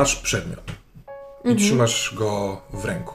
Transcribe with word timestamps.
Masz 0.00 0.16
przedmiot 0.16 0.72
i 1.44 1.56
trzymasz 1.56 2.14
go 2.14 2.60
w 2.72 2.84
ręku. 2.84 3.14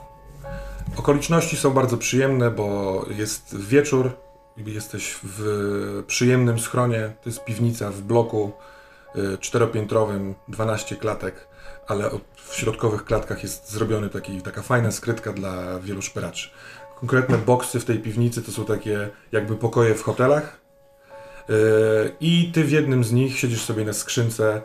Okoliczności 0.97 1.57
są 1.57 1.71
bardzo 1.71 1.97
przyjemne, 1.97 2.51
bo 2.51 3.05
jest 3.09 3.57
wieczór, 3.57 4.11
i 4.57 4.73
jesteś 4.73 5.15
w 5.23 6.03
przyjemnym 6.07 6.59
schronie. 6.59 7.13
To 7.23 7.29
jest 7.29 7.43
piwnica 7.43 7.89
w 7.89 8.01
bloku 8.01 8.51
y, 9.15 9.37
czteropiętrowym, 9.37 10.35
12 10.47 10.95
klatek, 10.95 11.47
ale 11.87 12.09
w 12.35 12.55
środkowych 12.55 13.05
klatkach 13.05 13.43
jest 13.43 13.71
zrobiony 13.71 14.09
taki, 14.09 14.41
taka 14.41 14.61
fajna 14.61 14.91
skrytka 14.91 15.33
dla 15.33 15.79
wielu 15.79 16.01
szperaczy. 16.01 16.49
Konkretne 16.99 17.37
boksy 17.37 17.79
w 17.79 17.85
tej 17.85 17.99
piwnicy 17.99 18.41
to 18.41 18.51
są 18.51 18.65
takie 18.65 19.09
jakby 19.31 19.55
pokoje 19.55 19.95
w 19.95 20.03
hotelach. 20.03 20.57
Yy, 21.49 21.55
I 22.19 22.51
ty 22.53 22.63
w 22.63 22.71
jednym 22.71 23.03
z 23.03 23.11
nich 23.11 23.39
siedzisz 23.39 23.63
sobie 23.63 23.85
na 23.85 23.93
skrzynce, 23.93 24.61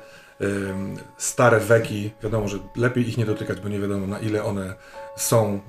stare 1.16 1.60
weki, 1.60 2.10
wiadomo, 2.22 2.48
że 2.48 2.58
lepiej 2.76 3.08
ich 3.08 3.18
nie 3.18 3.26
dotykać, 3.26 3.60
bo 3.60 3.68
nie 3.68 3.80
wiadomo 3.80 4.06
na 4.06 4.18
ile 4.18 4.44
one 4.44 4.74
są 5.16 5.60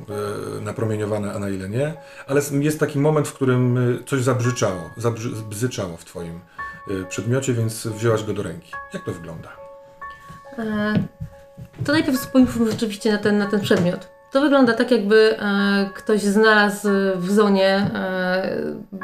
yy, 0.56 0.62
napromieniowane, 0.62 1.34
a 1.34 1.40
na 1.40 1.50
ile 1.50 1.70
nie, 1.70 1.94
ale 2.28 2.42
jest 2.52 2.80
taki 2.80 3.00
moment, 3.00 3.28
w 3.28 3.34
którym 3.34 3.78
y, 3.78 4.04
coś 4.06 4.22
zabrzyczało, 4.24 4.90
zabzyczało 4.98 5.98
w 5.98 6.06
twoim 6.06 6.40
y, 6.92 7.06
przedmiocie, 7.10 7.54
więc 7.54 7.88
wzięłaś 7.88 8.24
go 8.24 8.34
do 8.34 8.44
ręki. 8.44 8.72
Jak 8.94 9.06
to 9.06 9.12
wygląda? 9.12 9.50
E, 10.58 10.94
To 11.86 11.92
najpierw 11.92 12.20
spójrzmy 12.20 12.72
rzeczywiście 12.72 13.12
na 13.12 13.18
ten, 13.18 13.38
na 13.38 13.46
ten 13.48 13.62
przedmiot. 13.62 14.08
To 14.32 14.42
wygląda 14.42 14.74
tak, 14.74 14.92
jakby 14.92 15.40
e, 15.40 15.90
ktoś 15.96 16.22
znalazł 16.22 16.90
w 17.16 17.32
zonie 17.32 17.68
e, 17.94 18.31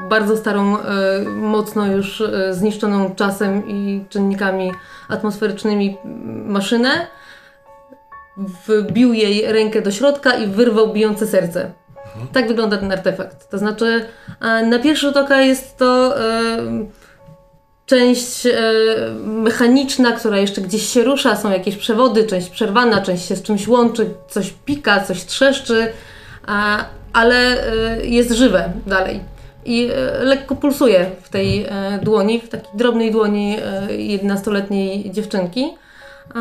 bardzo 0.09 0.37
starą, 0.37 0.77
e, 0.77 1.19
mocno 1.29 1.85
już 1.85 2.21
e, 2.21 2.53
zniszczoną 2.53 3.15
czasem 3.15 3.69
i 3.69 4.05
czynnikami 4.09 4.71
atmosferycznymi 5.09 5.97
maszynę, 6.45 6.89
wbił 8.67 9.13
jej 9.13 9.51
rękę 9.51 9.81
do 9.81 9.91
środka 9.91 10.33
i 10.35 10.47
wyrwał 10.47 10.93
bijące 10.93 11.27
serce. 11.27 11.71
Tak 12.33 12.47
wygląda 12.47 12.77
ten 12.77 12.91
artefakt. 12.91 13.49
To 13.49 13.57
znaczy, 13.57 14.05
na 14.65 14.79
pierwszy 14.79 15.07
rzut 15.07 15.17
oka 15.17 15.41
jest 15.41 15.77
to 15.77 16.19
e, 16.19 16.57
część 17.85 18.47
mechaniczna, 19.23 20.11
która 20.11 20.37
jeszcze 20.37 20.61
gdzieś 20.61 20.89
się 20.89 21.03
rusza, 21.03 21.35
są 21.35 21.51
jakieś 21.51 21.75
przewody, 21.75 22.23
część 22.23 22.49
przerwana, 22.49 23.01
część 23.01 23.25
się 23.25 23.35
z 23.35 23.43
czymś 23.43 23.67
łączy, 23.67 24.09
coś 24.29 24.53
pika, 24.65 25.03
coś 25.03 25.25
trzeszczy, 25.25 25.93
ale 27.13 27.57
jest 28.03 28.31
żywe 28.31 28.73
dalej. 28.85 29.36
I 29.67 29.89
e, 29.91 30.23
lekko 30.23 30.55
pulsuje 30.55 31.11
w 31.21 31.29
tej 31.29 31.65
e, 31.65 31.99
dłoni, 32.03 32.41
w 32.41 32.49
takiej 32.49 32.69
drobnej 32.73 33.11
dłoni 33.11 33.57
e, 33.61 33.87
11-letniej 33.87 35.11
dziewczynki. 35.11 35.77
A, 36.35 36.39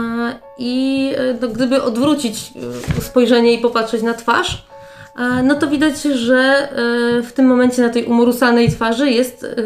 I 0.59 1.13
e, 1.17 1.35
no, 1.41 1.49
gdyby 1.49 1.83
odwrócić 1.83 2.53
e, 2.99 3.01
spojrzenie 3.01 3.53
i 3.53 3.59
popatrzeć 3.59 4.03
na 4.03 4.15
twarz, 4.15 4.67
no 5.45 5.55
to 5.55 5.67
widać, 5.67 6.03
że 6.03 6.37
e, 6.37 7.23
w 7.23 7.33
tym 7.33 7.47
momencie 7.47 7.83
na 7.83 7.89
tej 7.89 8.05
umorusanej 8.05 8.71
twarzy 8.71 9.11
jest 9.11 9.45
e, 9.45 9.57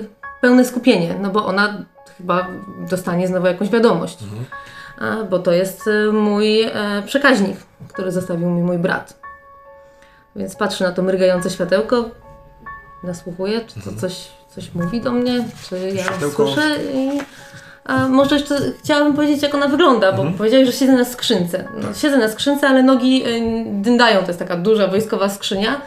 pełne 0.40 0.64
skupienie, 0.64 1.14
no 1.22 1.30
bo 1.30 1.46
ona 1.46 1.84
chyba 2.18 2.46
dostanie 2.90 3.28
znowu 3.28 3.46
jakąś 3.46 3.68
wiadomość. 3.68 4.18
A, 5.00 5.24
bo 5.24 5.38
to 5.38 5.52
jest 5.52 5.88
e, 5.88 6.12
mój 6.12 6.62
e, 6.62 6.72
przekaźnik, 7.06 7.56
który 7.88 8.12
zostawił 8.12 8.50
mi 8.50 8.62
mój 8.62 8.78
brat. 8.78 9.20
Więc 10.36 10.56
patrzę 10.56 10.84
na 10.84 10.92
to 10.92 11.02
mrygające 11.02 11.50
światełko, 11.50 12.10
nasłuchuję, 13.04 13.60
czy 13.60 13.80
to 13.80 14.00
coś, 14.00 14.28
coś 14.54 14.74
mówi 14.74 15.00
do 15.00 15.12
mnie, 15.12 15.44
czy 15.68 15.92
ja 15.94 16.04
Światełko- 16.04 16.34
słyszę 16.54 16.76
i 16.94 17.20
a 17.84 18.08
może 18.08 18.34
jeszcze 18.34 18.56
chciałabym 18.84 19.14
powiedzieć, 19.14 19.42
jak 19.42 19.54
ona 19.54 19.68
wygląda, 19.68 20.12
bo 20.12 20.24
powiedziałeś, 20.38 20.66
że 20.66 20.72
siedzę 20.72 20.92
na 20.92 21.04
skrzynce. 21.04 21.64
No, 21.82 21.94
siedzę 21.94 22.16
na 22.18 22.28
skrzynce, 22.28 22.68
ale 22.68 22.82
nogi 22.82 23.22
y, 23.26 23.64
dyndają, 23.82 24.20
to 24.20 24.26
jest 24.26 24.38
taka 24.38 24.56
duża 24.56 24.86
wojskowa 24.88 25.28
skrzynia 25.28 25.80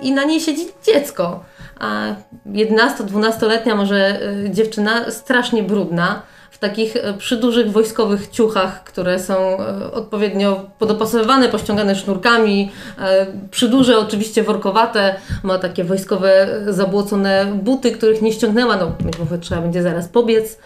i 0.00 0.12
na 0.12 0.24
niej 0.24 0.40
siedzi 0.40 0.66
dziecko. 0.86 1.44
A 1.80 2.02
11-12-letnia 2.46 3.74
może 3.74 4.20
y, 4.46 4.50
dziewczyna, 4.50 5.10
strasznie 5.10 5.62
brudna, 5.62 6.22
w 6.54 6.58
takich 6.58 6.96
y, 6.96 7.00
przydużych 7.18 7.72
wojskowych 7.72 8.28
ciuchach, 8.30 8.84
które 8.84 9.18
są 9.18 9.58
y, 9.60 9.92
odpowiednio 9.92 10.70
podopasowywane, 10.78 11.48
pościągane 11.48 11.94
sznurkami, 11.94 12.72
y, 12.98 13.02
przyduże 13.50 13.98
oczywiście 13.98 14.42
workowate, 14.42 15.14
ma 15.42 15.58
takie 15.58 15.84
wojskowe 15.84 16.48
zabłocone 16.68 17.46
buty, 17.62 17.92
których 17.92 18.22
nie 18.22 18.32
ściągnęła, 18.32 18.76
no 18.76 18.92
trzeba 19.40 19.60
będzie 19.60 19.82
zaraz 19.82 20.08
pobiec 20.08 20.58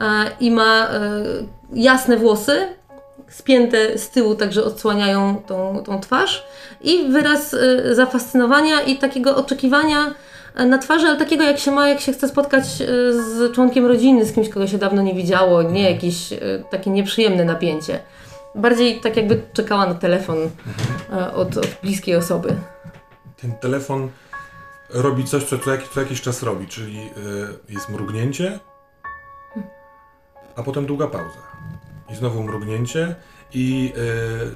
e, 0.00 0.04
i 0.40 0.50
ma 0.50 0.88
e, 0.88 1.00
jasne 1.72 2.16
włosy, 2.16 2.68
spięte 3.28 3.98
z 3.98 4.10
tyłu, 4.10 4.34
także 4.34 4.64
odsłaniają 4.64 5.42
tą, 5.46 5.82
tą 5.86 6.00
twarz 6.00 6.46
i 6.80 7.08
wyraz 7.12 7.54
e, 7.54 7.94
zafascynowania 7.94 8.80
i 8.80 8.96
takiego 8.96 9.36
oczekiwania 9.36 10.06
e, 10.06 10.12
na 10.54 10.78
twarzy, 10.78 11.06
ale 11.06 11.18
takiego 11.18 11.44
jak 11.44 11.58
się 11.58 11.70
ma, 11.70 11.88
jak 11.88 12.00
się 12.00 12.12
chce 12.12 12.28
spotkać 12.28 12.64
e, 12.64 12.86
z 13.12 13.54
członkiem 13.54 13.86
rodziny, 13.86 14.26
z 14.26 14.32
kimś, 14.32 14.48
kogo 14.48 14.66
się 14.66 14.78
dawno 14.78 15.02
nie 15.02 15.14
widziało, 15.14 15.62
nie 15.62 15.90
jakieś 15.90 16.32
e, 16.32 16.38
takie 16.70 16.90
nieprzyjemne 16.90 17.44
napięcie. 17.44 18.00
Bardziej 18.54 19.00
tak 19.00 19.16
jakby 19.16 19.42
czekała 19.52 19.86
na 19.86 19.94
telefon 19.94 20.38
e, 21.12 21.32
od, 21.32 21.56
od 21.56 21.66
bliskiej 21.82 22.16
osoby. 22.16 22.56
Ten 23.40 23.52
telefon 23.52 24.08
robi 24.90 25.24
coś, 25.24 25.44
co 25.44 25.58
co, 25.58 25.70
jak, 25.70 25.88
co 25.88 26.00
jakiś 26.00 26.20
czas 26.20 26.42
robi, 26.42 26.66
czyli 26.66 27.10
jest 27.68 27.88
mrugnięcie, 27.88 28.60
a 30.56 30.62
potem 30.62 30.86
długa 30.86 31.06
pauza. 31.06 31.38
I 32.10 32.14
znowu 32.14 32.42
mrugnięcie 32.42 33.14
i 33.54 33.92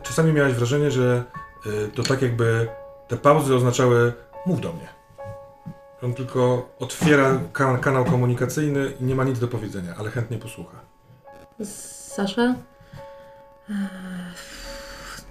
czasami 0.03 0.33
miałeś 0.33 0.55
wrażenie, 0.55 0.91
że 0.91 1.25
to 1.95 2.03
tak 2.03 2.23
jakby 2.23 2.69
te 3.09 3.17
pauzy 3.17 3.55
oznaczały 3.55 4.13
mów 4.47 4.61
do 4.61 4.73
mnie. 4.73 4.96
On 6.03 6.15
tylko 6.15 6.69
otwiera 6.79 7.41
ka- 7.53 7.79
kanał 7.79 8.05
komunikacyjny 8.05 8.93
i 9.01 9.05
nie 9.05 9.15
ma 9.15 9.25
nic 9.25 9.39
do 9.39 9.49
powiedzenia, 9.49 9.95
ale 9.99 10.11
chętnie 10.11 10.39
posłucha. 10.39 10.79
Sasza? 12.15 12.55
Ech, 13.71 13.75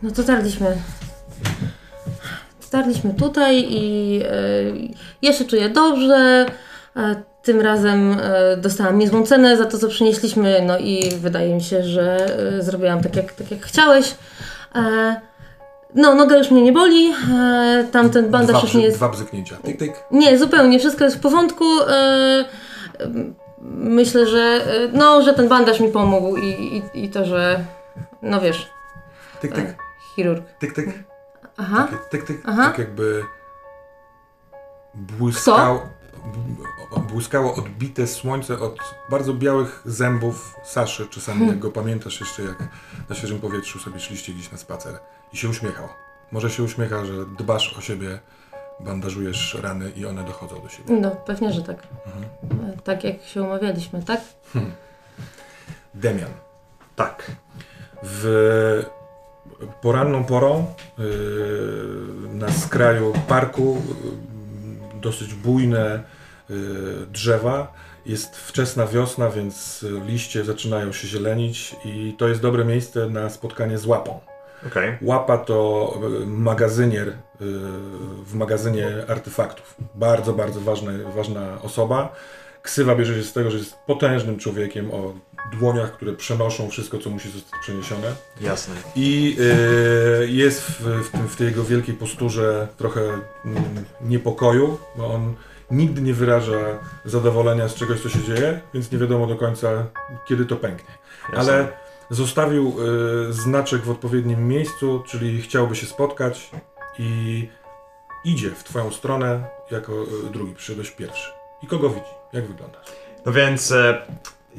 No 0.04 0.12
to 0.12 0.24
tarliśmy. 0.24 0.78
Tarliśmy 2.72 3.14
tutaj 3.14 3.66
i 3.70 4.22
e, 4.24 4.30
ja 5.22 5.34
się 5.34 5.46
czuję 5.46 5.70
dobrze. 5.70 6.46
E, 6.96 7.16
tym 7.44 7.62
razem 7.62 8.18
e, 8.22 8.58
dostałam 8.58 9.00
niezłą 9.00 9.26
cenę 9.26 9.58
za 9.58 9.66
to, 9.66 9.78
co 9.78 9.88
przynieśliśmy, 9.88 10.62
no 10.68 10.78
i 10.80 11.10
wydaje 11.20 11.56
mi 11.56 11.64
się, 11.64 11.84
że 11.84 12.26
e, 12.58 12.62
zrobiłam 12.64 13.02
tak 13.04 13.16
jak, 13.16 13.34
tak, 13.34 13.52
jak 13.52 13.62
chciałeś. 13.62 14.16
E, 15.96 16.02
no, 16.02 16.16
noga 16.16 16.38
już 16.38 16.52
mnie 16.52 16.62
nie 16.62 16.72
boli. 16.74 17.14
E, 17.34 17.88
tamten 17.92 18.32
bandaż 18.32 18.56
Dwa, 18.56 18.62
już 18.68 18.74
nie 18.74 18.84
jest. 18.84 18.98
dwa 18.98 19.10
bzyknięcia. 19.10 19.56
Tyk, 19.58 19.78
tyk. 19.80 20.04
Nie, 20.12 20.38
zupełnie, 20.38 20.80
wszystko 20.80 21.04
jest 21.04 21.18
w 21.18 21.20
porządku. 21.20 21.66
E, 21.88 22.46
myślę, 23.72 24.28
że 24.28 24.40
e, 24.40 24.88
no, 24.94 25.22
że 25.22 25.34
ten 25.34 25.48
bandaż 25.50 25.80
mi 25.80 25.90
pomógł 25.90 26.38
i, 26.38 26.48
i, 26.94 27.04
i 27.04 27.10
to, 27.10 27.26
że 27.26 27.66
no 28.22 28.42
wiesz, 28.42 28.70
Tyk, 29.42 29.54
tyk. 29.56 29.76
chirurg. 30.16 30.44
Tyk, 30.60 30.74
tyk. 30.74 30.90
Aha. 31.58 31.88
Takie 31.92 32.04
tyk, 32.10 32.24
tyk, 32.26 32.42
Aha. 32.46 32.66
tak 32.66 32.78
jakby 32.78 33.24
błyskało, 34.94 35.80
b- 36.96 37.00
błyskało 37.14 37.56
odbite 37.56 38.08
słońce 38.08 38.60
od 38.60 38.78
bardzo 39.10 39.34
białych 39.34 39.82
zębów 39.86 40.56
Saszy, 40.64 41.08
czasami 41.08 41.48
jak 41.48 41.60
go 41.60 41.72
pamiętasz 41.72 42.20
jeszcze 42.20 42.44
jak 42.44 42.58
na 43.10 43.16
świeżym 43.16 43.40
powietrzu 43.40 43.80
sobie 43.80 44.00
szliście 44.00 44.34
gdzieś 44.34 44.52
na 44.52 44.58
spacer 44.58 45.00
i 45.36 45.38
się 45.38 45.50
uśmiechał. 45.50 45.88
Może 46.32 46.50
się 46.50 46.64
uśmiecha, 46.64 47.06
że 47.06 47.14
dbasz 47.40 47.78
o 47.78 47.82
siebie, 47.82 48.20
bandażujesz 48.80 49.58
rany 49.62 49.92
i 49.96 50.06
one 50.06 50.24
dochodzą 50.24 50.62
do 50.62 50.70
siebie. 50.70 50.94
No, 51.02 51.12
pewnie, 51.12 51.54
że 51.54 51.62
tak. 51.62 51.78
E, 51.78 52.82
Tak 52.84 53.04
jak 53.04 53.24
się 53.24 53.44
umawialiśmy, 53.44 54.04
tak? 54.04 54.22
Demian. 55.94 56.32
Tak. 56.96 57.32
W 58.04 58.84
poranną 59.82 60.24
porą 60.24 60.74
yy, 60.98 61.06
na 62.34 62.52
skraju 62.52 63.14
parku 63.28 63.82
yy, 64.94 65.02
dosyć 65.02 65.34
bujne 65.34 66.04
yy, 66.50 67.08
drzewa. 67.12 67.74
Jest 68.06 68.36
wczesna 68.36 68.88
wiosna, 68.88 69.30
więc 69.30 69.86
liście 70.06 70.44
zaczynają 70.44 70.92
się 70.92 71.08
zielenić 71.08 71.76
i 71.86 72.16
to 72.18 72.28
jest 72.28 72.42
dobre 72.42 72.66
miejsce 72.66 73.10
na 73.10 73.30
spotkanie 73.30 73.78
z 73.78 73.86
łapą. 73.86 74.20
Okej. 74.68 74.98
Łapa 75.02 75.38
to 75.38 75.94
y, 76.22 76.26
magazynier 76.26 77.08
y, 77.08 77.16
w 78.26 78.34
magazynie 78.34 78.88
artefaktów. 79.08 79.76
Bardzo, 79.96 80.34
bardzo 80.34 80.62
ważna, 80.62 80.92
ważna 81.16 81.62
osoba. 81.62 82.16
Ksywa 82.62 82.96
bierze 82.96 83.16
się 83.16 83.24
z 83.24 83.34
tego, 83.34 83.52
że 83.52 83.58
jest 83.58 83.76
potężnym 83.76 84.40
człowiekiem 84.40 84.92
o 84.92 85.14
dłoniach, 85.60 85.92
które 85.92 86.14
przenoszą 86.14 86.70
wszystko, 86.70 86.98
co 86.98 87.10
musi 87.10 87.32
zostać 87.32 87.60
przeniesione. 87.62 88.16
Jasne. 88.42 88.76
I 88.96 89.38
y, 89.40 90.28
jest 90.32 90.62
w, 90.62 91.08
w, 91.08 91.12
tym, 91.12 91.28
w 91.28 91.36
tej 91.36 91.48
jego 91.48 91.64
wielkiej 91.64 91.96
posturze 91.96 92.68
trochę 92.78 93.02
mm, 93.02 93.64
niepokoju, 94.02 94.78
bo 94.96 95.14
on 95.14 95.36
nigdy 95.72 96.02
nie 96.02 96.14
wyraża 96.14 96.80
zadowolenia 97.06 97.68
z 97.68 97.76
czegoś, 97.76 98.02
co 98.02 98.10
się 98.10 98.24
dzieje, 98.24 98.62
więc 98.74 98.92
nie 98.92 98.98
wiadomo 98.98 99.28
do 99.28 99.36
końca, 99.36 99.86
kiedy 100.28 100.46
to 100.46 100.56
pęknie. 100.56 100.94
Jasne. 101.34 101.54
Ale 101.54 101.68
Zostawił 102.10 102.76
y, 103.30 103.34
znaczek 103.34 103.82
w 103.82 103.90
odpowiednim 103.90 104.48
miejscu, 104.48 105.04
czyli 105.08 105.42
chciałby 105.42 105.76
się 105.76 105.86
spotkać 105.86 106.52
i 107.00 107.50
idzie 108.26 108.52
w 108.52 108.64
twoją 108.64 108.92
stronę 108.92 109.44
jako 109.72 110.04
y, 110.04 110.30
drugi. 110.32 110.56
Przyszedłeś 110.56 110.92
pierwszy. 110.92 111.32
I 111.64 111.68
kogo 111.68 111.90
widzi? 111.90 112.12
Jak 112.34 112.48
wyglądasz? 112.48 112.86
No 113.26 113.32
więc 113.32 113.72
e, 113.72 114.02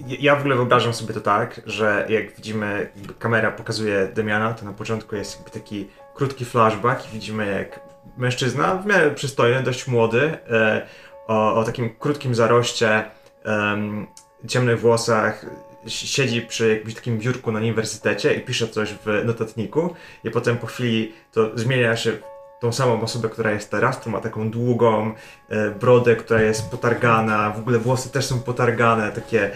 ja 0.07 0.37
w 0.37 0.41
ogóle 0.41 0.57
wyobrażam 0.57 0.95
sobie 0.95 1.15
to 1.15 1.21
tak, 1.21 1.61
że 1.67 2.07
jak 2.09 2.37
widzimy, 2.37 2.91
kamera 3.19 3.53
pokazuje 3.53 4.09
Damiana, 4.15 4.55
to 4.55 4.65
na 4.65 4.73
początku 4.73 5.17
jest 5.17 5.37
jakby 5.37 5.51
taki 5.51 5.89
krótki 6.15 6.45
flashback 6.45 7.09
i 7.09 7.13
widzimy 7.13 7.47
jak 7.47 7.81
mężczyzna, 8.17 8.77
w 8.77 8.87
miarę 8.87 9.11
przystojny, 9.11 9.63
dość 9.63 9.87
młody, 9.87 10.39
e, 10.51 10.87
o, 11.27 11.55
o 11.55 11.65
takim 11.65 11.97
krótkim 11.99 12.35
zaroście, 12.35 13.05
em, 13.45 14.07
ciemnych 14.49 14.81
włosach, 14.81 15.47
siedzi 15.87 16.43
przy 16.43 16.69
jakimś 16.69 16.95
takim 16.95 17.19
biurku 17.19 17.53
na 17.53 17.59
uniwersytecie 17.59 18.35
i 18.35 18.41
pisze 18.41 18.69
coś 18.69 18.93
w 18.93 19.25
notatniku 19.25 19.95
i 20.25 20.31
potem 20.31 20.57
po 20.57 20.67
chwili 20.67 21.13
to 21.33 21.59
zmienia 21.59 21.97
się 21.97 22.13
tą 22.61 22.73
samą 22.73 23.01
osobę, 23.01 23.29
która 23.29 23.51
jest 23.51 23.71
teraz, 23.71 24.01
to 24.01 24.11
ma 24.11 24.21
taką 24.21 24.51
długą 24.51 25.15
e, 25.49 25.71
brodę, 25.71 26.17
która 26.17 26.43
jest 26.43 26.71
potargana, 26.71 27.51
w 27.51 27.59
ogóle 27.59 27.79
włosy 27.79 28.13
też 28.13 28.27
są 28.27 28.41
potargane, 28.41 29.13
takie 29.13 29.51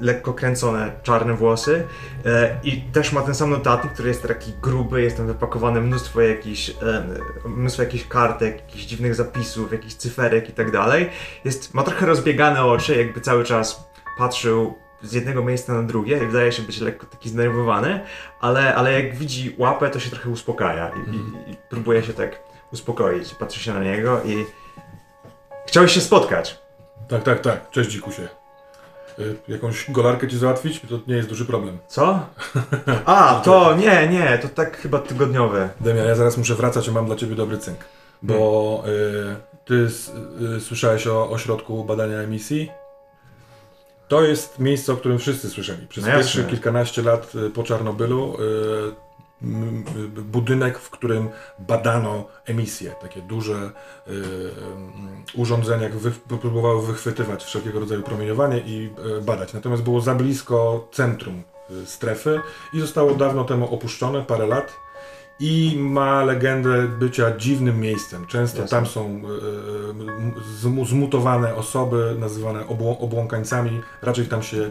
lekko 0.00 0.34
kręcone 0.34 0.92
czarne 1.02 1.34
włosy 1.34 1.86
e, 2.26 2.60
i 2.64 2.82
też 2.82 3.12
ma 3.12 3.22
ten 3.22 3.34
sam 3.34 3.50
notatnik, 3.50 3.92
który 3.92 4.08
jest 4.08 4.22
taki 4.22 4.52
gruby, 4.62 5.02
jest 5.02 5.16
tam 5.16 5.26
wypakowane 5.26 5.80
mnóstwo 5.80 6.20
jakichś, 6.20 6.70
e, 6.70 7.04
mnóstwo 7.48 7.82
jakichś 7.82 8.04
kartek, 8.08 8.56
jakichś 8.56 8.84
dziwnych 8.84 9.14
zapisów, 9.14 9.72
jakichś 9.72 9.94
cyferek 9.94 10.48
i 10.48 10.52
tak 10.52 10.70
dalej. 10.70 11.10
Jest, 11.44 11.74
ma 11.74 11.82
trochę 11.82 12.06
rozbiegane 12.06 12.64
oczy, 12.64 12.96
jakby 12.96 13.20
cały 13.20 13.44
czas 13.44 13.90
patrzył 14.18 14.74
z 15.02 15.12
jednego 15.12 15.44
miejsca 15.44 15.72
na 15.72 15.82
drugie 15.82 16.16
i 16.16 16.26
wydaje 16.26 16.52
się 16.52 16.62
być 16.62 16.80
lekko 16.80 17.06
taki 17.06 17.28
zdenerwowany, 17.28 18.00
ale, 18.40 18.74
ale 18.74 19.02
jak 19.02 19.16
widzi 19.16 19.54
łapę, 19.58 19.90
to 19.90 20.00
się 20.00 20.10
trochę 20.10 20.30
uspokaja 20.30 20.88
i, 20.88 21.10
i, 21.10 21.52
i 21.52 21.56
próbuje 21.70 22.02
się 22.02 22.12
tak 22.12 22.38
uspokoić. 22.72 23.34
Patrzy 23.34 23.60
się 23.60 23.74
na 23.74 23.84
niego 23.84 24.20
i 24.24 24.46
chciałeś 25.66 25.92
się 25.92 26.00
spotkać. 26.00 26.58
Tak, 27.08 27.22
tak, 27.22 27.40
tak. 27.40 27.70
Cześć 27.70 27.90
dzikusie. 27.90 28.28
Y, 29.18 29.36
jakąś 29.48 29.90
golarkę 29.90 30.28
ci 30.28 30.38
załatwić? 30.38 30.80
To 30.80 30.98
nie 31.06 31.16
jest 31.16 31.28
duży 31.28 31.44
problem. 31.44 31.78
Co? 31.88 32.26
A, 33.04 33.40
to 33.44 33.74
nie, 33.74 34.08
nie, 34.08 34.38
to 34.38 34.48
tak 34.48 34.76
chyba 34.76 34.98
tygodniowe. 34.98 35.68
Demian, 35.80 36.06
ja 36.06 36.14
zaraz 36.14 36.36
muszę 36.36 36.54
wracać, 36.54 36.88
a 36.88 36.92
mam 36.92 37.06
dla 37.06 37.16
ciebie 37.16 37.34
dobry 37.34 37.58
cynk. 37.58 37.78
Bo 38.22 38.82
y, 38.86 39.36
ty 39.64 39.88
y, 40.56 40.60
słyszałeś 40.60 41.06
o 41.06 41.30
ośrodku 41.30 41.84
badania 41.84 42.18
emisji? 42.18 42.70
To 44.10 44.22
jest 44.22 44.58
miejsce, 44.58 44.92
o 44.92 44.96
którym 44.96 45.18
wszyscy 45.18 45.50
słyszeli. 45.50 45.86
Przez 45.86 46.06
No 46.06 46.12
pierwsze 46.12 46.44
kilkanaście 46.44 47.02
lat 47.02 47.34
y, 47.34 47.50
po 47.50 47.62
Czarnobylu 47.62 48.36
y, 49.42 50.22
budynek, 50.22 50.78
w 50.78 50.90
którym 50.90 51.28
badano 51.58 52.24
emisje, 52.44 52.94
takie 53.02 53.22
duże 53.22 53.70
y, 54.08 54.12
urządzenia 55.34 55.88
wy, 55.88 56.10
próbowały 56.38 56.86
wychwytywać 56.86 57.44
wszelkiego 57.44 57.80
rodzaju 57.80 58.02
promieniowanie 58.02 58.58
i 58.58 58.90
badać. 59.22 59.52
Natomiast 59.52 59.82
było 59.82 60.00
za 60.00 60.14
blisko 60.14 60.88
centrum 60.92 61.42
strefy 61.84 62.40
i 62.72 62.80
zostało 62.80 63.14
dawno 63.14 63.44
temu 63.44 63.74
opuszczone, 63.74 64.24
parę 64.24 64.46
lat. 64.46 64.76
I 65.42 65.76
ma 65.78 66.24
legendę 66.24 66.88
bycia 66.88 67.36
dziwnym 67.36 67.80
miejscem. 67.80 68.26
Często 68.26 68.60
Jasne. 68.62 68.76
tam 68.76 68.86
są 68.86 69.06
y, 69.08 69.20
zmu- 70.62 70.86
zmutowane 70.86 71.54
osoby, 71.54 72.16
nazywane 72.18 72.60
obłą- 72.60 72.98
obłąkańcami. 72.98 73.80
Raczej 74.02 74.26
tam 74.26 74.42
się 74.42 74.56
y, 74.56 74.70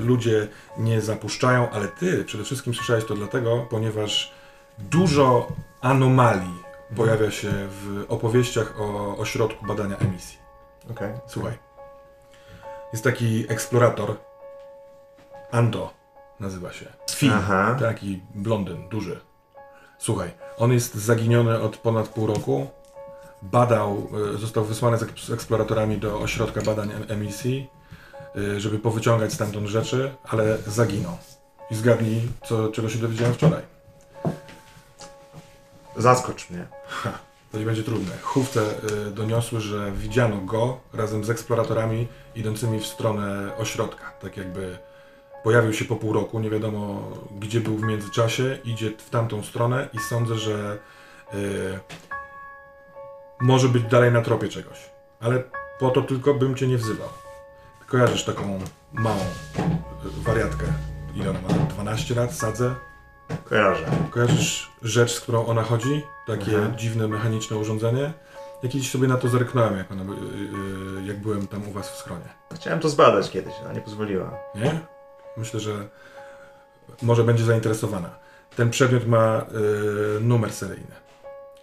ludzie 0.00 0.48
nie 0.78 1.00
zapuszczają, 1.00 1.70
ale 1.70 1.88
ty 1.88 2.24
przede 2.24 2.44
wszystkim 2.44 2.74
słyszałeś 2.74 3.04
to 3.04 3.14
dlatego, 3.14 3.66
ponieważ 3.70 4.32
dużo 4.78 5.48
anomalii 5.80 6.62
pojawia 6.96 7.30
się 7.30 7.48
w 7.50 8.04
opowieściach 8.08 8.80
o 8.80 9.16
ośrodku 9.18 9.66
badania 9.66 9.96
emisji. 9.96 10.38
Okej. 10.90 11.12
Słuchaj. 11.26 11.52
Jest 12.92 13.04
taki 13.04 13.44
eksplorator. 13.48 14.14
Anto 15.50 15.92
nazywa 16.40 16.72
się. 16.72 16.86
Aha. 17.32 17.76
Taki 17.80 18.22
blondyn, 18.34 18.88
duży. 18.88 19.20
Słuchaj, 19.98 20.30
on 20.58 20.72
jest 20.72 20.94
zaginiony 20.94 21.60
od 21.60 21.76
ponad 21.76 22.08
pół 22.08 22.26
roku. 22.26 22.66
Badał, 23.42 24.08
y, 24.34 24.38
został 24.38 24.64
wysłany 24.64 24.98
z 24.98 25.02
ek- 25.02 25.18
z 25.20 25.30
eksploratorami 25.30 25.98
do 25.98 26.20
ośrodka 26.20 26.62
badań 26.62 26.90
em- 26.92 27.04
emisji, 27.08 27.70
y, 28.36 28.60
żeby 28.60 28.78
powyciągać 28.78 29.32
stamtąd 29.32 29.66
rzeczy, 29.66 30.14
ale 30.24 30.58
zaginął. 30.66 31.18
I 31.70 31.74
zgadnij, 31.74 32.28
co, 32.48 32.68
czego 32.68 32.88
się 32.88 32.98
dowiedziałem 32.98 33.34
wczoraj. 33.34 33.62
Zaskocz 35.96 36.50
mnie. 36.50 36.66
To 37.52 37.58
nie 37.58 37.64
będzie 37.64 37.82
trudne. 37.82 38.12
Chówce 38.22 38.60
y, 39.06 39.10
doniosły, 39.10 39.60
że 39.60 39.92
widziano 39.92 40.36
go 40.36 40.80
razem 40.92 41.24
z 41.24 41.30
eksploratorami 41.30 42.08
idącymi 42.34 42.80
w 42.80 42.86
stronę 42.86 43.56
ośrodka. 43.58 44.10
Tak 44.20 44.36
jakby 44.36 44.78
pojawił 45.44 45.72
się 45.72 45.84
po 45.84 45.96
pół 45.96 46.12
roku, 46.12 46.38
nie 46.40 46.50
wiadomo 46.50 47.02
gdzie 47.40 47.60
był 47.60 47.76
w 47.76 47.82
międzyczasie, 47.82 48.58
idzie 48.64 48.90
w 48.98 49.10
tamtą 49.10 49.42
stronę 49.42 49.88
i 49.92 49.98
sądzę, 49.98 50.34
że 50.34 50.78
y, 51.34 51.78
może 53.40 53.68
być 53.68 53.82
dalej 53.82 54.12
na 54.12 54.22
tropie 54.22 54.48
czegoś. 54.48 54.90
Ale 55.20 55.42
po 55.78 55.90
to 55.90 56.02
tylko 56.02 56.34
bym 56.34 56.54
cię 56.54 56.66
nie 56.68 56.76
wzywał. 56.78 57.08
Kojarzysz 57.86 58.24
taką 58.24 58.58
małą 58.92 59.20
y, 59.20 60.22
wariatkę. 60.24 60.64
Ile 61.14 61.30
ona 61.30 61.40
ma? 61.40 61.48
12 61.48 62.14
lat? 62.14 62.34
Sadzę? 62.34 62.74
Kojarzę. 63.44 63.86
Kojarzysz 64.10 64.72
rzecz, 64.82 65.14
z 65.14 65.20
którą 65.20 65.46
ona 65.46 65.62
chodzi? 65.62 66.02
Takie 66.26 66.56
Mhm. 66.56 66.78
dziwne 66.78 67.08
mechaniczne 67.08 67.56
urządzenie? 67.56 68.12
Ja 68.62 68.68
kiedyś 68.68 68.90
sobie 68.90 69.08
na 69.08 69.16
to 69.16 69.28
zerknąłem, 69.28 69.76
jak, 69.78 69.92
ona, 69.92 70.02
yy, 70.02 71.00
yy, 71.00 71.06
jak 71.06 71.20
byłem 71.20 71.46
tam 71.46 71.68
u 71.68 71.72
was 71.72 71.90
w 71.90 71.96
schronie. 71.96 72.24
Chciałem 72.54 72.80
to 72.80 72.88
zbadać 72.88 73.30
kiedyś, 73.30 73.54
ale 73.64 73.74
nie 73.74 73.80
pozwoliła. 73.80 74.30
Nie? 74.54 74.80
Myślę, 75.36 75.60
że 75.60 75.88
może 77.02 77.24
będzie 77.24 77.44
zainteresowana. 77.44 78.10
Ten 78.56 78.70
przedmiot 78.70 79.06
ma 79.06 79.46
yy, 79.52 80.20
numer 80.20 80.52
seryjny. 80.52 80.94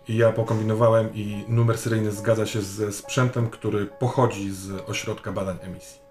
I 0.07 0.17
ja 0.17 0.31
pokombinowałem 0.31 1.09
i 1.13 1.45
numer 1.47 1.77
seryjny 1.77 2.11
zgadza 2.11 2.45
się 2.45 2.61
ze 2.61 2.91
sprzętem, 2.91 3.49
który 3.49 3.85
pochodzi 3.85 4.51
z 4.51 4.89
ośrodka 4.89 5.31
badań 5.31 5.57
emisji. 5.61 6.01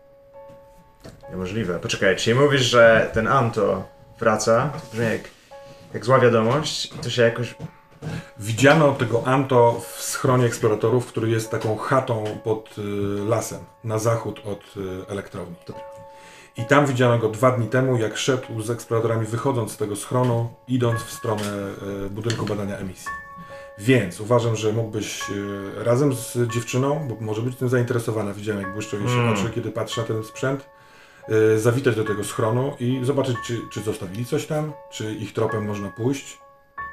Niemożliwe. 1.31 1.78
Poczekaj, 1.78 2.16
czyli 2.16 2.38
mówisz, 2.38 2.62
że 2.62 3.11
ten 3.12 3.28
Anto 3.28 3.88
wraca, 4.19 4.71
to 4.73 4.90
brzmi 4.92 5.07
jak, 5.07 5.21
jak 5.95 6.04
zła 6.04 6.19
wiadomość 6.19 6.87
i 6.87 6.99
to 6.99 7.11
się 7.11 7.23
jakoś... 7.23 7.54
Widziano 8.38 8.92
tego 8.92 9.26
Anto 9.26 9.81
w 9.81 10.02
schronie 10.02 10.47
eksploratorów, 10.47 11.07
który 11.07 11.31
jest 11.31 11.50
taką 11.50 11.76
chatą 11.76 12.25
pod 12.45 12.78
y, 12.78 12.83
lasem, 13.28 13.59
na 13.85 13.99
zachód 13.99 14.40
od 14.45 14.76
y, 14.76 15.07
elektrowni. 15.09 15.54
Dobra. 15.66 15.91
I 16.56 16.64
tam 16.64 16.87
widziano 16.87 17.18
go 17.18 17.28
dwa 17.28 17.50
dni 17.50 17.66
temu, 17.66 17.99
jak 17.99 18.16
szedł 18.16 18.62
z 18.62 18.71
eksploratorami, 18.71 19.26
wychodząc 19.26 19.73
z 19.73 19.76
tego 19.76 19.97
schronu, 19.97 20.49
idąc 20.68 21.00
w 21.02 21.12
stronę 21.12 21.42
y, 22.06 22.11
budynku 22.11 22.47
badania 22.47 22.76
emisji. 22.76 23.11
Więc 23.78 24.21
uważam, 24.21 24.56
że 24.56 24.73
mógłbyś 24.73 25.30
y, 25.30 25.85
razem 25.85 26.14
z 26.14 26.38
dziewczyną, 26.54 27.09
bo 27.09 27.16
może 27.21 27.42
być 27.42 27.56
tym 27.56 27.68
zainteresowana, 27.68 28.32
widziałem 28.32 28.62
jak 28.62 28.73
błyszczą 28.73 28.97
jej 28.99 29.09
się 29.09 29.14
Mm. 29.14 29.32
oczy, 29.32 29.50
kiedy 29.54 29.71
patrzy 29.71 30.00
na 30.00 30.06
ten 30.06 30.25
sprzęt, 30.25 30.66
y, 31.54 31.59
zawitać 31.61 31.97
do 31.97 32.04
tego 32.04 32.25
schronu 32.25 32.76
i 32.80 33.00
zobaczyć, 33.02 33.37
czy, 33.47 33.61
czy 33.71 33.80
zostawili 33.80 34.25
coś 34.26 34.47
tam, 34.47 34.73
czy 34.90 35.14
ich 35.14 35.32
tropem 35.32 35.66
można 35.66 35.88
pójść. 35.90 36.38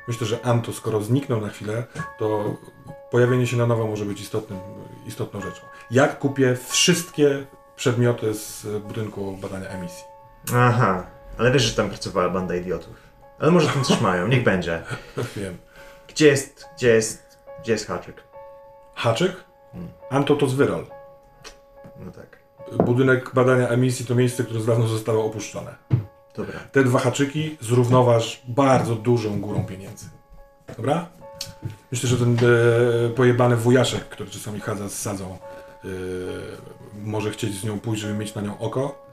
Myślę, 0.07 0.27
że 0.27 0.45
Anto, 0.45 0.73
skoro 0.73 1.01
zniknął 1.01 1.41
na 1.41 1.49
chwilę, 1.49 1.83
to 2.19 2.55
pojawienie 3.11 3.47
się 3.47 3.57
na 3.57 3.65
nowo 3.67 3.87
może 3.87 4.05
być 4.05 4.21
istotnym, 4.21 4.59
istotną 5.07 5.41
rzeczą. 5.41 5.61
Jak 5.91 6.19
kupię 6.19 6.57
wszystkie 6.69 7.45
przedmioty 7.79 8.33
z 8.33 8.67
budynku 8.87 9.37
badania 9.37 9.67
emisji? 9.69 10.03
Aha, 10.55 11.05
ale 11.37 11.51
wiesz, 11.51 11.63
że 11.63 11.75
tam 11.75 11.89
pracowała 11.89 12.29
banda 12.29 12.55
idiotów. 12.55 12.95
Ale 13.39 13.51
może 13.51 13.67
tam 13.67 13.83
coś 13.83 14.01
mają, 14.01 14.27
niech 14.27 14.43
będzie. 14.43 14.81
Wiem. 15.35 15.57
Gdzie 16.07 16.27
jest, 16.27 16.65
gdzie 16.77 16.87
jest, 16.87 17.37
gdzie 17.61 17.71
jest 17.71 17.87
haczyk? 17.87 18.23
Haczyk? 18.95 19.35
Hmm. 19.71 19.91
Anto 20.09 20.35
to 20.35 20.47
zwyrol. 20.47 20.85
No 21.99 22.11
tak, 22.11 22.39
Budynek 22.85 23.33
badania 23.33 23.67
emisji 23.67 24.05
to 24.05 24.15
miejsce, 24.15 24.43
które 24.43 24.59
dawno 24.59 24.87
zostało 24.87 25.25
opuszczone. 25.25 25.75
dobra. 26.35 26.59
Te 26.71 26.83
dwa 26.83 26.99
haczyki 26.99 27.57
zrównoważ 27.61 28.41
bardzo 28.47 28.95
dużą 28.95 29.41
górą 29.41 29.65
pieniędzy. 29.65 30.05
Dobra? 30.77 31.07
Myślę, 31.91 32.09
że 32.09 32.17
ten 32.17 32.37
e, 32.37 33.09
pojebany 33.09 33.55
wujaszek, 33.55 34.09
który 34.09 34.29
czasami 34.29 34.59
chadza 34.59 34.89
z 34.89 34.99
sadzą, 34.99 35.37
e, 35.83 35.87
może 37.03 37.31
chcieć 37.31 37.53
z 37.53 37.63
nią 37.63 37.79
pójść, 37.79 38.01
żeby 38.01 38.13
mieć 38.13 38.35
na 38.35 38.41
nią 38.41 38.57
oko. 38.59 39.05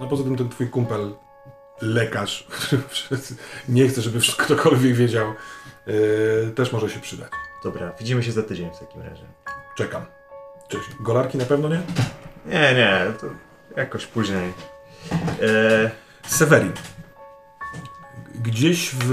No 0.00 0.06
poza 0.06 0.24
tym 0.24 0.36
ten 0.36 0.48
twój 0.48 0.68
kumpel, 0.68 1.14
lekarz, 1.80 2.46
który 2.50 2.82
nie 3.68 3.88
chce, 3.88 4.02
żeby 4.02 4.20
wszystko 4.20 4.44
ktokolwiek 4.44 4.94
wiedział, 4.94 5.34
e, 5.86 6.50
też 6.50 6.72
może 6.72 6.90
się 6.90 7.00
przydać. 7.00 7.30
Dobra, 7.64 7.92
widzimy 7.98 8.22
się 8.22 8.32
za 8.32 8.42
tydzień 8.42 8.70
w 8.70 8.78
takim 8.78 9.02
razie. 9.02 9.24
Czekam. 9.76 10.04
Cześć. 10.68 10.88
Golarki 11.00 11.38
na 11.38 11.44
pewno 11.44 11.68
nie? 11.68 11.80
Nie, 12.46 12.74
nie, 12.74 13.12
to 13.20 13.26
jakoś 13.76 14.06
później. 14.06 14.52
E, 15.42 15.90
Severin. 16.26 16.72
Gdzieś 18.42 18.94
w 18.94 19.12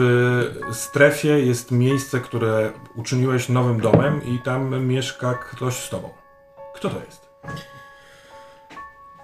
strefie 0.71 1.39
jest 1.39 1.71
miejsce, 1.71 2.19
które 2.19 2.71
uczyniłeś 2.95 3.49
nowym 3.49 3.81
domem 3.81 4.25
i 4.25 4.39
tam 4.39 4.85
mieszka 4.85 5.33
ktoś 5.33 5.73
z 5.73 5.89
tobą. 5.89 6.09
Kto 6.75 6.89
to 6.89 6.99
jest? 7.05 7.29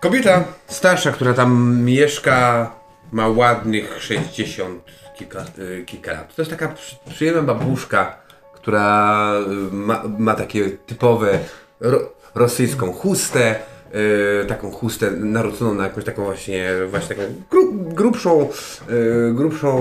Kobieta 0.02 0.44
starsza, 0.68 1.12
która 1.12 1.34
tam 1.34 1.82
mieszka, 1.84 2.72
ma 3.12 3.28
ładnych 3.28 3.98
60 4.04 4.84
kilka, 5.18 5.46
y, 5.60 5.84
kilka 5.86 6.12
lat. 6.14 6.36
To 6.36 6.42
jest 6.42 6.52
taka 6.52 6.68
przy- 6.68 6.96
przyjemna 7.10 7.42
babuszka, 7.42 8.18
która 8.54 9.34
y, 9.72 9.76
ma, 9.76 10.04
ma 10.20 10.36
takie 10.36 10.70
typowe 10.70 11.40
ro, 11.80 12.00
rosyjską 12.36 12.94
chustę. 12.94 13.56
y, 14.44 14.46
taką 14.46 14.72
chustę 14.72 15.12
naroconą 15.12 15.74
na 15.74 15.84
jakąś 15.84 16.04
taką 16.04 16.24
właśnie, 16.24 16.70
właśnie 16.90 17.16
taką 17.16 17.28
gru, 17.52 17.74
grubszą, 17.74 18.50
y, 19.30 19.34
grubszą 19.34 19.76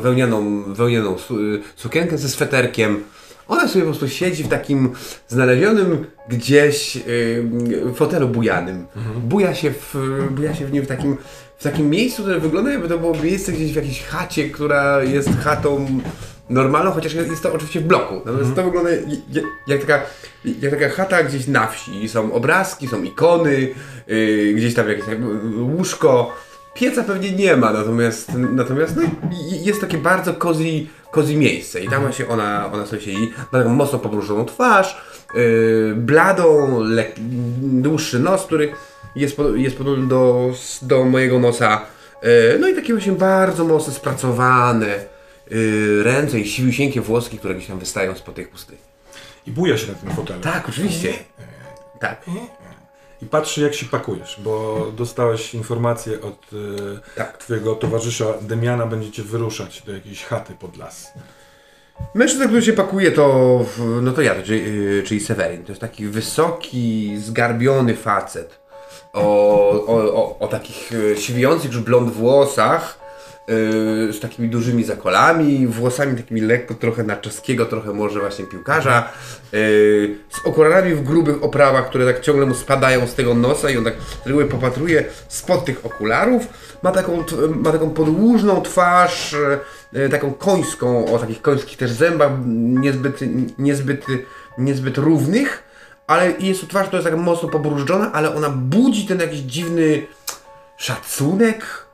wełnianą, 0.00 0.62
wełnianą 0.74 1.18
su, 1.18 1.40
y, 1.40 1.62
sukienkę 1.76 2.18
ze 2.18 2.28
sweterkiem. 2.28 3.04
Ona 3.48 3.68
sobie 3.68 3.84
po 3.84 3.90
prostu 3.90 4.08
siedzi 4.08 4.44
w 4.44 4.48
takim 4.48 4.92
znalezionym 5.28 6.06
gdzieś 6.28 6.96
yy, 6.96 7.94
fotelu 7.94 8.28
bujanym. 8.28 8.86
Buja, 9.16 9.54
się 9.54 9.70
w, 9.70 9.94
buja 10.30 10.54
się 10.54 10.66
w 10.66 10.72
nim 10.72 10.84
w 10.84 10.86
takim, 10.86 11.16
w 11.58 11.62
takim 11.62 11.90
miejscu, 11.90 12.22
które 12.22 12.40
wygląda 12.40 12.70
jakby 12.70 12.88
to 12.88 12.98
było 12.98 13.14
miejsce 13.14 13.52
gdzieś 13.52 13.72
w 13.72 13.76
jakiejś 13.76 14.02
chacie, 14.02 14.50
która 14.50 15.02
jest 15.02 15.28
chatą 15.44 15.86
normalną, 16.50 16.90
chociaż 16.90 17.14
jest 17.14 17.42
to 17.42 17.52
oczywiście 17.52 17.80
w 17.80 17.84
bloku. 17.84 18.14
Natomiast 18.24 18.54
to 18.54 18.64
wygląda 18.64 18.90
jak, 18.90 19.44
jak, 19.66 19.80
taka, 19.80 20.02
jak 20.60 20.70
taka 20.70 20.88
chata 20.88 21.22
gdzieś 21.22 21.46
na 21.46 21.66
wsi. 21.66 22.08
Są 22.08 22.32
obrazki, 22.32 22.88
są 22.88 23.02
ikony, 23.02 23.68
yy, 24.06 24.54
gdzieś 24.54 24.74
tam 24.74 24.88
jakieś 24.88 25.04
łóżko. 25.56 26.34
Pieca 26.76 27.04
pewnie 27.04 27.32
nie 27.32 27.56
ma, 27.56 27.72
natomiast, 27.72 28.32
natomiast 28.34 28.96
no, 28.96 29.02
jest 29.62 29.80
takie 29.80 29.98
bardzo 29.98 30.34
cozy, 30.34 30.64
cozy 31.10 31.36
miejsce 31.36 31.80
i 31.84 31.88
tam 31.88 32.02
właśnie 32.02 32.28
ona, 32.28 32.72
ona 32.72 32.86
sobie 32.86 33.02
siedzi, 33.02 33.32
ma 33.52 33.58
taką 33.58 33.74
mocno 33.74 33.98
pobrużoną 33.98 34.44
twarz, 34.44 35.02
yy, 35.34 35.94
bladą, 35.96 36.80
lek, 36.80 37.14
dłuższy 37.62 38.18
nos, 38.18 38.46
który 38.46 38.72
jest, 39.16 39.36
jest 39.54 39.76
podobny 39.76 40.06
do, 40.08 40.50
do 40.82 41.04
mojego 41.04 41.38
nosa, 41.38 41.80
yy, 42.22 42.58
no 42.60 42.68
i 42.68 42.74
takie 42.74 42.92
właśnie 42.92 43.12
bardzo 43.12 43.64
mocno 43.64 43.92
spracowane 43.92 44.86
yy, 45.50 46.02
ręce 46.02 46.40
i 46.40 46.48
siwisieńkie 46.48 47.00
włoski, 47.00 47.38
które 47.38 47.54
gdzieś 47.54 47.68
tam 47.68 47.78
wystają 47.78 48.14
spod 48.14 48.34
tej 48.34 48.44
chusty. 48.44 48.76
I 49.46 49.50
buja 49.50 49.78
się 49.78 49.92
na 49.92 49.98
tym 49.98 50.10
fotelu. 50.10 50.40
Tak, 50.40 50.68
oczywiście. 50.68 51.12
Tak, 52.00 52.24
I 53.26 53.28
patrzy, 53.28 53.60
jak 53.62 53.74
się 53.74 53.86
pakujesz, 53.86 54.40
bo 54.44 54.86
dostałeś 54.96 55.54
informację 55.54 56.20
od 56.20 56.46
e, 56.52 57.16
tak. 57.16 57.38
twojego 57.38 57.74
towarzysza 57.74 58.24
Demiana, 58.40 58.86
będziecie 58.86 59.22
wyruszać 59.22 59.82
do 59.82 59.92
jakiejś 59.92 60.24
chaty 60.24 60.54
pod 60.54 60.76
las. 60.76 61.12
Mężczyzna, 62.14 62.46
który 62.46 62.62
się 62.62 62.72
pakuje, 62.72 63.12
to, 63.12 63.58
w- 63.76 64.02
no 64.02 64.12
to 64.12 64.22
ja, 64.22 64.42
czyli, 64.42 64.84
yy, 64.84 65.02
czyli 65.02 65.20
Severin. 65.20 65.64
To 65.64 65.72
jest 65.72 65.80
taki 65.80 66.06
wysoki, 66.06 67.16
zgarbiony 67.18 67.94
facet 67.96 68.58
o, 69.12 69.70
o, 69.70 70.14
o, 70.14 70.38
o 70.38 70.48
takich 70.48 70.90
yy, 70.90 71.16
siwiących 71.16 71.72
już 71.72 71.80
blond 71.80 72.12
włosach, 72.12 72.98
z 73.48 74.20
takimi 74.20 74.48
dużymi 74.48 74.84
zakolami, 74.84 75.66
włosami 75.66 76.16
takimi 76.16 76.40
lekko 76.40 76.74
trochę 76.74 77.02
na 77.02 77.16
czeskiego, 77.16 77.66
trochę 77.66 77.92
może 77.92 78.20
właśnie 78.20 78.44
piłkarza, 78.44 79.08
yy, 79.52 79.58
z 80.30 80.46
okularami 80.46 80.94
w 80.94 81.02
grubych 81.02 81.44
oprawach, 81.44 81.88
które 81.88 82.12
tak 82.12 82.20
ciągle 82.20 82.46
mu 82.46 82.54
spadają 82.54 83.06
z 83.06 83.14
tego 83.14 83.34
nosa 83.34 83.70
i 83.70 83.76
on 83.76 83.84
tak 83.84 83.94
z 84.24 84.26
reguły 84.26 84.44
popatruje 84.44 85.04
spod 85.28 85.64
tych 85.64 85.86
okularów. 85.86 86.46
Ma 86.82 86.92
taką, 86.92 87.24
ma 87.54 87.72
taką 87.72 87.90
podłużną 87.90 88.62
twarz, 88.62 89.36
yy, 89.92 90.08
taką 90.08 90.32
końską, 90.32 91.14
o 91.14 91.18
takich 91.18 91.42
końskich 91.42 91.78
też 91.78 91.90
zębach, 91.90 92.32
niezbyt, 92.46 93.20
niezbyt, 93.58 94.06
niezbyt 94.58 94.98
równych, 94.98 95.62
ale 96.06 96.32
jest 96.38 96.60
to 96.60 96.66
twarz, 96.66 96.86
która 96.86 97.02
jest 97.02 97.10
tak 97.10 97.20
mocno 97.20 97.48
pobrużdżona, 97.48 98.12
ale 98.12 98.34
ona 98.34 98.50
budzi 98.50 99.06
ten 99.06 99.20
jakiś 99.20 99.40
dziwny 99.40 100.06
szacunek, 100.76 101.85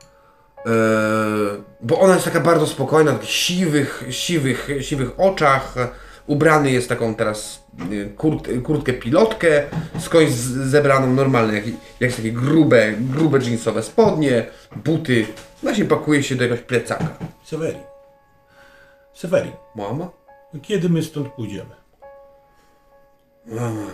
bo 1.81 1.99
ona 1.99 2.13
jest 2.13 2.25
taka 2.25 2.39
bardzo 2.39 2.67
spokojna, 2.67 3.11
w 3.11 3.15
takich 3.15 3.29
siwych, 3.29 4.03
siwych, 4.09 4.69
siwych 4.81 5.19
oczach. 5.19 5.75
Ubrany 6.27 6.71
jest 6.71 6.89
taką 6.89 7.15
teraz 7.15 7.63
kurt, 8.17 8.49
kurtkę 8.63 8.93
pilotkę, 8.93 9.63
skądś 9.99 10.31
zebraną 10.31 11.13
normalne, 11.13 11.53
jak, 11.53 11.63
jakieś 11.99 12.15
takie 12.15 12.31
grube, 12.31 12.93
grube 12.99 13.39
jeansowe 13.39 13.83
spodnie, 13.83 14.45
buty. 14.75 15.25
Właśnie 15.63 15.85
pakuje 15.85 16.23
się 16.23 16.35
do 16.35 16.43
jakiegoś 16.43 16.65
plecaka. 16.65 17.07
Severin. 17.43 17.83
Severin, 19.13 19.51
Mama? 19.75 20.09
kiedy 20.61 20.89
my 20.89 21.03
stąd 21.03 21.27
pójdziemy? 21.27 21.75
Mama, 23.45 23.87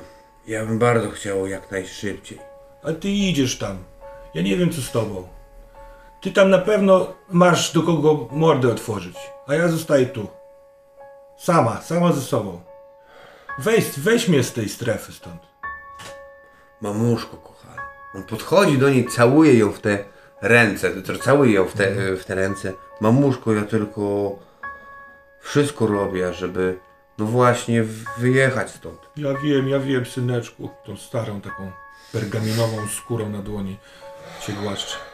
ja 0.48 0.66
bym 0.66 0.80
bardzo 0.80 1.10
chciał 1.10 1.48
jak 1.48 1.72
najszybciej. 1.72 2.40
A 2.84 2.94
ty 2.94 3.10
idziesz 3.10 3.58
tam. 3.58 3.78
Ja 4.34 4.42
nie 4.42 4.58
wiem, 4.58 4.70
co 4.70 4.82
z 4.82 4.92
tobą. 4.92 5.39
Ty 6.22 6.32
tam 6.32 6.50
na 6.50 6.58
pewno 6.58 7.14
masz 7.30 7.74
do 7.74 7.84
kogo 7.84 8.28
mordę 8.32 8.68
otworzyć, 8.68 9.18
a 9.48 9.54
ja 9.54 9.68
zostaję 9.68 10.06
tu. 10.06 10.28
Sama, 11.38 11.82
sama 11.82 12.12
ze 12.14 12.22
sobą. 12.22 12.62
Weź, 13.60 14.00
weź 14.00 14.28
mnie 14.28 14.44
z 14.44 14.54
tej 14.54 14.70
strefy 14.70 15.14
stąd. 15.14 15.42
Mamuszko 16.82 17.38
kochana. 17.38 17.82
On 18.16 18.24
podchodzi 18.24 18.78
do 18.78 18.90
niej, 18.90 19.08
całuje 19.08 19.58
ją 19.58 19.72
w 19.72 19.80
te 19.80 20.04
ręce, 20.42 20.92
całuje 21.24 21.54
ją 21.54 21.66
w 21.66 21.74
te, 21.74 22.16
w 22.16 22.26
te 22.26 22.36
ręce. 22.36 22.74
Mamuszko, 23.02 23.54
ja 23.54 23.62
tylko 23.62 24.36
wszystko 25.42 25.88
robię, 25.88 26.34
żeby 26.34 26.80
no 27.18 27.26
właśnie 27.26 27.84
wyjechać 28.18 28.72
stąd. 28.72 29.10
Ja 29.18 29.34
wiem, 29.34 29.70
ja 29.70 29.80
wiem, 29.80 30.06
syneczku. 30.06 30.70
Tą 30.86 30.98
starą 30.98 31.42
taką 31.42 31.72
pergaminową 32.14 32.88
skórą 32.88 33.30
na 33.30 33.42
dłoni 33.42 33.78
cię 34.42 34.54
głaszczę. 34.54 35.09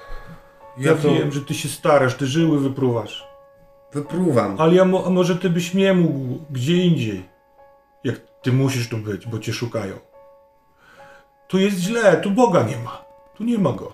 Ja, 0.77 0.91
Ja 0.91 0.98
to 0.98 1.13
wiem, 1.13 1.32
że 1.32 1.41
ty 1.41 1.53
się 1.53 1.70
starasz, 1.70 2.15
ty 2.15 2.25
żyły 2.27 2.60
wypruwasz. 2.60 3.27
wypruwam. 3.94 4.55
Ale 4.60 4.75
ja 4.75 4.86
mo- 4.86 5.05
a 5.05 5.10
może 5.10 5.36
ty 5.36 5.50
byś 5.50 5.74
nie 5.74 5.94
mógł 5.94 6.39
gdzie 6.50 6.77
indziej. 6.77 7.29
Jak 8.03 8.15
ty 8.41 8.51
musisz 8.51 8.89
tu 8.89 8.98
być, 8.98 9.27
bo 9.27 9.39
cię 9.39 9.53
szukają. 9.53 9.94
Tu 11.48 11.60
jest 11.60 11.77
źle, 11.77 12.17
tu 12.17 12.32
Boga 12.32 12.63
nie 12.63 12.77
ma. 12.77 13.05
Tu 13.38 13.44
nie 13.44 13.58
ma 13.58 13.72
go. 13.74 13.94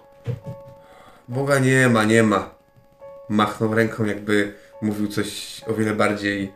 Boga 1.28 1.60
nie 1.60 1.90
ma, 1.90 2.04
nie 2.04 2.24
ma. 2.24 2.50
Machnął 3.30 3.74
ręką, 3.74 4.06
jakby 4.06 4.54
mówił 4.82 5.08
coś 5.08 5.62
o 5.68 5.74
wiele 5.74 5.94
bardziej 5.96 6.54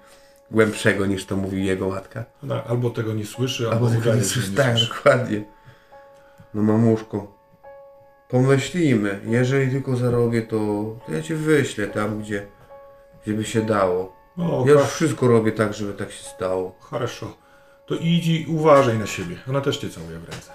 głębszego 0.52 1.06
niż 1.06 1.26
to 1.26 1.36
mówił 1.36 1.60
jego 1.60 1.90
matka. 1.90 2.26
Ona 2.44 2.64
albo 2.64 2.90
tego 2.90 3.14
nie 3.14 3.26
słyszy, 3.26 3.64
albo, 3.72 3.88
Albo 3.88 4.00
tego 4.00 4.16
nie 4.16 4.22
że 4.24 4.26
słyszy. 4.30 4.52
nie 4.52 4.58
Tak, 4.58 4.78
słyszy. 4.78 4.94
dokładnie. 4.96 5.44
No 6.54 6.62
mamuszko, 6.64 7.35
pomyślimy. 8.35 9.21
Jeżeli 9.25 9.71
tylko 9.71 9.97
zarobię, 9.97 10.43
to, 10.43 10.57
to 11.07 11.13
ja 11.13 11.23
cię 11.23 11.35
wyślę 11.37 11.87
tam, 11.87 12.21
gdzie, 12.21 12.47
gdzie 13.23 13.35
by 13.35 13.45
się 13.45 13.63
dało. 13.63 14.17
O, 14.39 14.65
Ja 14.67 14.73
już 14.73 14.83
ha- 14.83 14.89
wszystko 14.89 15.29
robię 15.29 15.53
tak, 15.53 15.75
żeby 15.75 15.93
tak 15.95 16.13
się 16.13 16.23
stało. 16.25 16.75
Хорошо. 16.81 17.37
To 17.87 17.95
idź 17.95 18.27
i 18.27 18.47
uważaj 18.49 18.99
na 18.99 19.07
siebie. 19.07 19.37
Ona 19.49 19.61
też 19.61 19.79
cię 19.79 19.91
całuje 19.91 20.19
w 20.19 20.25
ręce. 20.25 20.53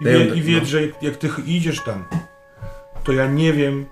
I, 0.00 0.04
Ja 0.04 0.12
ją 0.12 0.18
wie, 0.18 0.26
tak- 0.26 0.36
i 0.36 0.42
wiedz, 0.42 0.60
no. 0.62 0.66
że 0.68 0.86
jak, 0.86 1.02
jak 1.02 1.16
ty 1.16 1.28
idziesz 1.46 1.80
tam, 1.80 2.04
to 3.04 3.12
ja 3.12 3.26
nie 3.26 3.52
wiem, 3.52 3.86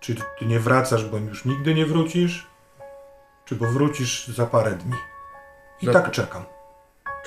czy 0.00 0.14
ty 0.38 0.46
nie 0.46 0.60
wracasz, 0.60 1.04
bo 1.04 1.18
już 1.18 1.44
nigdy 1.44 1.74
nie 1.74 1.86
wrócisz, 1.86 2.46
czy 3.44 3.54
bo 3.56 3.66
wrócisz 3.66 4.26
za 4.28 4.46
parę 4.46 4.70
dni. 4.70 4.94
I 5.82 5.86
Za- 5.86 5.92
tak 5.92 6.10
czekam. 6.10 6.44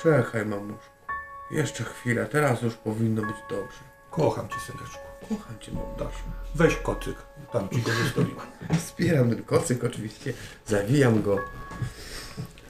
Czekaj, 0.02 0.46
mamuszko. 0.46 0.98
Jeszcze 1.50 1.84
chwilę, 1.84 2.26
teraz 2.26 2.62
już 2.62 2.74
powinno 2.74 3.22
być 3.22 3.36
dobrze. 3.50 3.78
Kocham 4.15 4.47
cię, 4.49 4.55
syneczku. 4.67 4.97
Kocham 5.29 5.59
cię, 5.59 5.71
mamuszko. 5.71 6.09
Weź 6.55 6.75
kocyk. 6.75 7.15
Tam 7.53 7.69
ci 7.69 7.81
go 7.81 7.91
zostawiłem. 8.03 8.39
Wspieram 8.79 9.29
ten 9.29 9.43
kocyk 9.43 9.83
oczywiście, 9.83 10.33
zawijam 10.65 11.21
go. 11.21 11.37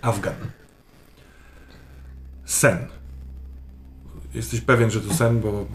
Afgan. 0.02 0.34
Sen. 2.46 2.78
Jesteś 4.34 4.62
pewien, 4.62 4.92
że 4.92 5.02
to 5.02 5.14
sen, 5.14 5.40
bo, 5.42 5.66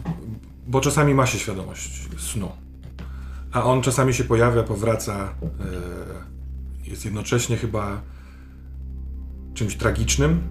bo 0.67 0.81
czasami 0.81 1.15
ma 1.15 1.27
się 1.27 1.39
świadomość 1.39 2.09
snu. 2.19 2.53
A 3.53 3.65
on 3.65 3.83
czasami 3.83 4.15
się 4.15 4.25
pojawia, 4.25 4.63
powraca. 4.63 5.35
e, 6.85 6.91
Jest 6.91 7.05
jednocześnie 7.05 7.57
chyba 7.57 8.01
czymś 9.55 9.77
tragicznym, 9.77 10.43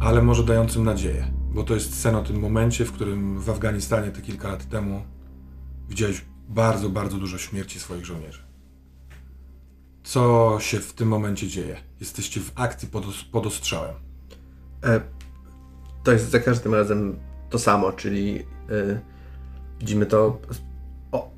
ale 0.00 0.22
może 0.22 0.44
dającym 0.44 0.84
nadzieję. 0.84 1.32
Bo 1.50 1.64
to 1.64 1.74
jest 1.74 2.00
sen 2.00 2.14
o 2.14 2.22
tym 2.22 2.40
momencie, 2.40 2.84
w 2.84 2.92
którym 2.92 3.40
w 3.40 3.50
Afganistanie 3.50 4.10
te 4.10 4.22
kilka 4.22 4.48
lat 4.48 4.68
temu 4.68 5.02
widziałeś 5.88 6.24
bardzo, 6.48 6.90
bardzo 6.90 7.16
dużo 7.16 7.38
śmierci 7.38 7.80
swoich 7.80 8.06
żołnierzy. 8.06 8.42
Co 10.04 10.56
się 10.60 10.80
w 10.80 10.92
tym 10.92 11.08
momencie 11.08 11.48
dzieje? 11.48 11.76
Jesteście 12.00 12.40
w 12.40 12.52
akcji 12.54 12.88
pod, 12.88 13.04
pod 13.32 13.46
ostrzałem. 13.46 13.94
E, 14.84 15.00
to 16.04 16.12
jest 16.12 16.30
za 16.30 16.38
każdym 16.38 16.74
razem 16.74 17.16
to 17.50 17.58
samo, 17.58 17.92
czyli 17.92 18.38
e, 18.38 18.42
widzimy 19.80 20.06
to 20.06 20.40
o, 21.12 21.30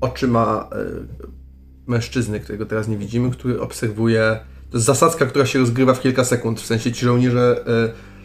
oczyma 0.00 0.70
e, 0.72 0.76
mężczyzny, 1.86 2.40
którego 2.40 2.66
teraz 2.66 2.88
nie 2.88 2.96
widzimy, 2.96 3.30
który 3.30 3.60
obserwuje. 3.60 4.40
To 4.70 4.76
jest 4.76 4.86
zasadzka, 4.86 5.26
która 5.26 5.46
się 5.46 5.58
rozgrywa 5.58 5.94
w 5.94 6.00
kilka 6.00 6.24
sekund. 6.24 6.60
W 6.60 6.66
sensie 6.66 6.92
ci 6.92 7.04
żołnierze. 7.04 7.64
Y, 7.92 8.15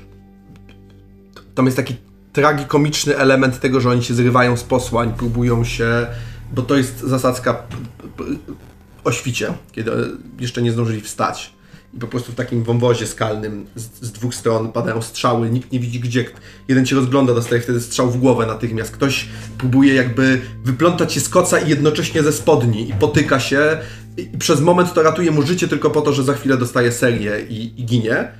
tam 1.55 1.65
jest 1.65 1.77
taki 1.77 1.95
tragikomiczny 2.33 3.17
element 3.17 3.59
tego, 3.59 3.79
że 3.81 3.89
oni 3.89 4.03
się 4.03 4.13
zrywają 4.13 4.57
z 4.57 4.63
posłań, 4.63 5.13
próbują 5.17 5.63
się. 5.63 6.07
Bo 6.53 6.61
to 6.61 6.77
jest 6.77 6.99
zasadzka 6.99 7.63
o 9.03 9.11
świcie, 9.11 9.53
kiedy 9.71 9.91
jeszcze 10.39 10.61
nie 10.61 10.71
zdążyli 10.71 11.01
wstać. 11.01 11.53
I 11.93 11.99
po 11.99 12.07
prostu 12.07 12.31
w 12.31 12.35
takim 12.35 12.63
wąwozie 12.63 13.07
skalnym 13.07 13.65
z, 13.75 14.05
z 14.05 14.11
dwóch 14.11 14.35
stron 14.35 14.71
padają 14.71 15.01
strzały, 15.01 15.49
nikt 15.49 15.71
nie 15.71 15.79
widzi 15.79 15.99
gdzie. 15.99 16.25
Jeden 16.67 16.85
cię 16.85 16.95
rozgląda, 16.95 17.33
dostaje 17.33 17.61
wtedy 17.61 17.81
strzał 17.81 18.11
w 18.11 18.17
głowę 18.17 18.45
natychmiast. 18.45 18.91
Ktoś 18.91 19.27
próbuje 19.57 19.93
jakby 19.93 20.41
wyplątać 20.63 21.13
się 21.13 21.19
z 21.19 21.29
koca 21.29 21.59
i 21.59 21.69
jednocześnie 21.69 22.23
ze 22.23 22.33
spodni 22.33 22.89
i 22.89 22.93
potyka 22.93 23.39
się. 23.39 23.77
I 24.17 24.37
przez 24.37 24.61
moment 24.61 24.93
to 24.93 25.03
ratuje 25.03 25.31
mu 25.31 25.41
życie 25.41 25.67
tylko 25.67 25.89
po 25.89 26.01
to, 26.01 26.13
że 26.13 26.23
za 26.23 26.33
chwilę 26.33 26.57
dostaje 26.57 26.91
serię 26.91 27.45
i, 27.49 27.81
i 27.81 27.85
ginie. 27.85 28.31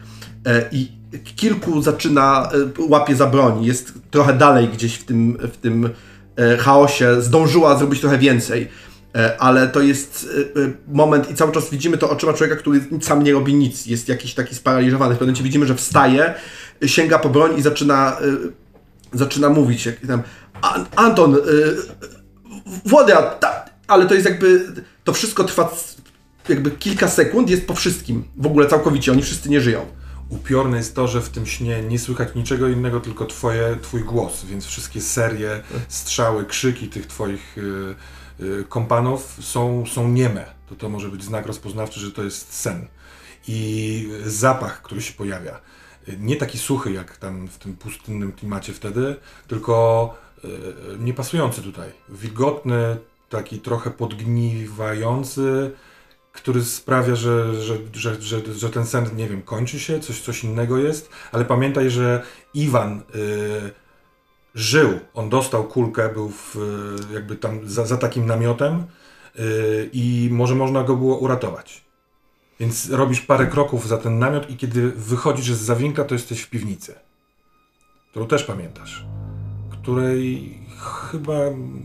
E, 0.45 0.69
I 0.71 1.00
kilku 1.35 1.81
zaczyna, 1.81 2.49
e, 2.53 2.83
łapie 2.89 3.15
za 3.15 3.27
broń, 3.27 3.65
jest 3.65 3.93
trochę 4.11 4.33
dalej 4.33 4.67
gdzieś 4.67 4.95
w 4.95 5.03
tym, 5.03 5.37
w 5.41 5.57
tym 5.57 5.89
e, 6.35 6.57
chaosie, 6.57 7.21
zdążyła 7.21 7.77
zrobić 7.77 7.99
trochę 8.01 8.17
więcej. 8.17 8.67
E, 9.15 9.41
Ale 9.41 9.67
to 9.67 9.81
jest 9.81 10.29
moment 10.87 11.31
i 11.31 11.35
cały 11.35 11.51
czas 11.51 11.69
widzimy 11.69 11.97
to 11.97 12.09
oczyma 12.09 12.33
człowieka, 12.33 12.59
który 12.59 12.81
sam 13.01 13.23
nie 13.23 13.33
robi 13.33 13.53
nic, 13.53 13.85
jest 13.85 14.07
jakiś 14.09 14.33
taki 14.33 14.55
sparaliżowany. 14.55 15.15
W 15.15 15.17
pewnym 15.17 15.27
momencie 15.27 15.43
widzimy, 15.43 15.65
że 15.65 15.75
wstaje, 15.75 16.33
sięga 16.85 17.19
po 17.19 17.29
broń 17.29 17.51
i 17.57 17.61
zaczyna, 17.61 18.17
zaczyna 19.13 19.49
mówić, 19.49 19.89
tam 20.07 20.21
"An- 20.61 20.85
Anton, 20.95 21.37
Włodra, 22.85 23.21
ta, 23.21 23.65
ale 23.87 24.05
to 24.05 24.13
jest 24.13 24.25
jakby, 24.25 24.65
to 25.03 25.13
wszystko 25.13 25.43
trwa 25.43 25.71
jakby 26.49 26.71
kilka 26.71 27.07
sekund, 27.07 27.49
jest 27.49 27.67
po 27.67 27.73
wszystkim, 27.73 28.23
w 28.37 28.45
ogóle 28.45 28.67
całkowicie, 28.67 29.11
oni 29.11 29.21
wszyscy 29.21 29.49
nie 29.49 29.61
żyją. 29.61 29.85
Upiorne 30.31 30.77
jest 30.77 30.95
to, 30.95 31.07
że 31.07 31.21
w 31.21 31.29
tym 31.29 31.45
śnie 31.45 31.81
nie 31.81 31.99
słychać 31.99 32.35
niczego 32.35 32.67
innego, 32.67 32.99
tylko 32.99 33.25
twoje, 33.25 33.77
twój 33.81 34.03
głos, 34.03 34.45
więc 34.45 34.65
wszystkie 34.65 35.01
serie, 35.01 35.63
strzały, 35.87 36.45
krzyki 36.45 36.87
tych 36.87 37.07
twoich 37.07 37.57
y, 37.57 37.95
y, 38.43 38.65
kompanów 38.69 39.37
są, 39.41 39.85
są 39.85 40.07
nieme. 40.07 40.45
To 40.69 40.75
to 40.75 40.89
może 40.89 41.09
być 41.09 41.23
znak 41.23 41.45
rozpoznawczy, 41.45 41.99
że 41.99 42.11
to 42.11 42.23
jest 42.23 42.53
sen. 42.53 42.87
I 43.47 44.09
zapach, 44.25 44.81
który 44.81 45.01
się 45.01 45.13
pojawia, 45.13 45.61
y, 46.09 46.17
nie 46.19 46.35
taki 46.35 46.57
suchy 46.57 46.91
jak 46.91 47.17
tam 47.17 47.47
w 47.47 47.57
tym 47.57 47.75
pustynnym 47.75 48.31
klimacie 48.31 48.73
wtedy, 48.73 49.15
tylko 49.47 50.17
y, 50.45 50.49
niepasujący 50.99 51.61
tutaj. 51.61 51.89
Wilgotny, 52.09 52.97
taki 53.29 53.59
trochę 53.59 53.91
podgniwający, 53.91 55.71
który 56.31 56.63
sprawia, 56.63 57.15
że, 57.15 57.61
że, 57.61 57.77
że, 57.93 58.21
że, 58.21 58.41
że 58.55 58.69
ten 58.69 58.85
sen, 58.85 59.05
nie 59.15 59.29
wiem, 59.29 59.41
kończy 59.41 59.79
się, 59.79 59.99
coś, 59.99 60.21
coś 60.21 60.43
innego 60.43 60.77
jest, 60.77 61.09
ale 61.31 61.45
pamiętaj, 61.45 61.89
że 61.89 62.23
Iwan 62.53 63.01
y, 63.15 63.71
żył, 64.55 64.99
on 65.13 65.29
dostał 65.29 65.63
kulkę, 65.63 66.09
był 66.13 66.29
w, 66.29 66.55
y, 67.09 67.13
jakby 67.13 67.35
tam 67.35 67.69
za, 67.69 67.85
za 67.85 67.97
takim 67.97 68.25
namiotem 68.25 68.83
y, 69.39 69.89
i 69.93 70.29
może 70.31 70.55
można 70.55 70.83
go 70.83 70.95
było 70.95 71.17
uratować. 71.17 71.83
Więc 72.59 72.89
robisz 72.89 73.21
parę 73.21 73.47
kroków 73.47 73.87
za 73.87 73.97
ten 73.97 74.19
namiot 74.19 74.49
i 74.49 74.57
kiedy 74.57 74.91
wychodzisz 74.91 75.53
z 75.53 75.61
zawinka, 75.61 76.03
to 76.03 76.15
jesteś 76.15 76.41
w 76.41 76.49
piwnicy. 76.49 76.95
Którą 78.09 78.27
też 78.27 78.43
pamiętasz. 78.43 79.05
Której 79.71 80.60
chyba 80.81 81.33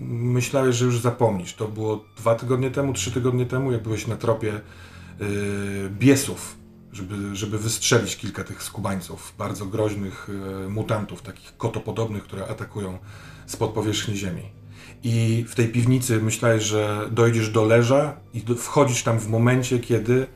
myślałeś, 0.08 0.76
że 0.76 0.84
już 0.84 1.00
zapomnisz. 1.00 1.54
To 1.54 1.68
było 1.68 2.04
dwa 2.16 2.34
tygodnie 2.34 2.70
temu, 2.70 2.92
trzy 2.92 3.12
tygodnie 3.12 3.46
temu, 3.46 3.72
jak 3.72 3.82
byłeś 3.82 4.06
na 4.06 4.16
tropie 4.16 4.60
yy, 5.20 5.26
biesów, 5.90 6.56
żeby, 6.92 7.36
żeby 7.36 7.58
wystrzelić 7.58 8.16
kilka 8.16 8.44
tych 8.44 8.62
skubańców, 8.62 9.34
bardzo 9.38 9.66
groźnych 9.66 10.28
yy, 10.62 10.68
mutantów, 10.68 11.22
takich 11.22 11.56
kotopodobnych, 11.56 12.22
które 12.24 12.48
atakują 12.48 12.98
spod 13.46 13.70
powierzchni 13.70 14.16
ziemi. 14.16 14.42
I 15.02 15.44
w 15.48 15.54
tej 15.54 15.68
piwnicy 15.68 16.20
myślałeś, 16.22 16.62
że 16.62 17.08
dojdziesz 17.10 17.50
do 17.50 17.64
leża 17.64 18.16
i 18.34 18.40
do, 18.40 18.54
wchodzisz 18.54 19.02
tam 19.02 19.18
w 19.18 19.28
momencie, 19.28 19.78
kiedy 19.78 20.26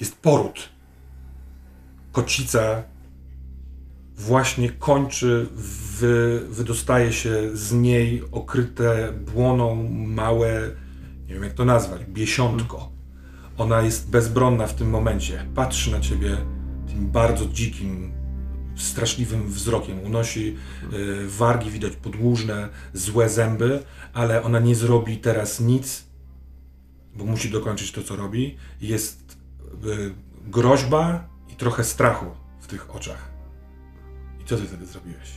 jest 0.00 0.16
poród. 0.16 0.68
Kocica 2.12 2.82
właśnie 4.18 4.70
kończy, 4.70 5.46
wy, 5.98 6.40
wydostaje 6.48 7.12
się 7.12 7.56
z 7.56 7.72
niej 7.72 8.22
okryte 8.32 9.12
błoną 9.12 9.88
małe, 9.92 10.70
nie 11.28 11.34
wiem 11.34 11.42
jak 11.42 11.52
to 11.52 11.64
nazwać, 11.64 12.04
biesiątko. 12.04 12.92
Ona 13.58 13.82
jest 13.82 14.10
bezbronna 14.10 14.66
w 14.66 14.74
tym 14.74 14.90
momencie. 14.90 15.46
Patrzy 15.54 15.90
na 15.90 16.00
ciebie 16.00 16.36
tym 16.88 17.10
bardzo 17.10 17.46
dzikim, 17.46 18.12
straszliwym 18.76 19.48
wzrokiem. 19.48 20.00
Unosi 20.00 20.56
y, 20.92 21.28
wargi, 21.28 21.70
widać 21.70 21.96
podłużne, 21.96 22.68
złe 22.92 23.28
zęby, 23.28 23.82
ale 24.12 24.42
ona 24.42 24.60
nie 24.60 24.74
zrobi 24.74 25.16
teraz 25.16 25.60
nic, 25.60 26.04
bo 27.14 27.24
musi 27.24 27.50
dokończyć 27.50 27.92
to, 27.92 28.02
co 28.02 28.16
robi. 28.16 28.56
Jest 28.80 29.36
y, 29.84 30.14
groźba 30.46 31.28
i 31.52 31.56
trochę 31.56 31.84
strachu 31.84 32.26
w 32.60 32.66
tych 32.66 32.94
oczach. 32.96 33.27
Co 34.48 34.56
ty 34.56 34.62
wtedy 34.62 34.86
zrobiłeś? 34.86 35.30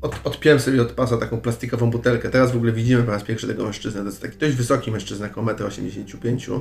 Od, 0.00 0.20
odpiąłem 0.24 0.60
sobie 0.60 0.82
od 0.82 0.92
pasa 0.92 1.16
taką 1.16 1.40
plastikową 1.40 1.90
butelkę. 1.90 2.30
Teraz 2.30 2.52
w 2.52 2.56
ogóle 2.56 2.72
widzimy 2.72 3.02
po 3.02 3.10
raz 3.10 3.22
pierwszy 3.22 3.46
tego 3.46 3.64
mężczyznę. 3.64 4.00
To 4.00 4.06
jest 4.06 4.22
taki 4.22 4.38
dość 4.38 4.56
wysoki 4.56 4.90
mężczyzna, 4.90 5.26
około 5.26 5.46
1,85 5.46 6.52
m. 6.52 6.60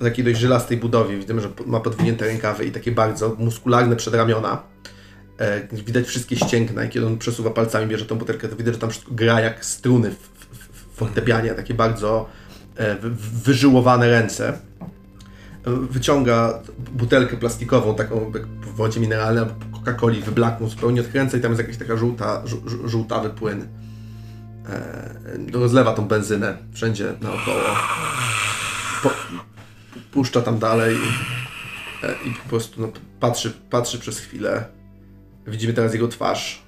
O 0.00 0.04
takiej 0.04 0.24
dość 0.24 0.38
żylastej 0.40 0.76
budowie. 0.76 1.18
Widzimy, 1.18 1.40
że 1.40 1.48
ma 1.66 1.80
podwinięte 1.80 2.26
rękawy 2.26 2.64
i 2.64 2.72
takie 2.72 2.92
bardzo 2.92 3.36
muskularne 3.38 3.96
przedramiona. 3.96 4.62
E, 5.38 5.68
widać 5.72 6.06
wszystkie 6.06 6.36
ścięgna 6.36 6.84
i 6.84 6.88
kiedy 6.88 7.06
on 7.06 7.18
przesuwa 7.18 7.50
palcami, 7.50 7.86
bierze 7.86 8.04
tą 8.04 8.18
butelkę, 8.18 8.48
to 8.48 8.56
widać, 8.56 8.74
że 8.74 8.80
tam 8.80 8.90
wszystko 8.90 9.14
gra 9.14 9.40
jak 9.40 9.64
struny 9.64 10.10
w, 10.10 10.18
w, 10.18 10.56
w 10.72 10.96
fortepianie. 10.96 11.50
Takie 11.50 11.74
bardzo 11.74 12.28
e, 12.76 12.96
wy, 12.96 13.10
wyżyłowane 13.44 14.10
ręce. 14.10 14.58
Wyciąga 15.64 16.62
butelkę 16.92 17.36
plastikową, 17.36 17.94
taką 17.94 18.32
jak 18.34 18.46
w 18.46 18.74
wodzie 18.74 19.00
mineralnej 19.00 19.44
albo 19.44 19.54
Coca-Coli 19.78 20.22
wyblakłą, 20.22 20.68
zupełnie 20.68 21.00
odkręca 21.00 21.36
i 21.36 21.40
tam 21.40 21.50
jest 21.50 21.60
jakaś 21.62 21.76
taka 21.76 21.96
żółta, 21.96 22.42
żół- 22.46 22.68
żół- 22.68 22.88
żółtawy 22.88 23.30
płyn. 23.30 23.68
E, 24.68 25.14
rozlewa 25.52 25.92
tą 25.94 26.08
benzynę 26.08 26.56
wszędzie 26.72 27.12
naokoło. 27.20 27.60
Po, 29.02 29.10
puszcza 30.12 30.40
tam 30.42 30.58
dalej 30.58 30.96
i, 30.96 32.06
e, 32.06 32.12
i 32.30 32.34
po 32.34 32.48
prostu 32.48 32.80
no, 32.82 32.88
patrzy, 33.20 33.52
patrzy 33.70 33.98
przez 33.98 34.18
chwilę. 34.20 34.64
Widzimy 35.46 35.72
teraz 35.72 35.92
jego 35.92 36.08
twarz. 36.08 36.62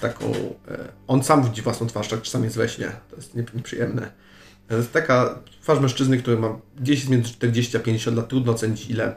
Taką. 0.00 0.24
E, 0.68 0.78
on 1.06 1.22
sam 1.22 1.42
widzi 1.44 1.62
własną 1.62 1.86
twarz, 1.86 2.08
tak 2.08 2.22
czasami 2.22 2.44
jest 2.44 2.56
we 2.56 2.68
śnie. 2.68 2.90
To 3.10 3.16
jest 3.16 3.34
nie- 3.34 3.44
nieprzyjemne. 3.54 4.10
To 4.68 4.76
jest 4.76 4.92
taka 4.92 5.38
twarz 5.62 5.80
mężczyzny, 5.80 6.18
który 6.18 6.38
ma 6.38 6.58
gdzieś 6.80 7.08
między 7.08 7.32
40 7.32 7.76
a 7.76 7.80
50 7.80 8.16
lat, 8.16 8.28
trudno 8.28 8.52
ocenić 8.52 8.90
ile. 8.90 9.14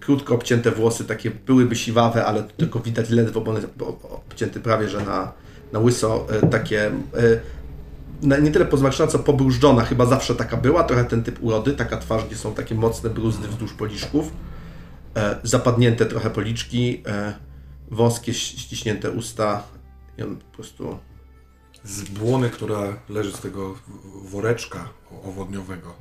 Krótko 0.00 0.34
obcięte 0.34 0.70
włosy, 0.70 1.04
takie 1.04 1.30
byłyby 1.30 1.76
siwawe, 1.76 2.24
ale 2.24 2.42
tylko 2.42 2.80
widać 2.80 3.10
ledwo, 3.10 3.40
bo 3.40 3.50
one 3.50 3.60
obcięte 4.02 4.60
prawie, 4.60 4.88
że 4.88 5.00
na, 5.00 5.32
na 5.72 5.78
łyso. 5.78 6.26
E, 6.30 6.46
Takie 6.46 6.92
e, 8.22 8.40
nie 8.40 8.50
tyle 8.50 8.64
pozmarszczona, 8.64 9.10
co 9.10 9.18
pobrużdżona, 9.18 9.84
chyba 9.84 10.06
zawsze 10.06 10.34
taka 10.34 10.56
była, 10.56 10.84
trochę 10.84 11.04
ten 11.04 11.22
typ 11.22 11.42
urody, 11.42 11.72
taka 11.72 11.96
twarz, 11.96 12.24
gdzie 12.24 12.36
są 12.36 12.54
takie 12.54 12.74
mocne 12.74 13.10
bruzdy 13.10 13.48
wzdłuż 13.48 13.72
policzków, 13.72 14.32
e, 15.16 15.36
zapadnięte 15.42 16.06
trochę 16.06 16.30
policzki, 16.30 17.02
wąskie, 17.90 18.34
ściśnięte 18.34 19.10
usta 19.10 19.62
i 20.18 20.22
on 20.22 20.36
po 20.36 20.56
prostu 20.56 20.98
z 21.84 22.02
błony, 22.02 22.50
która 22.50 22.96
leży 23.08 23.32
z 23.32 23.40
tego 23.40 23.74
woreczka 24.24 24.88
owodniowego. 25.24 25.94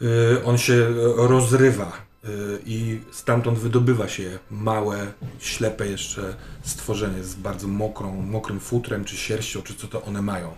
Yy, 0.00 0.44
on 0.44 0.58
się 0.58 0.88
rozrywa 1.16 1.92
yy, 2.24 2.62
i 2.66 3.00
stamtąd 3.12 3.58
wydobywa 3.58 4.08
się 4.08 4.38
małe, 4.50 5.12
ślepe 5.38 5.86
jeszcze 5.86 6.36
stworzenie 6.62 7.24
z 7.24 7.34
bardzo 7.34 7.68
mokrą, 7.68 8.22
mokrym 8.22 8.60
futrem, 8.60 9.04
czy 9.04 9.16
sierścią, 9.16 9.62
czy 9.62 9.74
co 9.74 9.88
to 9.88 10.02
one 10.02 10.22
mają. 10.22 10.54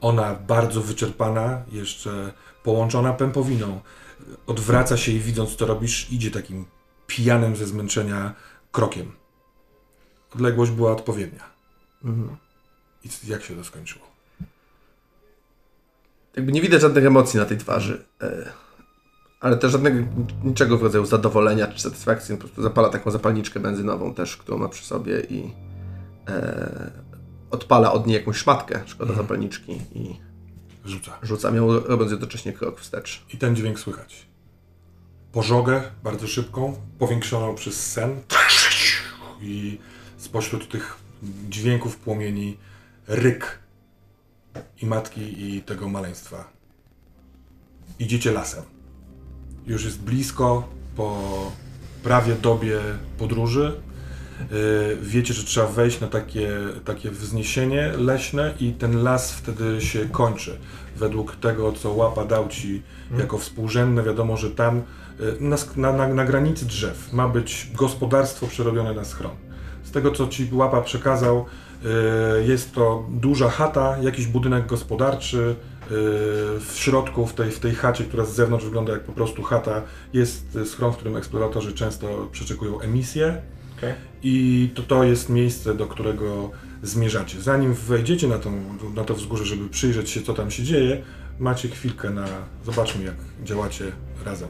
Ona 0.00 0.34
bardzo 0.34 0.80
wyczerpana, 0.80 1.62
jeszcze 1.72 2.32
połączona 2.62 3.12
pępowiną, 3.12 3.80
odwraca 4.46 4.96
się 4.96 5.12
i 5.12 5.20
widząc 5.20 5.56
co 5.56 5.66
robisz, 5.66 6.12
idzie 6.12 6.30
takim 6.30 6.64
pijanym 7.06 7.56
ze 7.56 7.66
zmęczenia 7.66 8.34
krokiem. 8.72 9.12
Odległość 10.34 10.72
była 10.72 10.92
odpowiednia. 10.92 11.44
I 13.04 13.28
jak 13.28 13.42
się 13.42 13.56
to 13.56 13.64
skończyło? 13.64 14.12
jakby 16.36 16.52
nie 16.52 16.60
widać 16.62 16.80
żadnych 16.80 17.06
emocji 17.06 17.38
na 17.38 17.44
tej 17.44 17.58
twarzy, 17.58 18.04
e, 18.22 18.52
ale 19.40 19.56
też 19.56 19.72
żadnego, 19.72 19.98
niczego 20.44 20.78
w 20.78 20.82
rodzaju 20.82 21.06
zadowolenia 21.06 21.66
czy 21.66 21.80
satysfakcji, 21.80 22.32
on 22.32 22.38
po 22.38 22.44
prostu 22.46 22.62
zapala 22.62 22.88
taką 22.88 23.10
zapalniczkę 23.10 23.60
benzynową 23.60 24.14
też, 24.14 24.36
którą 24.36 24.58
ma 24.58 24.68
przy 24.68 24.84
sobie 24.84 25.20
i 25.20 25.50
e, 26.28 26.90
odpala 27.50 27.92
od 27.92 28.06
niej 28.06 28.16
jakąś 28.16 28.36
szmatkę, 28.36 28.80
szkoda 28.86 29.14
zapalniczki 29.14 29.72
i 29.94 30.16
Rzuca. 30.84 31.18
rzuca 31.22 31.50
ją, 31.50 31.80
robiąc 31.80 32.10
jednocześnie 32.10 32.52
krok 32.52 32.80
wstecz. 32.80 33.24
I 33.34 33.36
ten 33.36 33.56
dźwięk 33.56 33.80
słychać. 33.80 34.26
Pożogę 35.32 35.82
bardzo 36.04 36.26
szybką, 36.26 36.76
powiększoną 36.98 37.54
przez 37.54 37.92
sen. 37.92 38.20
I 39.40 39.78
spośród 40.16 40.68
tych 40.68 40.96
dźwięków 41.48 41.96
płomieni 41.96 42.56
ryk 43.08 43.58
i 44.82 44.86
matki 44.86 45.54
i 45.54 45.62
tego 45.62 45.88
maleństwa. 45.88 46.52
Idziecie 47.98 48.32
lasem. 48.32 48.62
Już 49.66 49.84
jest 49.84 50.00
blisko 50.00 50.68
po 50.96 51.18
prawie 52.02 52.34
dobie 52.34 52.80
podróży. 53.18 53.80
Yy, 54.50 54.96
Wiecie, 55.02 55.34
że 55.34 55.44
trzeba 55.44 55.66
wejść 55.66 56.00
na 56.00 56.06
takie, 56.06 56.50
takie 56.84 57.10
wzniesienie 57.10 57.92
leśne 57.98 58.54
i 58.60 58.72
ten 58.72 59.02
las 59.02 59.32
wtedy 59.32 59.80
się 59.80 60.08
kończy. 60.08 60.58
Według 60.96 61.36
tego, 61.36 61.72
co 61.72 61.92
łapa 61.92 62.24
dał 62.24 62.48
ci 62.48 62.82
jako 63.18 63.38
współrzędne, 63.38 64.02
wiadomo, 64.02 64.36
że 64.36 64.50
tam 64.50 64.82
yy, 65.20 65.36
na, 65.76 65.92
na, 65.92 66.08
na, 66.08 66.24
granicy 66.24 66.66
drzew 66.66 67.12
ma 67.12 67.28
być 67.28 67.70
gospodarstwo 67.74 68.46
przerobione 68.46 68.94
na 68.94 69.04
schron. 69.04 69.32
Z 69.84 69.90
tego, 69.90 70.10
co 70.10 70.28
ci 70.28 70.48
łapa 70.52 70.82
przekazał, 70.82 71.46
jest 72.46 72.74
to 72.74 73.06
duża 73.10 73.50
chata, 73.50 73.98
jakiś 74.02 74.26
budynek 74.26 74.66
gospodarczy. 74.66 75.36
yy, 75.36 75.96
W 76.60 76.72
środku, 76.74 77.26
w 77.26 77.34
tej, 77.34 77.50
w 77.50 77.58
tej 77.58 77.74
chacie, 77.74 78.04
która 78.04 78.24
z 78.24 78.34
zewnątrz 78.34 78.64
wygląda 78.64 78.92
jak 78.92 79.02
po 79.02 79.12
prostu 79.12 79.42
chata, 79.42 79.82
jest 80.12 80.58
schron, 80.64 80.92
w 80.92 80.96
którym 80.96 81.16
eksploratorzy 81.16 81.72
często 81.72 82.28
przeczekują 82.32 82.80
emisję. 82.80 83.42
Okej. 83.78 83.94
I 84.22 84.70
to, 84.74 84.82
to 84.82 85.04
jest 85.04 85.28
miejsce, 85.28 85.74
do 85.74 85.86
którego 85.86 86.50
zmierzacie. 86.82 87.40
Zanim 87.40 87.74
wejdziecie 87.74 88.28
na, 88.28 88.38
tą, 88.38 88.50
na 88.94 89.04
to 89.04 89.14
wzgórze, 89.14 89.44
żeby 89.44 89.68
przyjrzeć 89.68 90.10
się, 90.10 90.22
co 90.22 90.34
tam 90.34 90.50
się 90.50 90.62
dzieje, 90.62 91.02
macie 91.38 91.68
chwilkę 91.68 92.10
na. 92.10 92.26
Zobaczmy, 92.64 93.04
jak 93.04 93.14
działacie 93.44 93.84
razem. 94.24 94.48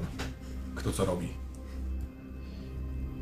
Kto 0.75 0.93
co 0.93 1.05
robi. 1.05 1.29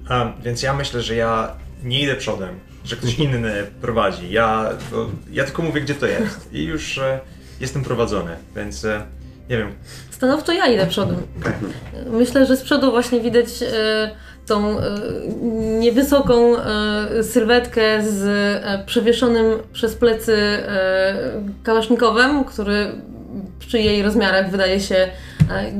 A, 0.08 0.32
więc 0.42 0.62
ja 0.62 0.74
myślę, 0.74 1.02
że 1.02 1.14
ja 1.14 1.56
nie 1.84 2.02
idę 2.02 2.16
przodem, 2.16 2.60
że 2.90 2.96
ktoś 2.96 3.18
inny 3.18 3.52
prowadzi. 3.80 4.30
Ja, 4.30 4.70
ja 5.32 5.44
tylko 5.44 5.62
mówię, 5.62 5.80
gdzie 5.80 5.94
to 5.94 6.06
jest. 6.06 6.52
I 6.52 6.64
już 6.64 6.98
e, 6.98 7.20
jestem 7.60 7.82
prowadzony, 7.84 8.30
więc 8.56 8.84
e, 8.84 9.02
nie 9.50 9.58
wiem. 9.58 9.72
Stanowczo 10.10 10.52
ja 10.52 10.66
idę 10.66 10.86
przodem. 10.86 11.16
Myślę, 12.10 12.46
że 12.46 12.56
z 12.56 12.62
przodu 12.62 12.90
właśnie 12.90 13.20
widać 13.20 13.46
e, 13.62 14.10
tą 14.46 14.78
e, 14.78 14.82
niewysoką 15.78 16.56
e, 16.58 17.24
sylwetkę 17.24 18.02
z 18.02 18.22
e, 18.64 18.84
przewieszonym 18.86 19.44
przez 19.72 19.94
plecy 19.94 20.36
e, 20.36 21.14
kałasznikowem, 21.62 22.44
który 22.44 22.92
przy 23.58 23.78
jej 23.78 24.02
rozmiarach 24.02 24.50
wydaje 24.50 24.80
się 24.80 24.94
e, 24.94 25.10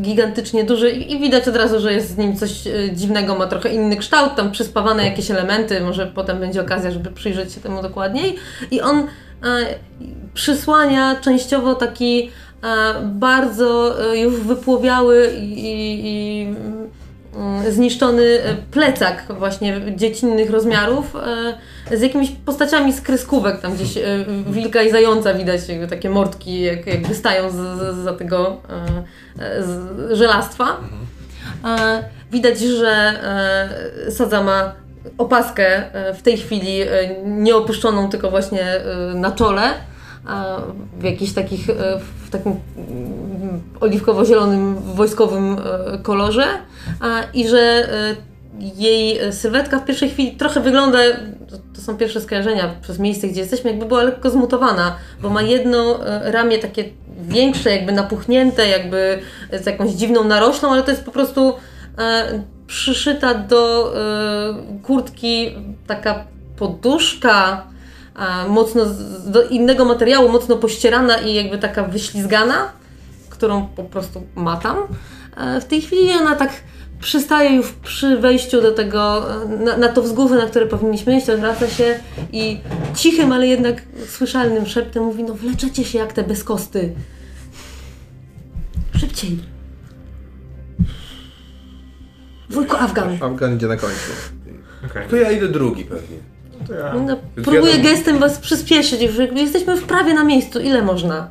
gigantycznie 0.00 0.64
duży 0.64 0.90
i 0.90 1.20
widać 1.20 1.48
od 1.48 1.56
razu, 1.56 1.80
że 1.80 1.92
jest 1.92 2.10
z 2.10 2.16
nim 2.16 2.36
coś 2.36 2.66
e, 2.66 2.70
dziwnego, 2.92 3.34
ma 3.34 3.46
trochę 3.46 3.68
inny 3.68 3.96
kształt, 3.96 4.34
tam 4.36 4.50
przyspawane 4.52 5.04
jakieś 5.04 5.30
elementy, 5.30 5.80
może 5.80 6.06
potem 6.06 6.40
będzie 6.40 6.60
okazja, 6.60 6.90
żeby 6.90 7.10
przyjrzeć 7.10 7.52
się 7.52 7.60
temu 7.60 7.82
dokładniej. 7.82 8.36
I 8.70 8.80
on 8.80 8.98
e, 8.98 9.06
przysłania 10.34 11.16
częściowo 11.20 11.74
taki 11.74 12.30
e, 12.62 12.94
bardzo 13.04 14.00
e, 14.12 14.18
już 14.18 14.40
wypłowiały 14.40 15.32
i, 15.40 15.60
i, 15.64 16.00
i 16.06 16.54
zniszczony 17.70 18.22
e, 18.22 18.54
plecak 18.70 19.24
właśnie 19.38 19.80
dziecinnych 19.96 20.50
rozmiarów 20.50 21.16
e, 21.90 21.96
z 21.96 22.00
jakimiś 22.00 22.30
postaciami 22.30 22.92
z 22.92 23.00
kreskówek, 23.00 23.60
tam 23.60 23.74
gdzieś 23.74 23.96
e, 23.96 24.02
wilka 24.50 24.82
i 24.82 24.90
zająca 24.90 25.34
widać 25.34 25.68
jakby 25.68 25.86
takie 25.86 26.10
mordki 26.10 26.60
jak, 26.60 26.86
jak 26.86 27.06
wystają 27.06 27.50
za 28.04 28.12
tego 28.12 28.56
e, 29.38 29.44
e, 29.44 29.62
z 29.62 30.18
żelastwa. 30.18 30.76
E, 31.64 32.04
Widać, 32.32 32.60
że 32.60 32.90
e, 34.06 34.10
Sadza 34.10 34.42
ma 34.42 34.72
opaskę 35.18 35.94
e, 35.94 36.14
w 36.14 36.22
tej 36.22 36.36
chwili 36.36 36.80
e, 36.80 36.86
nieopuszczoną, 37.24 38.08
tylko 38.08 38.30
właśnie 38.30 38.62
e, 38.62 38.84
na 39.14 39.30
czole. 39.30 39.62
W 40.98 41.02
jakichś 41.04 41.32
takich, 41.32 41.70
e, 41.70 41.74
w 42.26 42.30
takim 42.30 42.52
mm, 42.76 43.60
oliwkowo-zielonym 43.80 44.74
wojskowym 44.94 45.56
e, 45.58 45.98
kolorze. 45.98 46.44
I 47.34 47.48
że 47.48 47.58
e, 47.58 48.16
jej 48.76 49.32
sylwetka 49.32 49.78
w 49.78 49.84
pierwszej 49.84 50.10
chwili 50.10 50.32
trochę 50.32 50.60
wygląda, 50.60 50.98
to- 51.74 51.80
są 51.80 51.96
pierwsze 51.96 52.20
skojarzenia 52.20 52.74
przez 52.82 52.98
miejsce, 52.98 53.28
gdzie 53.28 53.40
jesteśmy, 53.40 53.70
jakby 53.70 53.86
była 53.86 54.02
lekko 54.02 54.30
zmutowana, 54.30 54.96
bo 55.22 55.30
ma 55.30 55.42
jedno 55.42 56.00
ramię 56.22 56.58
takie 56.58 56.84
większe, 57.22 57.70
jakby 57.70 57.92
napuchnięte, 57.92 58.68
jakby 58.68 59.18
z 59.62 59.66
jakąś 59.66 59.90
dziwną 59.90 60.24
naroślą, 60.24 60.72
ale 60.72 60.82
to 60.82 60.90
jest 60.90 61.04
po 61.04 61.10
prostu 61.10 61.54
przyszyta 62.66 63.34
do 63.34 63.94
kurtki 64.82 65.54
taka 65.86 66.24
poduszka, 66.56 67.66
mocno 68.48 68.84
z, 68.86 69.30
do 69.30 69.42
innego 69.42 69.84
materiału, 69.84 70.28
mocno 70.28 70.56
pościerana 70.56 71.18
i 71.18 71.34
jakby 71.34 71.58
taka 71.58 71.84
wyślizgana, 71.84 72.72
którą 73.30 73.66
po 73.66 73.84
prostu 73.84 74.22
matam. 74.34 74.76
E, 75.36 75.60
w 75.60 75.64
tej 75.64 75.80
chwili 75.80 76.12
ona 76.20 76.36
tak 76.36 76.50
przystaje 77.00 77.56
już 77.56 77.72
przy 77.72 78.16
wejściu 78.16 78.62
do 78.62 78.72
tego, 78.72 79.26
e, 79.42 79.48
na, 79.48 79.76
na 79.76 79.88
to 79.88 80.02
wzgórze, 80.02 80.34
na 80.34 80.46
które 80.46 80.66
powinniśmy 80.66 81.16
iść, 81.16 81.30
odwraca 81.30 81.68
się 81.68 82.00
i 82.32 82.60
cichym, 82.94 83.32
ale 83.32 83.46
jednak 83.46 83.82
słyszalnym 84.08 84.66
szeptem 84.66 85.02
mówi, 85.02 85.24
no 85.24 85.34
wleczecie 85.34 85.84
się 85.84 85.98
jak 85.98 86.12
te 86.12 86.22
bezkosty. 86.22 86.94
Szybciej. 89.00 89.38
Wujku 92.50 92.76
Afgan. 92.76 93.18
Afgan 93.20 93.56
idzie 93.56 93.66
na 93.66 93.76
końcu. 93.76 94.12
Okej. 94.86 95.08
To 95.08 95.16
ja 95.16 95.30
idę 95.30 95.48
drugi 95.48 95.84
pewnie. 95.84 96.29
To 96.66 96.74
ja... 96.74 96.94
No, 96.94 97.16
próbuję 97.34 97.62
wiadomo. 97.62 97.84
gestem 97.84 98.18
was 98.18 98.38
przyspieszyć, 98.38 99.00
już 99.02 99.14
jesteśmy 99.34 99.76
w 99.76 99.82
prawie 99.84 100.14
na 100.14 100.24
miejscu, 100.24 100.60
ile 100.60 100.82
można? 100.82 101.30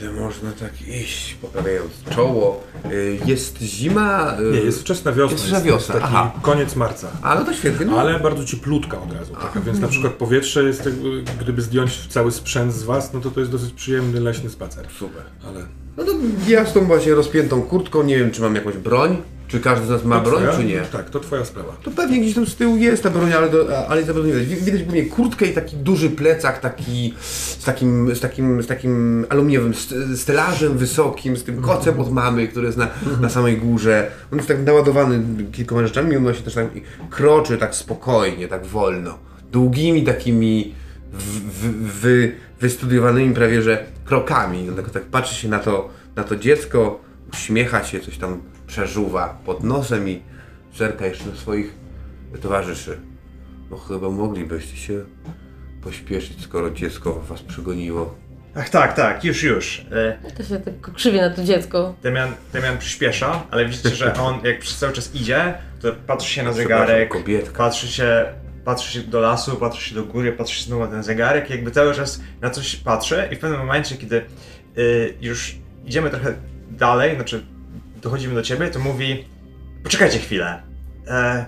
Ile 0.00 0.12
można 0.12 0.52
tak 0.52 0.88
iść, 0.88 1.34
poprawiając 1.34 1.90
czoło? 2.10 2.62
Y, 2.92 3.18
Jest 3.26 3.58
zima. 3.62 4.36
y, 4.40 4.52
Nie, 4.52 4.58
jest 4.58 4.80
wczesna 4.80 5.12
wiosna. 5.12 5.32
Jest 5.32 5.44
wczesna 5.44 5.60
wiosna, 5.60 5.94
taki 5.94 6.06
aha. 6.06 6.32
koniec 6.42 6.76
marca. 6.76 7.08
A 7.22 7.34
no 7.34 7.44
to 7.44 7.52
świetnie. 7.54 7.86
No. 7.86 8.00
Ale 8.00 8.20
bardzo 8.20 8.44
cieplutka 8.44 9.02
od 9.02 9.12
razu. 9.12 9.34
Taka, 9.34 9.60
więc 9.60 9.78
na 9.80 9.88
przykład 9.88 10.12
powietrze 10.12 10.64
jest, 10.64 10.84
jakby, 10.86 11.22
gdyby 11.40 11.62
zdjąć 11.62 12.06
cały 12.08 12.32
sprzęt 12.32 12.72
z 12.74 12.82
was, 12.82 13.12
no 13.12 13.20
to 13.20 13.30
to 13.30 13.40
jest 13.40 13.52
dosyć 13.52 13.72
przyjemny 13.72 14.20
leśny 14.20 14.50
spacer. 14.50 14.86
Super. 14.98 15.22
Ale 15.48 15.60
No 15.96 16.04
to 16.04 16.12
ja 16.48 16.64
z 16.66 16.72
tą 16.72 16.84
właśnie 16.86 17.14
rozpiętą 17.14 17.62
kurtką, 17.62 18.02
nie 18.02 18.18
wiem 18.18 18.30
czy 18.30 18.42
mam 18.42 18.54
jakąś 18.54 18.76
broń, 18.76 19.16
czy 19.48 19.60
każdy 19.60 19.86
z 19.86 19.90
nas 19.90 20.04
ma 20.04 20.20
to 20.20 20.30
broń, 20.30 20.42
twoja- 20.42 20.56
czy 20.56 20.64
nie. 20.64 20.80
Tak, 20.80 21.10
to 21.10 21.20
twoja 21.20 21.44
sprawa. 21.44 21.76
To 21.82 21.90
pewnie 21.90 22.20
gdzieś 22.20 22.34
tam 22.34 22.46
z 22.46 22.56
tyłu 22.56 22.76
jest 22.76 23.02
ta 23.02 23.10
broń, 23.10 23.32
ale, 23.32 23.50
do, 23.50 23.88
ale 23.88 24.04
za 24.04 24.14
bardzo 24.14 24.28
nie 24.28 24.34
widać. 24.34 24.48
Wi- 24.48 24.64
Widać 24.64 24.82
głównie 24.82 25.02
kurtkę 25.06 25.46
i 25.46 25.52
taki 25.52 25.76
duży 25.76 26.10
plecak, 26.10 26.60
taki 26.60 27.14
z 27.58 27.64
takim, 27.64 28.14
z 28.16 28.20
takim, 28.20 28.62
z 28.62 28.66
takim 28.66 29.26
aluminiowym 29.28 29.74
st- 29.74 29.94
stelażem 30.16 30.78
wysokim, 30.78 31.36
z 31.36 31.44
tym 31.44 31.62
kocem 31.62 32.00
od 32.00 32.12
mamy, 32.12 32.48
który 32.48 32.66
jest 32.66 32.78
na, 32.78 32.88
na 33.20 33.28
samej 33.28 33.56
górze. 33.56 34.10
On 34.32 34.38
jest 34.38 34.48
tak 34.48 34.62
naładowany 34.66 35.22
kilkoma 35.52 35.82
rzeczami, 35.86 36.16
on 36.16 36.34
się 36.34 36.42
też 36.42 36.54
tak 36.54 36.66
kroczy 37.10 37.58
tak 37.58 37.74
spokojnie, 37.74 38.48
tak 38.48 38.66
wolno. 38.66 39.18
Długimi 39.52 40.04
takimi 40.04 40.74
w, 41.12 41.40
w, 41.40 42.00
wy, 42.00 42.32
wystudiowanymi 42.60 43.34
prawie 43.34 43.62
że 43.62 43.84
krokami. 44.04 44.68
On 44.68 44.74
tak, 44.76 44.90
tak 44.90 45.02
patrzy 45.02 45.34
się 45.34 45.48
na 45.48 45.58
to, 45.58 45.88
na 46.16 46.24
to 46.24 46.36
dziecko, 46.36 47.00
uśmiecha 47.32 47.84
się, 47.84 48.00
coś 48.00 48.18
tam 48.18 48.40
przeżuwa 48.66 49.38
pod 49.44 49.64
nosem 49.64 50.08
i 50.08 50.22
zerka 50.76 51.06
jeszcze 51.06 51.26
na 51.26 51.36
swoich 51.36 51.74
towarzyszy. 52.42 52.98
No 53.70 53.76
chyba 53.76 54.10
moglibyście 54.10 54.76
się 54.76 55.04
pośpieszyć, 55.82 56.42
skoro 56.42 56.70
dziecko 56.70 57.12
was 57.28 57.42
przegoniło. 57.42 58.14
Ach 58.54 58.70
tak, 58.70 58.94
tak, 58.94 59.24
już, 59.24 59.42
już. 59.42 59.86
E, 60.24 60.30
To 60.36 60.42
się 60.42 60.60
tak 60.60 60.94
krzywie 60.94 61.20
na 61.20 61.30
to 61.30 61.44
dziecko. 61.44 61.94
Damian, 62.02 62.28
Damian 62.52 62.78
przyspiesza, 62.78 63.42
ale 63.50 63.66
widzicie, 63.66 63.90
że 63.90 64.14
on 64.14 64.40
jak 64.44 64.58
przez 64.58 64.78
cały 64.78 64.92
czas 64.92 65.14
idzie, 65.14 65.54
to 65.80 65.92
patrzy 66.06 66.30
się 66.30 66.42
na 66.42 66.52
zegarek, 66.52 67.08
kobietka. 67.08 67.58
patrzy 67.58 67.88
się, 67.88 68.24
patrzy 68.64 68.92
się 68.92 69.00
do 69.08 69.20
lasu, 69.20 69.56
patrzy 69.56 69.88
się 69.88 69.94
do 69.94 70.04
góry, 70.04 70.32
patrzy 70.32 70.56
się 70.56 70.64
znowu 70.64 70.84
na 70.84 70.90
ten 70.90 71.02
zegarek, 71.02 71.50
jakby 71.50 71.70
cały 71.70 71.94
czas 71.94 72.20
na 72.40 72.50
coś 72.50 72.76
patrzy 72.76 73.28
i 73.32 73.36
w 73.36 73.38
pewnym 73.38 73.60
momencie, 73.60 73.96
kiedy 73.96 74.22
y, 74.78 75.14
już 75.20 75.56
idziemy 75.84 76.10
trochę 76.10 76.34
dalej, 76.70 77.14
znaczy 77.14 77.46
dochodzimy 78.06 78.34
do 78.34 78.42
ciebie, 78.42 78.68
to 78.68 78.78
mówi 78.78 79.24
poczekajcie 79.82 80.18
chwilę. 80.18 80.62
E, 81.08 81.44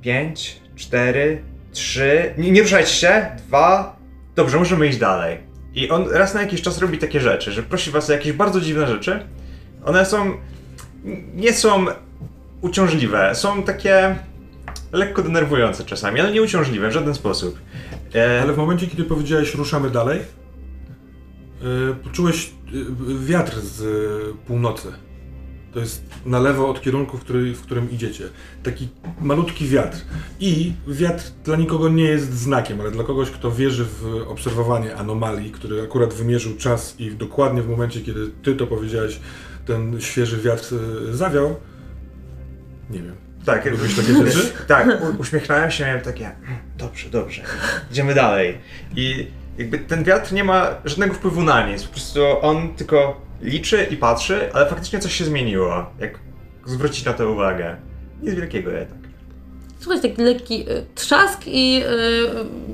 pięć, 0.00 0.60
cztery, 0.76 1.42
trzy, 1.72 2.34
nie, 2.38 2.50
nie 2.50 2.62
ruszajcie 2.62 2.90
się, 2.90 3.26
dwa, 3.46 3.96
dobrze, 4.36 4.58
możemy 4.58 4.86
iść 4.86 4.98
dalej. 4.98 5.38
I 5.74 5.90
on 5.90 6.10
raz 6.10 6.34
na 6.34 6.42
jakiś 6.42 6.62
czas 6.62 6.78
robi 6.78 6.98
takie 6.98 7.20
rzeczy, 7.20 7.52
że 7.52 7.62
prosi 7.62 7.90
was 7.90 8.10
o 8.10 8.12
jakieś 8.12 8.32
bardzo 8.32 8.60
dziwne 8.60 8.86
rzeczy. 8.86 9.26
One 9.84 10.06
są, 10.06 10.32
nie 11.34 11.52
są 11.52 11.86
uciążliwe, 12.60 13.34
są 13.34 13.62
takie 13.62 14.16
lekko 14.92 15.22
denerwujące 15.22 15.84
czasami, 15.84 16.20
ale 16.20 16.32
nie 16.32 16.42
uciążliwe 16.42 16.88
w 16.88 16.92
żaden 16.92 17.14
sposób. 17.14 17.58
E, 18.14 18.42
Ale 18.42 18.52
w 18.52 18.56
momencie, 18.56 18.86
kiedy 18.86 19.04
powiedziałeś 19.04 19.54
ruszamy 19.54 19.90
dalej, 19.90 20.20
yy, 21.62 21.94
poczułeś 22.04 22.50
yy, 22.72 23.26
wiatr 23.26 23.60
z 23.60 23.80
yy, 23.80 24.34
północy. 24.46 24.92
To 25.72 25.80
jest 25.80 26.02
na 26.26 26.38
lewo 26.38 26.68
od 26.68 26.80
kierunku, 26.80 27.18
w, 27.18 27.20
który, 27.20 27.54
w 27.54 27.62
którym 27.62 27.90
idziecie. 27.90 28.24
Taki 28.62 28.88
malutki 29.20 29.68
wiatr. 29.68 29.96
I 30.40 30.72
wiatr 30.88 31.24
dla 31.44 31.56
nikogo 31.56 31.88
nie 31.88 32.04
jest 32.04 32.32
znakiem, 32.34 32.80
ale 32.80 32.90
dla 32.90 33.04
kogoś, 33.04 33.30
kto 33.30 33.50
wierzy 33.50 33.84
w 33.84 34.24
obserwowanie 34.28 34.96
anomalii, 34.96 35.50
który 35.52 35.82
akurat 35.82 36.14
wymierzył 36.14 36.56
czas 36.56 36.94
i 37.00 37.10
dokładnie 37.10 37.62
w 37.62 37.68
momencie, 37.68 38.00
kiedy 38.00 38.30
ty 38.42 38.54
to 38.54 38.66
powiedziałeś, 38.66 39.20
ten 39.66 40.00
świeży 40.00 40.38
wiatr 40.42 40.74
yy, 41.06 41.16
zawiał. 41.16 41.56
Nie 42.90 42.98
wiem. 43.02 43.14
tak, 43.44 43.64
Lubisz 43.70 43.96
takie 43.96 44.26
rzeczy? 44.30 44.52
tak, 44.66 44.88
u, 44.88 45.20
uśmiechnąłem 45.20 45.70
się, 45.70 45.84
miałem 45.84 46.00
takie, 46.00 46.26
"Mm, 46.26 46.36
dobrze, 46.78 47.10
dobrze, 47.10 47.42
idziemy 47.90 48.14
dalej. 48.14 48.58
I 48.96 49.26
jakby 49.58 49.78
ten 49.78 50.04
wiatr 50.04 50.32
nie 50.32 50.44
ma 50.44 50.68
żadnego 50.84 51.14
wpływu 51.14 51.42
na 51.42 51.68
nic, 51.72 51.84
po 51.84 51.92
prostu 51.92 52.20
on 52.42 52.74
tylko 52.74 53.20
liczy 53.42 53.86
i 53.90 53.96
patrzy, 53.96 54.52
ale 54.52 54.66
faktycznie 54.66 54.98
coś 54.98 55.14
się 55.14 55.24
zmieniło, 55.24 55.86
jak 56.00 56.18
zwrócić 56.66 57.04
na 57.04 57.12
to 57.12 57.30
uwagę. 57.30 57.76
Nic 58.22 58.34
wielkiego 58.34 58.70
jednak. 58.70 59.02
Słuchaj, 59.80 60.00
taki 60.00 60.22
lekki 60.22 60.70
y, 60.70 60.84
trzask 60.94 61.40
i 61.46 61.82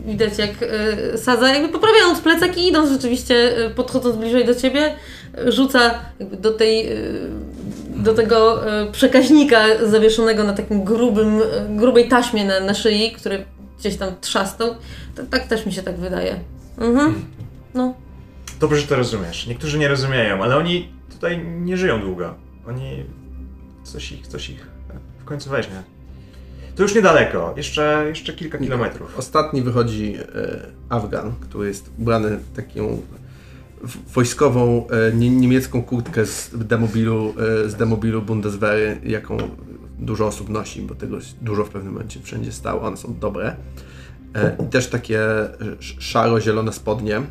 y, 0.07 0.11
widać 0.11 0.39
jak 0.39 0.63
y, 0.63 1.19
Sadza 1.19 1.49
jakby 1.49 1.69
poprawiając 1.69 2.21
plecak 2.21 2.59
i 2.59 2.69
idąc 2.69 2.91
rzeczywiście, 2.91 3.53
podchodząc 3.77 4.17
bliżej 4.17 4.45
do 4.45 4.55
ciebie, 4.55 4.95
rzuca 5.47 5.95
jakby 6.21 6.37
do 6.37 6.53
tej, 6.53 6.89
do 7.97 8.15
tego 8.15 8.69
y, 8.83 8.93
przekaźnika 8.93 9.65
zawieszonego 9.83 10.45
na 10.45 10.53
takim 10.53 10.85
grubym, 10.85 11.41
grubej 11.69 12.09
taśmie 12.09 12.45
na, 12.45 12.61
na 12.61 12.75
szyi, 12.75 13.13
który 13.13 13.45
gdzieś 13.79 13.97
tam 13.97 14.09
trzasnął. 14.21 14.75
Tak 15.31 15.47
też 15.47 15.67
mi 15.67 15.73
się 15.73 15.83
tak 15.83 15.97
wydaje. 15.97 16.37
Mhm. 16.79 17.25
No. 17.75 17.95
Dobrze, 18.61 18.81
że 18.81 18.87
to 18.87 18.97
rozumiesz. 18.97 19.47
Niektórzy 19.47 19.79
nie 19.79 19.89
rozumieją, 19.89 20.43
ale 20.43 20.57
oni 20.57 20.89
tutaj 21.11 21.47
nie 21.47 21.77
żyją 21.77 22.01
długo. 22.01 22.35
Oni... 22.69 23.05
coś 23.83 24.13
ich, 24.13 24.27
coś 24.27 24.51
ich 24.51 24.67
w 25.19 25.25
końcu 25.25 25.51
weźmie. 25.51 25.83
To 26.77 26.83
już 26.83 26.95
niedaleko, 26.95 27.55
jeszcze, 27.57 28.05
jeszcze 28.09 28.33
kilka 28.33 28.59
kilometrów. 28.59 29.19
Ostatni 29.19 29.63
wychodzi 29.63 30.15
e, 30.15 30.61
Afgan, 30.89 31.33
który 31.41 31.69
jest 31.69 31.91
ubrany 31.99 32.37
w 32.37 32.57
taką 32.57 33.03
wojskową 34.15 34.87
e, 34.89 35.13
nie, 35.13 35.31
niemiecką 35.31 35.83
kurtkę 35.83 36.27
z 36.27 36.51
demobilu, 36.55 37.35
e, 37.65 37.69
z 37.69 37.75
demobilu 37.75 38.23
Bundeswehry, 38.23 39.01
jaką 39.05 39.37
dużo 39.99 40.27
osób 40.27 40.49
nosi, 40.49 40.83
bo 40.83 40.95
tego 40.95 41.19
dużo 41.41 41.65
w 41.65 41.71
pewnym 41.71 41.93
momencie 41.93 42.21
wszędzie 42.23 42.53
stało, 42.53 42.83
one 42.83 42.97
są 42.97 43.15
dobre. 43.21 43.57
I 44.65 44.67
też 44.67 44.89
takie 44.89 45.21
sz- 45.61 46.03
szaro-zielone 46.03 46.73
spodnie. 46.73 47.23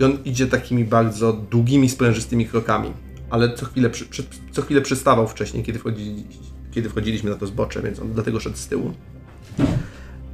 I 0.00 0.04
on 0.04 0.18
idzie 0.24 0.46
takimi 0.46 0.84
bardzo 0.84 1.32
długimi, 1.32 1.88
sprężystymi 1.88 2.46
krokami, 2.46 2.92
ale 3.30 3.54
co 3.54 3.66
chwilę, 3.66 3.90
przy, 3.90 4.04
przy, 4.06 4.24
co 4.52 4.62
chwilę 4.62 4.80
przystawał 4.80 5.28
wcześniej, 5.28 5.64
kiedy, 5.64 5.78
wchodzili, 5.78 6.24
kiedy 6.70 6.88
wchodziliśmy 6.88 7.30
na 7.30 7.36
to 7.36 7.46
zbocze, 7.46 7.82
więc 7.82 7.98
on 8.00 8.12
dlatego 8.12 8.40
szedł 8.40 8.56
z 8.56 8.66
tyłu. 8.66 8.92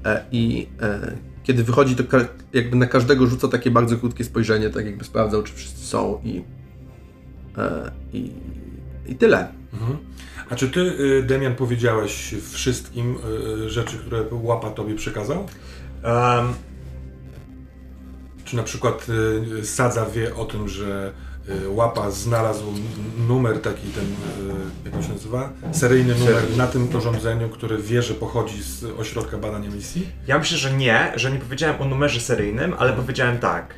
E, 0.05 0.25
I 0.33 0.67
e, 0.83 1.17
kiedy 1.45 1.65
wychodzi, 1.65 1.97
to 1.97 2.05
ka- 2.05 2.29
jakby 2.53 2.77
na 2.77 2.87
każdego 2.87 3.27
rzuca 3.27 3.49
takie 3.49 3.71
bardzo 3.71 3.97
krótkie 3.97 4.25
spojrzenie, 4.25 4.71
tak 4.71 4.87
jakby 4.87 5.05
sprawdzał, 5.05 5.43
czy 5.43 5.55
wszyscy 5.55 5.87
są 5.87 6.21
i, 6.25 6.45
e, 7.59 7.91
i, 8.13 8.31
i 9.07 9.15
tyle. 9.15 9.49
Mhm. 9.73 9.99
A 10.51 10.55
czy 10.57 10.69
ty, 10.69 10.81
y, 10.81 11.23
Demian, 11.23 11.55
powiedziałeś 11.55 12.35
wszystkim 12.53 13.17
y, 13.67 13.71
rzeczy, 13.71 13.97
które 13.99 14.25
łapa 14.31 14.71
tobie 14.71 14.95
przekazał? 14.95 15.47
Um, 16.05 16.55
Czy 18.47 18.57
na 18.57 18.63
przykład 18.63 19.07
y, 19.61 19.67
Sadza 19.67 20.07
wie 20.07 20.35
o 20.35 20.45
tym, 20.45 20.69
że 20.69 21.13
y, 21.65 21.69
łapa 21.69 22.11
znalazł 22.11 22.65
numer 23.29 23.61
taki, 23.63 23.89
ten, 23.89 24.05
y, 24.05 24.09
jak 24.85 24.95
on 24.95 25.03
się 25.03 25.13
nazywa? 25.13 25.53
Seryjny 25.73 26.15
numer 26.15 26.57
na 26.57 26.67
tym 26.67 26.97
urządzeniu, 26.97 27.49
który 27.49 27.79
wie, 27.79 28.03
że 28.03 28.15
pochodzi 28.15 28.63
z 28.63 28.85
ośrodka 28.85 29.39
badania 29.39 29.71
misji? 29.71 30.09
ja 30.27 30.39
myślę, 30.39 30.59
że 30.59 30.73
nie, 30.73 31.13
że 31.17 31.31
nie 31.33 31.39
powiedziałem 31.39 31.83
o 31.83 31.85
numerze 31.85 32.21
seryjnym, 32.21 32.75
ale 32.79 32.93
powiedziałem 32.93 33.39
tak. 33.39 33.75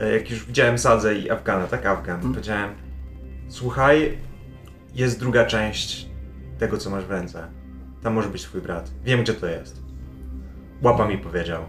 E, 0.00 0.12
Jak 0.12 0.30
już 0.30 0.44
widziałem 0.44 0.78
Sadzę 0.78 1.14
i 1.14 1.30
Afgana, 1.30 1.66
tak? 1.66 1.86
Afgan. 1.86 2.20
Powiedziałem, 2.20 2.70
słuchaj, 3.48 4.18
jest 4.94 5.18
druga 5.20 5.46
część 5.46 6.08
tego, 6.58 6.78
co 6.78 6.90
masz 6.90 7.04
w 7.04 7.10
ręce. 7.10 7.48
Tam 8.02 8.12
może 8.14 8.28
być 8.28 8.42
twój 8.42 8.60
brat. 8.60 8.90
Wiem, 9.04 9.22
gdzie 9.22 9.34
to 9.34 9.46
jest. 9.46 9.81
Łapa 10.82 11.08
mi 11.08 11.18
powiedział. 11.18 11.62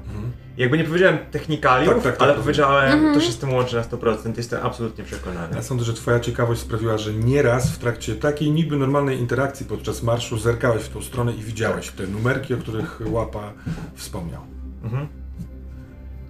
Jakby 0.57 0.77
nie 0.77 0.83
powiedziałem 0.83 1.17
technikaliów, 1.31 1.93
Tak, 1.93 2.03
tak, 2.03 2.17
tak, 2.17 2.21
ale 2.21 2.33
powiedziałem, 2.33 3.13
to 3.13 3.21
się 3.21 3.31
z 3.31 3.37
tym 3.37 3.53
łączy 3.53 3.75
na 3.75 3.81
100%. 3.81 4.37
Jestem 4.37 4.65
absolutnie 4.65 5.03
przekonany. 5.03 5.55
Ja 5.55 5.61
sądzę, 5.61 5.85
że 5.85 5.93
twoja 5.93 6.19
ciekawość 6.19 6.61
sprawiła, 6.61 6.97
że 6.97 7.13
nieraz 7.13 7.71
w 7.71 7.77
trakcie 7.77 8.15
takiej 8.15 8.51
niby 8.51 8.77
normalnej 8.77 9.19
interakcji 9.19 9.65
podczas 9.65 10.03
marszu 10.03 10.37
zerkałeś 10.37 10.83
w 10.83 10.89
tą 10.89 11.01
stronę 11.01 11.33
i 11.33 11.43
widziałeś 11.43 11.89
te 11.89 12.07
numerki, 12.07 12.53
o 12.53 12.57
których 12.57 13.01
łapa 13.05 13.53
wspomniał. 13.95 14.41
Mhm. 14.83 15.07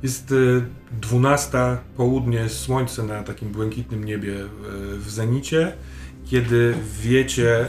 Jest 0.04 0.32
y, 0.32 0.62
12, 1.02 1.78
południe, 1.98 2.50
słońce 2.50 3.04
na 3.04 3.24
takim 3.24 3.50
błękitnym 3.50 4.04
niebie 4.04 4.34
y, 4.34 4.48
w 4.98 5.10
zenicie. 5.10 5.74
Kiedy 6.30 6.76
wiecie, 7.02 7.66
y, 7.66 7.68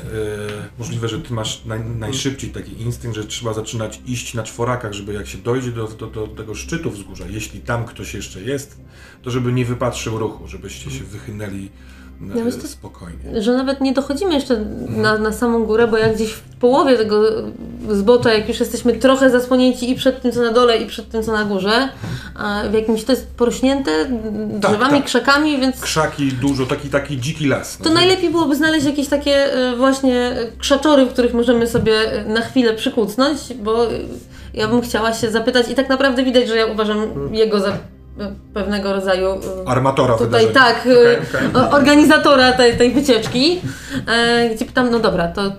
możliwe, 0.79 1.09
że 1.09 1.21
ty 1.21 1.33
masz 1.33 1.65
naj, 1.65 1.81
najszybciej 1.81 2.51
taki 2.51 2.83
instynkt, 2.83 3.17
że 3.17 3.25
trzeba 3.25 3.53
zaczynać 3.53 4.01
iść 4.07 4.35
na 4.35 4.43
czworakach, 4.43 4.93
żeby 4.93 5.13
jak 5.13 5.27
się 5.27 5.39
dojdzie 5.39 5.71
do, 5.71 5.89
do, 5.89 6.07
do 6.07 6.27
tego 6.27 6.55
szczytu 6.55 6.91
wzgórza, 6.91 7.25
jeśli 7.31 7.61
tam 7.61 7.85
ktoś 7.85 8.15
jeszcze 8.15 8.43
jest, 8.43 8.81
to 9.23 9.31
żeby 9.31 9.53
nie 9.53 9.65
wypatrzył 9.65 10.19
ruchu, 10.19 10.49
żebyście 10.49 10.91
się 10.91 11.05
wychynęli 11.05 11.69
Ja 12.35 12.45
myślę, 12.45 12.61
że- 12.61 12.69
spokojnie. 12.69 13.43
że 13.43 13.53
nawet 13.57 13.81
nie 13.81 13.93
dochodzimy 13.93 14.35
jeszcze 14.35 14.65
na, 14.89 15.19
na 15.19 15.33
samą 15.33 15.65
górę, 15.65 15.87
bo 15.89 15.97
jak 15.99 16.15
gdzieś 16.15 16.33
w 16.33 16.43
połowie 16.43 16.97
tego 16.97 17.23
zbocza, 17.91 18.33
jak 18.35 18.49
już 18.49 18.61
jesteśmy 18.61 18.93
trochę 18.93 19.31
zasłonięci 19.31 19.91
i 19.91 19.95
przed 19.95 20.23
tym, 20.23 20.33
co 20.33 20.43
na 20.43 20.53
dole, 20.53 20.79
i 20.79 20.87
przed 20.87 21.09
tym, 21.11 21.23
co 21.23 21.33
na 21.33 21.45
górze, 21.45 21.89
a 22.35 22.63
w 22.71 22.75
jakimś 22.75 23.05
to 23.05 23.13
jest 23.13 23.27
porośnięte 23.27 23.91
drzewami, 24.49 24.99
tak. 24.99 25.05
krzakami, 25.05 25.59
więc 25.59 25.81
Krzaki 25.81 26.33
dużo, 26.33 26.67
taki, 26.67 26.89
taki 26.89 27.21
dziki 27.21 27.47
las. 27.47 27.79
no 27.79 27.85
to 27.85 27.89
nie? 27.91 27.95
najlepiej 27.97 28.31
byłoby 28.31 28.57
znaleźć 28.57 28.87
jakieś 28.87 29.09
takie 29.09 29.55
e, 29.55 29.77
właśnie 29.77 30.21
e, 30.31 30.47
krzaczory, 30.59 31.07
w 31.07 31.13
których 31.13 31.35
możemy 31.35 31.67
sobie 31.67 32.13
e, 32.13 32.25
na 32.25 32.41
chwilę 32.41 32.75
przykucnąć, 32.75 33.39
bo 33.63 33.87
ja 34.55 34.69
bym 34.69 34.81
chciała 34.81 35.15
się 35.15 35.31
zapytać 35.31 35.71
i 35.71 35.75
tak 35.75 35.89
naprawdę 35.89 36.25
widać, 36.25 36.49
że 36.49 36.57
ja 36.57 36.67
uważam 36.67 37.35
jego 37.35 37.61
za 37.61 37.79
pewnego 38.55 38.93
rodzaju 38.93 39.27
e, 39.29 39.69
Armatora 39.69 40.15
tutaj 40.19 40.47
wydarzenia. 40.47 40.75
tak, 40.75 40.87
e, 41.55 41.59
o- 41.59 41.71
organizatora 41.71 42.53
tej, 42.53 42.77
tej 42.77 42.93
wycieczki, 42.93 43.61
e, 44.07 44.51
gdzie 44.55 44.65
pytam, 44.65 44.91
no 44.91 44.99
dobra, 45.01 45.29
to 45.29 45.53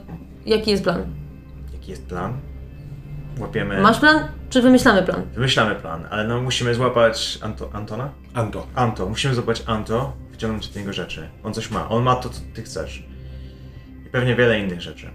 jaki 0.46 0.72
jest 0.72 0.84
plan? 0.84 1.06
Jaki 1.74 1.92
jest 1.92 2.06
plan? 2.06 2.38
Łapiemy... 3.40 3.82
Masz 3.82 4.00
plan, 4.00 4.20
czy 4.50 4.62
wymyślamy 4.62 5.04
plan? 5.04 5.22
Wymyślamy 5.34 5.76
plan, 5.76 6.08
ale 6.10 6.24
no 6.28 6.42
musimy 6.42 6.76
złapać 6.76 7.40
Anto... 7.42 7.70
Antona? 7.74 8.10
Anto. 8.34 8.68
Anto, 8.76 9.10
musimy 9.10 9.34
złapać 9.36 9.64
Anto, 9.66 10.14
wyciągnąć 10.32 10.68
od 10.70 10.76
niego 10.76 10.94
rzeczy. 10.94 11.30
On 11.44 11.54
coś 11.54 11.72
ma, 11.72 11.90
on 11.90 12.04
ma 12.04 12.16
to, 12.16 12.30
co 12.30 12.40
ty 12.54 12.62
chcesz. 12.64 13.04
I 14.06 14.10
pewnie 14.10 14.36
wiele 14.36 14.60
innych 14.60 14.82
rzeczy. 14.82 15.10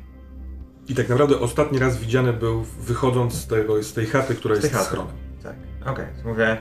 I 0.89 0.95
tak 0.95 1.09
naprawdę 1.09 1.39
ostatni 1.39 1.79
raz 1.79 1.97
widziany 1.97 2.33
był 2.33 2.63
wychodząc 2.63 3.35
z, 3.35 3.47
tego, 3.47 3.83
z 3.83 3.93
tej 3.93 4.07
chaty, 4.07 4.35
która 4.35 4.55
Z 4.55 4.59
tej 4.61 4.65
jest 4.71 4.75
chaty. 4.81 4.91
schronem. 4.91 5.15
Tak, 5.43 5.55
okej, 5.93 6.07
to 6.23 6.29
mówię, 6.29 6.57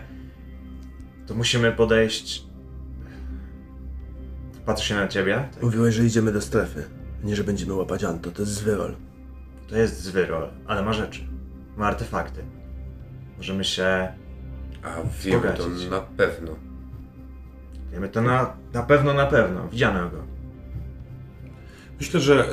to 1.29 1.35
musimy 1.35 1.71
podejść... 1.71 2.43
Patrzę 4.65 4.85
się 4.85 4.95
na 4.95 5.07
ciebie, 5.07 5.49
tak. 5.53 5.63
Mówiłeś, 5.63 5.95
że 5.95 6.05
idziemy 6.05 6.31
do 6.31 6.41
strefy, 6.41 6.83
nie 7.23 7.35
że 7.35 7.43
będziemy 7.43 7.73
łapać 7.73 8.03
Anto, 8.03 8.31
to 8.31 8.41
jest 8.41 8.51
zwyrol. 8.53 8.95
to 9.67 9.77
jest 9.77 10.01
zwyrol, 10.03 10.49
ale 10.67 10.81
ma 10.83 10.93
rzeczy, 10.93 11.27
ma 11.77 11.87
artefakty. 11.87 12.41
Możemy 13.37 13.63
się, 13.63 14.13
A 14.83 14.95
wiemy 15.23 15.53
to 15.57 15.67
na 15.89 16.01
pewno. 16.01 16.55
wiemy 17.91 18.09
to 18.09 18.21
na, 18.21 18.53
na 18.73 18.83
pewno, 18.83 19.13
na 19.13 19.25
pewno, 19.25 19.67
widziano 19.67 20.09
go. 20.09 20.23
Myślę, 21.99 22.19
że 22.19 22.49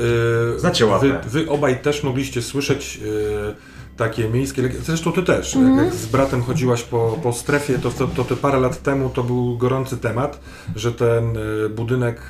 yy, 0.53 0.61
Znacie 0.61 0.85
wy, 0.85 0.91
łapę. 0.91 1.21
wy 1.29 1.49
obaj 1.51 1.83
też 1.83 2.03
mogliście 2.03 2.43
słyszeć 2.43 2.97
yy, 2.97 3.55
takie 3.97 4.29
miejskie. 4.29 4.69
Zresztą 4.83 5.13
ty 5.13 5.23
też. 5.23 5.55
Jak, 5.55 5.77
jak 5.85 5.95
z 5.95 6.07
bratem 6.07 6.43
chodziłaś 6.43 6.83
po, 6.83 7.19
po 7.23 7.33
strefie, 7.33 7.79
to, 7.79 7.91
to, 7.91 8.07
to 8.07 8.25
te 8.25 8.37
parę 8.37 8.61
lat 8.61 8.83
temu 8.83 9.11
to 9.11 9.23
był 9.23 9.59
gorący 9.59 9.97
temat, 9.97 10.41
że 10.77 10.93
ten 10.93 11.35
yy, 11.35 11.69
budynek 11.69 12.21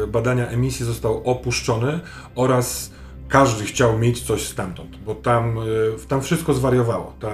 yy, 0.00 0.06
badania 0.06 0.48
emisji 0.48 0.86
został 0.86 1.22
opuszczony 1.24 2.00
oraz 2.34 2.90
każdy 3.28 3.64
chciał 3.64 3.98
mieć 3.98 4.20
coś 4.22 4.46
stamtąd, 4.46 4.96
bo 5.06 5.14
tam, 5.14 5.56
yy, 5.56 5.94
tam 6.08 6.22
wszystko 6.22 6.54
zwariowało. 6.54 7.12
Ta, 7.20 7.30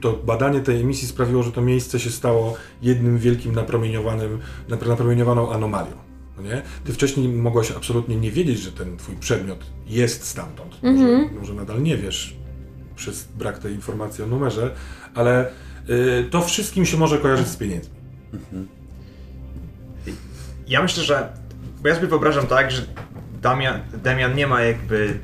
To 0.00 0.12
badanie 0.12 0.60
tej 0.60 0.80
emisji 0.80 1.08
sprawiło, 1.08 1.42
że 1.42 1.52
to 1.52 1.62
miejsce 1.62 2.00
się 2.00 2.10
stało 2.10 2.54
jednym 2.82 3.18
wielkim 3.18 3.54
napromieniowanym, 3.54 4.38
napr- 4.68 4.88
napromieniowaną 4.88 5.52
anomalią. 5.52 5.92
No 6.36 6.42
nie? 6.42 6.62
Ty 6.84 6.92
wcześniej 6.92 7.28
mogłaś 7.28 7.70
absolutnie 7.70 8.16
nie 8.16 8.30
wiedzieć, 8.30 8.58
że 8.58 8.72
ten 8.72 8.96
twój 8.96 9.14
przedmiot 9.16 9.58
jest 9.86 10.24
stamtąd. 10.26 10.82
Może, 10.82 11.28
może 11.40 11.54
nadal 11.54 11.82
nie 11.82 11.96
wiesz 11.96 12.40
przez 13.00 13.24
brak 13.24 13.58
tej 13.58 13.74
informacji 13.74 14.24
o 14.24 14.26
numerze, 14.26 14.70
ale 15.14 15.50
y, 15.90 16.24
to 16.30 16.42
wszystkim 16.42 16.86
się 16.86 16.96
może 16.96 17.18
kojarzyć 17.18 17.48
z 17.48 17.56
pieniędzmi. 17.56 17.94
Ja 20.68 20.82
myślę, 20.82 21.02
że. 21.02 21.32
Bo 21.82 21.88
ja 21.88 21.94
sobie 21.94 22.08
wyobrażam 22.08 22.46
tak, 22.46 22.70
że 22.70 22.82
Damian, 23.42 23.80
Damian 24.02 24.34
nie 24.34 24.46
ma 24.46 24.62
jakby. 24.62 25.18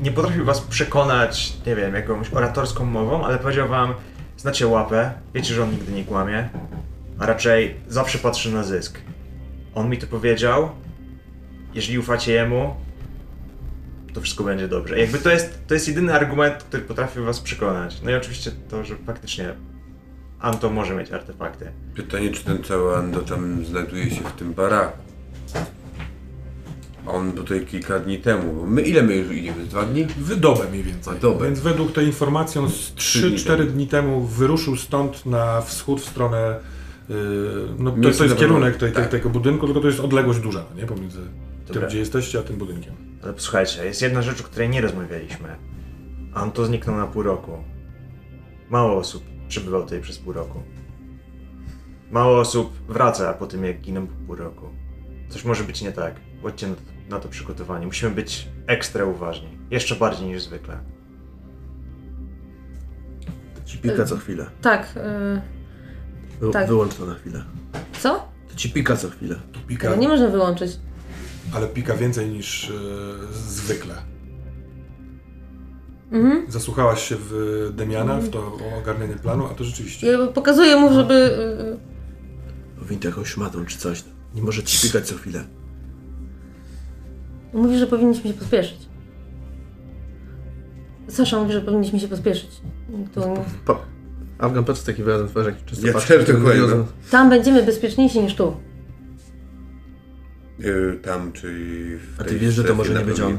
Nie 0.00 0.10
potrafił 0.10 0.44
was 0.44 0.60
przekonać, 0.60 1.52
nie 1.66 1.76
wiem, 1.76 1.94
jakąś 1.94 2.32
oratorską 2.32 2.84
mową, 2.84 3.24
ale 3.24 3.38
powiedział 3.38 3.68
wam, 3.68 3.94
znacie 4.36 4.66
łapę, 4.66 5.12
wiecie, 5.34 5.54
że 5.54 5.62
on 5.62 5.70
nigdy 5.70 5.92
nie 5.92 6.04
kłamie, 6.04 6.48
a 7.18 7.26
raczej 7.26 7.76
zawsze 7.88 8.18
patrzy 8.18 8.52
na 8.52 8.62
zysk. 8.62 8.98
On 9.74 9.90
mi 9.90 9.98
to 9.98 10.06
powiedział, 10.06 10.70
jeżeli 11.74 11.98
ufacie 11.98 12.32
jemu, 12.32 12.76
to 14.12 14.20
wszystko 14.20 14.44
będzie 14.44 14.68
dobrze. 14.68 14.98
Jakby 14.98 15.18
to 15.18 15.30
jest, 15.30 15.66
to 15.66 15.74
jest 15.74 15.88
jedyny 15.88 16.14
argument, 16.14 16.54
który 16.54 16.82
potrafił 16.82 17.24
was 17.24 17.40
przekonać. 17.40 18.02
No 18.02 18.10
i 18.10 18.14
oczywiście 18.14 18.50
to, 18.68 18.84
że 18.84 18.96
faktycznie 18.96 19.54
Anto 20.40 20.70
może 20.70 20.94
mieć 20.94 21.12
artefakty. 21.12 21.72
Pytanie, 21.94 22.30
czy 22.30 22.44
ten 22.44 22.62
cały 22.62 22.96
Ando 22.96 23.20
tam 23.20 23.64
znajduje 23.64 24.10
się 24.10 24.20
w 24.20 24.32
tym 24.32 24.54
baraku. 24.54 24.98
On 27.06 27.32
tutaj 27.32 27.66
kilka 27.66 27.98
dni 27.98 28.18
temu. 28.18 28.52
bo 28.52 28.66
My 28.66 28.82
ile 28.82 29.02
my 29.02 29.16
już 29.16 29.32
idziemy? 29.32 29.64
Z 29.64 29.68
Dwa 29.68 29.84
dni? 29.84 30.04
W 30.04 30.36
dobę 30.36 30.64
mniej 30.70 30.82
więcej. 30.82 31.18
Dobę. 31.20 31.44
Więc 31.44 31.60
według 31.60 31.92
tej 31.92 32.06
informacji 32.06 32.60
on 32.60 32.70
z 32.70 32.94
Trzy 32.94 33.30
dni 33.30 33.38
3-4 33.38 33.44
temu. 33.56 33.70
dni 33.70 33.86
temu 33.86 34.20
wyruszył 34.20 34.76
stąd 34.76 35.26
na 35.26 35.60
wschód 35.60 36.00
w 36.00 36.04
stronę. 36.04 36.60
Yy, 37.08 37.16
no 37.78 37.90
to, 37.90 38.10
to 38.18 38.24
jest 38.24 38.36
kierunek 38.36 38.76
tej, 38.76 38.92
tak. 38.92 39.08
tego 39.08 39.30
budynku, 39.30 39.66
tylko 39.66 39.80
to 39.80 39.86
jest 39.86 40.00
odległość 40.00 40.40
duża, 40.40 40.64
nie? 40.76 40.86
Pomiędzy 40.86 41.20
Dobra. 41.66 41.80
tym, 41.80 41.88
gdzie 41.88 41.98
jesteście, 41.98 42.38
a 42.38 42.42
tym 42.42 42.56
budynkiem. 42.56 43.07
Ale 43.28 43.34
posłuchajcie, 43.34 43.84
jest 43.84 44.02
jedna 44.02 44.22
rzecz, 44.22 44.40
o 44.40 44.44
której 44.44 44.68
nie 44.68 44.80
rozmawialiśmy. 44.80 45.48
Anto 46.34 46.66
zniknął 46.66 46.96
na 46.96 47.06
pół 47.06 47.22
roku. 47.22 47.52
Mało 48.70 48.96
osób 48.96 49.24
przebywał 49.48 49.82
tutaj 49.82 50.00
przez 50.00 50.18
pół 50.18 50.32
roku. 50.32 50.62
Mało 52.10 52.40
osób 52.40 52.72
wraca 52.86 53.32
po 53.34 53.46
tym, 53.46 53.64
jak 53.64 53.80
giną 53.80 54.06
po 54.06 54.12
pół 54.26 54.36
roku. 54.36 54.68
Coś 55.28 55.44
może 55.44 55.64
być 55.64 55.82
nie 55.82 55.92
tak. 55.92 56.14
Bądźcie 56.42 56.66
na 56.68 56.74
to, 56.74 56.80
na 57.08 57.20
to 57.20 57.28
przygotowani. 57.28 57.86
Musimy 57.86 58.10
być 58.14 58.48
ekstra 58.66 59.04
uważni. 59.04 59.58
Jeszcze 59.70 59.96
bardziej 59.96 60.26
niż 60.28 60.42
zwykle. 60.42 60.78
Ci 63.64 63.78
pika 63.78 64.04
co 64.04 64.16
chwilę. 64.16 64.46
Tak. 64.62 64.94
y, 64.96 66.40
Wy, 66.40 66.50
Tak. 66.52 66.66
Wyłącz 66.68 66.94
to 66.94 67.06
na 67.06 67.14
chwilę. 67.14 67.44
co? 68.00 68.28
To 68.48 68.54
ci 68.56 68.70
pika 68.70 68.96
co 68.96 69.10
chwilę. 69.10 69.34
Tu 69.52 69.60
pika, 69.60 69.88
Tego 69.88 70.00
nie 70.00 70.08
można 70.08 70.28
wyłączyć. 70.28 70.78
Ale 71.54 71.66
pika 71.66 71.94
więcej 71.94 72.28
niż 72.28 72.68
yy, 72.68 73.26
zwykle. 73.32 73.94
Mhm. 76.12 76.50
Zasłuchałaś 76.50 77.08
się 77.08 77.16
w 77.18 77.32
Demiana, 77.76 78.18
w 78.18 78.30
to 78.30 78.52
ogarnianie 78.82 79.14
planu, 79.14 79.46
a 79.46 79.54
to 79.54 79.64
rzeczywiście. 79.64 80.06
Ja 80.06 80.26
pokazuję 80.26 80.76
mu, 80.76 80.92
żeby. 80.94 81.30
Powinien 82.78 83.00
to 83.00 83.08
jakąś 83.08 83.28
szmatą 83.28 83.64
czy 83.66 83.78
coś. 83.78 84.04
Nie 84.34 84.42
może 84.42 84.62
ci 84.62 84.86
pikać 84.88 85.06
co 85.06 85.14
chwilę. 85.14 85.44
y, 87.54 87.56
Mówi, 87.58 87.78
że 87.78 87.86
powinniśmy 87.86 88.30
się 88.30 88.36
pospieszyć. 88.38 88.88
Sasza 91.08 91.40
mówi, 91.40 91.52
że 91.52 91.60
powinniśmy 91.60 92.00
się 92.00 92.08
pospieszyć. 92.08 92.50
Tu, 93.14 93.20
Pa. 93.66 93.78
Afgan 94.38 94.64
patrzy 94.64 94.82
z 94.82 94.84
takim 94.84 95.04
wyrazem 95.04 95.28
twarzy, 95.28 95.50
jak 95.50 95.64
często 95.64 95.86
Ja 95.86 95.92
patrzy. 95.92 96.08
też 96.08 96.26
dokładnie, 96.36 96.62
no. 96.62 96.84
tam 97.10 97.30
będziemy 97.30 97.62
bezpieczniejsi 97.62 98.22
niż 98.22 98.34
tu. 98.34 98.56
Yy, 100.58 100.98
tam, 101.02 101.32
czyli 101.32 101.96
w 101.96 102.20
A 102.20 102.24
ty 102.24 102.38
wiesz, 102.38 102.54
że 102.54 102.64
to 102.64 102.74
może 102.74 102.94
nie 102.94 103.00
być 103.00 103.20
pewno. 103.20 103.38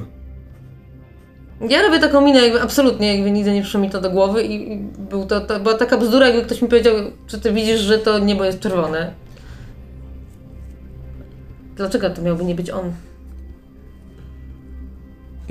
Ja 1.70 1.82
robię 1.82 2.00
taką 2.00 2.22
minę, 2.22 2.40
jakby 2.42 2.62
absolutnie, 2.62 3.16
jakby 3.16 3.32
nigdy 3.32 3.52
nie 3.52 3.62
przyszło 3.62 3.82
mi 3.82 3.90
to 3.90 4.02
do 4.02 4.10
głowy 4.10 4.44
i 4.44 4.74
i 4.74 4.78
był 5.10 5.26
to, 5.26 5.42
to 5.42 5.60
była 5.60 5.74
taka 5.78 5.98
bzdura, 5.98 6.28
jakby 6.28 6.42
ktoś 6.46 6.62
mi 6.62 6.68
powiedział, 6.68 6.96
czy 7.28 7.40
ty 7.42 7.54
widzisz, 7.54 7.80
że 7.82 8.00
to 8.00 8.20
niebo 8.20 8.44
jest 8.46 8.60
czerwone. 8.60 9.14
Dlaczego 11.76 12.10
to 12.10 12.22
miałby 12.22 12.44
nie 12.46 12.56
być 12.56 12.70
on? 12.70 12.92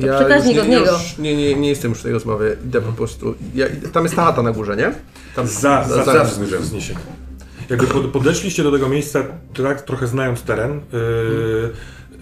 To 0.01 0.07
przekaźnik 0.19 0.55
już 0.57 0.63
od 0.65 0.69
nie, 0.71 0.79
niego. 0.79 0.93
Już 0.93 1.19
nie, 1.19 1.37
nie, 1.37 1.55
nie 1.55 1.69
jestem 1.69 1.91
już 1.91 2.01
w 2.01 2.03
tej 2.03 2.13
rozmowie. 2.13 2.57
Idę 2.67 2.81
po 2.81 2.93
prostu. 2.93 3.35
Ja, 3.55 3.67
tam 3.93 4.03
jest 4.05 4.17
ta 4.17 4.25
chata 4.25 4.43
na 4.43 4.53
górze, 4.53 4.77
nie? 4.77 4.93
Tam 5.37 5.47
Za, 5.47 5.85
za, 5.89 6.05
za- 6.05 6.13
za, 6.13 6.25
wzgórzem. 6.25 6.63
wzniesienie. 6.63 7.01
Jakby 7.71 7.87
pod- 7.87 8.07
podeszliście 8.07 8.63
do 8.63 8.73
tego 8.73 8.89
miejsca, 8.89 9.25
tak, 9.63 9.83
trochę 9.83 10.07
znając 10.07 10.43
teren, 10.43 10.81
yy, 10.93 11.73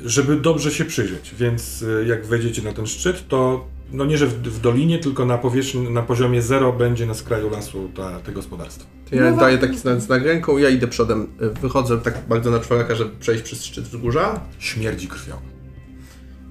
żeby 0.05 0.37
dobrze 0.37 0.71
się 0.71 0.85
przyjrzeć. 0.85 1.35
Więc 1.39 1.81
yy, 1.81 2.07
jak 2.07 2.27
wejdziecie 2.27 2.63
na 2.63 2.73
ten 2.73 2.87
szczyt, 2.87 3.29
to 3.29 3.67
no 3.93 4.05
nie, 4.05 4.19
że 4.19 4.27
w, 4.27 4.43
w 4.43 4.61
dolinie, 4.61 4.99
tylko 4.99 5.25
na 5.25 5.39
powierzchni, 5.39 5.91
na 5.91 6.03
poziomie 6.03 6.43
zero 6.43 6.73
będzie 6.73 7.07
na 7.07 7.15
skraju 7.15 7.51
lasu 7.51 7.91
ta, 7.97 8.21
te 8.21 8.33
gospodarstwo. 8.33 8.87
To 9.11 9.17
ja 9.17 9.33
daję 9.33 9.59
taki 9.59 9.79
znak, 9.79 10.01
znak 10.01 10.23
ręką, 10.23 10.59
ja 10.59 10.69
idę 10.69 10.89
przodem. 10.89 11.27
Wychodzę 11.63 11.99
tak 11.99 12.23
bardzo 12.29 12.51
na 12.51 12.61
czworaka, 12.61 12.95
żeby 12.95 13.11
przejść 13.21 13.43
przez 13.43 13.65
szczyt 13.65 13.85
wzgórza. 13.85 14.41
Śmierdzi 14.59 15.09
krwią. 15.09 15.56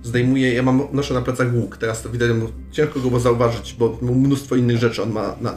Zdejmuję, 0.09 0.53
ja 0.53 0.63
mam, 0.63 0.81
noszę 0.93 1.13
na 1.13 1.21
plecach 1.21 1.53
łuk, 1.53 1.77
teraz 1.77 2.01
to 2.01 2.09
widać, 2.09 2.29
ciężko 2.71 2.99
go 2.99 3.19
zauważyć, 3.19 3.75
bo 3.79 3.97
mnóstwo 4.01 4.55
innych 4.55 4.77
rzeczy 4.77 5.03
on 5.03 5.11
ma, 5.11 5.35
na, 5.41 5.53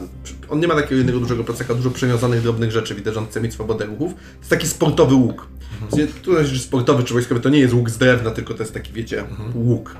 on 0.49 0.59
nie 0.59 0.67
ma 0.67 0.75
takiego 0.75 0.95
jednego 0.95 1.19
dużego 1.19 1.43
plecaka, 1.43 1.73
dużo 1.75 1.91
przewiązanych 1.91 2.41
drobnych 2.41 2.71
rzeczy, 2.71 2.95
widać, 2.95 3.13
że 3.13 3.19
on 3.19 3.25
chce 3.27 3.41
mieć 3.41 3.53
swobodę 3.53 3.85
ruchów. 3.85 4.13
To 4.13 4.19
jest 4.39 4.49
taki 4.49 4.67
sportowy 4.67 5.15
łuk. 5.15 5.47
Mhm. 5.81 6.07
Tu 6.23 6.33
jest, 6.37 6.49
że 6.49 6.59
sportowy 6.59 7.03
czy 7.03 7.13
wojskowy, 7.13 7.41
to 7.41 7.49
nie 7.49 7.59
jest 7.59 7.73
łuk 7.73 7.89
z 7.89 7.97
drewna, 7.97 8.31
tylko 8.31 8.53
to 8.53 8.63
jest 8.63 8.73
taki, 8.73 8.93
wiecie, 8.93 9.23
łuk. 9.55 9.95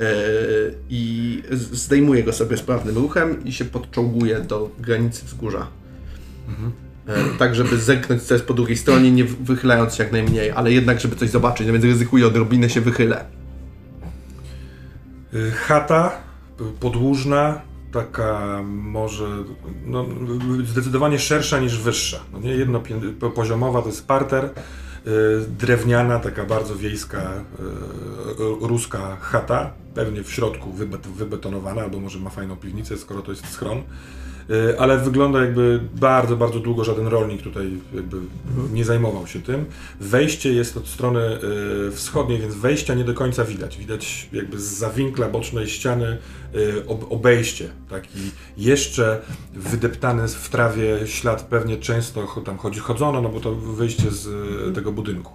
E, 0.00 0.04
I 0.90 1.42
z- 1.50 1.74
zdejmuję 1.76 2.22
go 2.22 2.32
sobie 2.32 2.56
sprawnym 2.56 2.94
ruchem 2.98 3.44
i 3.44 3.52
się 3.52 3.64
podczołguję 3.64 4.40
do 4.40 4.70
granicy 4.78 5.24
wzgórza. 5.26 5.66
E, 7.06 7.14
tak, 7.38 7.54
żeby 7.54 7.78
zerknąć, 7.78 8.22
co 8.22 8.34
jest 8.34 8.46
po 8.46 8.54
drugiej 8.54 8.76
stronie, 8.76 9.10
nie 9.10 9.24
wy- 9.24 9.44
wychylając 9.44 9.94
się 9.94 10.02
jak 10.02 10.12
najmniej, 10.12 10.50
ale 10.50 10.72
jednak, 10.72 11.00
żeby 11.00 11.16
coś 11.16 11.30
zobaczyć, 11.30 11.66
no 11.66 11.72
więc 11.72 11.84
ryzykuję 11.84 12.26
odrobinę, 12.26 12.70
się 12.70 12.80
wychylę. 12.80 13.24
Y, 15.34 15.50
Chata 15.50 16.12
podłużna, 16.80 17.60
taka 17.92 18.62
może 18.62 19.28
no, 19.86 20.06
zdecydowanie 20.64 21.18
szersza 21.18 21.60
niż 21.60 21.78
wyższa. 21.78 22.20
No 22.32 22.38
nie 22.38 22.50
jednopoziomowa, 22.50 23.82
to 23.82 23.88
jest 23.88 24.06
parter, 24.06 24.44
y, 24.44 24.50
drewniana, 25.58 26.20
taka 26.20 26.44
bardzo 26.44 26.76
wiejska, 26.76 27.20
y, 27.22 28.66
ruska 28.66 29.16
chata, 29.20 29.70
pewnie 29.94 30.22
w 30.22 30.32
środku 30.32 30.72
wybet, 30.72 31.06
wybetonowana, 31.06 31.82
albo 31.82 32.00
może 32.00 32.18
ma 32.18 32.30
fajną 32.30 32.56
piwnicę, 32.56 32.98
skoro 32.98 33.22
to 33.22 33.30
jest 33.30 33.50
schron. 33.50 33.82
Y, 34.50 34.78
Ale 34.80 34.98
wygląda 34.98 35.40
jakby 35.40 35.80
bardzo, 35.94 36.36
bardzo 36.36 36.60
długo 36.60 36.84
żaden 36.84 37.06
rolnik 37.06 37.42
tutaj 37.42 37.70
jakby 37.94 38.16
nie 38.72 38.84
zajmował 38.84 39.26
się 39.26 39.42
tym. 39.42 39.64
Wejście 40.00 40.52
jest 40.52 40.76
od 40.76 40.88
strony 40.88 41.20
y, 41.88 41.92
wschodniej, 41.92 42.40
więc 42.40 42.54
wejścia 42.54 42.94
nie 42.94 43.04
do 43.04 43.14
końca 43.14 43.44
widać. 43.44 43.78
Widać 43.78 44.28
jakby 44.32 44.58
z 44.58 44.62
zawinkla 44.62 45.28
bocznej 45.28 45.66
ściany 45.66 46.18
ob- 46.86 47.06
obejście, 47.10 47.70
taki 47.90 48.18
jeszcze 48.56 49.20
wydeptany 49.54 50.28
w 50.28 50.48
trawie 50.48 51.06
ślad 51.06 51.42
pewnie 51.42 51.76
często 51.76 52.42
tam 52.44 52.58
chodzi, 52.58 52.80
chodzono, 52.80 53.22
no 53.22 53.28
bo 53.28 53.40
to 53.40 53.54
wyjście 53.54 54.10
z 54.10 54.26
y, 54.68 54.72
tego 54.72 54.92
budynku. 54.92 55.32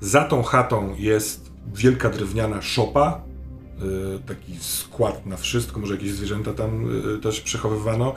Za 0.00 0.24
tą 0.24 0.42
chatą 0.42 0.94
jest 0.98 1.50
wielka 1.74 2.10
drewniana 2.10 2.62
szopa, 2.62 3.20
taki 4.26 4.56
skład 4.60 5.26
na 5.26 5.36
wszystko, 5.36 5.80
może 5.80 5.94
jakieś 5.94 6.12
zwierzęta 6.12 6.52
tam 6.52 7.00
y, 7.16 7.18
też 7.18 7.40
przechowywano. 7.40 8.14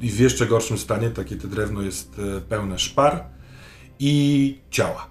I 0.00 0.10
w 0.10 0.18
jeszcze 0.18 0.46
gorszym 0.46 0.78
stanie, 0.78 1.10
takie 1.10 1.36
te 1.36 1.48
drewno 1.48 1.82
jest 1.82 2.18
y, 2.18 2.40
pełne 2.40 2.78
szpar 2.78 3.24
i 3.98 4.58
ciała. 4.70 5.06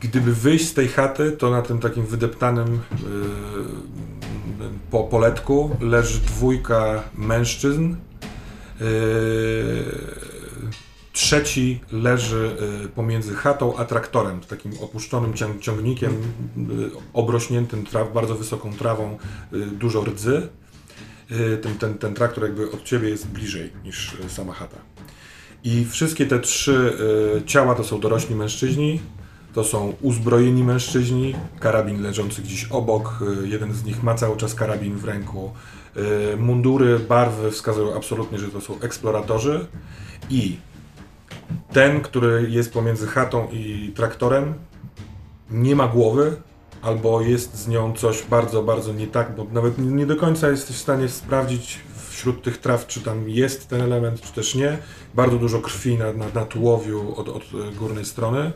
Gdyby 0.00 0.34
wyjść 0.34 0.68
z 0.68 0.74
tej 0.74 0.88
chaty, 0.88 1.32
to 1.32 1.50
na 1.50 1.62
tym 1.62 1.78
takim 1.78 2.06
wydeptanym 2.06 2.74
y, 2.74 2.78
po 4.90 5.04
poletku 5.04 5.76
leży 5.80 6.20
dwójka 6.20 7.02
mężczyzn. 7.14 7.94
Y, 8.80 10.33
trzeci 11.14 11.80
leży 11.92 12.56
y, 12.84 12.88
pomiędzy 12.88 13.34
chatą 13.34 13.76
a 13.76 13.84
traktorem, 13.84 14.40
takim 14.40 14.72
opuszczonym 14.80 15.34
cią- 15.34 15.60
ciągnikiem 15.60 16.12
y, 16.12 16.90
obrośniętym 17.12 17.86
traw, 17.86 18.12
bardzo 18.12 18.34
wysoką 18.34 18.72
trawą, 18.72 19.18
y, 19.52 19.66
dużo 19.66 20.04
rdzy. 20.04 20.48
Ten, 21.62 21.78
ten, 21.78 21.98
ten 21.98 22.14
traktor 22.14 22.44
jakby 22.44 22.70
od 22.70 22.84
ciebie 22.84 23.08
jest 23.08 23.26
bliżej 23.26 23.72
niż 23.84 24.16
sama 24.28 24.52
chata. 24.52 24.76
I 25.64 25.84
wszystkie 25.84 26.26
te 26.26 26.40
trzy 26.40 26.98
ciała 27.46 27.74
to 27.74 27.84
są 27.84 28.00
dorośli 28.00 28.34
mężczyźni, 28.34 29.00
to 29.54 29.64
są 29.64 29.94
uzbrojeni 30.00 30.64
mężczyźni, 30.64 31.34
karabin 31.60 32.02
leżący 32.02 32.42
gdzieś 32.42 32.64
obok, 32.64 33.24
jeden 33.44 33.72
z 33.72 33.84
nich 33.84 34.02
ma 34.02 34.14
cały 34.14 34.36
czas 34.36 34.54
karabin 34.54 34.96
w 34.96 35.04
ręku. 35.04 35.52
Mundury, 36.38 36.98
barwy 36.98 37.50
wskazują 37.50 37.96
absolutnie, 37.96 38.38
że 38.38 38.48
to 38.48 38.60
są 38.60 38.80
eksploratorzy 38.80 39.66
i 40.30 40.56
ten, 41.72 42.00
który 42.00 42.46
jest 42.50 42.72
pomiędzy 42.72 43.06
chatą 43.06 43.48
i 43.52 43.92
traktorem, 43.96 44.54
nie 45.50 45.76
ma 45.76 45.88
głowy, 45.88 46.36
albo 46.82 47.20
jest 47.20 47.56
z 47.56 47.68
nią 47.68 47.92
coś 47.92 48.22
bardzo, 48.22 48.62
bardzo 48.62 48.92
nie 48.92 49.06
tak, 49.06 49.36
bo 49.36 49.46
nawet 49.52 49.78
nie 49.78 50.06
do 50.06 50.16
końca 50.16 50.50
jesteś 50.50 50.76
w 50.76 50.80
stanie 50.80 51.08
sprawdzić 51.08 51.80
wśród 52.10 52.42
tych 52.42 52.58
traw, 52.58 52.86
czy 52.86 53.00
tam 53.00 53.28
jest 53.28 53.68
ten 53.68 53.80
element, 53.80 54.20
czy 54.20 54.32
też 54.32 54.54
nie. 54.54 54.78
Bardzo 55.14 55.38
dużo 55.38 55.60
krwi 55.60 55.98
na, 55.98 56.12
na, 56.12 56.24
na 56.34 56.44
tułowiu 56.44 57.14
od, 57.16 57.28
od 57.28 57.42
górnej 57.76 58.04
strony. 58.04 58.52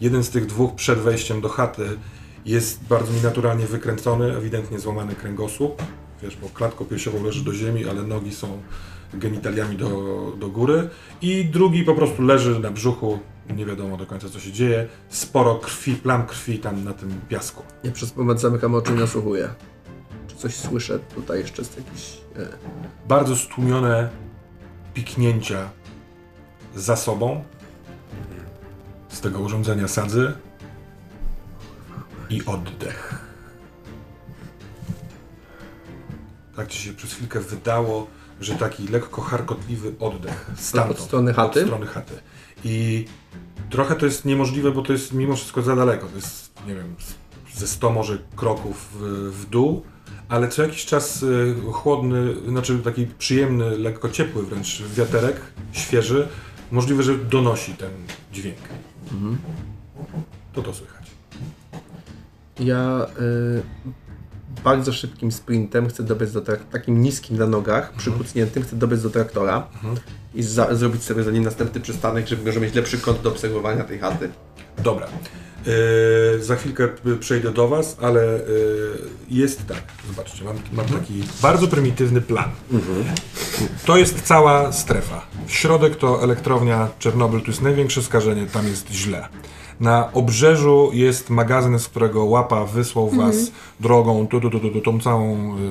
Jeden 0.00 0.24
z 0.24 0.30
tych 0.30 0.46
dwóch 0.46 0.74
przed 0.74 0.98
wejściem 0.98 1.40
do 1.40 1.48
chaty 1.48 1.98
jest 2.44 2.84
bardzo 2.84 3.12
nienaturalnie 3.12 3.66
wykręcony, 3.66 4.36
ewidentnie 4.36 4.78
złamany 4.78 5.14
kręgosłup. 5.14 5.82
Wiesz, 6.22 6.36
bo 6.36 6.48
klatką 6.48 6.84
piersiową 6.84 7.24
leży 7.24 7.44
do 7.44 7.54
ziemi, 7.54 7.88
ale 7.88 8.02
nogi 8.02 8.34
są 8.34 8.62
genitaliami 9.14 9.76
do, 9.76 9.88
do 10.38 10.48
góry. 10.48 10.88
I 11.22 11.44
drugi 11.44 11.84
po 11.84 11.94
prostu 11.94 12.22
leży 12.22 12.60
na 12.60 12.70
brzuchu, 12.70 13.18
nie 13.56 13.66
wiadomo 13.66 13.96
do 13.96 14.06
końca 14.06 14.28
co 14.28 14.40
się 14.40 14.52
dzieje. 14.52 14.88
Sporo 15.08 15.54
krwi, 15.54 15.94
plam 15.94 16.26
krwi 16.26 16.58
tam 16.58 16.84
na 16.84 16.92
tym 16.92 17.20
piasku. 17.28 17.62
Ja 17.84 17.92
przez 17.92 18.16
moment 18.16 18.40
zamykam 18.40 18.74
oczy 18.74 18.92
i 18.92 18.94
nasłuchuję. 18.96 19.48
Czy 20.28 20.36
coś 20.36 20.54
słyszę 20.54 20.98
tutaj 20.98 21.38
jeszcze 21.40 21.64
z 21.64 21.76
jakichś... 21.76 22.12
E, 22.36 22.48
Bardzo 23.08 23.36
stłumione 23.36 24.08
piknięcia 24.94 25.70
za 26.76 26.96
sobą 26.96 27.44
z 29.08 29.20
tego 29.20 29.40
urządzenia 29.40 29.88
sadzy 29.88 30.32
i 32.30 32.44
oddech. 32.46 33.14
Tak 36.56 36.68
ci 36.68 36.78
się 36.78 36.92
przez 36.92 37.12
chwilkę 37.12 37.40
wydało, 37.40 38.06
że 38.44 38.54
taki 38.54 38.88
lekko 38.88 39.22
charkotliwy 39.22 39.94
oddech 40.00 40.50
stamtąd, 40.56 40.98
Od 40.98 41.04
strony 41.04 41.34
chaty? 41.34 41.60
Od 41.60 41.66
strony 41.66 41.86
chaty. 41.86 42.14
I 42.64 43.04
trochę 43.70 43.94
to 43.94 44.06
jest 44.06 44.24
niemożliwe, 44.24 44.70
bo 44.70 44.82
to 44.82 44.92
jest 44.92 45.12
mimo 45.12 45.36
wszystko 45.36 45.62
za 45.62 45.76
daleko. 45.76 46.06
To 46.06 46.16
jest, 46.16 46.52
nie 46.66 46.74
wiem, 46.74 46.94
ze 47.54 47.66
100 47.66 47.90
może 47.90 48.18
kroków 48.36 48.88
w, 49.32 49.46
dół, 49.50 49.82
ale 50.28 50.48
co 50.48 50.62
jakiś 50.62 50.86
czas 50.86 51.22
y, 51.22 51.54
chłodny, 51.72 52.34
znaczy 52.48 52.78
taki 52.78 53.06
przyjemny, 53.06 53.78
lekko 53.78 54.08
ciepły 54.08 54.42
wręcz 54.42 54.82
wiaterek, 54.82 55.40
świeży, 55.72 56.28
możliwe, 56.70 57.02
że 57.02 57.18
donosi 57.18 57.74
ten 57.74 57.90
dźwięk. 58.32 58.58
To 60.52 60.62
to 60.62 60.74
słychać. 60.74 61.10
Ja 62.60 63.06
y, 63.20 63.62
bardzo 64.64 64.92
szybkim 64.92 65.32
sprintem 65.32 65.88
chcę 65.88 66.02
dobiec 66.02 66.32
do 66.32 66.40
takim 66.72 67.02
niskim 67.02 67.38
na 67.38 67.46
nogach, 67.46 67.92
przykucniętym, 67.92 68.62
chcę 68.62 68.76
dobiec 68.76 69.02
do 69.02 69.10
traktora 69.10 69.66
i 70.34 70.42
za- 70.42 70.74
zrobić 70.74 71.02
sobie 71.04 71.22
za 71.22 71.30
nim 71.30 71.44
następny 71.44 71.80
przystanek, 71.80 72.26
żeby 72.28 72.44
może 72.44 72.60
mieć 72.60 72.74
lepszy 72.74 72.98
kąt 72.98 73.20
do 73.20 73.28
obserwowania 73.30 73.84
tej 73.84 73.98
chaty. 73.98 74.28
Dobra. 74.78 75.06
Yy, 76.36 76.44
za 76.44 76.56
chwilkę 76.56 76.88
przejdę 77.20 77.52
do 77.52 77.68
Was, 77.68 77.96
ale 78.00 78.22
yy, 78.24 78.38
jest 79.30 79.66
tak. 79.66 79.82
Zobaczcie, 80.08 80.44
mam, 80.44 80.56
mam 80.72 80.86
taki 80.86 81.22
bardzo 81.42 81.68
prymitywny 81.68 82.20
plan. 82.20 82.50
To 83.86 83.96
jest 83.96 84.22
cała 84.22 84.72
strefa. 84.72 85.26
Środek 85.46 85.96
to 85.96 86.22
elektrownia 86.22 86.88
Czernobyl, 86.98 87.40
tu 87.40 87.46
jest 87.50 87.62
największe 87.62 88.02
skażenie, 88.02 88.46
tam 88.46 88.66
jest 88.68 88.90
źle. 88.90 89.28
Na 89.82 90.12
obrzeżu 90.12 90.90
jest 90.92 91.30
magazyn, 91.30 91.78
z 91.78 91.88
którego 91.88 92.24
łapa 92.24 92.64
wysłał 92.64 93.10
Was 93.10 93.52
drogą, 93.80 94.26
tu, 94.26 94.40
tu, 94.40 94.50
tu, 94.50 94.60
tu, 94.60 94.70
tu, 94.70 94.80
tą 94.80 95.00
całą 95.00 95.56
yy, 95.58 95.62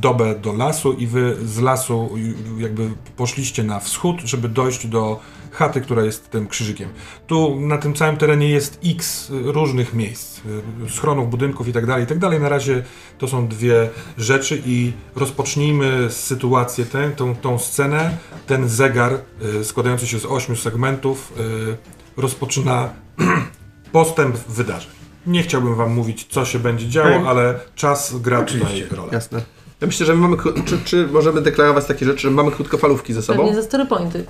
dobę 0.00 0.34
do 0.34 0.52
lasu 0.52 0.92
i 0.92 1.06
Wy 1.06 1.36
z 1.44 1.58
lasu 1.58 2.10
y, 2.58 2.62
jakby 2.62 2.90
poszliście 3.16 3.62
na 3.62 3.80
wschód, 3.80 4.20
żeby 4.20 4.48
dojść 4.48 4.86
do 4.86 5.20
chaty, 5.50 5.80
która 5.80 6.04
jest 6.04 6.30
tym 6.30 6.48
krzyżykiem. 6.48 6.88
Tu 7.26 7.60
na 7.60 7.78
tym 7.78 7.94
całym 7.94 8.16
terenie 8.16 8.48
jest 8.48 8.80
x 8.84 9.28
różnych 9.30 9.94
miejsc, 9.94 10.40
y, 10.86 10.90
schronów, 10.90 11.30
budynków 11.30 11.68
i 11.68 11.72
tak 11.72 11.86
dalej, 11.86 12.04
i 12.04 12.06
tak. 12.06 12.20
Na 12.40 12.48
razie 12.48 12.82
to 13.18 13.28
są 13.28 13.48
dwie 13.48 13.90
rzeczy 14.18 14.62
i 14.66 14.92
rozpocznijmy 15.16 16.10
sytuację 16.10 16.84
tę, 16.84 17.10
tą, 17.10 17.36
tą 17.36 17.58
scenę. 17.58 18.18
Ten 18.46 18.68
zegar 18.68 19.18
y, 19.60 19.64
składający 19.64 20.06
się 20.06 20.18
z 20.18 20.24
ośmiu 20.24 20.56
segmentów 20.56 21.32
y, 21.76 21.99
rozpoczyna 22.20 22.88
postęp 23.92 24.36
wydarzeń. 24.36 24.90
Nie 25.26 25.42
chciałbym 25.42 25.74
wam 25.74 25.92
mówić, 25.94 26.26
co 26.30 26.44
się 26.44 26.58
będzie 26.58 26.88
działo, 26.88 27.08
Okej. 27.08 27.26
ale 27.28 27.60
czas 27.74 28.20
gra 28.20 28.42
tutaj 28.42 28.86
rolę. 28.90 29.08
Jasne. 29.12 29.42
Ja 29.80 29.86
myślę, 29.86 30.06
że 30.06 30.14
my 30.14 30.28
mamy, 30.28 30.36
czy, 30.64 30.78
czy 30.84 31.08
możemy 31.12 31.42
deklarować 31.42 31.84
takie 31.84 32.06
rzeczy, 32.06 32.20
że 32.22 32.30
mamy 32.30 32.50
krótkofalówki 32.50 33.12
ze 33.12 33.22
sobą? 33.22 33.38
Pewnie 33.38 33.62
za 33.62 33.68
story 33.68 33.86
pointy. 33.86 34.24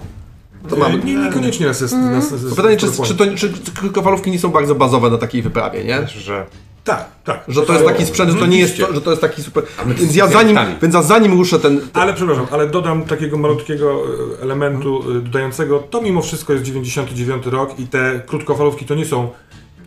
To 0.68 0.76
mamy. 0.76 0.98
Nie, 0.98 1.14
niekoniecznie 1.14 1.66
nas 1.66 1.80
jest... 1.80 1.94
Nas, 1.94 2.30
nas, 2.30 2.42
To 2.50 2.56
pytanie, 2.56 2.76
czy, 2.76 2.86
czy, 3.04 3.14
to, 3.14 3.24
czy 3.36 3.72
krótkofalówki 3.78 4.30
nie 4.30 4.38
są 4.38 4.48
bardzo 4.48 4.74
bazowe 4.74 5.10
na 5.10 5.18
takiej 5.18 5.42
wyprawie, 5.42 5.84
nie? 5.84 6.06
Że 6.06 6.46
Tak, 6.90 7.08
tak. 7.24 7.44
Że 7.48 7.62
to 7.62 7.72
jest 7.72 7.84
taki 7.84 8.06
sprzęt, 8.06 8.30
że 8.30 8.38
to 8.38 8.46
nie 8.46 8.58
jest, 8.58 8.78
to, 8.78 8.94
że 8.94 9.00
to 9.00 9.10
jest 9.10 9.22
taki 9.22 9.42
super... 9.42 9.64
Więc 9.86 10.16
ja 10.16 10.26
zanim, 10.28 10.58
więc 10.82 10.94
ja 10.94 11.02
zanim 11.02 11.32
ruszę 11.32 11.58
ten... 11.58 11.80
Ale 11.92 12.14
przepraszam, 12.14 12.46
ale 12.50 12.66
dodam 12.66 13.04
takiego 13.04 13.38
malutkiego 13.38 14.02
e, 14.38 14.42
elementu 14.42 15.02
e, 15.10 15.20
dodającego, 15.20 15.78
to 15.78 16.02
mimo 16.02 16.22
wszystko 16.22 16.52
jest 16.52 16.64
99 16.64 17.46
rok 17.46 17.78
i 17.78 17.86
te 17.86 18.20
krótkofalówki 18.26 18.84
to 18.84 18.94
nie 18.94 19.04
są 19.06 19.30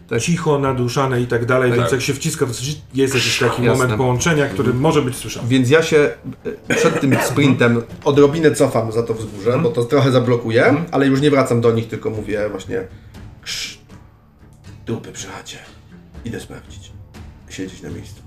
Tak. 0.09 0.21
cicho, 0.21 0.59
naduszane 0.59 1.21
i 1.21 1.27
tak 1.27 1.45
dalej, 1.45 1.69
Tak. 1.71 1.79
więc 1.79 1.91
jak 1.91 2.01
się 2.01 2.13
wciska, 2.13 2.45
to 2.45 2.51
jest 2.93 3.15
jakiś 3.15 3.39
taki 3.39 3.63
Jasne. 3.63 3.67
moment 3.83 3.97
połączenia, 3.97 4.45
który 4.47 4.73
może 4.73 5.01
być 5.01 5.15
słyszany. 5.15 5.47
Więc 5.47 5.69
ja 5.69 5.83
się 5.83 6.09
e, 6.69 6.75
przed 6.75 7.01
tym 7.01 7.15
sprintem 7.23 7.81
odrobinę 8.03 8.51
cofam 8.51 8.91
za 8.91 9.03
to 9.03 9.13
wzgórze, 9.13 9.59
bo 9.63 9.69
to 9.69 9.83
trochę 9.83 10.11
zablokuje, 10.11 10.75
ale 10.91 11.07
już 11.07 11.21
nie 11.21 11.31
wracam 11.31 11.61
do 11.61 11.71
nich, 11.71 11.87
tylko 11.87 12.09
mówię 12.09 12.49
właśnie 12.49 12.87
krz, 13.41 13.77
dupy 14.85 15.11
przy 15.11 15.27
chacie. 15.27 15.57
Idę 16.25 16.39
sprawdzić. 16.39 16.82
Siedzieć 17.53 17.81
na 17.81 17.89
miejscu. 17.89 18.21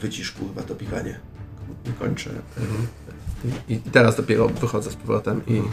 Wycisz 0.00 0.32
kurwa 0.32 0.62
to 0.62 0.74
pikanie. 0.74 1.20
Kończę. 1.98 2.30
I, 3.68 3.74
I 3.74 3.78
teraz 3.78 4.16
dopiero 4.16 4.48
wychodzę 4.48 4.90
z 4.90 4.96
powrotem 4.96 5.40
i... 5.46 5.52
mi 5.52 5.70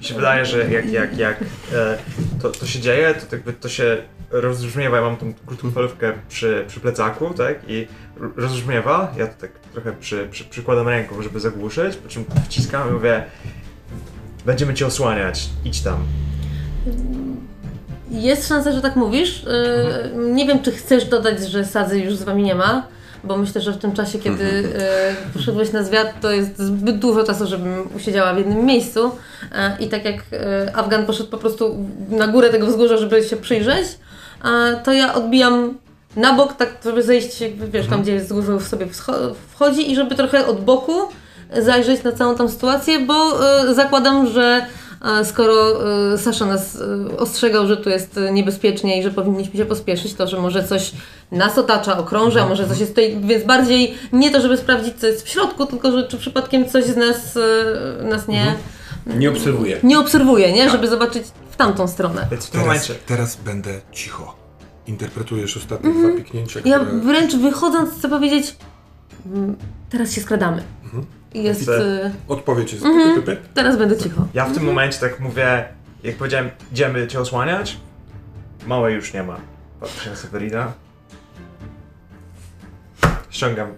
się 0.00 0.14
wydaje, 0.14 0.44
że 0.44 0.72
jak, 0.72 0.90
jak, 0.90 1.18
jak 1.18 1.44
e, 1.72 1.98
to, 2.42 2.50
to 2.50 2.66
się 2.66 2.80
dzieje, 2.80 3.14
to 3.14 3.36
jakby 3.36 3.52
to 3.52 3.68
się 3.68 4.02
rozbrzmiewa, 4.30 4.96
ja 4.96 5.02
mam 5.02 5.16
tą 5.16 5.34
krótkofalówkę 5.46 6.12
przy, 6.28 6.64
przy 6.68 6.80
plecaku, 6.80 7.34
tak, 7.34 7.58
i 7.68 7.86
rozbrzmiewa, 8.36 9.14
ja 9.18 9.26
to 9.26 9.40
tak 9.40 9.50
trochę 9.72 9.92
przy, 9.92 10.28
przy, 10.30 10.44
przykładam 10.44 10.88
ręką, 10.88 11.22
żeby 11.22 11.40
zagłuszyć, 11.40 11.96
po 11.96 12.08
czym 12.08 12.24
wciskam 12.44 12.88
i 12.88 12.92
mówię 12.92 13.24
będziemy 14.46 14.74
cię 14.74 14.86
osłaniać, 14.86 15.50
idź 15.64 15.82
tam. 15.82 16.06
Jest 18.12 18.48
szansa, 18.48 18.72
że 18.72 18.80
tak 18.80 18.96
mówisz. 18.96 19.44
Yy, 20.16 20.32
Nie 20.32 20.46
wiem, 20.46 20.62
czy 20.62 20.72
chcesz 20.72 21.04
dodać, 21.04 21.48
że 21.48 21.64
Sadzy 21.64 21.98
już 21.98 22.16
z 22.16 22.22
wami 22.22 22.42
nie 22.42 22.54
ma, 22.54 22.86
bo 23.24 23.36
myślę, 23.36 23.60
że 23.60 23.72
w 23.72 23.78
tym 23.78 23.92
czasie, 23.92 24.18
kiedy 24.18 24.44
yy, 24.44 25.32
poszedłeś 25.34 25.72
na 25.72 25.82
zwiat, 25.82 26.20
to 26.20 26.30
jest 26.30 26.58
zbyt 26.58 26.98
dużo 26.98 27.24
czasu, 27.24 27.46
żebym 27.46 27.88
usiedziała 27.96 28.34
w 28.34 28.38
jednym 28.38 28.64
miejscu. 28.64 29.10
Yy, 29.42 29.86
I 29.86 29.88
tak 29.88 30.04
jak 30.04 30.14
Afgan 30.74 31.06
poszedł 31.06 31.30
po 31.30 31.38
prostu 31.38 31.76
na 32.10 32.26
górę 32.28 32.50
tego 32.50 32.66
wzgórza, 32.66 32.96
żeby 32.96 33.22
się 33.22 33.36
przyjrzeć, 33.36 33.86
to 34.84 34.92
ja 34.92 35.14
odbijam 35.14 35.78
na 36.16 36.32
bok, 36.32 36.52
tak 36.56 36.68
żeby 36.84 37.02
zejść, 37.02 37.40
jakby, 37.40 37.68
wiesz, 37.68 37.86
tam 37.86 38.02
gdzie 38.02 38.20
wzgórze 38.20 38.60
sobie 38.60 38.86
wscho- 38.86 39.34
wchodzi 39.54 39.92
i 39.92 39.96
żeby 39.96 40.14
trochę 40.14 40.46
od 40.46 40.64
boku 40.64 40.92
zajrzeć 41.58 42.02
na 42.02 42.12
całą 42.12 42.34
tą 42.34 42.48
sytuację, 42.48 42.98
bo 42.98 43.14
y, 43.70 43.74
zakładam, 43.74 44.26
że 44.26 44.66
y, 44.66 44.81
skoro 45.24 45.80
y, 46.14 46.18
Sasza 46.18 46.46
nas 46.46 46.74
y, 46.74 47.16
ostrzegał, 47.18 47.66
że 47.66 47.76
tu 47.76 47.90
jest 47.90 48.20
niebezpiecznie 48.32 48.98
i 49.00 49.02
że 49.02 49.10
powinniśmy 49.10 49.56
się 49.56 49.64
pospieszyć, 49.66 50.14
to 50.14 50.26
że 50.26 50.40
może 50.40 50.64
coś 50.64 50.92
nas 51.32 51.58
otacza, 51.58 51.98
okrąża, 51.98 52.48
może 52.48 52.68
coś 52.68 52.78
jest 52.78 52.92
tutaj, 52.92 53.20
więc 53.20 53.44
bardziej 53.44 53.94
nie 54.12 54.30
to, 54.30 54.40
żeby 54.40 54.56
sprawdzić, 54.56 54.94
co 54.98 55.06
jest 55.06 55.26
w 55.26 55.28
środku, 55.28 55.66
tylko 55.66 55.92
że 55.92 56.08
czy 56.08 56.18
przypadkiem 56.18 56.68
coś 56.68 56.84
z 56.84 56.96
nas, 56.96 57.36
y, 57.36 58.04
nas 58.04 58.28
nie, 58.28 58.54
Nie 59.06 59.30
obserwuję. 59.30 59.80
nie 59.82 59.98
obserwuje, 59.98 60.52
nie? 60.52 60.70
Żeby 60.70 60.88
zobaczyć 60.88 61.22
w 61.50 61.56
tamtą 61.56 61.88
stronę. 61.88 62.26
Teraz, 62.52 62.92
teraz 63.06 63.36
będę 63.36 63.80
cicho. 63.92 64.34
Interpretujesz 64.86 65.56
ostatnie 65.56 65.92
dwa 65.92 66.16
piknięcia, 66.16 66.60
Ja 66.64 66.78
które... 66.78 67.00
wręcz 67.00 67.36
wychodząc 67.36 67.90
chcę 67.98 68.08
powiedzieć, 68.08 68.56
mm, 69.26 69.56
teraz 69.90 70.12
się 70.12 70.20
skradamy. 70.20 70.62
I 70.84 71.21
Jest, 71.34 71.68
y, 71.68 72.10
Odpowiedź 72.28 72.72
jest... 72.72 72.84
Mhm. 72.84 73.36
Teraz 73.54 73.78
będę 73.78 73.96
cicho. 73.96 74.28
Ja 74.34 74.44
w 74.44 74.54
tym 74.54 74.64
momencie 74.64 74.98
tak 75.00 75.20
mówię, 75.20 75.64
jak 76.04 76.16
powiedziałem, 76.16 76.50
idziemy 76.72 77.06
cię 77.06 77.20
osłaniać, 77.20 77.78
małej 78.66 78.94
już 78.94 79.14
nie 79.14 79.22
ma. 79.22 79.36
Patrzę 79.80 80.10
na 80.10 80.16
Severina. 80.16 80.72
Ściągam 83.30 83.68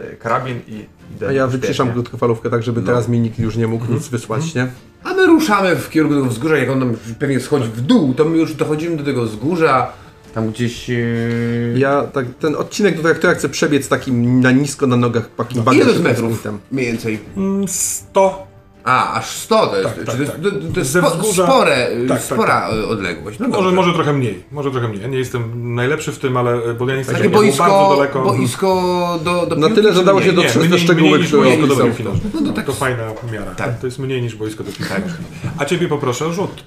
e, 0.00 0.16
karabin 0.16 0.60
i 0.68 0.86
idę. 1.16 1.28
A 1.28 1.32
ja 1.32 1.46
wyciszam 1.46 1.92
krótkofalówkę 1.92 2.50
tak, 2.50 2.62
żeby 2.62 2.82
teraz 2.82 3.08
mi 3.08 3.20
nikt 3.20 3.38
już 3.38 3.56
nie 3.56 3.66
mógł 3.66 3.92
nic 3.92 4.08
wysłać, 4.08 4.54
nie? 4.54 4.68
A 5.04 5.14
my 5.14 5.26
ruszamy 5.26 5.76
w 5.76 5.90
kierunku 5.90 6.16
tego 6.16 6.28
wzgórza, 6.28 6.56
jak 6.56 6.70
on 6.70 6.78
nam 6.78 6.96
pewnie 7.18 7.40
schodzi 7.40 7.68
w 7.68 7.80
dół, 7.80 8.14
to 8.14 8.24
my 8.24 8.36
już 8.36 8.54
dochodzimy 8.54 8.96
do 8.96 9.04
tego 9.04 9.22
wzgórza, 9.22 9.92
tam 10.36 10.50
gdzieś... 10.50 10.88
Yy... 10.88 11.74
Ja 11.76 12.02
tak, 12.02 12.26
ten 12.40 12.54
odcinek 12.56 12.96
do 12.96 13.02
traktora 13.02 13.34
chcę 13.34 13.48
przebiec 13.48 13.88
takim 13.88 14.40
na 14.40 14.50
nisko 14.50 14.86
na 14.86 14.96
nogach, 14.96 15.30
takim 15.36 15.62
Ile 15.62 15.64
to 15.64 15.74
jest 15.74 15.86
szybkim 15.86 16.04
metrów? 16.04 16.48
Mniej 16.72 16.86
więcej. 16.86 17.18
Mm, 17.36 17.68
100 17.68 18.46
A, 18.86 19.12
aż 19.14 19.26
100 19.30 19.66
to 19.66 19.76
jest, 19.76 19.88
Tak, 19.88 19.98
czy 19.98 20.04
tak, 20.06 20.14
to 20.16 20.20
jest, 20.22 20.32
tak. 20.32 20.40
to, 20.42 20.50
to 20.74 20.80
jest 20.80 20.90
spo, 20.90 21.10
wzgórza- 21.10 21.44
spore, 21.46 21.88
Tak, 22.08 22.08
tak, 22.08 22.22
spora 22.22 22.68
y, 22.74 22.86
odległość. 22.86 23.38
No 23.38 23.48
Może, 23.48 23.60
dobrze. 23.62 23.76
może 23.76 23.92
trochę 23.92 24.12
mniej, 24.12 24.42
może 24.52 24.70
trochę 24.70 24.88
mniej. 24.88 25.02
Ja 25.02 25.08
nie 25.08 25.18
jestem 25.18 25.74
najlepszy 25.74 26.12
w 26.12 26.18
tym, 26.18 26.36
ale 26.36 26.74
bo 26.78 26.88
ja 26.90 26.96
nie 26.96 27.02
chcę 27.02 27.12
Takie 27.14 27.28
boisko, 27.30 27.62
bardzo 27.64 27.96
daleko. 27.96 28.22
boisko 28.22 29.18
do, 29.24 29.46
do 29.46 29.56
Na 29.56 29.70
tyle, 29.70 29.92
że 29.92 30.04
dało 30.04 30.22
się 30.22 30.32
do- 30.32 30.42
nie, 30.42 30.48
dotrzeć 30.48 30.84
które 30.84 31.10
boisko 31.10 31.66
do 31.66 31.76
piłki 31.84 32.04
nożnej. 32.04 32.30
No 32.34 32.40
to 32.46 32.52
tak- 32.52 32.66
to 32.66 32.72
fajna 32.72 33.02
miara. 33.32 33.54
Tak. 33.54 33.78
To 33.80 33.86
jest 33.86 33.98
mniej 33.98 34.22
niż 34.22 34.34
boisko 34.36 34.64
do 34.64 34.70
piłki 34.72 34.92
nożnej. 34.92 35.10
A 35.58 35.64
ciebie 35.64 35.88
poproszę 35.88 36.26
o 36.26 36.32
rzut. 36.32 36.64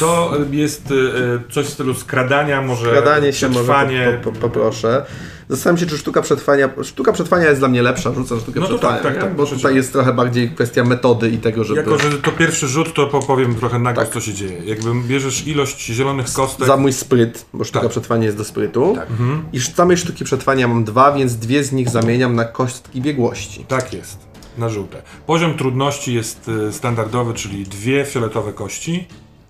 To 0.00 0.32
jest 0.50 0.90
e, 0.90 1.52
coś 1.52 1.66
w 1.66 1.70
stylu 1.70 1.94
skradania, 1.94 2.62
może 2.62 2.86
Skradanie 2.86 3.32
się 3.32 3.46
może 3.48 3.58
przetrwanie. 3.58 4.18
po, 4.24 4.32
po, 4.32 4.38
poproszę. 4.38 5.04
Zastanawiam 5.50 5.78
się, 5.80 5.86
czy 5.86 5.98
sztuka 5.98 6.22
przetrwania. 6.22 6.68
Sztuka 6.82 7.12
przetrwania 7.12 7.48
jest 7.48 7.60
dla 7.60 7.68
mnie 7.68 7.82
lepsza, 7.82 8.12
rzucę 8.14 8.40
sztukę 8.40 8.60
No 8.60 8.66
to 8.66 8.72
przetrwania. 8.72 9.02
tak, 9.02 9.12
tak, 9.14 9.22
tak, 9.22 9.34
bo 9.36 9.46
tutaj 9.46 9.74
jest 9.74 9.92
trochę 9.92 10.12
bardziej 10.12 10.50
kwestia 10.50 10.84
metody 10.84 11.30
i 11.30 11.38
tego, 11.38 11.64
żeby. 11.64 11.80
Jako, 11.80 11.98
że 11.98 12.10
to 12.10 12.30
pierwszy 12.32 12.68
rzut, 12.68 12.94
to 12.94 13.06
powiem 13.06 13.54
trochę 13.54 13.78
na 13.78 13.92
głos, 13.92 14.04
Tak. 14.04 14.14
co 14.14 14.20
się 14.20 14.34
dzieje. 14.34 14.62
Jakby 14.64 14.94
bierzesz 15.08 15.46
ilość 15.46 15.86
zielonych 15.86 16.32
kostek, 16.32 16.66
Za 16.66 16.76
mój 16.76 16.92
spryt, 16.92 17.44
bo 17.52 17.64
sztuka 17.64 17.80
Tak. 17.80 17.90
przetrwania 17.90 18.24
jest 18.24 18.36
do 18.36 18.44
sprytu. 18.44 18.92
Tak. 18.96 19.08
I 19.52 19.60
z 19.60 19.74
samej 19.74 19.96
sztuki 19.96 20.24
przetrwania 20.24 20.68
mam 20.68 20.84
dwa, 20.84 21.12
więc 21.12 21.36
dwie 21.36 21.64
z 21.64 21.72
nich 21.72 21.88
zamieniam 21.88 22.34
na 22.34 22.44
kostki 22.44 23.00
biegłości. 23.00 23.64
tak 23.68 23.92
jest, 23.92 24.18
na 24.58 24.68
żółte. 24.68 25.02
Poziom 25.26 25.56
trudności 25.56 26.14
jest 26.14 26.50
e, 26.68 26.72
standardowy, 26.72 27.34
czyli 27.34 27.64
dwie 27.64 28.04
fioletowe 28.04 28.52
kości. 28.52 29.06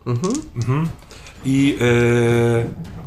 Mhm. 0.07 0.88
I 1.44 1.76
Czy 1.78 1.84
są 1.84 1.86
jakieś- 1.86 2.99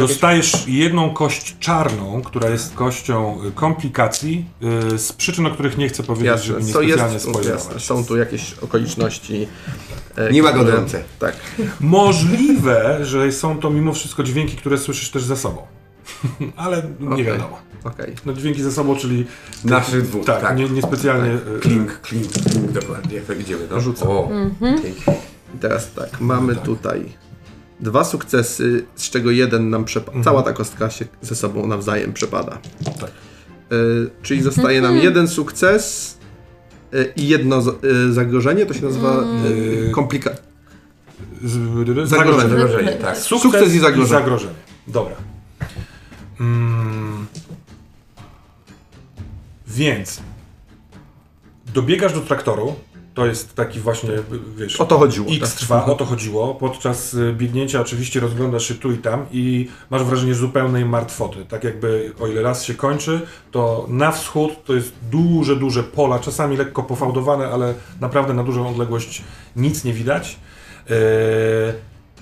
Dostajesz 0.00 0.52
jedną 0.68 1.10
kość 1.14 1.56
czarną, 1.58 2.22
która 2.22 2.48
jest 2.50 2.74
kością 2.74 3.38
komplikacji, 3.54 4.44
y, 4.94 4.98
z 4.98 5.12
przyczyn, 5.12 5.46
o 5.46 5.50
których 5.50 5.78
nie 5.78 5.88
chcę 5.88 6.02
powiedzieć, 6.02 6.44
żeby 6.44 6.58
Jasne, 6.60 6.66
nie 6.66 6.72
co 6.72 6.80
specjalnie 6.80 7.14
jest, 7.14 7.26
jasne, 7.66 7.80
są 7.80 8.04
tu 8.04 8.16
jakieś 8.16 8.52
okoliczności. 8.54 9.48
e, 10.16 10.32
Niełagodzące. 10.32 10.98
które- 11.16 11.32
Tak. 11.32 11.40
Możliwe, 11.80 12.98
że 13.02 13.32
są 13.32 13.58
to 13.60 13.70
mimo 13.70 13.92
wszystko 13.92 14.22
dźwięki, 14.22 14.56
które 14.56 14.78
słyszysz 14.78 15.10
też 15.10 15.22
za 15.24 15.36
sobą. 15.36 15.62
Ale 16.56 16.82
nie 17.00 17.08
Okej. 17.08 17.24
wiadomo. 17.24 17.58
Okej. 17.84 18.14
No 18.26 18.32
dźwięki 18.32 18.62
za 18.62 18.72
sobą, 18.72 18.96
czyli... 18.96 19.26
Naszych 19.64 20.02
dwóch, 20.02 20.24
Tak, 20.24 20.40
tak. 20.40 20.56
Nie, 20.58 20.68
niespecjalnie... 20.68 21.30
y, 21.56 21.60
Klink, 21.60 22.00
klink, 22.00 22.32
klink, 22.32 22.70
dokładnie, 22.72 23.16
jak 23.16 23.24
to 23.24 23.32
idziemy. 23.32 23.62
No. 23.70 23.80
Rzucam. 23.80 24.08
O, 24.08 24.28
pięknie. 24.82 25.14
I 25.54 25.58
teraz 25.58 25.92
tak, 25.92 26.20
mamy 26.20 26.54
tak. 26.54 26.64
tutaj 26.64 27.04
dwa 27.80 28.04
sukcesy, 28.04 28.84
z 28.94 29.10
czego 29.10 29.30
jeden 29.30 29.70
nam 29.70 29.84
przepada. 29.84 30.22
Cała 30.24 30.42
ta 30.42 30.52
kostka 30.52 30.90
się 30.90 31.04
ze 31.22 31.34
sobą 31.34 31.66
nawzajem 31.66 32.12
przepada. 32.12 32.58
Tak. 33.00 33.10
Y, 33.72 34.10
czyli 34.22 34.42
zostaje 34.42 34.80
nam 34.80 34.96
jeden 34.96 35.28
sukces 35.28 36.16
y, 36.94 37.12
i 37.16 37.28
jedno 37.28 37.62
z- 37.62 37.84
y, 37.84 38.12
zagrożenie, 38.12 38.66
to 38.66 38.74
się 38.74 38.84
nazywa 38.84 39.24
y, 39.88 39.90
komplika... 39.90 40.30
Z- 41.44 42.08
Zagrożenie. 42.08 42.50
Zagrożenie, 42.50 42.92
tak. 42.92 43.16
Sukces, 43.16 43.42
Sukces 43.52 43.74
i 43.74 43.78
zagrożenie. 43.78 44.20
zagrożenie. 44.20 44.54
Dobra. 44.86 45.14
Mm. 46.40 47.26
Więc 49.66 50.20
dobiegasz 51.74 52.12
do 52.14 52.20
traktoru. 52.20 52.74
To 53.16 53.26
jest 53.26 53.54
taki 53.54 53.80
właśnie, 53.80 54.10
wiesz, 54.56 54.80
O 54.80 54.84
to 54.84 54.98
chodziło. 54.98 55.26
X 55.30 55.40
tak? 55.40 55.58
trwa, 55.58 55.84
o 55.84 55.94
to 55.94 56.04
chodziło. 56.04 56.54
Podczas 56.54 57.14
y, 57.14 57.32
biegnięcia 57.32 57.80
oczywiście 57.80 58.20
rozglądasz 58.20 58.68
się 58.68 58.74
tu 58.74 58.92
i 58.92 58.98
tam 58.98 59.26
i 59.32 59.68
masz 59.90 60.04
wrażenie 60.04 60.34
zupełnej 60.34 60.84
martwoty. 60.84 61.44
Tak 61.48 61.64
jakby 61.64 62.12
o 62.20 62.26
ile 62.26 62.42
raz 62.42 62.64
się 62.64 62.74
kończy, 62.74 63.20
to 63.50 63.86
na 63.88 64.12
wschód 64.12 64.64
to 64.64 64.74
jest 64.74 64.92
duże, 65.10 65.56
duże 65.56 65.82
pola, 65.82 66.18
czasami 66.18 66.56
lekko 66.56 66.82
pofałdowane, 66.82 67.48
ale 67.48 67.74
naprawdę 68.00 68.34
na 68.34 68.44
dużą 68.44 68.68
odległość 68.68 69.22
nic 69.56 69.84
nie 69.84 69.92
widać. 69.92 70.38
Yy, 70.88 70.96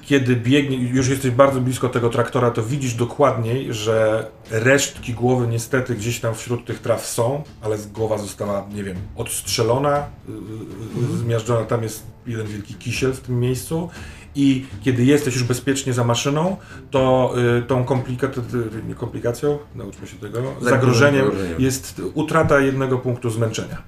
Kiedy 0.07 0.37
biegnie, 0.37 0.77
już 0.77 1.09
jesteś 1.09 1.31
bardzo 1.31 1.61
blisko 1.61 1.89
tego 1.89 2.11
traktora, 2.11 2.51
to 2.51 2.63
widzisz 2.63 2.95
dokładniej, 2.95 3.75
że 3.75 4.27
resztki 4.51 5.15
głowy 5.15 5.47
niestety 5.47 5.95
gdzieś 5.95 6.21
tam 6.21 6.35
wśród 6.35 6.65
tych 6.65 6.79
traw 6.79 7.07
są, 7.07 7.43
ale 7.63 7.79
głowa 7.79 8.19
została, 8.19 8.67
nie 8.75 8.85
wiem, 8.85 8.97
odstrzelona, 9.17 10.07
yy, 10.29 11.19
zmiażdżona. 11.19 11.65
Tam 11.65 11.83
jest 11.83 12.03
jeden 12.27 12.47
wielki 12.47 12.75
kisiel 12.75 13.13
w 13.13 13.21
tym 13.21 13.41
miejscu. 13.41 13.91
I 14.37 14.67
kiedy 14.83 15.05
jesteś 15.05 15.35
już 15.35 15.45
bezpiecznie 15.45 15.93
za 15.93 16.05
maszyną, 16.05 16.57
to 16.91 17.35
y, 17.59 17.63
tą 17.63 17.85
komplikacją, 17.85 18.43
nie 18.89 18.95
komplikacją, 18.95 19.59
nauczmy 19.75 20.07
się 20.07 20.17
tego, 20.17 20.43
zagrożeniem 20.61 21.27
zagrożeniem. 21.27 21.61
jest 21.61 22.03
utrata 22.15 22.61
jednego 22.61 22.99
punktu 22.99 23.31
zmęczenia. 23.31 23.83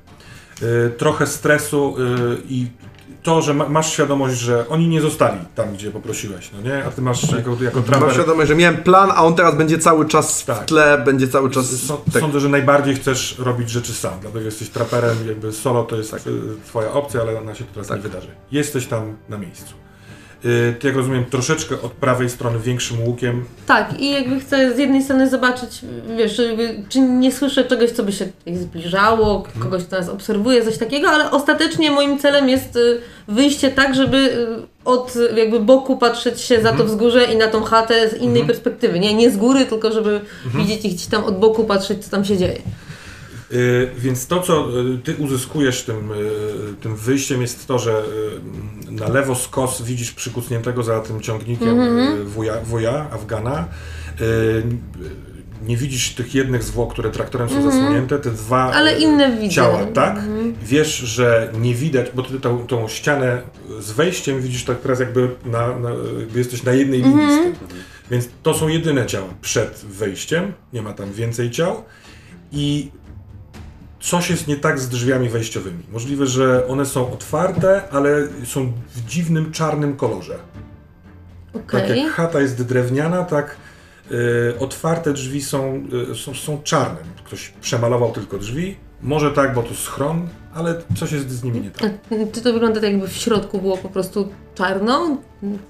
Y, 0.62 0.90
trochę 0.90 1.26
stresu 1.26 1.96
y, 1.98 2.02
i 2.48 2.66
to, 3.26 3.42
że 3.42 3.54
ma, 3.54 3.68
masz 3.68 3.92
świadomość, 3.92 4.36
że 4.38 4.68
oni 4.68 4.88
nie 4.88 5.00
zostali 5.00 5.38
tam, 5.54 5.72
gdzie 5.74 5.90
poprosiłeś, 5.90 6.50
no 6.52 6.60
nie? 6.70 6.84
A 6.84 6.90
ty 6.90 7.02
masz 7.02 7.22
jako, 7.32 7.56
jako 7.60 7.76
Mam 7.80 7.84
traper... 7.84 8.12
świadomość, 8.12 8.48
że 8.48 8.54
miałem 8.56 8.76
plan, 8.76 9.10
a 9.14 9.24
on 9.24 9.34
teraz 9.34 9.54
będzie 9.56 9.78
cały 9.78 10.08
czas 10.08 10.44
Tak. 10.44 10.62
w 10.62 10.64
tle, 10.64 10.98
będzie 11.04 11.28
cały 11.28 11.50
czas... 11.50 11.66
Są- 11.70 11.96
tak. 12.12 12.22
Sądzę, 12.22 12.40
że 12.40 12.48
najbardziej 12.48 12.94
chcesz 12.94 13.38
robić 13.38 13.70
rzeczy 13.70 13.92
sam, 13.92 14.12
dlatego 14.20 14.44
jesteś 14.44 14.68
traperem, 14.70 15.16
jakby 15.28 15.52
solo 15.52 15.84
to 15.84 15.96
jest 15.96 16.10
Tak. 16.10 16.26
y, 16.26 16.30
twoja 16.66 16.92
opcja, 16.92 17.20
ale 17.20 17.38
ona 17.40 17.54
się 17.54 17.64
teraz 17.64 17.88
Tak. 17.88 17.96
nie 17.96 18.02
wydarzy. 18.02 18.28
Jesteś 18.52 18.86
tam 18.86 19.16
na 19.28 19.38
miejscu. 19.38 19.74
Ty, 20.42 20.86
jak 20.86 20.96
rozumiem, 20.96 21.24
troszeczkę 21.24 21.74
od 21.82 21.92
prawej 21.92 22.30
strony 22.30 22.58
większym 22.58 23.02
łukiem. 23.04 23.44
Tak, 23.66 24.00
i 24.00 24.10
jakby 24.10 24.40
chcę 24.40 24.74
z 24.74 24.78
jednej 24.78 25.02
strony 25.02 25.28
zobaczyć, 25.30 25.70
wiesz, 26.18 26.40
czy 26.88 27.00
nie 27.00 27.32
słyszę 27.32 27.64
czegoś, 27.64 27.90
co 27.90 28.02
by 28.02 28.12
się 28.12 28.26
zbliżało, 28.54 29.36
Mhm. 29.46 29.62
kogoś, 29.64 29.84
kto 29.84 29.96
nas 29.98 30.08
obserwuje, 30.08 30.64
coś 30.64 30.78
takiego, 30.78 31.08
ale 31.08 31.30
ostatecznie 31.30 31.90
moim 31.90 32.18
celem 32.18 32.48
jest 32.48 32.76
y, 32.76 33.00
wyjście 33.28 33.70
tak, 33.70 33.94
żeby 33.94 34.16
y, 34.16 34.46
od 34.84 35.14
jakby 35.36 35.60
boku 35.60 35.96
patrzeć 35.96 36.40
się 36.40 36.56
za 36.56 36.68
to 36.68 36.70
Mhm. 36.70 36.88
wzgórze 36.88 37.24
i 37.24 37.36
na 37.36 37.46
tą 37.48 37.62
chatę 37.62 38.10
z 38.10 38.14
innej 38.14 38.44
perspektywy. 38.44 38.98
Nie, 39.00 39.14
nie 39.14 39.30
z 39.30 39.36
góry, 39.36 39.66
tylko 39.66 39.92
żeby 39.92 40.20
Mhm. 40.46 40.64
widzieć 40.66 40.84
ich 40.84 40.92
gdzieś 40.94 41.06
tam 41.06 41.24
od 41.24 41.38
boku, 41.38 41.64
patrzeć, 41.64 42.04
co 42.04 42.10
tam 42.10 42.24
się 42.24 42.36
dzieje. 42.36 42.58
Y, 43.52 43.90
Więc 43.98 44.26
to, 44.26 44.40
co 44.40 44.80
y, 44.80 44.98
ty 44.98 45.14
uzyskujesz 45.18 45.82
tym, 45.82 46.12
y, 46.12 46.14
tym 46.80 46.96
wyjściem, 46.96 47.42
jest 47.42 47.66
to, 47.66 47.78
że 47.78 48.02
na 48.90 49.08
lewo 49.08 49.34
skos 49.34 49.82
widzisz 49.82 50.12
przykucniętego 50.12 50.82
za 50.82 51.00
tym 51.00 51.20
ciągnikiem 51.20 51.80
y, 51.80 52.24
wuja, 52.24 52.60
wuja 52.60 53.06
Afgana. 53.10 53.68
Nie 55.66 55.76
widzisz 55.76 56.14
tych 56.14 56.34
jednych 56.34 56.62
zwłok, 56.62 56.92
które 56.92 57.10
traktorem 57.10 57.48
są 57.48 57.62
zasłonięte, 57.62 58.18
te 58.18 58.30
dwa 58.30 58.72
Ale 58.72 58.98
inne 58.98 59.36
widzę. 59.36 59.54
ciała, 59.54 59.84
tak? 59.86 60.22
Wiesz, 60.62 60.96
że 60.96 61.52
nie 61.60 61.74
widać, 61.74 62.06
bo 62.14 62.22
ty 62.22 62.40
tą, 62.40 62.66
tą 62.66 62.88
ścianę 62.88 63.42
z 63.80 63.92
wejściem 63.92 64.40
widzisz 64.40 64.64
tak 64.64 64.80
teraz 64.80 65.00
jakby, 65.00 65.28
na, 65.44 65.78
na, 65.78 65.90
jakby 66.18 66.38
jesteś 66.38 66.62
na 66.62 66.72
jednej 66.72 67.02
linii 67.02 67.32
z 67.34 67.42
tym. 67.42 67.54
Więc 68.10 68.28
to 68.42 68.54
są 68.54 68.68
jedyne 68.68 69.06
ciała 69.06 69.28
przed 69.40 69.84
wejściem, 69.88 70.52
nie 70.72 70.82
ma 70.82 70.92
tam 70.92 71.12
więcej 71.12 71.50
ciał 71.50 71.82
i 72.52 72.90
coś 74.06 74.30
jest 74.30 74.46
nie 74.46 74.56
tak 74.56 74.80
z 74.80 74.88
drzwiami 74.88 75.28
wejściowymi. 75.28 75.82
Możliwe, 75.92 76.26
że 76.26 76.68
one 76.68 76.86
są 76.86 77.12
otwarte, 77.12 77.82
ale 77.90 78.28
są 78.44 78.72
w 78.94 79.04
dziwnym 79.04 79.52
czarnym 79.52 79.96
kolorze. 79.96 80.38
Tak 81.52 81.84
Okej. 81.84 82.02
jak 82.02 82.12
chata 82.12 82.40
jest 82.40 82.62
drewniana, 82.62 83.24
tak 83.24 83.56
y, 84.10 84.14
otwarte 84.58 85.12
drzwi 85.12 85.42
są, 85.42 85.82
y, 86.12 86.14
są, 86.14 86.34
są 86.34 86.62
czarne. 86.62 87.00
Ktoś 87.24 87.52
przemalował 87.60 88.12
tylko 88.12 88.38
drzwi. 88.38 88.76
Może 89.02 89.30
tak, 89.30 89.54
bo 89.54 89.62
to 89.62 89.74
schron, 89.74 90.28
ale 90.54 90.74
coś 90.96 91.12
jest 91.12 91.30
z 91.30 91.44
nimi 91.44 91.60
nie 91.60 91.70
tak. 91.70 91.90
Czy 92.32 92.40
to 92.40 92.52
wygląda 92.52 92.80
tak, 92.80 92.90
jakby 92.90 93.08
w 93.08 93.12
środku 93.12 93.58
było 93.58 93.76
po 93.76 93.88
prostu 93.88 94.28
czarno? 94.54 95.16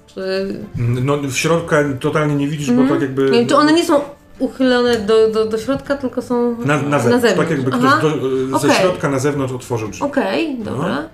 Czy... 0.07 0.55
No 0.77 1.17
w 1.17 1.35
środku 1.35 1.75
totalnie 1.99 2.35
nie 2.35 2.47
widzisz, 2.47 2.71
bo 2.71 2.87
tak 2.87 3.01
jakby... 3.01 3.45
Czy 3.47 3.55
one 3.55 3.73
nie 3.73 3.85
są 3.85 4.01
uchylone 4.39 4.99
do, 4.99 5.31
do, 5.31 5.45
do 5.45 5.57
środka, 5.57 5.97
tylko 5.97 6.21
są 6.21 6.57
na, 6.65 6.81
na, 6.81 6.99
zewnątrz, 6.99 7.37
Tak 7.37 7.49
jakby 7.49 7.71
ktoś 7.71 8.01
do, 8.01 8.27
y, 8.27 8.47
ze 8.49 8.55
Okej. 8.55 8.71
środka 8.71 9.09
na 9.09 9.19
zewnątrz 9.19 9.53
otworzył 9.53 9.87
drzwi. 9.87 10.03
Okej, 10.05 10.57
dobra. 10.59 11.09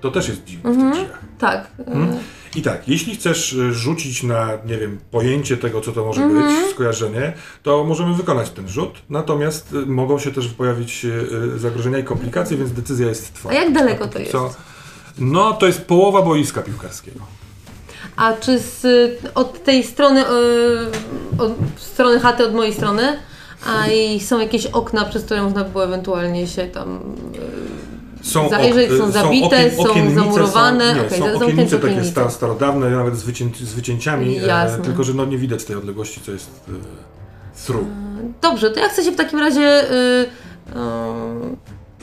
To 0.00 0.10
też 0.10 0.28
jest 0.28 0.44
dziwne 0.44 0.72
w 0.72 0.76
tych 0.76 0.90
drzwiach. 0.92 1.18
Tak. 1.38 1.66
Mhm. 1.78 2.18
I 2.56 2.62
tak, 2.62 2.88
jeśli 2.88 3.14
chcesz 3.16 3.52
y, 3.52 3.72
rzucić 3.74 4.22
na, 4.22 4.48
nie 4.66 4.78
wiem, 4.78 4.98
pojęcie 5.10 5.56
tego, 5.56 5.80
co 5.80 5.92
to 5.92 6.04
może 6.04 6.22
Mhm. 6.22 6.62
być, 6.62 6.70
skojarzenie, 6.74 7.32
to 7.62 7.84
możemy 7.84 8.14
wykonać 8.14 8.50
ten 8.50 8.68
rzut. 8.68 8.90
Natomiast 9.10 9.74
mogą 9.86 10.18
się 10.18 10.32
też 10.32 10.48
pojawić 10.48 11.06
zagrożenia 11.56 11.98
i 11.98 12.04
komplikacje, 12.04 12.56
więc 12.56 12.72
decyzja 12.72 13.08
jest 13.08 13.30
A 13.34 13.38
twoja. 13.38 13.62
jak 13.64 13.72
daleko 13.72 14.06
to 14.08 14.18
jest? 14.18 14.32
Co? 14.32 14.54
No, 15.18 15.52
to 15.52 15.66
jest 15.66 15.84
połowa 15.84 16.22
boiska 16.22 16.62
piłkarskiego. 16.62 17.20
A 18.16 18.32
czy 18.32 18.58
z, 18.58 18.86
od 19.34 19.64
tej 19.64 19.84
strony, 19.84 20.20
y, 20.20 20.24
od 21.38 21.52
strony 21.76 22.20
chaty, 22.20 22.46
od 22.46 22.54
mojej 22.54 22.74
strony, 22.74 23.02
a 23.66 23.86
i 23.86 24.20
są 24.20 24.40
jakieś 24.40 24.66
okna, 24.66 25.04
przez 25.04 25.24
które 25.24 25.42
można 25.42 25.64
było 25.64 25.84
ewentualnie 25.84 26.46
się 26.46 26.66
tam... 26.66 27.00
Są, 28.22 28.48
Zajrzeć, 28.48 28.90
ok- 28.90 28.98
są 28.98 29.10
zabite, 29.10 29.70
są 29.70 29.82
okiennice, 29.90 30.14
zamurowane, 30.14 30.90
Są, 30.90 30.94
nie, 30.94 31.06
okej, 31.06 31.18
są 31.18 31.34
okiennice 31.34 31.76
takie 31.76 31.86
okiennice. 31.86 32.10
sta, 32.10 32.30
starodawne, 32.30 32.90
nawet 32.90 33.16
z, 33.16 33.22
wycię, 33.22 33.44
z 33.60 33.72
wycięciami, 33.72 34.38
e, 34.38 34.78
tylko 34.84 35.04
że 35.04 35.14
no, 35.14 35.24
nie 35.24 35.38
widać 35.38 35.64
tej 35.64 35.76
odległości, 35.76 36.20
co 36.26 36.32
jest 36.32 36.50
e, 36.68 36.72
through. 37.66 37.86
Dobrze, 38.42 38.70
to 38.70 38.80
ja 38.80 38.88
chcę 38.88 39.04
się 39.04 39.12
w 39.12 39.16
takim 39.16 39.38
razie... 39.38 39.84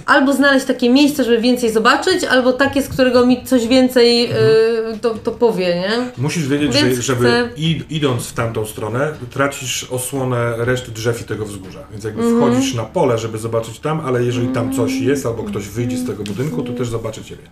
albo 0.10 0.34
znaleźć 0.34 0.66
takie 0.66 0.90
miejsce, 0.90 1.24
żeby 1.24 1.42
więcej 1.42 1.72
zobaczyć, 1.72 2.24
albo 2.24 2.54
takie, 2.54 2.82
z 2.82 2.88
którego 2.90 3.26
mi 3.26 3.44
coś 3.46 3.68
więcej 3.68 4.26
y, 4.32 5.00
to, 5.02 5.16
to 5.16 5.32
powie, 5.32 5.66
nie? 5.66 5.90
Musisz 6.18 6.48
wiedzieć, 6.48 6.74
Więc 6.76 6.96
że 6.96 7.02
żeby 7.02 7.26
chcę- 7.30 7.50
id- 7.58 7.84
idąc 7.90 8.24
w 8.28 8.34
tamtą 8.34 8.66
stronę, 8.66 9.14
tracisz 9.32 9.84
osłonę 9.92 10.54
reszty 10.58 10.92
drzew 10.92 11.22
i 11.22 11.24
tego 11.24 11.46
wzgórza. 11.46 11.80
Więc 11.92 12.04
jakby 12.04 12.22
Mhm. 12.24 12.52
wchodzisz 12.52 12.74
na 12.74 12.84
pole, 12.84 13.18
żeby 13.18 13.38
zobaczyć 13.38 13.80
tam, 13.80 14.00
ale 14.06 14.24
jeżeli 14.24 14.48
tam 14.48 14.74
coś 14.76 14.94
jest, 14.94 15.26
albo 15.26 15.44
ktoś 15.44 15.68
wyjdzie 15.68 15.98
z 15.98 16.08
tego 16.08 16.24
budynku, 16.24 16.64
to 16.64 16.74
też 16.74 16.88
zobaczy 16.90 17.24
ciebie. 17.24 17.44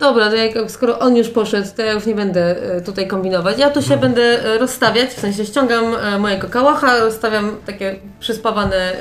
Dobra, 0.00 0.30
to 0.30 0.36
jak, 0.36 0.70
skoro 0.70 0.98
on 0.98 1.16
już 1.16 1.28
poszedł, 1.28 1.68
to 1.76 1.82
ja 1.82 1.92
już 1.92 2.06
nie 2.06 2.14
będę 2.14 2.74
e, 2.76 2.80
tutaj 2.80 3.08
kombinować. 3.08 3.58
Ja 3.58 3.70
tu 3.70 3.82
się 3.82 3.96
będę 3.96 4.22
e, 4.44 4.58
rozstawiać, 4.58 5.10
w 5.10 5.20
sensie 5.20 5.46
ściągam 5.46 5.84
e, 5.94 6.18
mojego 6.18 6.48
kałacha, 6.48 6.98
rozstawiam 6.98 7.56
takie 7.66 7.96
przyspawane 8.20 8.92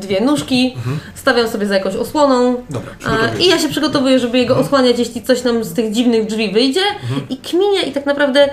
dwie 0.00 0.20
nóżki, 0.20 0.76
stawiam 1.14 1.48
sobie 1.48 1.66
za 1.66 1.74
jakąś 1.74 1.94
osłoną. 1.94 2.64
Dobra, 2.70 2.90
I 3.40 3.48
ja 3.48 3.58
się. 3.58 3.68
przygotowuję, 3.68 4.18
żeby 4.18 4.38
jego 4.38 4.56
osłaniać, 4.56 4.98
jeśli 4.98 5.22
coś 5.22 5.42
nam 5.42 5.64
z 5.64 5.74
tych 5.74 5.92
dziwnych 5.92 6.26
drzwi 6.26 6.52
wyjdzie. 6.52 6.80
I 7.30 7.36
kminię 7.36 7.82
i 7.82 7.92
tak 7.92 8.06
naprawdę 8.06 8.48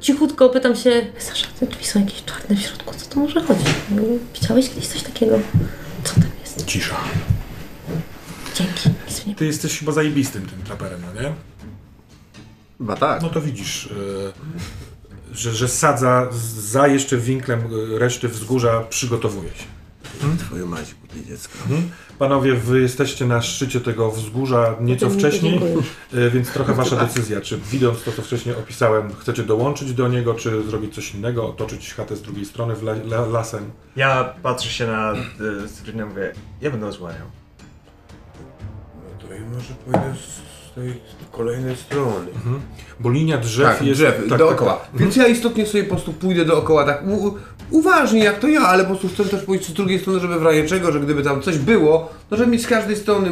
cichutko 0.00 0.48
pytam 0.48 0.76
się, 0.76 0.90
Sasza, 1.18 1.46
te 1.60 1.66
drzwi 1.66 1.84
są 1.86 2.00
jakieś 2.00 2.24
czarne 2.24 2.56
w 2.56 2.60
środku, 2.60 2.94
co 2.96 3.14
to 3.14 3.20
może 3.20 3.40
chodzić? 3.40 3.66
Widziałeś 4.34 4.68
kiedyś 4.68 4.86
coś 4.86 5.02
takiego? 5.02 5.38
Co 6.04 6.14
tam 6.14 6.30
jest? 6.44 6.66
Cisza. 6.66 6.96
Dzięki. 8.54 8.97
Mnie 9.28 9.34
Ty 9.34 9.46
jesteś 9.46 9.78
chyba 9.78 9.92
zajebistym 9.92 10.46
tym 10.46 10.62
traperem, 10.62 11.00
no 11.14 11.22
nie? 11.22 11.32
Chyba 12.78 12.96
tak. 12.96 13.22
No 13.22 13.28
to 13.28 13.40
widzisz, 13.40 13.86
y, 13.86 14.32
że, 15.32 15.52
że 15.52 15.68
sadza 15.68 16.28
za 16.58 16.86
jeszcze 16.86 17.16
winklem 17.16 17.60
y, 17.60 17.98
reszty 17.98 18.28
wzgórza 18.28 18.80
przygotowuje 18.80 19.48
się. 19.48 19.64
Twoją 20.38 20.66
mać, 20.66 20.94
głupie 20.94 21.26
dziecko. 21.26 21.54
Mhm. 21.62 21.90
Panowie, 22.18 22.54
wy 22.54 22.80
jesteście 22.80 23.26
na 23.26 23.42
szczycie 23.42 23.80
tego 23.80 24.10
wzgórza 24.10 24.76
nieco 24.80 25.10
wcześniej, 25.10 25.60
y, 26.14 26.30
więc 26.30 26.52
trochę 26.52 26.74
wasza 26.74 26.96
decyzja. 26.96 27.40
Czy 27.40 27.58
widząc 27.58 28.02
to, 28.02 28.12
co 28.12 28.22
wcześniej 28.22 28.54
opisałem, 28.54 29.14
chcecie 29.14 29.42
dołączyć 29.42 29.94
do 29.94 30.08
niego, 30.08 30.34
czy 30.34 30.62
zrobić 30.62 30.94
coś 30.94 31.14
innego, 31.14 31.48
otoczyć 31.48 31.94
chatę 31.94 32.16
z 32.16 32.22
drugiej 32.22 32.44
strony 32.44 32.74
w 32.74 32.82
la, 32.82 32.92
la, 32.92 33.26
lasem? 33.26 33.70
Ja 33.96 34.34
patrzę 34.42 34.70
się 34.70 34.86
na 34.86 35.14
y, 35.64 35.68
Sabrina 35.68 36.04
i 36.04 36.08
mówię, 36.08 36.32
ja 36.60 36.70
będę 36.70 36.86
osłaniał. 36.86 37.26
Może 39.54 39.74
pójdę 39.84 40.14
z 40.70 40.74
tej 40.74 41.00
kolejnej 41.32 41.76
strony. 41.76 42.26
Bo 43.00 43.10
linia 43.10 43.38
drzew 43.38 43.66
Tak, 43.78 43.82
jest... 43.86 44.00
drzew, 44.00 44.28
tak, 44.28 44.38
dookoła. 44.38 44.72
tak, 44.72 44.90
tak. 44.90 45.00
Więc 45.00 45.16
ja 45.16 45.26
istotnie 45.26 45.66
sobie 45.66 45.84
po 45.84 45.90
prostu 45.90 46.12
pójdę 46.12 46.44
dookoła 46.44 46.84
tak 46.84 47.02
u, 47.06 47.34
uważnie 47.70 48.24
jak 48.24 48.38
to 48.38 48.48
ja, 48.48 48.60
ale 48.60 48.84
po 48.84 48.90
prostu 48.96 49.08
chcę 49.08 49.24
też 49.24 49.42
pójść 49.44 49.66
z 49.68 49.72
drugiej 49.72 49.98
strony, 49.98 50.20
żeby 50.20 50.38
w 50.38 50.42
razie 50.42 50.66
czego, 50.66 50.92
że 50.92 51.00
gdyby 51.00 51.22
tam 51.22 51.42
coś 51.42 51.58
było, 51.58 52.10
no 52.30 52.36
żeby 52.36 52.50
mieć 52.50 52.62
z 52.62 52.66
każdej 52.66 52.96
strony 52.96 53.30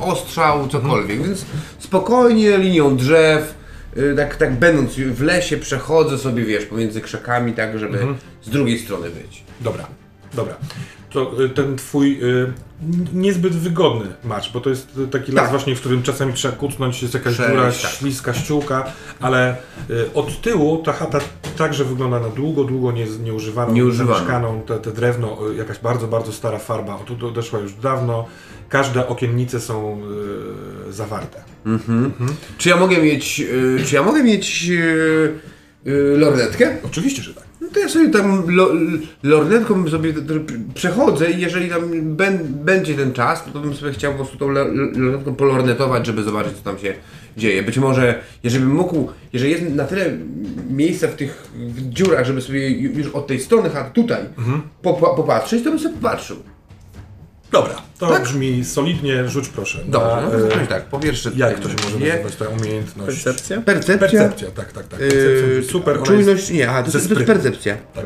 ostrzał, 0.00 0.68
cokolwiek. 0.68 1.22
Więc 1.22 1.44
spokojnie 1.78 2.58
linią 2.58 2.96
drzew, 2.96 3.54
y, 3.96 4.14
tak, 4.16 4.36
tak 4.36 4.58
będąc 4.58 4.94
w 4.94 5.22
lesie, 5.22 5.56
przechodzę 5.56 6.18
sobie, 6.18 6.44
wiesz, 6.44 6.64
pomiędzy 6.66 7.00
krzakami, 7.00 7.52
tak, 7.52 7.78
żeby 7.78 7.98
z 8.42 8.50
drugiej 8.50 8.78
strony 8.78 9.10
być. 9.10 9.44
Dobra, 9.60 9.86
dobra. 10.34 10.54
To 11.16 11.32
ten 11.54 11.76
twój 11.76 12.18
y, 12.22 12.52
niezbyt 13.14 13.52
wygodny 13.56 14.06
macz, 14.24 14.52
bo 14.52 14.60
to 14.60 14.70
jest 14.70 15.00
taki 15.10 15.32
las 15.32 15.42
Tak. 15.44 15.50
właśnie, 15.50 15.76
w 15.76 15.80
którym 15.80 16.02
czasami 16.02 16.32
trzeba 16.32 16.56
kucnąć, 16.56 17.02
jest 17.02 17.14
jakaś 17.14 17.34
Przejść, 17.34 17.50
dziura, 17.52 17.62
tak. 17.64 17.74
śliska 17.90 18.34
ściółka, 18.34 18.92
ale 19.20 19.56
y, 19.90 20.12
od 20.14 20.40
tyłu 20.40 20.82
ta 20.82 20.92
chata 20.92 21.18
także 21.58 21.84
wygląda 21.84 22.20
na 22.20 22.28
długo, 22.28 22.64
długo 22.64 22.92
nie, 22.92 23.06
nieużywaną, 23.06 23.72
Nieużywaną. 23.72 24.62
te, 24.66 24.78
te 24.78 24.92
drewno, 24.92 25.38
y, 25.52 25.54
jakaś 25.54 25.78
bardzo, 25.78 26.06
bardzo 26.08 26.32
stara 26.32 26.58
farba, 26.58 26.94
od 26.94 27.18
tu 27.18 27.28
odeszła 27.28 27.58
już 27.58 27.72
dawno, 27.74 28.26
każde 28.68 29.08
okiennice 29.08 29.60
są 29.60 30.00
y, 30.88 30.92
zawarte. 30.92 31.44
Czy 32.58 32.68
ja 32.68 32.76
mogę 32.76 33.02
mieć, 33.02 33.40
y, 33.40 33.84
czy 33.86 33.94
ja 33.94 34.02
mogę 34.02 34.22
mieć 34.24 34.68
y, 34.70 35.34
lornetkę? 36.16 36.76
Oczywiście, 36.84 37.22
że 37.22 37.34
tak. 37.34 37.45
To 37.76 37.80
ja 37.80 37.88
sobie 37.88 38.08
tam 38.10 38.42
lo, 38.48 38.70
lornetką 39.22 39.88
sobie 39.88 40.14
przechodzę 40.74 41.30
i 41.30 41.40
jeżeli 41.40 41.70
tam 41.70 41.82
ben, 42.16 42.38
będzie 42.64 42.94
ten 42.94 43.12
czas, 43.12 43.44
to 43.52 43.60
bym 43.60 43.74
sobie 43.74 43.92
chciał 43.92 44.12
po 44.12 44.18
prostu 44.18 44.36
tą 44.38 44.48
lo- 44.48 44.64
lornetką 44.96 45.34
polornetować, 45.34 46.06
żeby 46.06 46.22
zobaczyć 46.22 46.52
co 46.56 46.62
tam 46.64 46.78
się 46.78 46.94
dzieje. 47.36 47.62
Być 47.62 47.78
może, 47.78 48.20
jeżeli 48.42 48.64
bym 48.64 48.74
mógł, 48.74 49.08
jeżeli 49.32 49.52
jest 49.52 49.74
na 49.74 49.84
tyle 49.84 50.04
miejsca 50.70 51.08
w 51.08 51.14
tych 51.14 51.50
w 51.54 51.88
dziurach, 51.88 52.26
żeby 52.26 52.40
sobie 52.42 52.70
ju- 52.70 52.98
już 52.98 53.08
od 53.08 53.26
tej 53.26 53.40
strony 53.40 53.70
chat 53.70 53.92
tutaj 53.92 54.22
popa- 54.82 55.16
popatrzeć, 55.16 55.64
to 55.64 55.70
bym 55.70 55.78
sobie 55.78 55.94
popatrzył. 55.94 56.36
Dobra, 57.52 57.74
to 57.98 58.06
Tak? 58.08 58.22
brzmi 58.22 58.64
solidnie, 58.64 59.28
rzuć 59.28 59.48
proszę. 59.48 59.78
Dobrze, 59.86 60.08
Na, 60.16 60.20
no 60.22 60.30
to 60.30 60.38
y, 60.38 60.42
zacząć 60.42 60.68
tak, 60.68 60.84
po 60.86 60.98
pierwsze... 61.00 61.30
jak 61.36 61.60
to 61.60 61.68
się 61.68 61.74
może 61.84 61.98
nie, 61.98 62.08
nazywać, 62.12 62.36
ta 62.36 62.48
umiejętność? 62.48 63.06
Percepcja? 63.22 63.60
Percepcja. 63.60 63.98
Percepcja, 64.08 64.50
tak, 64.50 64.72
tak, 64.72 64.88
tak. 64.88 65.00
Percepcja 65.00 65.46
Yy, 65.56 65.64
super, 65.70 66.02
czujność, 66.02 66.50
nie, 66.50 66.68
aha, 66.68 66.78
to, 66.82 66.86
jest- 66.86 66.92
to 66.92 66.98
jest 66.98 67.10
sprytu. 67.10 67.32
percepcja. 67.32 67.76
Tak. 67.94 68.04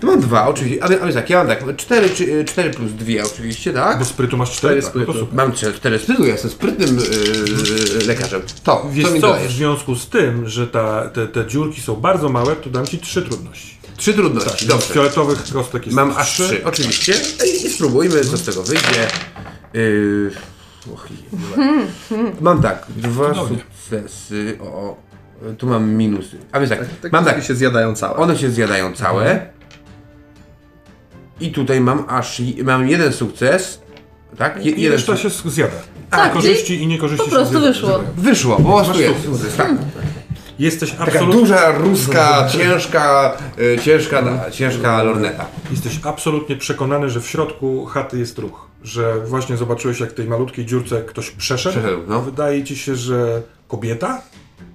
To 0.00 0.06
mam 0.06 0.20
dwa, 0.20 0.46
oczywiście. 0.48 0.82
A, 0.82 0.86
a 0.86 0.88
więc 0.88 1.14
tak, 1.14 1.30
ja 1.30 1.38
mam 1.38 1.46
tak, 1.46 1.76
4, 1.76 2.08
4 2.46 2.70
plus 2.70 2.92
2 2.92 3.12
oczywiście, 3.32 3.72
tak? 3.72 3.98
Bo 3.98 4.04
sprytu 4.04 4.36
masz 4.36 4.50
4, 4.56 4.82
Cztery 4.82 5.06
tak, 5.06 5.14
no. 5.16 5.26
Mam 5.32 5.52
4 5.52 5.98
sprytu, 5.98 6.24
ja 6.24 6.32
jestem 6.32 6.50
sprytnym 6.50 6.96
yy, 6.98 8.06
lekarzem. 8.06 8.42
To, 8.64 8.86
Wiesz 8.92 9.06
co 9.08 9.14
mi 9.14 9.20
co, 9.20 9.34
w 9.48 9.50
związku 9.52 9.94
z 9.94 10.08
tym, 10.08 10.48
że 10.48 10.66
ta, 10.66 11.08
te, 11.08 11.26
te 11.26 11.46
dziurki 11.46 11.80
są 11.80 11.96
bardzo 11.96 12.28
małe, 12.28 12.56
to 12.56 12.70
dam 12.70 12.86
ci 12.86 12.98
trzy 12.98 13.22
trudności. 13.22 13.77
Trzy 13.98 14.14
trudności, 14.14 14.66
Tak, 14.66 14.68
dobrze. 14.68 14.94
fioletowych 14.94 15.44
kostek 15.52 15.86
jest 15.86 15.96
Mam 15.96 16.10
aż 16.16 16.32
trzy, 16.32 16.64
oczywiście. 16.64 17.14
I, 17.46 17.66
i 17.66 17.70
spróbujmy, 17.70 18.20
co 18.24 18.36
z 18.36 18.42
tego 18.44 18.62
wyjdzie. 18.62 19.06
Yy, 19.74 20.30
och, 20.94 21.06
mam 22.40 22.62
tak, 22.62 22.86
dwa 22.96 23.28
Cudownie. 23.28 23.58
sukcesy, 23.58 24.58
o, 24.62 24.96
tu 25.58 25.66
mam 25.66 25.90
minusy. 25.90 26.38
A 26.52 26.58
więc 26.60 26.70
tak, 26.70 26.78
Tak, 27.02 27.12
mam 27.12 27.24
tak, 27.24 27.34
tak 27.34 27.44
się 27.44 27.54
zjadają 27.54 27.94
całe. 27.94 28.16
one 28.16 28.38
się 28.38 28.50
zjadają 28.50 28.92
całe. 28.92 29.46
I 31.40 31.52
tutaj 31.52 31.80
mam 31.80 32.04
aż, 32.08 32.42
mam 32.64 32.88
jeden 32.88 33.12
sukces. 33.12 33.80
Tak? 34.38 34.64
Je, 34.66 34.72
I 34.72 34.80
jeden 34.82 34.92
reszta 34.98 35.16
sukces. 35.16 35.42
się 35.44 35.50
zjada. 35.50 35.72
Tak, 36.10 36.32
korzyści 36.32 36.82
i 36.82 36.86
niekorzyści 36.86 37.24
po 37.24 37.30
się 37.30 37.36
prostu 37.36 37.52
zjada- 37.58 37.66
wyszło. 37.72 37.88
zjadają. 37.88 38.12
Wyszło, 38.16 38.56
po 38.56 38.62
prostu 38.82 39.44
jest 39.44 39.56
tak. 39.56 39.70
Jesteś 40.58 40.90
Taka 40.90 41.04
absolutnie, 41.04 41.40
duża, 41.40 41.72
ruska, 41.78 42.48
ciężka, 42.48 43.36
y, 43.58 43.78
ciężka, 43.82 44.50
ciężka 44.50 45.02
lorneta. 45.02 45.46
jesteś 45.70 46.00
absolutnie 46.04 46.56
przekonany, 46.56 47.10
że 47.10 47.20
w 47.20 47.26
środku 47.28 47.86
chaty 47.86 48.18
jest 48.18 48.38
ruch. 48.38 48.68
Że 48.82 49.20
właśnie 49.26 49.56
zobaczyłeś, 49.56 50.00
jak 50.00 50.10
w 50.10 50.14
tej 50.14 50.26
malutkiej 50.26 50.66
dziurce 50.66 51.02
ktoś 51.02 51.30
przeszedł. 51.30 51.78
Przeszedł, 51.78 52.02
no. 52.08 52.20
Wydaje 52.20 52.64
ci 52.64 52.76
się, 52.76 52.96
że 52.96 53.42
kobieta, 53.68 54.22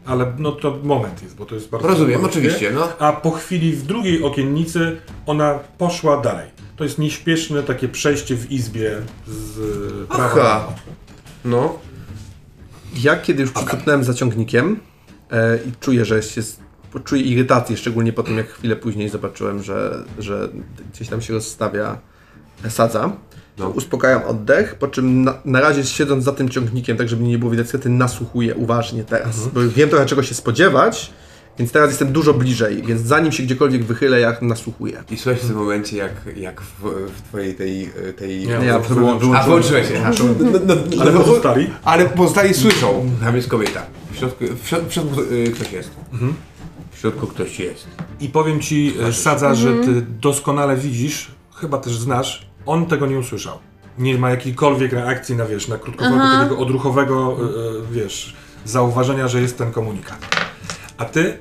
ale 0.06 0.34
no 0.38 0.52
to 0.52 0.80
moment 0.84 1.24
jest, 1.24 1.36
bo 1.36 1.46
to 1.46 1.56
jest 1.56 1.70
bardzo 1.70 1.88
Rozumiem, 1.88 2.12
malutkie. 2.22 2.40
oczywiście, 2.40 2.72
no. 2.72 2.88
A 3.00 3.14
po 3.14 3.32
chwili 3.32 3.72
w 3.74 3.84
drugiej 3.84 4.24
okiennicy 4.24 4.98
ona 5.26 5.60
poszła 5.78 6.22
dalej. 6.22 6.48
To 6.76 6.84
jest 6.84 7.00
nieśpieszne 7.00 7.64
takie 7.64 7.88
przejście 7.88 8.36
w 8.36 8.52
izbie 8.52 8.92
z 9.28 10.08
prawa. 10.08 10.26
Aha. 10.36 10.68
No. 11.46 11.80
Ja 12.96 13.16
kiedy 13.16 13.42
już 13.42 13.52
przycupnąłem 13.52 14.04
zaciągnikiem 14.04 14.80
e, 14.80 14.93
i 15.68 15.72
czuję, 15.80 16.06
że 16.06 16.24
się, 16.24 16.42
czuję 17.06 17.22
irytację, 17.22 17.78
szczególnie 17.78 18.14
po 18.14 18.24
tym 18.24 18.38
jak 18.38 18.48
chwilę 18.50 18.76
później 18.76 19.10
zobaczyłem, 19.10 19.64
że, 19.64 20.04
że 20.20 20.50
gdzieś 20.94 21.08
tam 21.10 21.22
się 21.22 21.34
rozstawia 21.34 21.98
sadza, 22.70 23.12
No. 23.58 23.70
uspokajam 23.70 24.24
oddech, 24.24 24.76
po 24.76 24.88
czym 24.88 25.24
na, 25.24 25.34
na 25.46 25.62
razie 25.62 25.84
siedząc 25.84 26.24
za 26.24 26.32
tym 26.32 26.50
ciągnikiem, 26.50 26.98
tak 26.98 27.10
żeby 27.10 27.22
mnie 27.22 27.32
nie 27.32 27.38
było 27.38 27.52
widać, 27.52 27.66
niestety 27.66 27.90
nasłuchuję 27.90 28.56
uważnie 28.56 29.04
teraz, 29.04 29.48
bo 29.48 29.62
wiem 29.62 29.90
trochę 29.90 30.06
czego 30.06 30.24
się 30.24 30.36
spodziewać, 30.36 31.14
więc 31.60 31.72
teraz 31.72 31.90
jestem 31.90 32.12
dużo 32.12 32.34
bliżej, 32.34 32.84
więc 32.84 33.02
zanim 33.02 33.32
się 33.32 33.44
gdziekolwiek 33.44 33.84
wychylę, 33.84 34.20
ja 34.20 34.38
nasłuchuję. 34.42 35.04
I 35.12 35.18
słuchaj 35.18 35.36
w 35.36 35.48
tym 35.48 35.56
momencie, 35.56 35.98
jak, 35.98 36.12
jak 36.36 36.62
w, 36.62 36.82
w 37.18 37.22
twojej 37.22 37.56
tej... 37.56 37.90
tej 38.18 38.40
Nie, 38.40 38.54
Ja 38.54 38.64
ja 38.64 38.80
wyłączyłem. 38.80 39.36
A 39.36 39.44
włączyłeś 39.44 39.88
się. 39.88 40.02
No, 40.20 40.50
no, 40.52 40.60
no, 40.66 41.02
Ale 41.02 41.12
pozostali? 41.12 41.70
Ale 41.84 42.06
pozostali 42.06 42.54
słyszą. 42.54 43.10
Tam 43.24 43.36
jest 43.36 43.48
kobieta. 43.50 43.86
W 44.24 44.28
środku, 44.28 44.46
w 44.64 44.68
środku, 44.68 44.90
w 44.90 44.94
środku 44.94 45.22
y, 45.22 45.52
ktoś 45.52 45.72
jest. 45.72 45.92
W 46.92 47.00
środku 47.00 47.28
ktoś 47.28 47.60
jest. 47.60 47.88
I 48.20 48.30
powiem 48.30 48.60
ci, 48.60 48.94
e, 49.02 49.14
Sadza, 49.14 49.56
że 49.56 49.74
ty 49.74 50.02
doskonale 50.02 50.78
widzisz, 50.78 51.32
chyba 51.56 51.78
też 51.78 51.98
znasz, 51.98 52.48
on 52.66 52.86
tego 52.86 53.06
nie 53.08 53.20
usłyszał. 53.20 53.60
Nie 53.98 54.18
ma 54.18 54.30
jakiejkolwiek 54.30 54.94
reakcji 54.94 55.36
na, 55.36 55.46
wiesz, 55.46 55.68
na 55.68 55.78
krótkowego, 55.78 56.18
takiego 56.18 56.58
odruchowego, 56.58 57.38
e, 57.38 57.44
e, 57.44 57.92
wiesz, 57.92 58.36
zauważenia, 58.66 59.28
że 59.28 59.42
jest 59.42 59.58
ten 59.58 59.72
komunikat. 59.72 60.36
A 60.98 61.06
ty, 61.06 61.38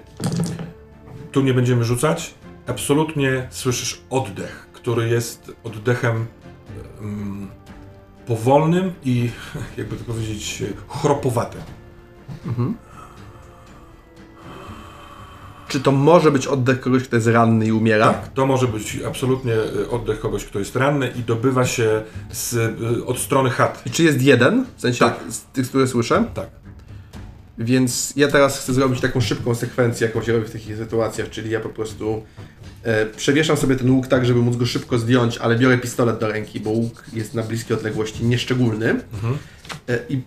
tu 1.33 1.41
nie 1.41 1.55
będziemy 1.55 1.85
rzucać, 1.85 2.35
absolutnie 2.67 3.49
słyszysz 3.51 4.01
oddech, 4.11 4.69
który 4.73 5.09
jest 5.09 5.53
oddechem 5.65 6.27
em, 7.01 7.49
powolnym 8.27 8.93
i, 9.05 9.31
jakby 9.79 9.97
to 9.97 10.05
powiedzieć, 10.05 10.63
chropowatym. 10.89 11.61
Czy 15.69 15.81
to 15.81 15.93
może 15.93 16.31
być 16.33 16.47
oddech 16.47 16.81
kogoś, 16.81 17.03
kto 17.03 17.17
jest 17.17 17.29
ranny 17.29 17.67
i 17.67 17.73
umiera? 17.73 18.13
Tak, 18.13 18.33
to 18.33 18.47
może 18.47 18.69
być 18.69 18.99
absolutnie 19.09 19.53
y, 19.55 19.91
oddech 19.91 20.21
kogoś, 20.21 20.45
kto 20.45 20.59
jest 20.59 20.77
ranny 20.77 21.13
i 21.17 21.21
dobywa 21.23 21.67
się 21.67 22.03
z, 22.33 22.55
y, 22.99 23.07
od 23.07 23.19
strony 23.19 23.51
chat. 23.51 23.83
I 23.87 23.91
czy 23.91 24.03
jest 24.03 24.23
jeden? 24.23 24.65
W 24.77 24.81
sensie 24.81 24.99
Tak. 24.99 25.21
z 25.29 25.41
tych, 25.45 25.69
które 25.69 25.87
słyszę? 25.87 26.25
Tak. 26.35 26.47
Więc 27.59 28.13
ja 28.17 28.29
teraz 28.29 28.61
chcę 28.61 28.73
zrobić 28.75 29.01
taką 29.01 29.21
szybką 29.21 29.55
sekwencję, 29.55 30.07
jaką 30.07 30.23
się 30.23 30.33
robi 30.33 30.47
w 30.47 30.51
takich 30.51 30.77
sytuacjach, 30.77 31.31
czyli 31.31 31.51
ja 31.51 31.61
po 31.61 31.69
prostu 31.69 32.23
e, 32.83 33.07
przewieszam 33.07 33.57
sobie 33.57 33.77
ten 33.77 33.91
łuk 33.91 34.07
tak, 34.07 34.27
żeby 34.27 34.41
móc 34.41 34.57
go 34.57 34.67
szybko 34.67 34.99
zdjąć, 34.99 35.39
ale 35.39 35.59
biorę 35.59 35.79
pistolet 35.79 36.19
do 36.19 36.29
ręki, 36.29 36.61
bo 36.61 36.71
łuk 36.71 37.05
jest 37.13 37.35
na 37.35 37.43
bliskiej 37.43 37.77
odległości 37.77 38.25
nieszczególny. 38.25 38.91
E, 39.89 39.99
I 40.09 40.23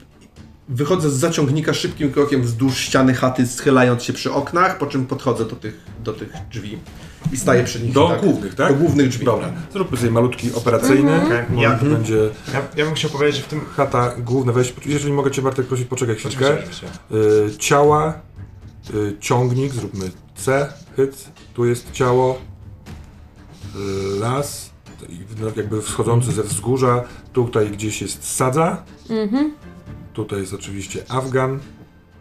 wychodzę 0.69 1.09
z 1.09 1.13
zaciągnika 1.13 1.73
szybkim 1.73 2.11
krokiem 2.11 2.41
wzdłuż 2.41 2.77
ściany 2.77 3.13
chaty, 3.13 3.47
schylając 3.47 4.03
się 4.03 4.13
przy 4.13 4.31
oknach, 4.33 4.77
po 4.77 4.85
czym 4.85 5.05
podchodzę 5.05 5.45
do 5.45 5.55
tych, 5.55 5.79
do 6.03 6.13
tych 6.13 6.33
drzwi 6.51 6.79
i 7.31 7.37
staję 7.37 7.63
przy 7.63 7.81
nich. 7.81 7.93
Do 7.93 8.07
tak, 8.07 8.21
głównych, 8.21 8.55
tak? 8.55 8.69
Do 8.73 8.75
głównych 8.79 9.09
drzwi. 9.09 9.25
Dobra, 9.25 9.53
zróbmy 9.73 9.97
sobie 9.97 10.11
malutki 10.11 10.53
operacyjny. 10.53 11.23
Okej, 11.25 11.43
Może 11.49 11.63
ja- 11.63 11.77
to 11.77 11.85
będzie 11.85 12.29
Ja, 12.53 12.61
ja 12.75 12.85
bym 12.85 12.93
chciał 12.93 13.11
powiedzieć, 13.11 13.35
że 13.35 13.43
w 13.43 13.47
tym... 13.47 13.61
chata 13.75 14.11
główna. 14.17 14.51
Weź, 14.53 14.73
jeżeli 14.85 15.13
mogę 15.13 15.31
Cię 15.31 15.41
Bartek 15.41 15.67
prosić, 15.67 15.87
poczekaj 15.87 16.15
chwilkę. 16.15 16.57
Y, 16.57 17.57
ciała, 17.57 18.13
y, 18.93 19.15
ciągnik, 19.19 19.73
zróbmy 19.73 20.11
C, 20.35 20.73
hyc, 20.95 21.25
tu 21.53 21.65
jest 21.65 21.91
ciało, 21.91 22.37
y, 23.75 24.19
las, 24.19 24.69
i 25.09 25.19
no, 25.41 25.47
jakby 25.55 25.81
wschodzący 25.81 26.31
ze 26.31 26.43
wzgórza, 26.43 27.03
tutaj 27.33 27.69
gdzieś 27.69 28.01
jest 28.01 28.35
sadza, 28.35 28.83
tutaj 30.15 30.39
jest 30.39 30.53
oczywiście 30.53 31.03
Afgan, 31.09 31.59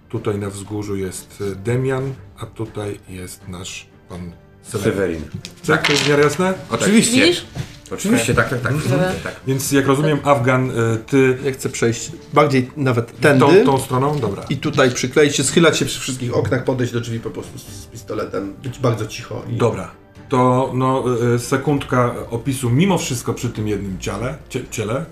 tutaj 0.08 0.38
na 0.38 0.50
wzgórzu 0.50 0.96
jest 0.96 1.40
y, 1.40 1.56
Demian, 1.56 2.14
a 2.38 2.46
tutaj 2.46 2.98
jest 3.08 3.48
nasz 3.48 3.86
pan 4.08 4.32
Severin. 4.62 4.92
Severin. 4.92 5.22
Tak, 5.66 5.86
to 5.86 5.92
jest 5.92 6.04
w 6.04 6.08
miarę 6.08 6.22
jasne? 6.22 6.54
Oczywiście. 6.70 7.20
Widzisz? 7.20 7.46
Oczywiście, 7.90 8.34
tak, 8.34 8.48
tak, 8.48 8.60
tak. 8.60 8.76
Dobra. 8.76 9.12
tak. 9.24 9.40
Więc 9.46 9.72
jak 9.72 9.86
rozumiem, 9.86 10.18
Afgan, 10.24 10.70
y, 10.70 10.74
ty 11.06 11.38
Ja 11.44 11.52
chcę 11.52 11.68
przejść 11.68 12.12
bardziej 12.32 12.70
nawet 12.76 13.20
tędy. 13.20 13.64
tą, 13.64 13.72
tą 13.72 13.78
stroną, 13.78 14.18
dobra. 14.18 14.42
I 14.50 14.56
tutaj 14.56 14.90
przykleić 14.90 15.36
się, 15.36 15.44
schylać 15.44 15.78
się 15.78 15.84
przy 15.84 16.00
wszystkich 16.00 16.36
oknach, 16.36 16.64
podejść 16.64 16.92
do 16.92 17.00
drzwi 17.00 17.20
po 17.20 17.30
prostu 17.30 17.58
z, 17.58 17.62
z 17.62 17.86
pistoletem, 17.86 18.54
być 18.62 18.78
bardzo 18.78 19.06
cicho. 19.06 19.42
I... 19.50 19.56
Dobra. 19.56 19.90
To 20.28 20.70
no, 20.74 21.04
y, 21.34 21.38
sekundka 21.38 22.14
opisu 22.30 22.70
mimo 22.70 22.98
wszystko 22.98 23.34
przy 23.34 23.50
tym 23.50 23.68
jednym 23.68 23.98
ciele, 23.98 24.38
cie, 24.48 24.60
ciele 24.70 25.04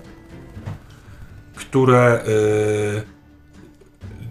które 1.73 2.25
y, 2.27 3.03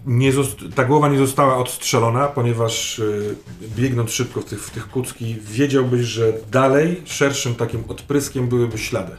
nie 0.05 0.31
ta 0.75 0.85
głowa 0.85 1.09
nie 1.09 1.17
została 1.17 1.57
odstrzelona, 1.57 2.27
ponieważ 2.27 2.99
y, 2.99 3.35
biegnąc 3.75 4.11
szybko 4.11 4.41
w 4.41 4.45
tych, 4.45 4.65
w 4.65 4.71
tych 4.71 4.89
kucki, 4.89 5.35
wiedziałbyś, 5.41 6.01
że 6.01 6.33
dalej 6.51 7.01
szerszym 7.05 7.55
takim 7.55 7.83
odpryskiem 7.87 8.47
byłyby 8.47 8.77
ślady. 8.77 9.11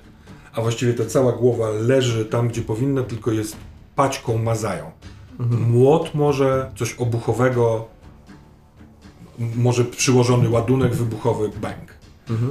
A 0.54 0.62
właściwie 0.62 0.94
ta 0.94 1.06
cała 1.06 1.32
głowa 1.32 1.68
leży 1.70 2.24
tam, 2.24 2.48
gdzie 2.48 2.62
powinna, 2.62 3.02
tylko 3.02 3.32
jest 3.32 3.56
paćką 3.96 4.38
mazają. 4.38 4.90
Młot 5.68 6.14
może, 6.14 6.72
coś 6.76 6.94
obuchowego, 6.94 7.88
może 9.38 9.84
przyłożony 9.84 10.48
ładunek 10.48 10.94
wybuchowy, 10.94 11.50
bang. 11.62 11.94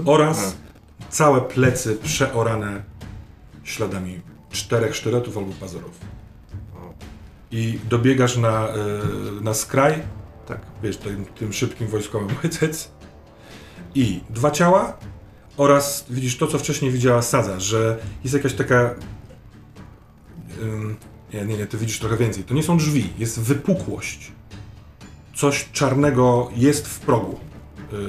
Oraz 0.06 0.58
całe 1.10 1.42
plecy 1.42 1.98
przeorane 2.04 2.84
śladami 3.64 4.33
czterech 4.54 4.96
sztyletów 4.96 5.38
albo 5.38 5.54
pazurów. 5.54 6.00
I 7.52 7.80
dobiegasz 7.90 8.38
na, 8.38 8.68
e, 8.68 8.74
na 9.42 9.54
skraj, 9.54 9.94
tak, 10.48 10.60
wiesz, 10.84 10.98
tym, 10.98 11.26
tym 11.26 11.54
szybkim 11.54 11.88
wojskowym 11.88 12.30
hyc, 12.42 12.58
hyc. 12.58 12.92
I 13.96 14.22
dwa 14.30 14.52
ciała 14.52 14.98
oraz 15.58 16.06
widzisz 16.10 16.38
to, 16.38 16.48
co 16.48 16.60
wcześniej 16.60 16.92
widziała 16.92 17.22
Sadza, 17.22 17.60
że 17.60 17.98
jest 18.24 18.36
jakaś 18.36 18.54
taka... 18.54 18.96
nie, 21.34 21.46
nie, 21.46 21.58
nie, 21.58 21.68
ty 21.68 21.78
widzisz 21.78 22.00
trochę 22.00 22.18
więcej. 22.18 22.44
To 22.44 22.54
nie 22.54 22.64
są 22.64 22.78
drzwi, 22.78 23.10
jest 23.18 23.40
wypukłość. 23.40 24.32
Coś 25.36 25.70
czarnego 25.72 26.52
jest 26.56 26.88
w 26.88 27.00
progu. 27.00 27.40
Yy, 27.92 28.00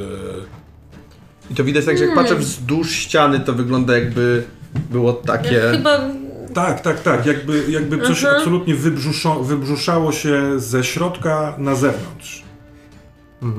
I 1.51 1.55
to 1.55 1.64
widać 1.64 1.84
tak, 1.84 1.99
że 1.99 2.05
jak 2.05 2.14
patrzę 2.14 2.36
wzdłuż 2.36 2.92
ściany, 2.92 3.40
to 3.40 3.53
wygląda 3.53 3.99
jakby 3.99 4.45
było 4.90 5.12
takie... 5.12 5.61
Chyba 5.70 6.24
Tak, 6.55 6.80
tak, 6.80 7.02
tak. 7.02 7.26
Jakby, 7.26 7.64
jakby 7.70 7.98
coś 8.00 8.18
Mhm. 8.24 8.36
absolutnie 8.36 8.74
wybrzuszo, 8.74 9.42
wybrzuszało 9.42 10.12
się 10.12 10.61
ze 10.61 10.84
środka 10.84 11.55
na 11.59 11.74
zewnątrz. 11.74 12.44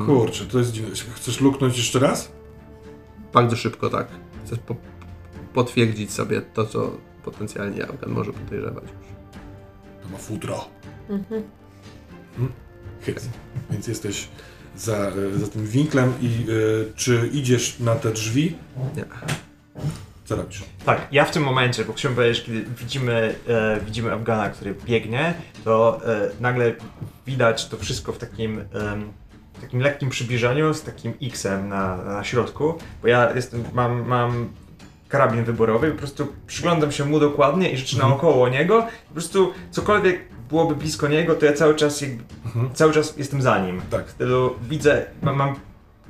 Kurczę, 0.05 0.45
to 0.45 0.59
jest 0.59 0.71
dziwne. 0.71 0.95
Chcesz 1.15 1.41
luknąć 1.41 1.77
jeszcze 1.77 1.99
raz? 1.99 2.31
Bardzo 3.33 3.55
szybko, 3.55 3.89
tak. 3.89 4.07
Chcę 4.45 4.57
po, 4.57 4.75
potwierdzić 5.53 6.11
sobie 6.11 6.41
to, 6.41 6.65
co 6.65 6.91
potencjalnie 7.23 7.83
Afgan 7.83 8.11
może 8.11 8.33
podejrzewać 8.33 8.83
już. 8.83 8.91
To 10.03 10.09
ma 10.09 10.17
futro. 10.17 10.65
Mhm. 11.09 11.43
Hyc. 13.01 13.29
Więc 13.71 13.87
jesteś 13.87 14.27
za, 14.77 14.97
e, 14.97 15.39
za 15.39 15.47
tym 15.47 15.65
winklem 15.67 16.13
i 16.21 16.27
e, 16.27 16.93
czy 16.95 17.29
idziesz 17.33 17.79
na 17.79 17.95
te 17.95 18.11
drzwi? 18.11 18.55
Nie. 18.95 19.05
Co 20.26 20.36
robisz? 20.36 20.63
Tak, 20.86 21.07
ja 21.11 21.26
w 21.26 21.32
tym 21.32 21.43
momencie, 21.43 21.86
bo 21.86 21.93
chciałem 21.93 22.15
powiedzieć, 22.15 22.43
kiedy 22.43 22.63
widzimy, 22.63 23.36
e, 23.47 23.80
widzimy 23.86 24.13
Afgana, 24.13 24.49
który 24.49 24.76
biegnie, 24.86 25.34
to 25.63 26.01
e, 26.05 26.30
nagle 26.39 26.73
widać 27.26 27.67
to 27.67 27.78
wszystko 27.78 28.13
w 28.13 28.17
takim, 28.17 28.61
w 29.53 29.61
takim 29.61 29.80
lekkim 29.80 30.09
przybliżeniu 30.09 30.73
z 30.73 30.84
takim 30.84 31.13
X-em 31.21 31.69
na, 31.69 31.97
na 31.97 32.23
środku, 32.23 32.78
bo 33.01 33.07
ja 33.07 33.34
jestem, 33.36 33.63
mam, 33.73 34.07
mam 34.07 34.49
karabin 35.09 35.43
wyborowy 35.43 35.91
po 35.91 35.97
prostu 35.97 36.28
przyglądam 36.47 36.91
się 36.91 37.05
mu 37.05 37.19
dokładnie 37.19 37.69
i 37.69 37.78
rzeczy 37.78 37.99
naokoło 37.99 38.49
niego, 38.49 38.88
po 39.07 39.13
prostu 39.13 39.53
cokolwiek 39.71 40.21
byłoby 40.49 40.76
blisko 40.76 41.07
niego, 41.07 41.36
to 41.36 41.45
ja 41.45 41.53
cały 41.53 41.76
czas 41.76 42.01
jakby, 42.01 42.23
cały 42.73 42.93
czas 42.93 43.17
jestem 43.17 43.41
za 43.41 43.59
nim. 43.59 43.82
Tak. 43.89 44.07
W 44.07 44.11
stylu 44.11 44.55
widzę, 44.69 45.05
mam, 45.21 45.36
mam 45.36 45.55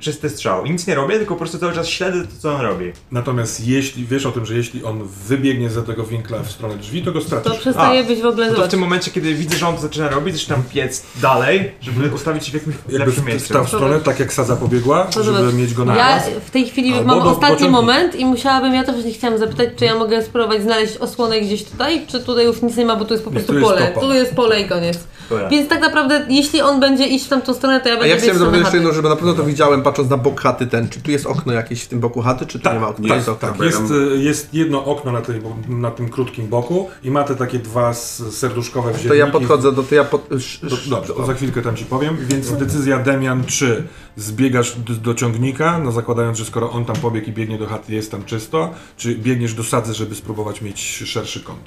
czysty 0.00 0.30
strzał 0.30 0.64
i 0.64 0.70
nic 0.70 0.86
nie 0.86 0.94
robię, 0.94 1.16
tylko 1.18 1.34
po 1.34 1.38
prostu 1.38 1.58
cały 1.58 1.72
czas 1.72 1.88
śledzę 1.88 2.22
to, 2.22 2.28
co 2.40 2.54
on 2.54 2.60
robi. 2.60 2.92
Natomiast 3.12 3.66
jeśli 3.66 4.06
wiesz 4.06 4.26
o 4.26 4.32
tym, 4.32 4.46
że 4.46 4.54
jeśli 4.54 4.84
on 4.84 5.08
wybiegnie 5.28 5.70
za 5.70 5.82
tego 5.82 6.04
winkla 6.04 6.38
w 6.42 6.50
stronę 6.50 6.76
drzwi, 6.76 7.02
to 7.02 7.12
go 7.12 7.20
to 7.20 7.26
stracisz. 7.26 7.58
przestaje 7.58 8.00
A, 8.00 8.04
być 8.04 8.22
w 8.22 8.26
ogóle 8.26 8.48
No 8.50 8.54
to 8.54 8.66
w 8.66 8.68
tym 8.68 8.80
momencie, 8.80 9.10
kiedy 9.10 9.34
widzę, 9.34 9.56
że 9.56 9.68
on 9.68 9.74
to 9.74 9.80
zaczyna 9.80 10.08
robić, 10.08 10.34
zaczynam 10.36 10.62
piec 10.74 11.02
dalej, 11.22 11.72
żeby 11.80 12.14
ustawić 12.14 12.44
się 12.46 12.50
w 12.50 12.54
jakimś 12.54 12.74
Jakby 12.76 12.98
lepszym 12.98 13.24
w, 13.24 13.26
miejscu. 13.26 13.48
w 13.48 13.56
tą 13.56 13.66
stronę, 13.66 14.00
tak 14.00 14.20
jak 14.20 14.32
Sadza 14.32 14.56
pobiegła, 14.56 15.04
To 15.04 15.22
żeby 15.22 15.38
zobacz. 15.38 15.54
mieć 15.54 15.74
go 15.74 15.84
na 15.84 15.96
Ja 15.96 16.08
raz. 16.16 16.24
w 16.46 16.50
tej 16.50 16.66
chwili 16.66 16.92
Albo 16.94 17.04
mam 17.04 17.18
do 17.24 17.30
ostatni 17.30 17.68
moment 17.68 18.14
i 18.14 18.24
musiałabym, 18.24 18.74
ja 18.74 18.84
też 18.84 19.04
nie 19.04 19.12
chciałam 19.12 19.38
zapytać, 19.38 19.68
czy 19.76 19.84
ja 19.84 19.94
mogę 19.94 20.22
spróbować 20.22 20.62
znaleźć 20.62 20.96
osłonę 20.96 21.40
gdzieś 21.40 21.64
tutaj, 21.64 22.06
czy 22.06 22.20
tutaj 22.20 22.44
już 22.46 22.62
nic 22.62 22.76
nie 22.76 22.84
ma, 22.86 22.96
bo 22.96 23.04
tu 23.04 23.14
jest 23.14 23.24
po 23.24 23.30
Nie, 23.30 23.34
prostu 23.36 23.52
tu 23.52 23.58
jest 23.58 23.70
pole. 23.70 23.86
topa. 23.86 24.00
Tu 24.00 24.14
jest 24.14 24.34
pole 24.34 24.60
i 24.60 24.68
koniec. 24.68 24.98
Dobra. 25.30 25.48
Więc 25.48 25.68
tak 25.68 25.80
naprawdę, 25.80 26.26
jeśli 26.28 26.60
on 26.60 26.80
będzie 26.80 27.06
iść 27.06 27.24
w 27.24 27.28
tamtą 27.28 27.54
stronę, 27.54 27.80
to 27.80 27.88
ja 27.88 27.94
A 27.94 27.98
będę 27.98 28.08
ja 28.08 28.14
biec 28.14 28.22
chciałem 28.24 28.38
w 28.38 28.44
dodać 28.44 28.60
jeszcze 28.60 28.76
jedno, 28.76 28.92
żeby 28.92 29.08
na 29.08 29.16
pewno 29.16 29.34
to 29.34 29.44
widziałem 29.44 29.82
patrząc 29.86 30.10
na 30.10 30.16
bok 30.16 30.40
chaty 30.40 30.66
ten. 30.66 30.88
Czy 30.88 31.00
tu 31.00 31.10
jest 31.10 31.26
okno 31.26 31.52
jakieś 31.52 31.82
w 31.82 31.88
tym 31.88 32.00
boku 32.00 32.20
chaty, 32.22 32.46
czy 32.46 32.58
tu 32.60 32.72
nie 32.72 32.80
ma 32.80 32.88
okna? 32.88 33.08
To 33.08 33.14
jest 33.14 33.28
okno. 33.28 33.48
Tak, 33.48 33.60
jest, 33.60 33.90
y, 33.90 34.18
jest 34.22 34.54
jedno 34.54 34.84
okno 34.84 35.12
na, 35.12 35.20
tej, 35.20 35.40
na 35.68 35.90
tym 35.90 36.08
krótkim 36.08 36.46
boku 36.48 36.88
i 37.02 37.10
ma 37.10 37.24
te 37.24 37.36
takie 37.36 37.58
dwa 37.58 37.94
serduszkowe 37.94 38.90
To 38.90 38.96
wziętniki. 38.98 39.18
ja 39.18 39.26
podchodzę 39.26 39.72
do... 39.72 39.82
To 39.82 39.94
ja 39.94 40.04
pod... 40.04 40.28
Do, 40.62 40.76
dobrze, 40.90 41.14
to 41.14 41.26
za 41.26 41.34
chwilkę 41.34 41.62
tam 41.62 41.76
ci 41.76 41.84
powiem. 41.84 42.16
Więc 42.28 42.52
decyzja 42.52 42.98
Demian, 42.98 43.44
czy 43.44 43.82
zbiegasz 44.16 44.76
d- 44.76 44.94
do 44.94 45.14
ciągnika, 45.14 45.78
no 45.78 45.92
zakładając, 45.92 46.38
że 46.38 46.44
skoro 46.44 46.70
on 46.70 46.84
tam 46.84 46.96
pobiegł 46.96 47.26
i 47.26 47.32
biegnie 47.32 47.58
do 47.58 47.66
chaty, 47.66 47.94
jest 47.94 48.10
tam 48.10 48.24
czysto, 48.24 48.70
czy 48.96 49.14
biegniesz 49.16 49.54
do 49.54 49.64
sadzy, 49.64 49.94
żeby 49.94 50.14
spróbować 50.14 50.62
mieć 50.62 50.80
szerszy 51.06 51.40
kąt? 51.40 51.60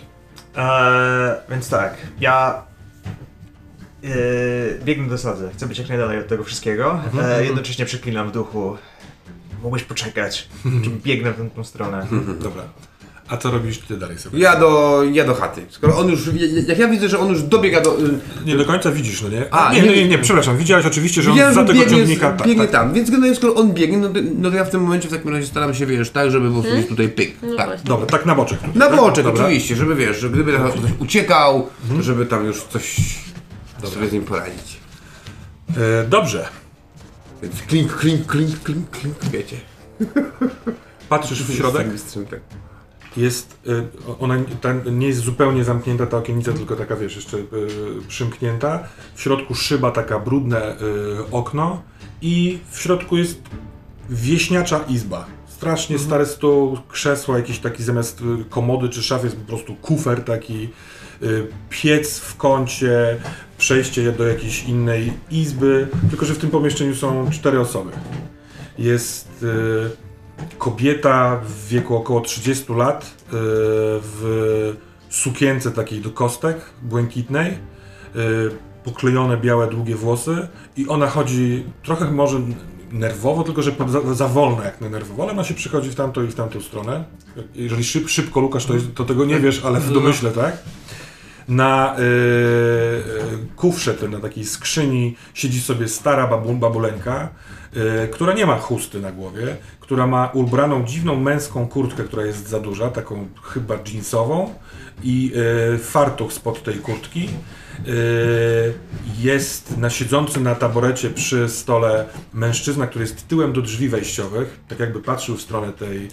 Eee, 0.55 1.35
więc 1.49 1.69
tak, 1.69 1.97
ja 2.19 2.63
eee, 4.03 4.09
biegnę 4.85 5.07
do 5.07 5.17
sadzy. 5.17 5.49
Chcę 5.53 5.67
być 5.67 5.77
jak 5.79 5.89
najdalej 5.89 6.19
od 6.19 6.27
tego 6.27 6.43
wszystkiego. 6.43 6.99
Eee, 7.21 7.45
jednocześnie 7.45 7.85
przeklinam 7.85 8.29
w 8.29 8.31
duchu. 8.31 8.77
Mogłeś 9.63 9.83
poczekać. 9.83 10.49
Czy 10.83 10.89
biegnę 10.89 11.31
w 11.31 11.35
tę 11.37 11.49
tą 11.55 11.63
stronę. 11.63 12.07
Dobra. 12.39 12.63
A 13.27 13.37
co 13.37 13.51
robisz 13.51 13.77
ty 13.79 13.97
dalej 13.97 14.19
sobie? 14.19 14.39
Ja 14.39 14.55
do, 14.59 15.01
ja 15.11 15.25
do 15.25 15.33
chaty. 15.35 15.61
Skoro 15.69 15.97
on 15.97 16.09
już, 16.09 16.29
jak 16.67 16.79
ja 16.79 16.87
widzę, 16.87 17.09
że 17.09 17.19
on 17.19 17.29
już 17.29 17.43
dobiega 17.43 17.81
do... 17.81 17.99
y, 17.99 18.19
Nie 18.45 18.55
do 18.57 18.65
końca 18.65 18.91
widzisz, 18.91 19.21
no 19.21 19.29
nie? 19.29 19.53
A, 19.53 19.73
nie, 19.73 19.81
nie, 19.81 19.87
nie, 19.89 19.95
nie, 19.95 20.07
nie, 20.07 20.17
przepraszam. 20.17 20.57
Widziałeś 20.57 20.85
oczywiście, 20.85 21.21
że 21.21 21.29
on 21.29 21.35
Widziałem, 21.35 21.55
za 21.55 21.63
tego 21.63 21.79
biegnie, 21.79 21.97
ciągnika... 21.97 22.31
Tak, 22.31 22.47
biegnie 22.47 22.63
tak. 22.63 22.71
tam, 22.71 22.93
więc 22.93 23.09
generalnie 23.09 23.35
skoro 23.35 23.55
on 23.55 23.73
biegnie, 23.73 23.97
no 23.97 24.09
to, 24.09 24.19
no 24.39 24.49
to 24.51 24.55
ja 24.57 24.65
w 24.65 24.69
tym 24.69 24.81
momencie 24.81 25.07
w 25.07 25.11
takim 25.11 25.31
razie 25.33 25.47
staram 25.47 25.73
się, 25.73 25.85
wiesz, 25.85 26.09
tak, 26.09 26.31
żeby 26.31 26.51
po 26.51 26.61
prostu 26.61 26.89
tutaj 26.89 27.09
pyk. 27.09 27.31
No 27.41 27.55
tak. 27.55 27.81
Dobra, 27.83 28.05
tak 28.05 28.25
na 28.25 28.35
boczek. 28.35 28.59
Tutaj, 28.59 28.75
Na 28.75 28.87
tak? 28.87 28.95
boczek 28.99 29.25
Dobra. 29.25 29.43
oczywiście, 29.45 29.75
żeby 29.75 29.95
wiesz, 29.95 30.19
że 30.19 30.29
gdyby 30.29 30.53
tam 30.53 30.71
ktoś 30.71 30.91
uciekał, 30.99 31.67
żeby 31.99 32.25
tam 32.25 32.45
już 32.45 32.63
coś 32.63 32.95
sobie 33.87 34.07
z 34.07 34.11
nim 34.11 34.25
poradzić. 34.25 34.79
E, 35.77 36.07
dobrze. 36.07 36.49
Więc 37.41 37.61
klink, 37.61 37.95
klink, 37.95 38.25
klink, 38.25 38.63
klink, 38.63 38.89
klink, 38.89 39.25
wiecie. 39.31 39.57
Patrzysz 41.09 41.43
w 41.43 41.53
środek. 41.53 41.87
Tym, 42.13 42.25
tak. 42.25 42.39
Jest, 43.17 43.57
y, 43.67 43.87
ona 44.19 44.35
ta 44.61 44.73
nie 44.73 45.07
jest 45.07 45.19
zupełnie 45.19 45.63
zamknięta 45.63 46.05
ta 46.05 46.17
okienica, 46.17 46.53
tylko 46.53 46.75
taka 46.75 46.95
wiesz, 46.95 47.15
jeszcze 47.15 47.37
y, 47.37 47.47
przymknięta. 48.07 48.83
W 49.15 49.21
środku 49.21 49.55
szyba 49.55 49.91
taka 49.91 50.19
brudne 50.19 50.75
y, 50.75 51.31
okno 51.31 51.81
i 52.21 52.59
w 52.71 52.79
środku 52.79 53.17
jest 53.17 53.41
wieśniacza 54.09 54.79
izba. 54.79 55.25
Strasznie 55.47 55.99
stary 55.99 56.25
stół, 56.25 56.77
krzesła, 56.87 57.37
jakiś 57.37 57.59
taki 57.59 57.83
zamiast 57.83 58.23
komody 58.49 58.89
czy 58.89 59.03
szafy 59.03 59.25
jest 59.25 59.37
po 59.37 59.47
prostu 59.47 59.75
kufer 59.75 60.23
taki, 60.23 60.69
piec 61.69 62.19
w 62.19 62.37
kącie, 62.37 63.17
przejście 63.57 64.11
do 64.11 64.27
jakiejś 64.27 64.63
innej 64.63 65.13
izby, 65.31 65.87
tylko 66.09 66.25
że 66.25 66.33
w 66.33 66.37
tym 66.37 66.49
pomieszczeniu 66.49 66.95
są 66.95 67.29
cztery 67.31 67.59
osoby. 67.59 67.91
Jest 68.77 69.43
y, 69.43 70.57
kobieta 70.57 71.41
w 71.45 71.67
wieku 71.67 71.95
około 71.95 72.21
30 72.21 72.73
lat 72.73 73.05
y, 73.05 73.07
w 74.01 74.75
sukience 75.09 75.71
takiej 75.71 76.01
do 76.01 76.09
kostek, 76.09 76.57
błękitnej, 76.81 77.51
y, 77.51 77.57
poklejone 78.83 79.37
białe, 79.37 79.67
długie 79.67 79.95
włosy 79.95 80.47
i 80.77 80.87
ona 80.87 81.07
chodzi 81.07 81.63
trochę 81.83 82.11
może 82.11 82.39
nerwowo, 82.91 83.43
tylko 83.43 83.61
że 83.61 83.71
za, 83.87 84.13
za 84.13 84.27
wolno 84.27 84.63
jak 84.63 84.81
na 84.81 84.89
nerwowo, 84.89 85.23
ale 85.23 85.31
ona 85.31 85.43
się 85.43 85.53
przychodzi 85.53 85.89
w 85.89 85.95
tamtą 85.95 86.23
i 86.23 86.27
w 86.27 86.35
tamtą 86.35 86.61
stronę. 86.61 87.03
Jeżeli 87.55 87.83
szyb, 87.83 88.09
szybko 88.09 88.39
lukasz, 88.39 88.65
to, 88.65 88.73
to 88.95 89.05
tego 89.05 89.25
nie 89.25 89.39
wiesz, 89.39 89.61
ale 89.65 89.79
w 89.79 89.93
domyśle, 89.93 90.31
tak? 90.31 90.57
Na 91.49 91.95
y, 91.99 92.01
y, 92.01 93.03
kufrze, 93.55 93.93
tym, 93.93 94.11
na 94.11 94.19
takiej 94.19 94.45
skrzyni 94.45 95.15
siedzi 95.33 95.61
sobie 95.61 95.87
stara 95.87 96.27
babu, 96.27 96.53
babuleńka, 96.53 97.29
y, 98.03 98.07
która 98.07 98.33
nie 98.33 98.45
ma 98.45 98.57
chusty 98.57 98.99
na 98.99 99.11
głowie, 99.11 99.55
która 99.79 100.07
ma 100.07 100.29
ubraną 100.33 100.85
dziwną 100.85 101.15
męską 101.15 101.67
kurtkę, 101.67 102.03
która 102.03 102.25
jest 102.25 102.49
za 102.49 102.59
duża, 102.59 102.89
taką 102.89 103.27
chyba 103.43 103.75
jeansową 103.93 104.53
i 105.03 105.31
y, 105.75 105.77
fartuch 105.77 106.33
spod 106.33 106.63
tej 106.63 106.75
kurtki. 106.75 107.29
Y, 107.87 108.73
jest 109.19 109.77
na 109.77 109.89
siedzący 109.89 110.39
na 110.39 110.55
taborecie 110.55 111.09
przy 111.09 111.49
stole 111.49 112.05
mężczyzna, 112.33 112.87
który 112.87 113.05
jest 113.05 113.27
tyłem 113.27 113.53
do 113.53 113.61
drzwi 113.61 113.89
wejściowych, 113.89 114.59
tak 114.67 114.79
jakby 114.79 115.01
patrzył 115.01 115.37
w 115.37 115.41
stronę 115.41 115.73
tej 115.73 116.07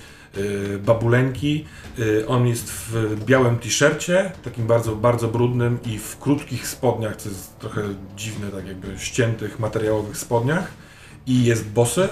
babuleńki. 0.79 1.65
Y, 1.99 2.29
On 2.29 2.47
jest 2.47 2.71
w 2.71 3.25
białym 3.25 3.59
t-shircie, 3.59 4.33
takim 4.45 4.67
bardzo, 4.67 4.97
bardzo 4.97 5.29
brudnym 5.29 5.79
i 5.87 5.99
w 5.99 6.19
krótkich 6.19 6.69
spodniach, 6.69 7.17
co 7.17 7.29
jest 7.29 7.59
trochę 7.59 7.83
dziwne, 8.17 8.51
tak 8.51 8.67
jakby 8.67 8.99
ściętych 8.99 9.59
materiałowych 9.59 10.17
spodniach. 10.17 10.73
I 11.27 11.45
jest 11.45 11.69
bosy. 11.69 12.09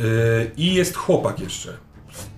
Y, 0.00 0.50
I 0.56 0.74
jest 0.74 0.96
chłopak 0.96 1.40
jeszcze. 1.40 1.76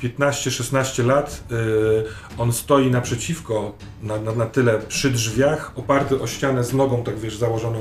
15-16 0.01 1.07
lat. 1.07 1.43
y, 1.53 2.39
On 2.39 2.53
stoi 2.53 2.91
naprzeciwko, 2.91 3.75
na, 4.03 4.17
na, 4.21 4.33
na 4.35 4.47
tyle 4.47 4.79
przy 4.79 5.11
drzwiach, 5.11 5.73
oparty 5.77 6.21
o 6.21 6.27
ścianę 6.27 6.65
z 6.65 6.73
nogą, 6.73 7.05
tak 7.05 7.19
wiesz, 7.19 7.37
założoną 7.37 7.81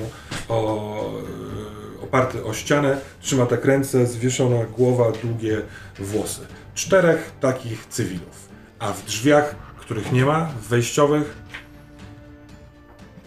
o, 0.49 1.11
y, 1.99 2.03
oparty 2.03 2.45
o 2.45 2.53
ścianę. 2.53 2.97
Trzyma 3.21 3.45
tak 3.45 3.65
ręce, 3.65 4.07
zwieszona 4.07 4.65
głowa, 4.65 5.11
długie 5.23 5.61
włosy. 5.99 6.41
Czterech 6.75 7.31
takich 7.39 7.85
cywilów. 7.85 8.49
A 8.79 8.93
w 8.93 9.05
drzwiach, 9.05 9.55
których 9.79 10.11
nie 10.11 10.25
ma, 10.25 10.49
wejściowych, 10.69 11.37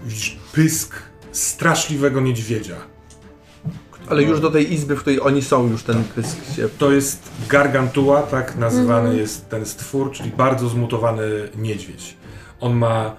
widzisz 0.04 0.38
pysk 0.52 0.94
straszliwego 1.32 2.20
niedźwiedzia. 2.20 2.76
Ale 4.08 4.22
już 4.22 4.40
do 4.40 4.50
tej 4.50 4.72
izby, 4.72 4.96
w 4.96 5.00
której 5.00 5.20
oni 5.20 5.42
są, 5.42 5.70
już 5.70 5.82
ten 5.82 6.04
pysk 6.04 6.36
się... 6.56 6.68
To 6.78 6.92
jest 6.92 7.30
gargantua, 7.48 8.22
tak 8.22 8.56
nazywany 8.56 9.16
jest 9.16 9.48
ten 9.48 9.66
stwór, 9.66 10.12
czyli 10.12 10.30
bardzo 10.30 10.68
zmutowany 10.68 11.22
niedźwiedź. 11.56 12.16
On 12.60 12.74
ma 12.76 13.16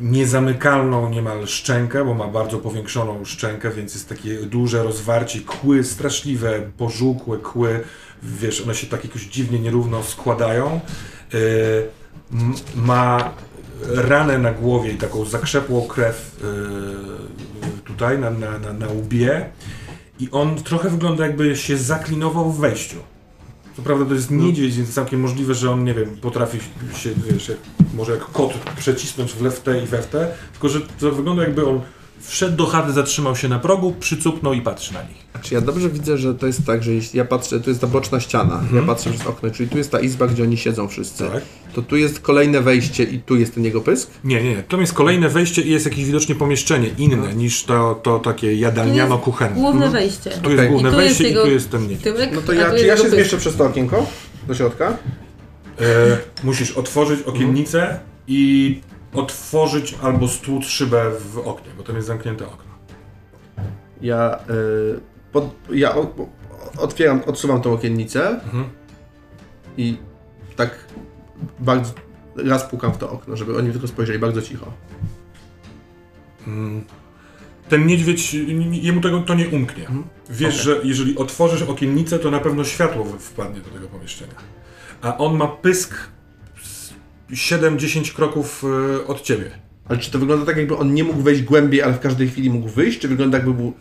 niezamykalną 0.00 1.10
niemal 1.10 1.46
szczękę, 1.46 2.04
bo 2.04 2.14
ma 2.14 2.28
bardzo 2.28 2.58
powiększoną 2.58 3.24
szczękę, 3.24 3.70
więc 3.70 3.94
jest 3.94 4.08
takie 4.08 4.34
duże 4.34 4.82
rozwarcie, 4.82 5.40
kły 5.40 5.84
straszliwe, 5.84 6.70
pożółkłe 6.76 7.38
kły, 7.38 7.84
wiesz, 8.24 8.60
one 8.60 8.74
się 8.74 8.86
tak 8.86 9.04
jakoś 9.04 9.22
dziwnie 9.22 9.58
nierówno 9.58 10.02
składają. 10.02 10.80
M- 12.32 12.54
ma 12.76 13.32
ranę 13.82 14.38
na 14.38 14.52
głowie 14.52 14.92
i 14.92 14.96
taką 14.96 15.24
zakrzepłą 15.24 15.86
krew 15.86 16.40
yy, 16.42 17.82
tutaj 17.84 18.18
na, 18.18 18.30
na, 18.30 18.58
na, 18.58 18.72
na 18.72 18.88
łbie. 18.88 19.50
I 20.20 20.28
on 20.30 20.56
trochę 20.56 20.90
wygląda 20.90 21.26
jakby 21.26 21.56
się 21.56 21.76
zaklinował 21.76 22.52
w 22.52 22.60
wejściu. 22.60 22.96
Co 23.76 23.82
prawda 23.82 24.04
to 24.04 24.14
jest 24.14 24.30
niedźwiedź, 24.30 24.76
więc 24.76 24.94
całkiem 24.94 25.20
możliwe, 25.20 25.54
że 25.54 25.70
on, 25.70 25.84
nie 25.84 25.94
wiem, 25.94 26.16
potrafi 26.16 26.58
się, 26.96 27.10
wiesz, 27.30 27.48
jak, 27.48 27.58
może 27.94 28.12
jak 28.12 28.24
kot 28.24 28.52
przecisnąć 28.76 29.32
w 29.32 29.42
lew 29.42 29.62
i 29.84 29.86
we 29.86 30.02
w 30.02 30.06
te, 30.06 30.34
tylko 30.52 30.68
że 30.68 30.80
to 30.80 31.12
wygląda 31.12 31.42
jakby 31.42 31.66
on 31.66 31.80
wszedł 32.20 32.56
do 32.56 32.66
chaty, 32.66 32.92
zatrzymał 32.92 33.36
się 33.36 33.48
na 33.48 33.58
progu, 33.58 33.94
przycupnął 34.00 34.52
i 34.52 34.60
patrzy 34.60 34.94
na 34.94 35.02
nich. 35.02 35.24
Czy 35.42 35.54
ja 35.54 35.60
dobrze 35.60 35.90
widzę, 35.90 36.18
że 36.18 36.34
to 36.34 36.46
jest 36.46 36.66
tak, 36.66 36.82
że 36.82 36.92
jeśli 36.92 37.18
ja 37.18 37.24
patrzę, 37.24 37.60
tu 37.60 37.70
jest 37.70 37.80
ta 37.80 37.86
boczna 37.86 38.20
ściana, 38.20 38.62
ja 38.74 38.82
patrzę 38.82 39.10
przez 39.10 39.26
okno, 39.26 39.50
czyli 39.50 39.68
tu 39.68 39.78
jest 39.78 39.90
ta 39.90 40.00
izba, 40.00 40.26
gdzie 40.26 40.42
oni 40.42 40.56
siedzą 40.56 40.88
wszyscy. 40.88 41.24
Tak. 41.24 41.42
To 41.74 41.82
tu 41.82 41.96
jest 41.96 42.20
kolejne 42.20 42.60
wejście 42.60 43.04
i 43.04 43.18
tu 43.18 43.36
jest 43.36 43.54
ten 43.54 43.64
jego 43.64 43.80
pysk? 43.80 44.10
Nie, 44.24 44.42
nie, 44.42 44.50
nie. 44.50 44.62
To 44.62 44.80
jest 44.80 44.92
kolejne 44.92 45.28
wejście 45.28 45.62
i 45.62 45.70
jest 45.70 45.84
jakieś 45.84 46.04
widocznie 46.04 46.34
pomieszczenie 46.34 46.90
inne 46.98 47.34
niż 47.34 47.64
to, 47.64 48.00
to 48.02 48.18
takie 48.18 48.56
jadalniano-kuchenne. 48.56 49.54
Główne 49.54 49.90
wejście. 49.90 50.30
Tu 50.30 50.50
jest 50.50 50.60
Okej. 50.60 50.68
główne 50.68 50.88
I 50.88 50.92
tu 50.92 51.00
jest 51.00 51.08
wejście 51.18 51.28
jego 51.28 51.42
i 51.42 51.44
tu 51.46 51.50
jest 51.52 51.70
ten. 51.70 51.96
Tyłek, 51.98 52.30
No 52.34 52.40
to 52.40 52.52
ja, 52.52 52.70
czy 52.70 52.74
jest 52.74 52.86
ja 52.86 52.96
się 52.96 53.02
pysk. 53.02 53.14
zmieszczę 53.14 53.36
przez 53.36 53.56
to 53.56 53.64
okienko 53.64 54.06
do 54.48 54.54
środka? 54.54 54.96
E, 55.80 56.18
musisz 56.44 56.72
otworzyć 56.72 57.22
okiennicę 57.22 58.00
i 58.28 58.80
otworzyć 59.14 59.94
albo 60.02 60.28
stłuc 60.28 60.64
szybę 60.64 61.10
w 61.32 61.38
oknie, 61.38 61.70
bo 61.76 61.82
tam 61.82 61.96
jest 61.96 62.08
zamknięte 62.08 62.46
okno. 62.46 62.74
Ja, 64.00 64.38
y, 64.50 65.00
pod, 65.32 65.54
ja 65.70 65.96
o, 65.96 66.14
otwieram, 66.78 67.20
odsuwam 67.26 67.62
tą 67.62 67.72
okiennicę 67.72 68.28
Mhm. 68.30 68.64
i 69.76 69.96
tak 70.56 70.84
bardzo 71.58 71.92
raz 72.36 72.64
pukam 72.64 72.92
w 72.92 72.98
to 72.98 73.10
okno, 73.10 73.36
żeby 73.36 73.56
oni 73.58 73.72
tylko 73.72 73.88
spojrzeli 73.88 74.18
bardzo 74.18 74.42
cicho. 74.42 74.66
Mm. 76.46 76.84
Ten 77.68 77.86
niedźwiedź, 77.86 78.34
jemu 78.70 79.00
tego 79.00 79.20
to 79.20 79.34
nie 79.34 79.48
umknie. 79.48 79.86
Wiesz, 80.30 80.54
że 80.54 80.80
jeżeli 80.84 81.16
otworzysz 81.16 81.62
okiennicę, 81.62 82.18
to 82.18 82.30
na 82.30 82.40
pewno 82.40 82.64
światło 82.64 83.04
wpadnie 83.04 83.60
do 83.60 83.70
tego 83.70 83.88
pomieszczenia. 83.88 84.34
A 85.02 85.18
on 85.18 85.36
ma 85.36 85.46
pysk 85.48 85.94
7-10 87.30 88.14
kroków 88.14 88.64
e, 89.00 89.06
od 89.06 89.20
ciebie. 89.22 89.50
Ale 89.88 89.98
czy 89.98 90.10
to 90.10 90.18
wygląda 90.18 90.46
tak, 90.46 90.56
jakby 90.56 90.76
on 90.76 90.94
nie 90.94 91.04
mógł 91.04 91.22
wejść 91.22 91.42
głębiej, 91.42 91.82
ale 91.82 91.92
w 91.94 92.00
każdej 92.00 92.28
chwili 92.28 92.50
mógł 92.50 92.68
wyjść, 92.68 92.98
czy 92.98 93.08
wygląda 93.08 93.38
jakby 93.38 93.54
był, 93.54 93.72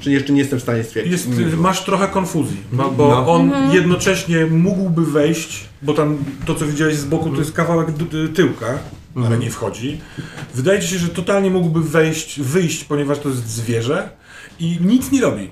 czy 0.00 0.10
jeszcze 0.12 0.32
nie 0.32 0.38
jestem 0.38 0.58
w 0.58 0.62
stanie 0.62 0.84
stwierdzić? 0.84 1.12
Jest, 1.12 1.56
masz 1.56 1.84
trochę 1.84 2.08
konfuzji, 2.08 2.56
no, 2.72 2.90
bo 2.90 3.08
No. 3.08 3.32
on 3.32 3.52
jednocześnie 3.72 4.46
mógłby 4.46 5.06
wejść, 5.06 5.64
bo 5.82 5.94
tam 5.94 6.18
to, 6.46 6.54
co 6.54 6.66
widziałeś 6.66 6.96
z 6.96 7.04
boku, 7.04 7.30
to 7.30 7.38
jest 7.38 7.52
kawałek 7.52 7.88
tyłka, 8.34 8.78
ale 9.26 9.38
nie 9.38 9.50
wchodzi. 9.50 10.00
Wydaje 10.54 10.80
ci 10.80 10.88
się, 10.88 10.98
że 10.98 11.08
totalnie 11.08 11.50
mógłby 11.50 11.80
wejść, 11.80 12.40
wyjść, 12.40 12.84
ponieważ 12.84 13.18
to 13.18 13.28
jest 13.28 13.48
zwierzę 13.48 14.08
i 14.60 14.78
nic 14.80 15.10
nie 15.12 15.20
robi. 15.20 15.50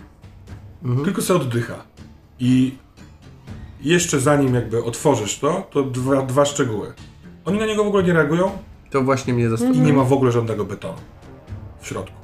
Tylko 1.04 1.22
sobie 1.22 1.40
oddycha. 1.40 1.84
I 2.40 2.72
jeszcze 3.80 4.20
zanim 4.20 4.54
jakby 4.54 4.84
otworzysz 4.84 5.38
to, 5.38 5.68
to 5.70 5.82
dwa, 5.82 6.22
dwa 6.22 6.44
szczegóły. 6.44 6.92
Oni 7.46 7.58
na 7.58 7.66
niego 7.66 7.84
w 7.84 7.86
ogóle 7.86 8.02
nie 8.02 8.12
reagują 8.12 8.50
To 8.90 9.02
właśnie 9.02 9.34
mnie 9.34 9.44
i 9.44 9.48
zastanawia. 9.48 9.80
nie 9.80 9.92
ma 9.92 10.04
w 10.04 10.12
ogóle 10.12 10.32
żadnego 10.32 10.64
betonu 10.64 10.98
w 11.80 11.86
środku. 11.86 12.16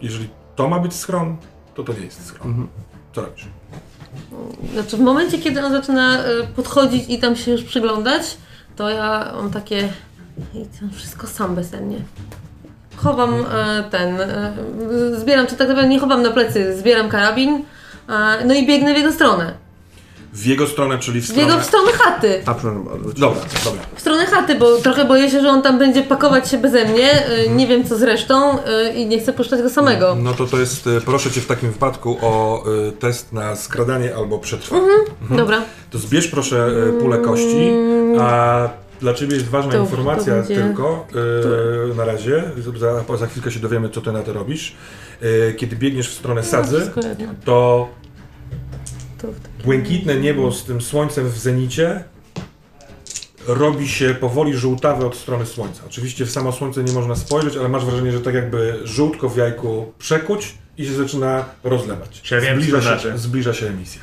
Jeżeli 0.00 0.28
to 0.56 0.68
ma 0.68 0.78
być 0.78 0.94
schron, 0.94 1.36
to 1.74 1.82
to 1.84 1.92
nie 1.92 2.00
jest 2.00 2.26
schron. 2.26 2.68
Co 3.12 3.20
robisz? 3.20 3.48
Znaczy 4.72 4.96
w 4.96 5.00
momencie, 5.00 5.38
kiedy 5.38 5.64
on 5.64 5.72
zaczyna 5.72 6.24
y, 6.24 6.46
podchodzić 6.56 7.04
i 7.08 7.18
tam 7.18 7.36
się 7.36 7.50
już 7.52 7.62
przyglądać, 7.62 8.36
to 8.76 8.90
ja 8.90 9.32
mam 9.34 9.50
takie... 9.50 9.88
I 10.54 10.64
to 10.64 10.96
wszystko 10.96 11.26
sam 11.26 11.54
bezsennie. 11.54 11.96
Chowam 12.96 13.34
e, 13.34 13.84
ten... 13.90 14.20
E, 14.20 14.52
zbieram, 15.16 15.46
czy 15.46 15.56
tak 15.56 15.68
naprawdę 15.68 15.88
nie 15.88 16.00
chowam 16.00 16.22
na 16.22 16.30
plecy, 16.30 16.78
zbieram 16.78 17.08
karabin, 17.08 17.64
e, 18.08 18.44
no 18.44 18.54
i 18.54 18.66
biegnę 18.66 18.94
w 18.94 18.96
jego 18.96 19.12
stronę. 19.12 19.54
W 20.32 20.46
jego 20.46 20.66
stronę, 20.66 20.98
czyli 20.98 21.20
w 21.20 21.24
W 21.24 21.28
stronę... 21.28 21.48
jego 21.48 21.60
w 21.60 21.64
stronę 21.64 21.92
chaty. 21.92 22.42
Dobra, 22.46 23.40
dobra. 23.64 23.80
W 23.96 24.00
stronę 24.00 24.26
chaty, 24.26 24.54
bo 24.54 24.76
trochę 24.76 25.04
boję 25.04 25.30
się, 25.30 25.40
że 25.40 25.48
on 25.48 25.62
tam 25.62 25.78
będzie 25.78 26.02
pakować 26.02 26.50
się 26.50 26.58
beze 26.58 26.84
mnie. 26.84 27.28
y, 27.46 27.50
Nie 27.50 27.66
wiem 27.66 27.84
co 27.84 27.96
z 27.96 28.02
resztą 28.02 28.58
y, 28.58 28.92
i 28.94 29.06
nie 29.06 29.18
chcę 29.20 29.32
puszczać 29.32 29.62
go 29.62 29.70
samego. 29.70 30.16
No 30.22 30.32
to 30.32 30.46
to 30.46 30.58
jest, 30.60 30.86
e, 30.86 31.00
proszę 31.00 31.30
Cię 31.30 31.40
w 31.40 31.46
takim 31.46 31.70
wypadku 31.72 32.18
o 32.22 32.64
test 33.00 33.32
na 33.32 33.56
skradanie 33.56 34.14
albo 34.16 34.38
przetrwanie. 34.38 34.92
Dobra. 35.30 35.62
To 35.90 35.98
zbierz 35.98 36.28
proszę 36.28 36.70
pulę 37.00 37.18
kości, 37.18 37.70
a 38.20 38.68
dla 39.00 39.14
Ciebie 39.14 39.34
jest 39.34 39.48
ważna 39.48 39.72
To- 39.72 39.78
informacja 39.78 40.32
to 40.32 40.38
będzie- 40.48 40.54
tylko 40.54 41.06
e, 41.92 41.94
na 41.94 42.04
razie, 42.04 42.42
za, 43.08 43.16
za 43.16 43.26
chwilkę 43.26 43.50
się 43.50 43.60
dowiemy 43.60 43.88
co 43.90 44.00
Ty 44.00 44.12
na 44.12 44.22
to 44.22 44.32
robisz. 44.32 44.74
E, 45.48 45.52
Kiedy 45.52 45.76
biegniesz 45.76 46.08
w 46.10 46.14
stronę 46.14 46.42
sadzy, 46.42 46.76
Wszystko 46.76 47.00
jedno. 47.00 47.26
to 47.44 47.88
To 49.22 49.28
w 49.28 49.49
błękitne 49.64 50.16
niebo 50.16 50.52
z 50.52 50.64
tym 50.64 50.80
słońcem 50.80 51.30
w 51.30 51.38
zenicie 51.38 52.04
robi 53.46 53.88
się 53.88 54.14
powoli 54.14 54.54
żółtawy 54.54 55.06
od 55.06 55.16
strony 55.16 55.46
słońca. 55.46 55.82
Oczywiście 55.86 56.26
w 56.26 56.30
samo 56.30 56.52
słońce 56.52 56.84
nie 56.84 56.92
można 56.92 57.16
spojrzeć, 57.16 57.56
ale 57.56 57.68
masz 57.68 57.84
wrażenie, 57.84 58.12
że 58.12 58.20
tak 58.20 58.34
jakby 58.34 58.80
żółtko 58.84 59.28
w 59.28 59.36
jajku 59.36 59.92
przekuć 59.98 60.54
i 60.78 60.86
się 60.86 60.92
zaczyna 60.92 61.44
rozlewać. 61.64 62.22
Zbliża, 62.54 62.76
się, 62.76 62.82
znaczy? 62.82 63.18
zbliża 63.18 63.54
się 63.54 63.66
emisja. 63.66 64.02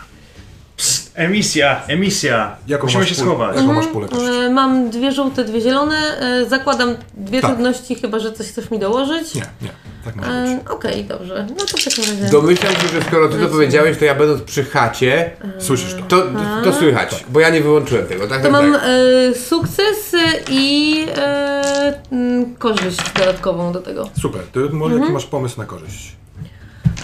Psst, 0.77 1.11
emisja, 1.15 1.81
emisja. 1.87 2.55
Jaką 2.67 2.83
Musimy 2.83 3.01
masz 3.03 3.09
się 3.09 3.15
pól- 3.15 3.25
schować. 3.25 3.55
Jaką 3.57 3.73
masz 3.73 3.87
pulę 3.87 4.07
kości? 4.07 4.25
E, 4.25 4.49
Mam 4.49 4.89
dwie 4.89 5.11
żółte, 5.11 5.43
dwie 5.43 5.61
zielone. 5.61 5.95
E, 6.19 6.45
Zakładam 6.49 6.95
dwie 7.13 7.41
Tak. 7.41 7.51
trudności, 7.51 7.95
chyba 7.95 8.19
że 8.19 8.31
coś 8.31 8.47
chcesz 8.47 8.71
mi 8.71 8.79
dołożyć. 8.79 9.35
Nie, 9.35 9.41
nie. 9.61 9.69
Tak 10.05 10.15
może 10.15 10.29
E, 10.31 10.57
być. 10.57 10.67
Okej, 10.67 11.05
dobrze. 11.05 11.47
No 11.49 11.65
to 11.65 11.77
w 11.77 11.83
takim 11.83 12.03
razie. 12.03 12.29
Domyślam 12.31 12.73
się, 12.73 12.87
że 12.87 13.01
skoro 13.01 13.29
ty 13.29 13.37
to 13.39 13.47
powiedziałeś, 13.47 13.97
to 13.97 14.05
ja 14.05 14.15
będąc 14.15 14.41
przy 14.41 14.63
chacie, 14.63 15.31
Słyszysz 15.59 15.95
to? 15.95 16.01
to, 16.21 16.23
to 16.63 16.73
słychać, 16.73 17.25
bo 17.29 17.39
ja 17.39 17.49
nie 17.49 17.61
wyłączyłem 17.61 18.05
tego, 18.05 18.27
tak? 18.27 18.37
To 18.37 18.43
tak, 18.43 18.51
mam 18.51 18.73
tak. 18.73 18.81
e, 18.85 19.35
sukces 19.35 20.13
e, 20.13 20.17
i 20.51 21.05
e, 21.17 21.93
mm, 22.11 22.55
korzyść 22.55 22.97
dodatkową 23.19 23.71
do 23.71 23.79
tego. 23.81 24.09
Super. 24.21 24.41
Ty 24.53 24.59
może 24.59 24.95
jaki 24.95 25.11
masz 25.11 25.25
pomysł 25.25 25.57
na 25.59 25.65
korzyść? 25.65 26.15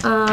A, 0.04 0.26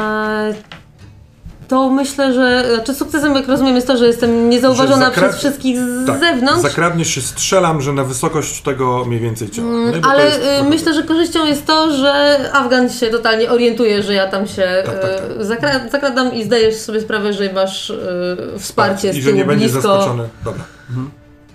to 1.71 1.89
myślę, 1.89 2.33
że. 2.33 2.71
Znaczy 2.75 2.93
sukcesem, 2.95 3.35
jak 3.35 3.47
rozumiem, 3.47 3.75
jest 3.75 3.87
to, 3.87 3.97
że 3.97 4.07
jestem 4.07 4.49
niezauważona 4.49 5.05
Że 5.05 5.11
zakra- 5.11 5.19
przez 5.29 5.35
wszystkich 5.35 5.77
z 5.79 6.07
Tak, 6.07 6.19
zewnątrz. 6.19 6.61
zakradniesz 6.61 7.07
się, 7.07 7.21
strzelam, 7.21 7.81
że 7.81 7.93
na 7.93 8.03
wysokość 8.03 8.61
tego 8.61 9.05
mniej 9.05 9.19
więcej 9.19 9.49
ciała. 9.49 9.67
No 9.71 9.89
i 9.97 10.01
bo 10.01 10.01
to 10.01 10.07
Ale 10.09 10.25
jest 10.25 10.39
y, 10.61 10.69
myślę, 10.69 10.93
że 10.93 11.03
korzyścią 11.03 11.45
jest 11.45 11.65
to, 11.65 11.93
że 11.97 12.37
Afgan 12.53 12.89
się 12.89 13.07
totalnie 13.09 13.49
orientuje, 13.51 14.03
że 14.03 14.13
ja 14.13 14.27
tam 14.27 14.47
się 14.47 14.83
Tak, 14.85 15.01
tak, 15.01 15.11
y, 15.41 15.45
zakra- 15.45 15.89
zakradam 15.91 16.33
i 16.33 16.43
zdajesz 16.43 16.75
sobie 16.75 17.01
sprawę, 17.01 17.33
że 17.33 17.53
masz 17.53 17.89
y, 17.89 17.97
wsparcie 18.59 19.07
Tak, 19.07 19.17
I 19.17 19.21
z 19.21 19.23
że 19.23 19.29
tyłu 19.29 19.37
nie 19.37 19.45
będzie 19.45 19.65
blisko. 19.69 19.81
zaskoczony. 19.81 20.29
Dobra. 20.45 20.63
Mhm. 20.89 21.11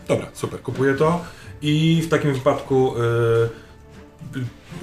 Dobra, 0.08 0.26
super, 0.34 0.60
kupuję 0.62 0.94
to. 0.94 1.20
I 1.62 2.02
w 2.06 2.08
takim 2.08 2.34
wypadku 2.34 2.94
y, 2.96 3.65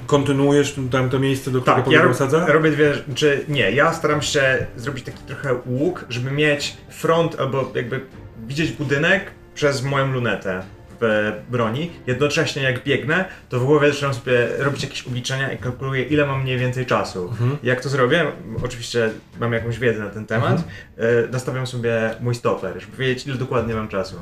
kontynuujesz 0.07 0.75
tam 0.91 1.09
to 1.09 1.19
miejsce, 1.19 1.51
do 1.51 1.61
którego 1.61 1.81
Tak, 1.81 1.91
ja 1.91 1.99
pobiegł 1.99 2.07
rob, 2.07 2.17
sadza? 2.17 2.45
robię 2.45 2.71
dwie, 2.71 2.93
czy 3.15 3.45
nie, 3.47 3.71
ja 3.71 3.93
staram 3.93 4.21
się 4.21 4.65
zrobić 4.75 5.05
taki 5.05 5.23
trochę 5.23 5.55
łuk, 5.65 6.05
żeby 6.09 6.31
mieć 6.31 6.77
front 6.89 7.39
albo 7.39 7.71
jakby 7.75 8.01
widzieć 8.47 8.71
budynek 8.71 9.31
przez 9.55 9.83
moją 9.83 10.11
lunetę 10.11 10.63
w 11.01 11.31
broni. 11.49 11.91
Jednocześnie 12.07 12.63
jak 12.63 12.83
biegnę, 12.83 13.25
to 13.49 13.59
w 13.59 13.65
głowie 13.65 13.89
zaczynam 13.89 14.13
sobie 14.13 14.47
robić 14.57 14.83
jakieś 14.83 15.07
obliczenia 15.07 15.51
i 15.51 15.57
kalkuluję 15.57 16.03
ile 16.03 16.25
mam 16.25 16.41
mniej 16.43 16.57
więcej 16.57 16.85
czasu. 16.85 17.27
Mhm. 17.29 17.57
Jak 17.63 17.81
to 17.81 17.89
zrobię? 17.89 18.25
Oczywiście 18.65 19.09
mam 19.39 19.53
jakąś 19.53 19.79
wiedzę 19.79 19.99
na 19.99 20.09
ten 20.09 20.25
temat. 20.25 20.63
Mhm. 20.97 21.25
Y, 21.25 21.27
nastawiam 21.31 21.67
sobie 21.67 22.15
mój 22.21 22.35
stoper, 22.35 22.81
żeby 22.81 22.97
wiedzieć 22.97 23.27
ile 23.27 23.35
dokładnie 23.35 23.73
mam 23.75 23.87
czasu. 23.87 24.15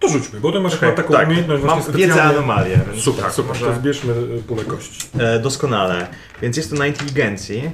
To 0.00 0.08
rzućmy, 0.08 0.40
bo 0.40 0.52
ty 0.52 0.60
masz 0.60 0.76
chyba 0.76 0.92
taką 0.92 1.14
tak, 1.14 1.26
umiejętność 1.28 1.62
mam 1.64 1.74
właśnie 1.80 1.94
wiedzę 1.94 2.12
specjalnie. 2.12 2.38
anomalię. 2.38 2.80
Super, 2.98 3.24
tak, 3.24 3.32
super, 3.32 3.48
może- 3.48 3.66
to 3.66 3.74
zbierzmy 3.74 4.12
y, 4.12 4.42
pulę 4.42 4.64
kości. 4.64 5.08
E, 5.18 5.38
doskonale. 5.38 6.06
Więc 6.42 6.56
jest 6.56 6.70
to 6.70 6.76
na 6.76 6.86
inteligencji. 6.86 7.70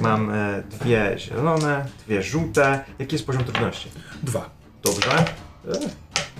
Mam 0.00 0.30
e, 0.30 0.62
dwie 0.70 1.14
zielone, 1.18 1.84
dwie 2.06 2.22
żółte. 2.22 2.84
Jaki 2.98 3.14
jest 3.14 3.26
poziom 3.26 3.44
trudności? 3.44 3.90
Dwa. 4.22 4.50
Dobrze. 4.84 5.10
E, 5.18 5.24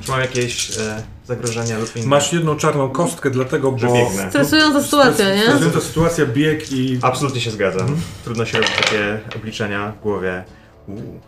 czy 0.00 0.10
mam 0.10 0.20
jakieś 0.20 0.78
e, 0.78 1.02
zagrożenia 1.26 1.78
lub 1.78 1.96
inne? 1.96 2.06
Masz 2.06 2.32
jedną 2.32 2.56
czarną 2.56 2.88
kostkę, 2.90 3.30
dlatego, 3.30 3.78
Że 3.78 3.86
bo... 3.86 3.92
biegnę. 3.94 4.28
Stresująca 4.30 4.82
sytuacja, 4.82 5.34
nie? 5.34 5.42
Stresująca 5.42 5.80
sytuacja, 5.80 6.26
bieg 6.26 6.72
i... 6.72 6.98
Absolutnie 7.02 7.40
się 7.40 7.50
zgadzam. 7.50 7.96
Trudno 8.24 8.44
się 8.44 8.58
robić 8.58 8.72
takie 8.76 9.20
obliczenia 9.36 9.92
w 9.98 10.02
głowie. 10.02 10.44
Uuu, 10.88 11.20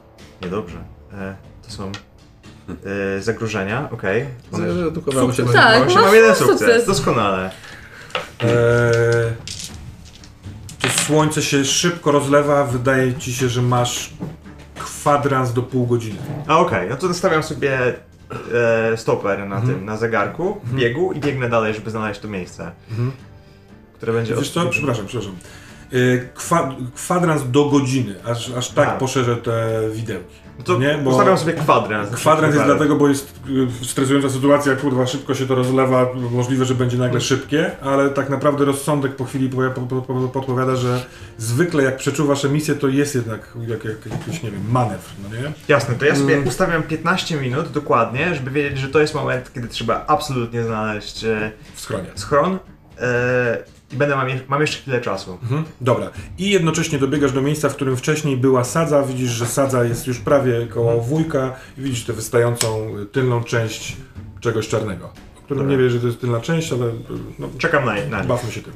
niedobrze. 0.42 0.78
E, 1.12 1.34
to 1.62 1.70
są 1.70 1.92
e, 3.16 3.22
zagrożenia, 3.22 3.88
okej. 3.92 4.20
Się 4.22 5.14
Sukces. 5.20 5.46
na 5.46 5.52
Tak, 5.52 5.84
masz 5.84 5.94
mam 5.94 6.14
jeden 6.14 6.34
sukces. 6.34 6.58
sukces. 6.58 6.86
Doskonale. 6.86 7.50
Eee, 8.40 8.48
to 10.80 10.88
słońce 10.88 11.42
się 11.42 11.64
szybko 11.64 12.12
rozlewa, 12.12 12.64
wydaje 12.64 13.14
ci 13.14 13.32
się, 13.32 13.48
że 13.48 13.62
masz 13.62 14.10
kwadrans 14.78 15.52
do 15.52 15.62
pół 15.62 15.86
godziny. 15.86 16.18
A 16.46 16.58
okej, 16.58 16.88
no 16.90 16.96
to 16.96 17.08
nastawiam 17.08 17.42
sobie 17.42 17.78
e, 18.92 18.96
stoper 18.96 19.38
na 19.38 19.56
Mhm. 19.56 19.66
tym, 19.74 19.84
na 19.84 19.96
zegarku, 19.96 20.60
w 20.64 20.74
biegu 20.74 21.12
i 21.12 21.20
biegnę 21.20 21.48
dalej, 21.48 21.74
żeby 21.74 21.90
znaleźć 21.90 22.20
to 22.20 22.28
miejsce. 22.28 22.70
Które 23.94 24.12
będzie 24.12 24.34
Wiesz 24.36 24.50
co? 24.50 24.66
Przepraszam, 24.66 25.06
przepraszam. 25.06 25.36
Eee, 25.92 26.20
Kwa, 26.34 26.74
kwadrans 26.96 27.42
do 27.50 27.64
godziny, 27.64 28.14
aż, 28.24 28.50
aż 28.50 28.68
tak 28.70 28.88
A. 28.88 28.92
poszerzę 28.92 29.36
te 29.36 29.80
widełki. 29.92 30.34
No 30.58 30.64
to 30.64 30.78
nie? 30.78 30.98
Bo 31.04 31.10
ustawiam 31.10 31.38
sobie 31.38 31.52
kwadrans. 31.52 32.10
kwadrans 32.10 32.54
jest 32.54 32.66
dlatego, 32.66 32.96
bo 32.96 33.08
jest 33.08 33.34
y, 33.82 33.84
stresująca 33.84 34.30
sytuacja, 34.30 34.76
kurwa, 34.76 35.06
szybko 35.06 35.34
się 35.34 35.46
to 35.46 35.54
rozlewa, 35.54 36.06
możliwe, 36.30 36.64
że 36.64 36.74
będzie 36.74 36.98
nagle 36.98 37.20
szybkie, 37.20 37.70
ale 37.82 38.10
tak 38.10 38.30
naprawdę 38.30 38.64
rozsądek 38.64 39.16
po 39.16 39.24
chwili 39.24 39.48
powie- 39.50 39.70
po- 39.70 39.80
po- 39.80 40.02
po- 40.02 40.28
podpowiada, 40.28 40.76
że 40.76 41.04
zwykle 41.38 41.82
jak 41.82 41.96
przeczuwasz 41.96 42.44
emisję, 42.44 42.74
to 42.74 42.88
jest 42.88 43.14
jednak 43.14 43.52
jak, 43.68 43.84
jak, 43.84 43.96
jakiś, 44.06 44.42
nie 44.42 44.50
wiem, 44.50 44.62
manewr, 44.70 45.10
no 45.22 45.36
nie? 45.36 45.52
Jasne, 45.68 45.94
to 45.94 46.04
ja 46.04 46.16
sobie 46.16 46.34
Mm. 46.34 46.48
ustawiam 46.48 46.82
15 46.82 47.36
minut 47.36 47.70
dokładnie, 47.70 48.34
żeby 48.34 48.50
wiedzieć, 48.50 48.78
że 48.78 48.88
to 48.88 49.00
jest 49.00 49.14
moment, 49.14 49.52
kiedy 49.54 49.68
trzeba 49.68 50.04
absolutnie 50.06 50.62
znaleźć 50.64 51.24
e, 51.24 51.50
W 51.74 51.80
schronie. 51.80 52.06
schron. 52.14 52.58
E, 53.00 53.73
I 53.94 53.96
będę 53.96 54.16
mam, 54.16 54.28
je- 54.28 54.40
mam 54.48 54.60
jeszcze 54.60 54.76
chwilę 54.78 55.00
czasu. 55.00 55.38
Mhm, 55.42 55.64
dobra. 55.80 56.10
I 56.38 56.50
jednocześnie 56.50 56.98
dobiegasz 56.98 57.32
do 57.32 57.42
miejsca, 57.42 57.68
w 57.68 57.74
którym 57.74 57.96
wcześniej 57.96 58.36
była 58.36 58.64
sadza. 58.64 59.02
Widzisz, 59.02 59.30
że 59.30 59.46
sadza 59.46 59.84
jest 59.84 60.06
już 60.06 60.18
prawie 60.18 60.66
koło 60.66 61.00
wujka 61.00 61.52
i 61.78 61.82
widzisz 61.82 62.04
tę 62.04 62.12
wystającą 62.12 62.96
y, 63.02 63.06
tylną 63.06 63.44
część 63.44 63.96
czegoś 64.40 64.68
czarnego. 64.68 65.04
O 65.38 65.40
którym 65.44 65.62
Dobra. 65.62 65.76
nie 65.76 65.82
wiesz, 65.82 65.92
że 65.92 66.00
to 66.00 66.06
jest 66.06 66.20
tylna 66.20 66.40
część, 66.40 66.72
ale 66.72 66.84
no, 67.38 67.48
Czekam 67.58 67.84
na, 67.84 67.94
na 68.18 68.24
bawmy 68.24 68.52
się 68.52 68.60
tym. 68.62 68.72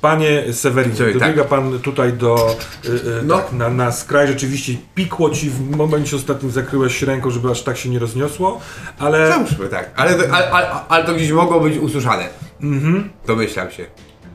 Panie 0.00 0.52
Sewerin, 0.52 0.96
Słuchaj, 0.96 1.14
dobiega 1.14 1.44
pan 1.44 1.78
tutaj 1.78 2.12
do, 2.12 2.56
y, 2.84 2.88
y, 2.88 3.22
No. 3.24 3.36
tak, 3.38 3.52
na, 3.52 3.68
na 3.70 3.92
skraj, 3.92 4.26
rzeczywiście 4.28 4.72
pikło 4.94 5.30
ci 5.30 5.50
w 5.50 5.76
momencie 5.76 6.16
ostatnim 6.16 6.50
zakryłeś 6.52 7.02
ręką, 7.02 7.30
żeby 7.30 7.50
aż 7.50 7.62
tak 7.62 7.76
się 7.76 7.88
nie 7.88 7.98
rozniosło, 7.98 8.60
ale 8.98 9.28
Załóżmy 9.28 9.68
tak, 9.68 9.90
ale 9.96 10.14
to, 10.14 10.34
ale, 10.34 10.50
ale, 10.50 10.70
ale 10.88 11.04
to 11.04 11.14
gdzieś 11.14 11.30
mogło 11.32 11.60
być 11.60 11.78
usłyszane. 11.78 12.28
Mhm. 12.62 13.10
Domyślam 13.26 13.70
się. 13.70 13.86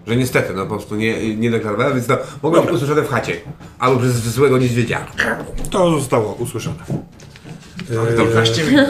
Że 0.08 0.16
niestety, 0.16 0.54
no 0.54 0.66
po 0.66 0.76
prostu 0.76 0.96
nie, 0.96 1.36
nie 1.36 1.52
deklarowałem, 1.52 1.94
więc 1.94 2.08
to 2.08 2.18
mogło 2.44 2.62
być 2.62 2.72
usłyszane 2.72 3.02
w 3.02 3.10
chacie. 3.10 3.34
Albo 3.80 4.00
przez 4.00 4.16
złego 4.16 4.58
niedźwiedzia. 4.58 5.06
to 5.70 6.00
zostało 6.00 6.34
usłyszane. 6.34 6.84
To 7.94 8.10
Y, 8.10 8.18
15 8.18 8.64
minut. 8.64 8.88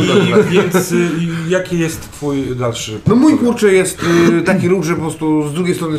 I, 0.00 0.52
więc 0.52 0.92
y, 0.92 1.08
jaki 1.48 1.78
jest 1.78 2.00
twój 2.12 2.56
dalszy 2.56 3.00
No 3.06 3.16
mój 3.16 3.38
kurczę 3.38 3.72
jest 3.72 4.02
y, 4.38 4.42
taki 4.42 4.68
ruch, 4.68 4.84
że 4.84 4.94
po 4.94 5.00
prostu 5.00 5.48
z 5.48 5.54
drugiej 5.54 5.74
strony 5.74 5.98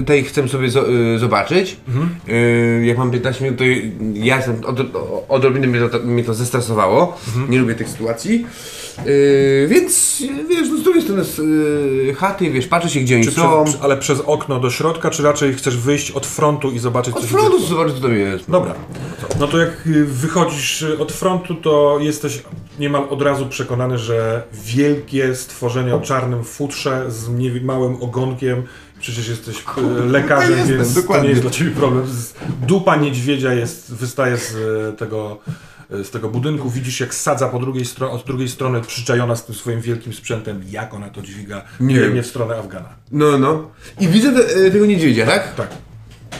y, 0.00 0.02
tej 0.06 0.24
chcę 0.24 0.48
sobie 0.48 0.70
zo, 0.70 0.90
y, 0.90 1.18
zobaczyć. 1.18 1.76
Y, 2.28 2.86
jak 2.86 2.98
mam 2.98 3.10
15 3.10 3.44
minut, 3.44 3.58
to 3.58 3.64
ja 4.14 4.36
jestem 4.36 4.64
od, 4.64 4.78
odrobinę 5.28 5.66
mnie 5.66 5.88
to, 5.88 5.98
mnie 5.98 6.24
to 6.24 6.34
zestresowało. 6.34 7.18
Nie 7.48 7.58
lubię 7.58 7.74
tych 7.74 7.88
sytuacji. 7.88 8.46
Y, 9.06 9.66
więc 9.70 10.22
wiesz, 10.48 10.68
no 10.70 10.76
z 10.76 10.82
drugiej 10.82 11.02
strony 11.02 11.24
z 11.24 11.38
y, 11.38 12.14
chaty, 12.14 12.50
wiesz, 12.50 12.66
patrzę 12.66 12.90
się 12.90 13.00
gdzie 13.00 13.14
oni 13.14 13.24
Czy 13.24 13.30
są. 13.30 13.64
przez, 13.64 13.78
ale 13.82 13.96
przez 13.96 14.20
okno 14.20 14.60
do 14.60 14.70
środka, 14.70 15.10
czy 15.10 15.22
raczej 15.22 15.54
chcesz 15.54 15.76
wyjść 15.76 16.10
od 16.10 16.26
frontu 16.26 16.70
i 16.70 16.78
zobaczyć, 16.78 17.14
co 17.14 17.20
Od 17.20 17.26
się 17.26 17.30
frontu 17.30 17.66
zobaczyć 17.66 17.94
co 17.94 18.00
to 18.00 18.08
jest. 18.08 18.50
Dobra. 18.50 18.74
No 19.40 19.48
to 19.48 19.58
jak 19.58 19.86
y, 19.86 20.04
wychodzisz 20.04 20.82
y, 20.82 20.98
od 20.98 21.12
frontu, 21.12 21.54
to 21.54 21.98
jesteś 22.00 22.42
niemal 22.78 23.06
od 23.10 23.22
razu 23.22 23.46
przekonany, 23.46 23.98
że 23.98 24.42
wielkie 24.52 25.34
stworzenie 25.34 25.94
o 25.94 26.00
czarnym 26.00 26.44
futrze 26.44 27.04
z 27.08 27.28
małym 27.62 28.02
ogonkiem, 28.02 28.62
przecież 29.00 29.28
jesteś 29.28 29.56
y, 29.58 30.04
lekarzem, 30.06 30.58
jestem, 30.58 30.76
więc 30.76 30.94
to 30.94 31.00
dokładnie. 31.00 31.24
nie 31.24 31.30
jest 31.30 31.42
dla 31.42 31.50
ciebie 31.50 31.70
problem. 31.70 32.06
Dupa 32.66 32.96
niedźwiedzia 32.96 33.52
jest, 33.52 33.94
wystaje 33.94 34.36
z 34.36 34.54
tego, 34.98 35.38
z 35.90 36.10
tego 36.10 36.28
budynku, 36.28 36.70
widzisz 36.70 37.00
jak 37.00 37.14
sadza 37.14 37.48
po 37.48 37.58
drugiej 37.58 37.84
stro- 37.84 38.10
od 38.10 38.26
drugiej 38.26 38.48
strony 38.48 38.80
przyczajona 38.80 39.36
z 39.36 39.44
tym 39.46 39.54
swoim 39.54 39.80
wielkim 39.80 40.12
sprzętem, 40.12 40.62
jak 40.70 40.94
ona 40.94 41.10
to 41.10 41.22
dźwiga, 41.22 41.62
Nie 41.80 41.94
wiem. 42.00 42.22
w 42.22 42.26
stronę 42.26 42.56
Afgana. 42.56 42.88
No, 43.12 43.38
no. 43.38 43.70
I 44.00 44.08
widzę 44.08 44.32
te, 44.32 44.56
y, 44.56 44.70
tego 44.70 44.86
niedźwiedzia, 44.86 45.26
tak? 45.26 45.54
Tak. 45.54 45.68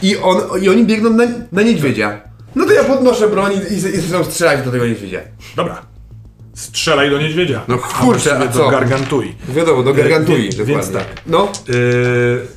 I, 0.01 0.17
on, 0.17 0.37
I 0.63 0.69
oni 0.69 0.85
biegną 0.85 1.09
na, 1.09 1.23
na 1.51 1.61
niedźwiedzia. 1.61 2.21
No 2.55 2.65
to 2.65 2.73
ja 2.73 2.83
podnoszę 2.83 3.29
broń 3.29 3.51
i, 3.53 3.73
i, 3.73 3.77
i 3.77 3.79
zaczynam 3.99 4.25
strzelać 4.25 4.65
do 4.65 4.71
tego 4.71 4.85
niedźwiedzia. 4.87 5.19
Dobra. 5.55 5.81
Strzelaj 6.59 7.09
do 7.09 7.17
niedźwiedzia. 7.21 7.61
No 7.67 7.77
kurczę, 7.77 8.37
a 8.37 8.45
do 8.47 8.53
co? 8.59 8.69
gargantui. 8.69 9.35
Wiadomo, 9.49 9.83
do 9.83 9.93
gargantui, 9.93 10.35
Więc- 10.41 10.55
dokładnie. 10.57 10.75
więc 10.75 10.91
tak. 10.93 11.05
No, 11.27 11.51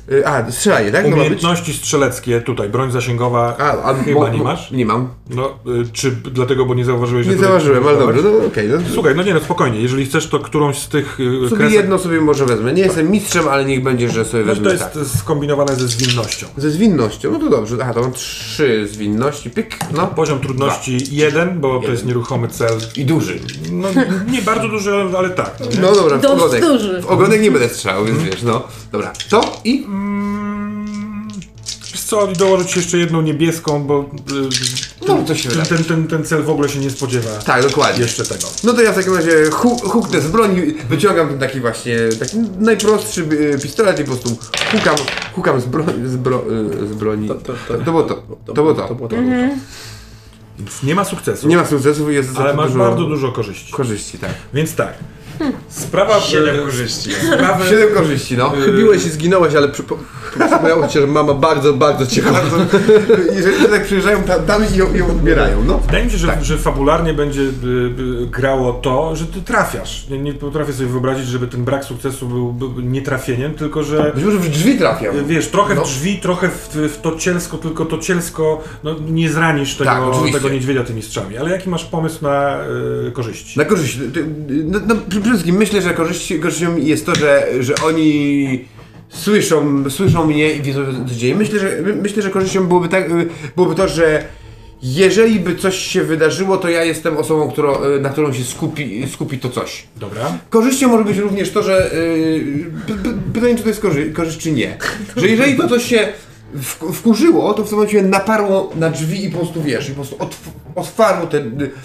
Yy, 0.09 0.27
a, 0.27 0.51
strzelanie, 0.51 0.91
tak? 0.91 1.07
No 1.09 1.15
umiejętności 1.15 1.73
strzeleckie 1.73 2.41
tutaj, 2.41 2.69
broń 2.69 2.91
zasięgowa 2.91 3.55
A, 3.59 3.83
a 3.83 3.93
chyba 3.93 4.29
nie 4.29 4.43
masz? 4.43 4.71
Nie 4.71 4.85
mam. 4.85 5.09
No, 5.29 5.49
y, 5.67 5.91
czy 5.93 6.11
dlatego, 6.11 6.65
bo 6.65 6.73
nie 6.75 6.85
zauważyłeś, 6.85 7.25
że 7.25 7.31
Nie 7.31 7.37
zauważyłem, 7.37 7.87
ale 7.87 7.97
dobrze, 7.99 8.21
no 8.23 8.47
okej. 8.47 8.69
no. 8.69 8.77
Słuchaj, 8.93 9.15
no 9.15 9.23
nie, 9.23 9.33
no 9.33 9.39
spokojnie, 9.39 9.81
jeżeli 9.81 10.05
chcesz, 10.05 10.27
to 10.27 10.39
którąś 10.39 10.77
z 10.79 10.87
tych 10.87 11.19
y, 11.19 11.33
Sobie 11.49 11.57
kresek... 11.57 11.73
jedno 11.73 11.97
sobie 11.99 12.21
może 12.21 12.45
wezmę. 12.45 12.73
Nie 12.73 12.83
jestem 12.83 13.11
mistrzem, 13.11 13.47
ale 13.47 13.65
niech 13.65 13.83
będzie, 13.83 14.09
że 14.09 14.25
sobie 14.25 14.43
No, 14.43 14.49
wezmę 14.49 14.65
to 14.65 14.71
jest 14.71 14.83
tak. 14.93 15.19
skombinowane 15.19 15.75
ze 15.75 15.87
zwinnością. 15.87 16.47
Ze 16.57 16.71
zwinnością, 16.71 17.31
no 17.31 17.39
to 17.39 17.49
dobrze. 17.49 17.75
Aha, 17.81 17.93
to 17.93 18.01
mam 18.01 18.11
trzy 18.13 18.87
zwinności, 18.91 19.49
pyk, 19.49 19.75
no. 19.95 20.07
Poziom 20.07 20.39
trudności 20.39 20.97
jeden, 21.15 21.59
bo 21.59 21.79
to 21.79 21.91
jest 21.91 22.05
nieruchomy 22.05 22.47
cel. 22.47 22.77
I 22.95 23.05
duży. 23.05 23.39
No 23.71 23.92
nie 24.31 24.41
bardzo 24.41 24.67
duży, 24.67 24.91
ale- 25.17 25.29
tak. 25.29 25.53
No, 25.59 25.65
nie? 25.65 25.77
No 25.81 25.95
dobra, 25.95 26.17
w 26.17 26.25
ogonek. 26.25 26.61
duży. 26.61 27.01
W 27.01 27.05
ogonek 27.05 27.41
nie 27.41 27.51
będę 27.51 27.69
strzelał, 27.69 28.05
więc 28.05 28.23
wiesz, 28.23 28.41
no. 28.43 28.63
Dobra, 28.91 29.13
to 29.29 29.61
i... 29.63 29.83
Mm, 29.83 30.83
Wiesz 31.91 32.01
co, 32.03 32.27
dołożyć 32.27 32.75
jeszcze 32.75 32.97
jedną 32.97 33.21
niebieską, 33.21 33.83
bo 33.83 33.99
y, 34.01 35.07
No, 35.07 35.17
to 35.27 35.35
się 35.35 35.49
ten, 35.49 35.57
wydaje. 35.63 35.65
ten, 35.77 35.83
ten, 35.83 36.07
ten 36.07 36.25
cel 36.25 36.43
w 36.43 36.49
ogóle 36.49 36.69
się 36.69 36.79
nie 36.79 36.89
spodziewa 36.89 37.29
Tak, 37.45 37.63
dokładnie. 37.63 38.01
jeszcze 38.03 38.23
tego. 38.25 38.47
No 38.63 38.73
to 38.73 38.81
ja 38.81 38.91
w 38.91 38.95
takim 38.95 39.15
razie 39.15 39.49
hu- 39.51 39.79
huknę 39.89 40.21
z 40.21 40.27
broni, 40.27 40.61
wyciągam 40.89 41.29
ten 41.29 41.39
taki 41.39 41.59
właśnie, 41.59 41.97
taki 42.19 42.37
najprostszy 42.59 43.21
y, 43.21 43.59
pistolet 43.63 43.99
i 43.99 44.03
po 44.03 44.11
prostu 44.11 44.37
hukam, 44.71 44.95
hukam 45.35 45.61
z, 45.61 45.65
bro, 45.65 45.83
z, 46.05 46.15
bro, 46.15 46.43
y, 46.83 46.87
z 46.87 46.93
broni. 46.93 47.27
To, 47.27 47.35
to- 47.35 47.53
to, 47.67 47.83
było 47.83 48.03
to. 48.03 48.23
To 48.45 48.53
było 48.53 48.73
to. 48.73 48.87
To 48.87 48.95
było 48.95 49.09
to. 49.09 49.15
Więc 50.59 50.83
nie 50.83 50.95
ma 50.95 51.03
sukcesu, 51.05 51.47
Nie 51.47 51.57
ma 51.57 51.65
sukcesów 51.65 52.11
i 52.11 52.13
jest 52.13 52.37
ale 52.37 52.53
masz 52.53 52.71
dużo 52.71 52.83
bardzo 52.83 53.03
dużo 53.03 53.31
korzyści. 53.31 53.73
korzyści, 53.73 54.19
tak. 54.19 54.31
Więc 54.53 54.75
tak, 54.75 54.93
sprawa... 55.69 56.19
Siedem 56.21 56.65
korzyści. 56.65 57.09
Sprawy, 57.33 57.69
Siedem 57.69 57.89
korzyści, 57.93 58.37
no. 58.37 58.49
Chybiłeś 58.49 59.05
i 59.05 59.09
zginąłeś, 59.09 59.55
ale 59.55 59.69
przy- 59.69 59.83
po- 59.83 59.97
przypomniało 60.39 60.87
ci 60.87 60.93
się, 60.93 61.01
że 61.01 61.07
mama 61.07 61.33
bardzo, 61.33 61.73
bardzo 61.73 62.07
cię 62.07 62.21
kocha. 62.21 62.41
Jeżeli 63.35 63.65
tak 63.69 63.83
przyjeżdżają 63.85 64.23
tam, 64.23 64.41
tam 64.45 64.63
i 64.73 64.77
ją, 64.77 64.95
ją 64.95 65.07
odbierają, 65.07 65.63
no. 65.63 65.77
Wydaje 65.77 66.05
mi 66.05 66.11
się, 66.11 66.17
że, 66.17 66.37
że 66.41 66.57
fabularnie 66.57 67.13
będzie 67.13 67.41
y, 67.41 67.45
y, 68.23 68.27
grało 68.27 68.73
to, 68.73 69.15
że 69.15 69.25
ty 69.25 69.41
trafiasz. 69.41 70.07
Nie, 70.09 70.19
nie 70.19 70.33
potrafię 70.33 70.73
sobie 70.73 70.89
wyobrazić, 70.89 71.27
żeby 71.27 71.47
ten 71.47 71.63
brak 71.63 71.85
sukcesu 71.85 72.27
był, 72.27 72.53
był 72.53 72.79
nietrafieniem, 72.81 73.53
tylko 73.53 73.83
że 73.83 74.11
Być 74.15 74.23
może 74.23 74.37
w 74.37 74.49
drzwi 74.49 74.77
trafiam. 74.77 75.15
y, 75.17 75.23
wiesz, 75.25 75.47
trochę 75.47 75.75
No. 75.75 75.81
w 75.81 75.87
drzwi, 75.87 76.17
trochę 76.17 76.49
w, 76.49 76.75
w 76.75 77.01
to 77.01 77.15
cielsko, 77.15 77.57
tylko 77.57 77.85
to 77.85 77.97
cielsko, 77.97 78.63
no 78.83 78.95
nie 79.09 79.29
zranisz 79.29 79.75
tego, 79.75 79.91
Tak, 80.23 80.33
tego 80.33 80.49
niedźwiedzia 80.49 80.83
tymi 80.83 81.01
strzałami. 81.01 81.37
Ale 81.37 81.49
jaki 81.51 81.69
masz 81.69 81.85
pomysł 81.85 82.17
na 82.23 82.59
y, 83.07 83.11
korzyści? 83.11 83.59
Na 83.59 83.65
korzyści. 83.65 83.99
Ty- 84.13 84.25
No, 84.65 84.79
no, 84.87 84.95
przede 85.23 85.37
wszystkim 85.37 85.55
myślę, 85.55 85.81
że 85.81 85.93
korzyści, 85.93 86.39
korzyścią 86.39 86.77
jest 86.77 87.05
to, 87.05 87.15
że, 87.15 87.47
że 87.59 87.73
oni 87.85 88.65
słyszą, 89.09 89.89
słyszą 89.89 90.25
mnie 90.27 90.53
i 90.53 90.61
wiedzą, 90.61 90.81
co 91.07 91.13
się 91.13 91.19
dzieje. 91.19 91.35
Myślę, 91.35 91.59
że, 91.59 91.81
my- 91.81 91.95
myślę, 91.95 92.23
że 92.23 92.29
korzyścią 92.29 92.67
byłoby, 92.67 92.89
tak, 92.89 93.09
byłoby 93.55 93.75
to, 93.75 93.87
że 93.87 94.23
jeżeli 94.83 95.39
by 95.39 95.55
coś 95.55 95.77
się 95.77 96.03
wydarzyło, 96.03 96.57
to 96.57 96.69
ja 96.69 96.83
jestem 96.83 97.17
osobą, 97.17 97.51
którą, 97.51 97.99
na 98.01 98.09
którą 98.09 98.33
się 98.33 98.43
skupi, 98.43 99.07
skupi 99.13 99.39
to 99.39 99.49
coś. 99.49 99.83
Dobra. 99.99 100.37
Korzyścią 100.49 100.87
może 100.87 101.05
być 101.05 101.17
również 101.17 101.51
to, 101.51 101.63
że 101.63 101.91
yy, 102.87 103.05
pytanie, 103.33 103.55
czy 103.55 103.63
to 103.63 103.69
jest 103.69 103.81
korzy 103.81 104.11
korzyść, 104.11 104.37
czy 104.37 104.51
nie. 104.51 104.77
Że 105.15 105.27
jeżeli 105.27 105.57
to 105.57 105.69
coś 105.69 105.83
się 105.83 106.07
wkurzyło, 106.93 107.53
to 107.53 107.63
w 107.63 107.69
tym 107.69 107.77
momencie 107.77 108.01
naparło 108.01 108.69
na 108.75 108.89
drzwi 108.89 109.25
i 109.25 109.29
po 109.29 109.37
prostu 109.37 109.61
wiesz, 109.61 109.87
i 109.89 109.91
po 109.91 109.95
prostu 109.95 110.15
otw 110.19 110.49
otwarło 110.75 111.27
te, 111.27 111.41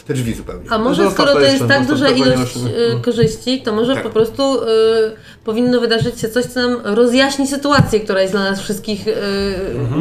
te 0.07 0.15
drzwi 0.15 0.35
zupełnie. 0.35 0.71
A 0.71 0.79
może 0.79 1.05
No, 1.05 1.11
skoro 1.11 1.33
to 1.33 1.41
jeszcze, 1.41 1.57
jest 1.57 1.69
tak 1.69 1.87
duża 1.87 2.09
ilość 2.09 2.57
y, 2.57 3.01
korzyści, 3.05 3.63
to 3.63 3.73
może 3.73 3.95
Tak. 3.95 4.03
po 4.03 4.11
prostu 4.11 4.63
y, 4.63 4.67
powinno 5.45 5.81
wydarzyć 5.81 6.21
się 6.21 6.29
coś, 6.29 6.45
co 6.45 6.61
nam 6.69 6.81
rozjaśni 6.85 7.47
sytuację, 7.47 8.01
która 8.01 8.21
jest 8.21 8.33
dla 8.35 8.51
nas 8.51 8.61
wszystkich 8.61 9.09
y, 9.09 9.15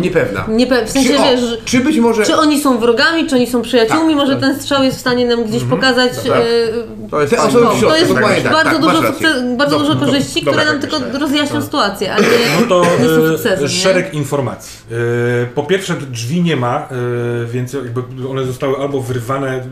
Niepewna. 0.01 0.45
niepe- 0.49 0.85
w 0.85 0.89
sensie, 0.89 1.09
czy, 1.09 1.19
o, 1.19 1.23
wiesz, 1.23 1.41
czy 1.65 1.79
być 1.79 1.97
może... 1.97 2.23
czy 2.25 2.35
oni 2.35 2.61
są 2.61 2.77
wrogami, 2.79 3.27
czy 3.27 3.35
oni 3.35 3.47
są 3.47 3.61
przyjaciółmi, 3.61 4.07
Tak, 4.13 4.15
może 4.15 4.31
tak. 4.31 4.41
ten 4.41 4.59
strzał 4.59 4.83
jest 4.83 4.97
w 4.97 4.99
stanie 4.99 5.25
nam 5.25 5.43
gdzieś 5.43 5.63
pokazać 5.63 6.11
Dobra. 6.23 6.39
y, 6.39 6.73
To 7.11 7.21
jest 7.21 7.33
no, 7.53 7.71
to 7.89 7.97
jest 7.97 8.13
tak, 8.13 8.23
bardzo, 8.53 8.71
tak, 8.71 8.81
dużo, 8.81 9.01
bardzo 9.57 9.79
dużo 9.79 9.95
korzyści, 9.95 10.41
które 10.41 10.65
nam 10.65 10.79
tak 10.79 10.91
tylko 10.91 11.19
rozjaśnią 11.19 11.61
sytuację, 11.61 12.13
ale 12.13 12.23
nie, 12.23 12.29
No 12.61 12.67
to 12.67 12.81
nie 13.01 13.05
są 13.09 13.23
y, 13.23 13.31
sukcesem, 13.37 13.67
szereg 13.69 14.13
informacji. 14.13 14.56
Y, 14.91 15.47
po 15.55 15.63
pierwsze 15.63 15.93
drzwi 15.95 16.41
nie 16.41 16.55
ma, 16.55 16.89
y, 17.43 17.47
więc 17.47 17.73
jakby 17.73 18.29
one 18.29 18.43
zostały 18.45 18.77
albo 18.77 19.01
wyrwane, 19.01 19.63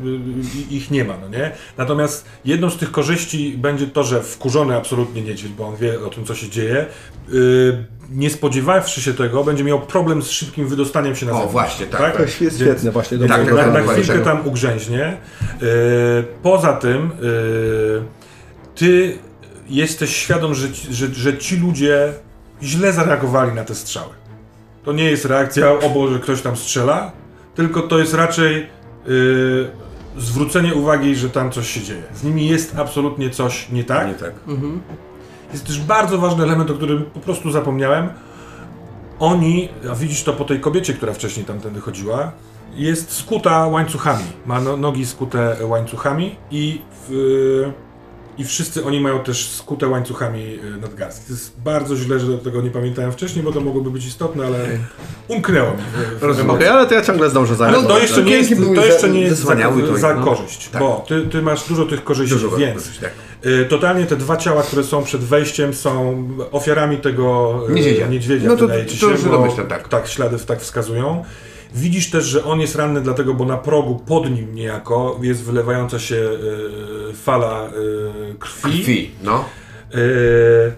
i 0.70 0.76
ich 0.76 0.92
nie 0.92 1.04
ma, 1.04 1.14
no 1.22 1.30
nie? 1.30 1.52
Natomiast 1.78 2.26
jedną 2.46 2.70
z 2.70 2.78
tych 2.78 2.92
korzyści 2.92 3.56
będzie 3.58 3.88
to, 3.88 4.04
że 4.04 4.22
wkurzony 4.24 4.76
absolutnie 4.76 5.22
niedźwiedź, 5.22 5.52
bo 5.54 5.68
on 5.68 5.76
wie 5.76 6.00
o 6.06 6.10
tym, 6.10 6.26
co 6.26 6.36
się 6.36 6.50
dzieje, 6.50 6.86
nie 8.12 8.30
spodziewawszy 8.30 9.02
się 9.02 9.14
tego, 9.14 9.44
będzie 9.44 9.64
miał 9.64 9.82
problem 9.82 10.22
z 10.22 10.30
szybkim 10.30 10.68
wydostaniem 10.68 11.16
się 11.16 11.26
na 11.26 11.32
O, 11.32 11.36
zewnątrz. 11.36 11.54
właśnie, 11.54 11.86
tak, 11.86 12.18
To 12.18 12.22
jest 12.24 12.36
świetne 12.56 12.92
właśnie 12.92 13.18
do 13.18 13.28
Tak, 13.28 13.38
mojego 13.38 13.56
na, 13.56 13.68
na 13.68 13.94
chwilkę 13.94 14.20
tam 14.20 14.48
ugrzęźnie. 14.48 15.18
Yy, 15.62 15.68
poza 16.44 16.74
tym, 16.74 17.12
yy, 17.22 18.04
ty 18.76 19.18
jesteś 19.70 20.16
świadom, 20.16 20.54
że, 20.56 20.72
ci- 20.74 20.94
że, 20.94 21.08
że 21.14 21.38
ci 21.38 21.58
ludzie 21.58 22.14
źle 22.64 22.94
zareagowali 22.94 23.54
na 23.54 23.64
te 23.64 23.76
strzały. 23.76 24.10
To 24.86 24.94
nie 24.94 25.04
jest 25.04 25.26
reakcja, 25.26 25.72
o 25.72 25.90
Boże, 25.90 26.20
ktoś 26.20 26.42
tam 26.42 26.56
strzela, 26.56 27.12
tylko 27.56 27.82
to 27.82 28.00
jest 28.00 28.14
raczej 28.14 28.68
yy, 29.08 29.72
zwrócenie 30.18 30.74
uwagi, 30.74 31.16
że 31.16 31.30
tam 31.30 31.52
coś 31.52 31.70
się 31.70 31.82
dzieje. 31.82 32.04
Z 32.14 32.24
nimi 32.24 32.48
jest 32.48 32.80
absolutnie 32.80 33.30
coś 33.30 33.70
nie 33.70 33.84
tak. 33.84 34.08
Nie 34.08 34.14
tak. 34.14 34.34
Jest 35.54 35.68
też 35.68 35.80
bardzo 35.80 36.18
ważny 36.18 36.44
element, 36.44 36.72
o 36.72 36.74
którym 36.74 37.04
po 37.04 37.20
prostu 37.20 37.52
zapomniałem. 37.52 38.10
Oni, 39.20 39.70
a 39.92 39.96
widzisz 39.96 40.24
to 40.24 40.34
po 40.34 40.46
tej 40.46 40.60
kobiecie, 40.60 40.94
która 40.94 41.14
wcześniej 41.14 41.46
tamtędy 41.46 41.82
chodziła, 41.82 42.32
jest 42.76 43.12
skuta 43.12 43.68
łańcuchami. 43.68 44.24
Ma 44.46 44.62
no, 44.62 44.78
nogi 44.78 45.06
skute 45.06 45.58
łańcuchami 45.66 46.36
i, 46.52 46.82
w, 47.08 47.72
i 48.38 48.46
wszyscy 48.46 48.86
oni 48.86 49.00
mają 49.00 49.20
też 49.20 49.50
skute 49.50 49.88
łańcuchami 49.88 50.60
y, 50.64 50.78
nadgarstki. 50.82 51.26
To 51.28 51.34
jest 51.34 51.60
bardzo 51.60 51.96
źle, 51.96 52.20
że 52.20 52.28
do 52.28 52.38
tego 52.38 52.62
nie 52.62 52.70
pamiętałem 52.72 53.12
wcześniej, 53.12 53.44
bo 53.46 53.52
to 53.52 53.62
mogłoby 53.62 53.92
być 53.92 54.06
istotne, 54.06 54.46
ale 54.46 54.66
umknęło 55.28 55.72
mi. 55.72 55.78
W 56.20 56.24
Okej, 56.50 56.68
No, 56.68 56.74
ale 56.74 56.88
to 56.88 56.94
ja 56.94 57.02
ciągle 57.02 57.30
zdążę 57.30 57.56
ale 57.60 57.72
zająć. 57.72 57.88
to 57.88 58.00
jeszcze 58.00 58.24
nie 58.24 58.32
jest, 58.32 58.50
to 58.76 58.86
jeszcze 58.86 59.02
za- 59.02 59.08
nie 59.08 59.22
jest 59.22 59.42
za, 59.42 59.56
to, 59.56 59.98
za 59.98 60.14
no. 60.14 60.24
korzyść, 60.26 60.70
Tak. 60.70 60.82
bo 60.82 61.06
ty, 61.08 61.22
ty 61.22 61.42
masz 61.42 61.68
dużo 61.68 61.86
tych 61.86 62.04
korzyści, 62.04 62.36
Dużo 62.36 62.58
więc 62.58 62.74
korzyści, 62.84 63.02
tak. 63.02 63.12
y, 63.46 63.66
totalnie 63.66 64.06
te 64.06 64.16
dwa 64.16 64.38
ciała, 64.38 64.64
które 64.64 64.84
są 64.84 65.04
przed 65.04 65.22
wejściem 65.22 65.74
są 65.74 66.24
ofiarami 66.52 66.98
tego 66.98 67.54
y, 67.70 67.74
Niedźwiedzia. 67.74 68.08
niedźwiedzia 68.08 68.48
No 68.48 68.56
to- 68.58 68.62
wydaje 68.68 68.86
ci 68.86 68.98
to 69.00 69.12
się, 69.12 69.18
się 69.18 69.30
bo 69.30 69.38
domyślam, 69.38 69.68
tak. 69.68 69.88
tak, 69.88 70.08
ślady 70.08 70.38
tak 70.48 70.62
wskazują. 70.62 71.24
Widzisz 71.76 72.10
też, 72.10 72.26
że 72.26 72.44
on 72.44 72.60
jest 72.62 72.76
ranny 72.76 73.02
dlatego, 73.02 73.34
bo 73.34 73.46
na 73.46 73.58
progu 73.58 73.96
pod 74.00 74.32
nim 74.32 74.56
niejako 74.56 75.20
jest 75.22 75.44
wylewająca 75.44 76.00
się 76.00 76.16
y, 76.16 77.14
fala 77.14 77.68
y, 78.32 78.36
krwi. 78.40 78.80
Krwi, 78.82 79.12
no. 79.24 79.46
Y, 79.96 80.72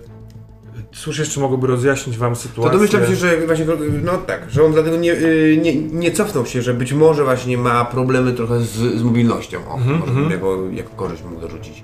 cóż 0.91 1.19
jeszcze 1.19 1.39
mogłoby 1.39 1.67
rozjaśnić 1.67 2.17
wam 2.17 2.33
To 2.33 2.39
sytuację? 2.39 2.71
domyślam 2.73 3.05
się, 3.05 3.15
że 3.15 3.45
właśnie, 3.45 3.65
no 4.03 4.17
tak, 4.17 4.51
że 4.51 4.63
on 4.63 4.71
dlatego 4.71 4.97
nie, 4.97 5.15
nie, 5.61 5.75
nie 5.75 6.11
cofnął 6.11 6.45
się, 6.45 6.61
że 6.61 6.73
być 6.73 6.93
może 6.93 7.23
właśnie 7.23 7.57
ma 7.57 7.85
problemy 7.85 8.33
trochę 8.33 8.59
z, 8.59 8.71
z 8.75 9.03
mobilnością. 9.03 9.57
O, 9.69 9.77
Mhm, 9.77 9.99
może 9.99 10.11
bym 10.13 10.31
jako, 10.31 10.57
jako 10.71 10.89
korzyść 10.89 11.23
mógł 11.23 11.41
dorzucić 11.41 11.83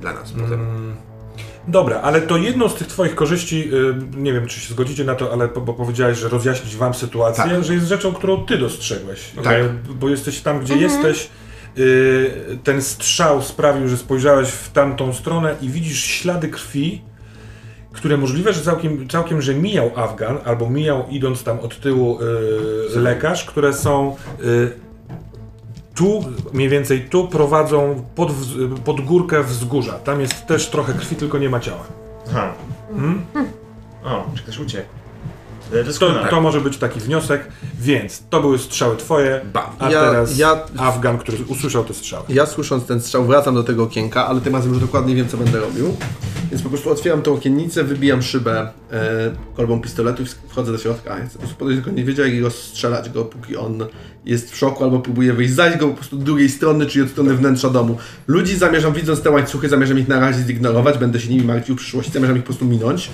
dla 0.00 0.12
nas 0.12 0.32
potem. 0.32 0.66
Dobra, 1.68 2.00
ale 2.00 2.22
to 2.22 2.36
jedną 2.36 2.68
z 2.68 2.74
tych 2.74 2.86
Twoich 2.86 3.14
korzyści, 3.14 3.70
y, 3.74 3.94
nie 4.16 4.32
wiem 4.32 4.46
czy 4.46 4.60
się 4.60 4.72
zgodzicie 4.72 5.04
na 5.04 5.14
to, 5.14 5.32
ale 5.32 5.48
bo 5.48 5.74
powiedziałeś, 5.74 6.18
że 6.18 6.28
rozjaśnić 6.28 6.76
Wam 6.76 6.94
sytuację, 6.94 7.44
Tak. 7.44 7.64
że 7.64 7.74
jest 7.74 7.86
rzeczą, 7.86 8.12
którą 8.14 8.44
Ty 8.46 8.58
dostrzegłeś. 8.58 9.30
Tak. 9.44 9.62
Bo 10.00 10.08
jesteś 10.08 10.40
tam, 10.40 10.60
gdzie 10.60 10.76
jesteś. 10.76 11.28
y, 11.78 12.58
Ten 12.64 12.82
strzał 12.82 13.42
sprawił, 13.42 13.88
że 13.88 13.96
spojrzałeś 13.96 14.48
w 14.48 14.70
tamtą 14.72 15.12
stronę 15.12 15.56
i 15.62 15.68
widzisz 15.68 16.04
ślady 16.04 16.48
krwi, 16.48 17.02
które 17.92 18.16
możliwe, 18.16 18.52
że 18.52 18.60
całkiem, 18.62 19.08
całkiem 19.08 19.42
że 19.42 19.54
mijał 19.54 19.90
Afgan, 19.96 20.38
albo 20.44 20.70
mijał 20.70 21.06
idąc 21.10 21.44
tam 21.44 21.60
od 21.60 21.80
tyłu 21.80 22.18
y, 22.96 22.98
lekarz, 23.00 23.44
które 23.44 23.72
są 23.72 24.16
tu, 25.94 26.24
mniej 26.52 26.68
więcej 26.68 27.08
tu 27.10 27.28
prowadzą 27.28 28.04
pod, 28.14 28.32
pod 28.84 29.00
górkę 29.00 29.42
wzgórza. 29.44 29.92
Tam 29.92 30.20
jest 30.20 30.46
też 30.46 30.68
trochę 30.70 30.92
krwi, 30.92 31.16
tylko 31.16 31.38
nie 31.38 31.48
ma 31.48 31.60
ciała. 31.60 31.84
Aha. 32.30 32.52
Hmm? 32.92 33.22
O, 34.04 34.26
czy 34.36 34.42
ktoś 34.42 34.58
uciekł? 34.58 34.88
E, 35.72 35.84
To, 35.84 36.14
to 36.30 36.40
może 36.40 36.60
być 36.60 36.76
taki 36.78 37.00
wniosek, 37.00 37.48
więc 37.80 38.22
to 38.30 38.40
były 38.40 38.58
strzały 38.58 38.96
twoje, 38.96 39.40
Bam. 39.52 39.64
a 39.78 39.90
Ja- 39.90 40.00
teraz 40.00 40.38
ja- 40.38 40.64
Afgan, 40.78 41.18
który 41.18 41.38
usłyszał 41.48 41.84
te 41.84 41.94
strzały. 41.94 42.24
Ja 42.28 42.46
słysząc 42.46 42.86
ten 42.86 43.00
strzał 43.00 43.24
wracam 43.24 43.54
do 43.54 43.64
tego 43.64 43.82
okienka, 43.82 44.26
ale 44.26 44.40
tym 44.40 44.54
razem 44.54 44.70
już 44.72 44.80
dokładnie 44.80 45.14
wiem 45.14 45.28
co 45.28 45.36
będę 45.36 45.60
robił. 45.60 45.96
Więc 46.50 46.62
po 46.62 46.68
prostu 46.68 46.90
otwieram 46.90 47.22
tą 47.22 47.34
okiennicę, 47.34 47.84
wybijam 47.84 48.22
szybę 48.22 48.68
e, 48.92 49.30
kolbą 49.56 49.80
pistoletu 49.80 50.22
i 50.22 50.26
wchodzę 50.48 50.72
do 50.72 50.78
środka. 50.78 51.18
Ja 51.18 51.24
chcę 51.26 51.32
po 51.32 51.38
prostu 51.38 51.56
podejść 51.56 51.82
do 51.82 51.90
niedźwiedzia 51.90 52.26
i 52.26 52.40
rozstrzelać 52.40 53.10
go, 53.10 53.24
póki 53.24 53.56
on 53.56 53.84
jest 54.26 54.52
w 54.52 54.56
szoku 54.56 54.84
albo 54.84 55.00
próbuje 55.00 55.32
wyjść. 55.32 55.52
Zaś 55.54 55.76
go 55.76 55.88
po 55.88 55.94
prostu 55.94 56.16
od 56.16 56.22
drugiej 56.24 56.48
strony, 56.50 56.86
czyli 56.86 57.04
od 57.04 57.10
strony 57.10 57.34
wnętrza 57.34 57.70
domu. 57.70 57.96
Ludzi 58.26 58.56
zamierzam, 58.56 58.92
widząc 58.92 59.22
te 59.22 59.30
łańcuchy, 59.30 59.68
zamierzam 59.68 59.98
ich 59.98 60.08
na 60.08 60.20
razie 60.20 60.42
zignorować, 60.42 60.98
będę 60.98 61.20
się 61.20 61.28
nimi 61.28 61.44
martwił 61.44 61.74
w 61.74 61.78
przyszłości, 61.78 62.12
zamierzam 62.12 62.36
ich 62.36 62.42
po 62.42 62.46
prostu 62.46 62.64
minąć. 62.64 63.10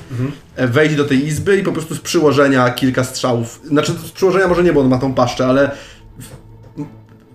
Wejść 0.57 0.97
do 0.97 1.05
tej 1.05 1.27
izby 1.27 1.57
i 1.59 1.63
po 1.63 1.73
prostu 1.73 1.95
z 1.95 2.01
przyłożenia 2.01 2.71
kilka 2.71 3.05
strzałów. 3.05 3.61
Znaczy 3.65 3.93
z 3.93 4.11
przyłożenia 4.11 4.49
może 4.49 4.65
nie, 4.65 4.73
bo 4.73 4.81
on 4.81 4.89
ma 4.89 4.99
tą 4.99 5.15
paszczę, 5.15 5.47
ale 5.47 5.71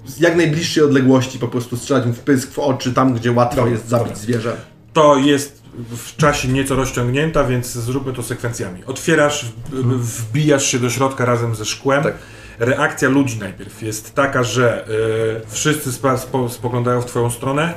z 0.05 0.19
jak 0.19 0.35
najbliższej 0.35 0.83
odległości 0.83 1.39
po 1.39 1.47
prostu 1.47 1.77
strzelać 1.77 2.05
mu 2.05 2.13
w 2.13 2.19
pysk, 2.19 2.51
w 2.51 2.59
oczy, 2.59 2.93
tam 2.93 3.13
gdzie 3.13 3.31
łatwo 3.31 3.55
Dobra, 3.55 3.71
jest 3.71 3.87
zabić 3.87 4.07
dobra. 4.07 4.21
zwierzę. 4.23 4.55
To 4.93 5.17
jest 5.17 5.61
w 5.97 6.15
czasie 6.15 6.47
nieco 6.47 6.75
rozciągnięta, 6.75 7.43
więc 7.43 7.71
zróbmy 7.71 8.13
to 8.13 8.23
sekwencjami. 8.23 8.83
Otwierasz, 8.85 9.45
w- 9.71 10.21
wbijasz 10.21 10.65
się 10.65 10.79
do 10.79 10.89
środka 10.89 11.25
razem 11.25 11.55
ze 11.55 11.65
szkłem. 11.65 12.03
Tak. 12.03 12.13
Reakcja 12.59 13.09
ludzi 13.09 13.39
najpierw 13.39 13.81
jest 13.81 14.15
taka, 14.15 14.43
że 14.43 14.87
y, 14.89 15.41
wszyscy 15.47 15.91
spo, 15.91 16.49
spoglądają 16.49 17.01
w 17.01 17.05
twoją 17.05 17.29
stronę. 17.29 17.73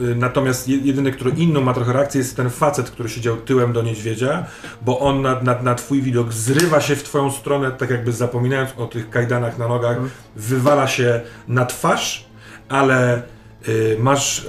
Y, 0.00 0.14
Natomiast 0.14 0.68
je- 0.68 0.76
jedyny, 0.78 1.12
który 1.12 1.30
inną 1.30 1.60
ma 1.60 1.74
trochę 1.74 1.92
reakcję, 1.92 2.18
jest 2.18 2.36
ten 2.36 2.50
facet, 2.50 2.90
który 2.90 3.08
siedział 3.08 3.36
tyłem 3.36 3.72
do 3.72 3.82
niedźwiedzia, 3.82 4.46
bo 4.82 4.98
on 4.98 5.22
na, 5.22 5.40
na, 5.40 5.62
na 5.62 5.74
twój 5.74 6.02
widok 6.02 6.32
zrywa 6.32 6.80
się 6.80 6.96
w 6.96 7.02
twoją 7.02 7.30
stronę, 7.30 7.70
tak 7.72 7.90
jakby 7.90 8.12
zapominając 8.12 8.70
o 8.76 8.86
tych 8.86 9.10
kajdanach 9.10 9.58
na 9.58 9.68
nogach, 9.68 9.96
wywala 10.36 10.88
się 10.88 11.20
na 11.48 11.66
twarz, 11.66 12.26
ale 12.68 13.22
y, 13.68 13.96
masz 14.00 14.46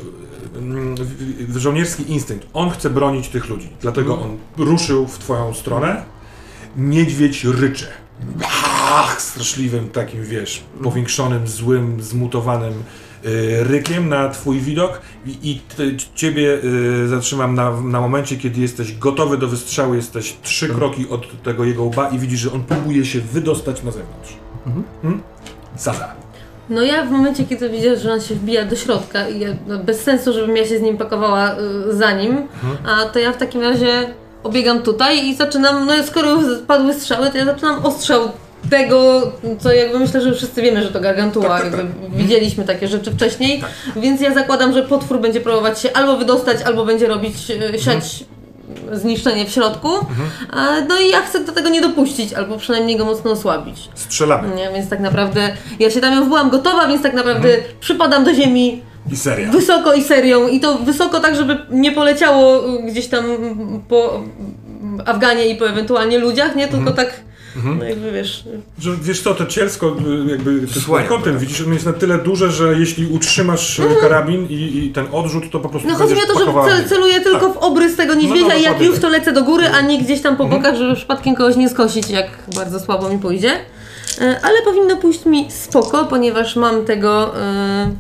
mm, 0.58 0.96
żołnierski 1.56 2.12
instynkt. 2.12 2.48
On 2.54 2.70
chce 2.70 2.90
bronić 2.90 3.28
tych 3.30 3.50
ludzi, 3.50 3.70
dlatego 3.82 4.20
on 4.22 4.38
ruszył 4.58 5.08
w 5.08 5.20
twoją 5.20 5.54
stronę. 5.54 6.04
Niedźwiedź 6.78 7.44
rycze. 7.46 7.88
Ach, 8.92 9.22
straszliwym 9.22 9.90
takim, 9.90 10.24
wiesz, 10.24 10.64
powiększonym, 10.84 11.48
złym, 11.48 12.04
zmutowanym 12.04 12.74
y, 13.26 13.64
rykiem 13.64 14.10
na 14.10 14.30
twój 14.30 14.60
widok 14.60 15.02
i, 15.26 15.52
i 15.52 15.60
ty, 15.60 15.98
ciebie 16.16 16.60
y, 17.04 17.08
zatrzymam 17.08 17.56
na, 17.56 17.82
na 17.82 18.02
momencie, 18.02 18.38
kiedy 18.38 18.62
jesteś 18.62 18.98
gotowy 18.98 19.38
do 19.38 19.48
wystrzału, 19.48 19.96
jesteś 19.96 20.36
trzy 20.44 20.68
kroki 20.68 21.10
od 21.10 21.44
tego 21.44 21.66
jego 21.66 21.84
łba 21.84 22.10
i 22.10 22.20
widzisz, 22.20 22.40
że 22.40 22.52
on 22.52 22.64
próbuje 22.64 23.06
się 23.06 23.22
wydostać 23.22 23.84
na 23.84 23.92
zewnątrz. 23.92 24.34
Mhm. 24.66 25.22
Sada. 25.76 26.16
No 26.70 26.84
ja 26.84 27.06
w 27.06 27.12
momencie, 27.12 27.46
kiedy 27.46 27.70
widzę, 27.70 27.98
że 27.98 28.14
on 28.14 28.22
się 28.22 28.36
wbija 28.36 28.66
do 28.66 28.76
środka 28.76 29.30
i 29.30 29.40
ja, 29.40 29.50
no 29.68 29.80
bez 29.80 30.02
sensu, 30.02 30.34
żebym 30.34 30.58
ja 30.58 30.66
się 30.66 30.80
z 30.80 30.82
nim 30.82 30.98
pakowała 30.98 31.56
y, 31.90 31.96
za 31.96 32.12
nim, 32.12 32.48
a 32.86 33.06
to 33.06 33.20
ja 33.20 33.34
w 33.34 33.38
takim 33.38 33.62
razie 33.62 34.14
obiegam 34.46 34.82
tutaj 34.82 35.28
i 35.28 35.36
zaczynam, 35.36 35.86
no 35.86 35.94
skoro 36.04 36.38
padły 36.68 36.94
strzały, 36.94 37.30
to 37.32 37.38
ja 37.38 37.46
zaczynam 37.46 37.86
ostrzał 37.86 38.22
tego, 38.70 39.22
co 39.60 39.74
jakby 39.74 40.00
myślę, 40.00 40.22
że 40.22 40.34
wszyscy 40.34 40.62
wiemy, 40.62 40.84
że 40.84 40.92
to 40.92 41.00
gargantua, 41.00 41.50
Tak, 41.50 41.64
tak, 41.64 41.72
tak. 41.72 41.86
widzieliśmy 42.16 42.64
takie 42.64 42.88
rzeczy 42.88 43.12
wcześniej, 43.12 43.64
więc 43.96 44.22
ja 44.22 44.34
zakładam, 44.34 44.74
że 44.74 44.84
potwór 44.84 45.20
będzie 45.20 45.42
próbować 45.42 45.80
się 45.80 45.94
albo 45.94 46.18
wydostać, 46.18 46.62
albo 46.62 46.86
będzie 46.86 47.08
robić, 47.08 47.52
y, 47.76 47.80
siać 47.80 48.26
zniszczenie 48.92 49.46
w 49.46 49.50
środku, 49.50 49.90
a, 50.52 50.66
no 50.90 51.00
i 51.00 51.10
ja 51.10 51.22
chcę 51.22 51.40
do 51.44 51.52
tego 51.52 51.70
nie 51.70 51.82
dopuścić, 51.82 52.34
albo 52.34 52.58
przynajmniej 52.58 52.98
go 52.98 53.06
mocno 53.06 53.32
osłabić. 53.32 53.90
Strzelamy. 53.96 54.56
Nie, 54.56 54.70
więc 54.74 54.90
tak 54.90 55.00
naprawdę 55.00 55.50
ja 55.80 55.92
się 55.92 56.02
tam 56.02 56.18
już 56.20 56.28
byłam 56.28 56.50
gotowa, 56.50 56.88
więc 56.88 57.04
tak 57.04 57.14
naprawdę 57.14 57.50
przypadam 57.80 58.24
do 58.24 58.34
ziemi 58.34 58.82
I 59.12 59.16
seria. 59.16 59.52
wysoko 59.52 59.94
i 59.94 60.04
serią 60.04 60.48
i 60.48 60.60
to 60.60 60.78
wysoko 60.78 61.20
tak, 61.20 61.36
żeby 61.36 61.58
nie 61.72 61.92
poleciało 61.92 62.64
gdzieś 62.88 63.08
tam 63.08 63.26
po 63.90 64.24
Afganie 65.06 65.48
i 65.48 65.56
po 65.56 65.70
ewentualnie 65.70 66.18
ludziach, 66.20 66.56
nie? 66.56 66.68
Tylko 66.68 66.92
tak, 66.92 67.22
no 67.64 67.84
jakby 67.86 68.12
wiesz, 68.12 68.44
Że, 68.80 68.92
wiesz 69.02 69.22
co, 69.22 69.36
to 69.36 69.46
cielsko 69.46 69.88
y, 70.28 70.32
jakby 70.32 70.68
Zasłania, 70.68 71.08
kątem 71.08 71.34
tak. 71.34 71.42
widzisz, 71.42 71.62
on 71.62 71.74
jest 71.74 71.86
na 71.86 71.94
tyle 71.94 72.18
duże, 72.18 72.52
że 72.52 72.74
jeśli 72.80 73.06
utrzymasz 73.08 73.80
y, 73.80 73.84
karabin 74.02 74.48
i, 74.50 74.78
i 74.86 74.92
ten 74.92 75.06
odrzut, 75.12 75.52
to 75.52 75.60
po 75.60 75.70
prostu 75.70 75.90
no 75.90 75.96
chodzi 75.96 76.14
mi 76.14 76.20
o 76.22 76.34
to, 76.34 76.40
że 76.40 76.70
cel, 76.72 76.90
celuję 76.90 77.22
tylko 77.22 77.54
w 77.54 77.58
obrys 77.58 77.96
tego 77.96 78.14
niedźwiedzia 78.14 78.42
No, 78.42 78.48
no, 78.48 78.56
i 78.56 78.62
jak 78.62 78.64
dokładnie 78.64 78.88
już 78.88 78.96
tak. 78.96 79.02
to 79.02 79.10
lecę 79.10 79.32
do 79.32 79.44
góry, 79.44 79.68
a 79.70 79.82
nie 79.82 80.02
gdzieś 80.04 80.22
tam 80.22 80.38
po 80.38 80.46
bokach, 80.46 80.76
żeby 80.76 80.96
przypadkiem 80.96 81.36
kogoś 81.36 81.56
nie 81.56 81.70
skosić, 81.70 82.10
jak 82.10 82.28
bardzo 82.56 82.80
słabo 82.80 83.10
mi 83.10 83.18
pójdzie. 83.20 83.52
E, 84.22 84.40
Ale 84.44 84.62
powinno 84.66 84.98
pójść 84.98 85.26
mi 85.26 85.52
spoko, 85.52 86.06
ponieważ 86.06 86.56
mam 86.56 86.86
tego... 86.86 87.40
e, 87.42 87.92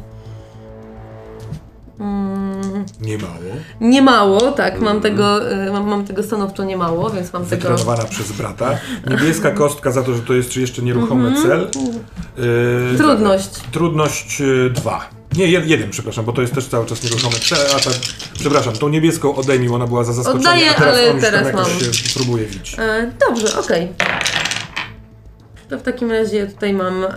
mm, 2.00 2.86
Nie 3.02 3.18
mało. 3.18 3.40
Niemało, 3.82 4.52
tak, 4.52 4.80
mam 4.82 5.02
tego, 5.02 5.52
y, 5.52 5.72
mam, 5.72 5.88
mam 5.88 6.06
tego 6.06 6.24
stanowczo 6.24 6.64
niemało, 6.64 7.10
więc 7.10 7.34
mam 7.34 7.46
tego... 7.46 7.70
Wytrenowana 7.70 8.04
przez 8.04 8.32
brata. 8.32 8.78
Niebieska 9.10 9.52
kostka 9.52 9.92
za 9.92 10.04
to, 10.04 10.14
że 10.14 10.22
to 10.22 10.34
jest 10.34 10.58
jeszcze 10.58 10.82
nieruchomy 10.82 11.34
cel. 11.44 11.70
Y, 12.94 12.98
Trudność. 12.98 13.50
Trudność 13.72 14.42
2. 14.74 15.10
Nie, 15.38 15.48
jed, 15.48 15.68
jeden, 15.68 15.90
przepraszam, 15.90 16.26
bo 16.26 16.34
to 16.34 16.42
jest 16.42 16.54
też 16.56 16.68
cały 16.68 16.86
czas 16.86 17.04
nieruchomy 17.04 17.36
cel, 17.36 17.68
a 17.76 17.80
ta, 17.80 17.90
przepraszam, 18.40 18.74
tą 18.74 18.90
niebieską 18.90 19.36
odejmij, 19.36 19.70
ona 19.70 19.88
była 19.88 20.04
za 20.04 20.14
zaskoczenie, 20.14 20.46
Oddaję, 20.50 20.70
a 20.70 20.74
teraz 20.74 20.94
ale 20.96 21.10
on 21.10 21.16
już 21.16 21.24
teraz 21.26 21.42
tam 21.48 21.58
jakoś 21.58 21.84
mam. 21.84 21.94
się 21.94 22.14
próbuje 22.20 22.46
wić. 22.46 22.76
E, 22.80 23.12
dobrze, 23.28 23.60
okej. 23.60 23.88
To 25.70 25.78
w 25.78 25.82
takim 25.82 26.12
razie 26.12 26.48
tutaj 26.48 26.74
mam 26.74 27.04
e, 27.04 27.08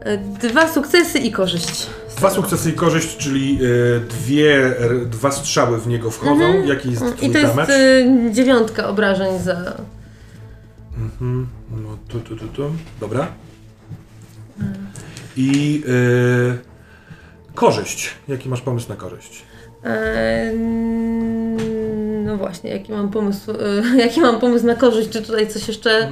e, 0.00 0.18
dwa 0.18 0.72
sukcesy 0.72 1.18
i 1.18 1.32
korzyść. 1.32 1.86
Dwa 2.16 2.30
sukcesy 2.30 2.70
i 2.70 2.72
korzyść, 2.72 3.16
czyli 3.16 3.58
y, 3.62 4.00
dwie, 4.00 4.78
r, 4.78 5.06
dwa 5.06 5.32
strzały 5.32 5.78
w 5.78 5.86
niego 5.86 6.10
wchodzą. 6.10 6.62
Jaki 6.64 6.90
jest 6.90 7.02
twój 7.02 7.12
Mhm. 7.12 7.30
I 7.30 7.32
to 7.32 7.38
jest 7.38 7.54
damage? 7.54 7.74
y, 7.74 8.32
dziewiątka 8.32 8.88
obrażeń 8.88 9.38
za... 9.38 9.74
No, 11.70 11.98
tu, 12.08 12.20
tu, 12.20 12.36
tu, 12.36 12.48
tu. 12.48 12.70
Dobra. 13.00 13.26
I 15.36 15.82
y, 15.88 16.58
korzyść. 17.54 18.10
Jaki 18.28 18.48
masz 18.48 18.60
pomysł 18.60 18.88
na 18.88 18.96
korzyść? 18.96 19.42
E, 19.84 20.52
no 22.24 22.36
właśnie, 22.36 22.70
jaki 22.70 22.92
mam 22.92 23.10
pomysł, 23.10 23.50
e, 23.50 23.96
jaki 24.04 24.20
mam 24.20 24.40
pomysł 24.40 24.66
na 24.66 24.74
korzyść, 24.74 25.08
czy 25.08 25.22
tutaj 25.22 25.48
coś 25.48 25.68
jeszcze 25.68 26.10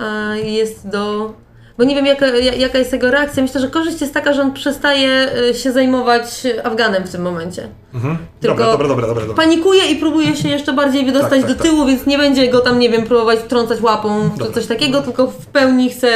e, 0.00 0.38
jest 0.40 0.88
do... 0.88 1.34
Bo 1.78 1.84
nie 1.84 1.94
wiem 1.94 2.06
jaka, 2.06 2.26
ja- 2.26 2.54
jaka 2.54 2.78
jest 2.78 2.92
jego 2.92 3.10
reakcja. 3.10 3.42
Myślę, 3.42 3.60
że 3.60 3.68
korzyść 3.70 4.00
jest 4.00 4.14
taka, 4.14 4.32
że 4.32 4.42
on 4.42 4.52
przestaje 4.52 5.30
e, 5.50 5.54
się 5.54 5.72
zajmować 5.72 6.46
Afganem 6.64 7.04
w 7.04 7.10
tym 7.12 7.22
momencie. 7.22 7.68
Mhm. 7.94 8.18
Tylko 8.40 8.54
Dobra, 8.56 8.72
dobra, 8.72 8.88
dobra, 8.88 9.06
dobra. 9.06 9.26
dobra. 9.26 9.44
Panikuje 9.44 9.86
i 9.90 9.96
próbuje 9.96 10.36
się 10.36 10.48
jeszcze 10.48 10.72
bardziej 10.72 11.04
wydostać 11.06 11.40
Tak, 11.40 11.48
tak, 11.48 11.56
do 11.56 11.62
tyłu, 11.62 11.86
więc 11.86 12.06
nie 12.06 12.18
będzie 12.18 12.48
go 12.48 12.60
tam, 12.60 12.78
nie 12.78 12.90
wiem, 12.90 13.02
próbować 13.02 13.38
trącać 13.48 13.80
łapą 13.80 14.30
czy 14.38 14.52
coś 14.52 14.66
takiego, 14.66 15.02
tylko 15.02 15.26
w 15.26 15.46
pełni 15.46 15.90
chce 15.90 16.08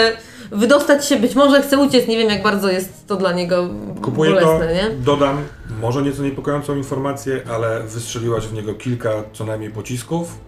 wydostać 0.50 1.06
się, 1.06 1.16
być 1.16 1.34
może 1.34 1.62
chce 1.62 1.78
uciec, 1.78 2.06
nie 2.08 2.18
wiem 2.18 2.30
jak 2.30 2.42
bardzo 2.42 2.70
jest 2.70 3.06
to 3.06 3.16
dla 3.16 3.32
niego 3.32 3.68
Kupuję 4.02 4.30
bolesne, 4.30 4.66
to, 4.68 4.74
nie? 4.74 4.90
dodam 5.04 5.36
może 5.80 6.02
nieco 6.02 6.22
niepokojącą 6.22 6.76
informację, 6.76 7.40
ale 7.54 7.80
wystrzeliłaś 7.82 8.46
w 8.46 8.52
niego 8.52 8.74
kilka 8.74 9.10
co 9.32 9.44
najmniej 9.44 9.70
pocisków 9.70 10.38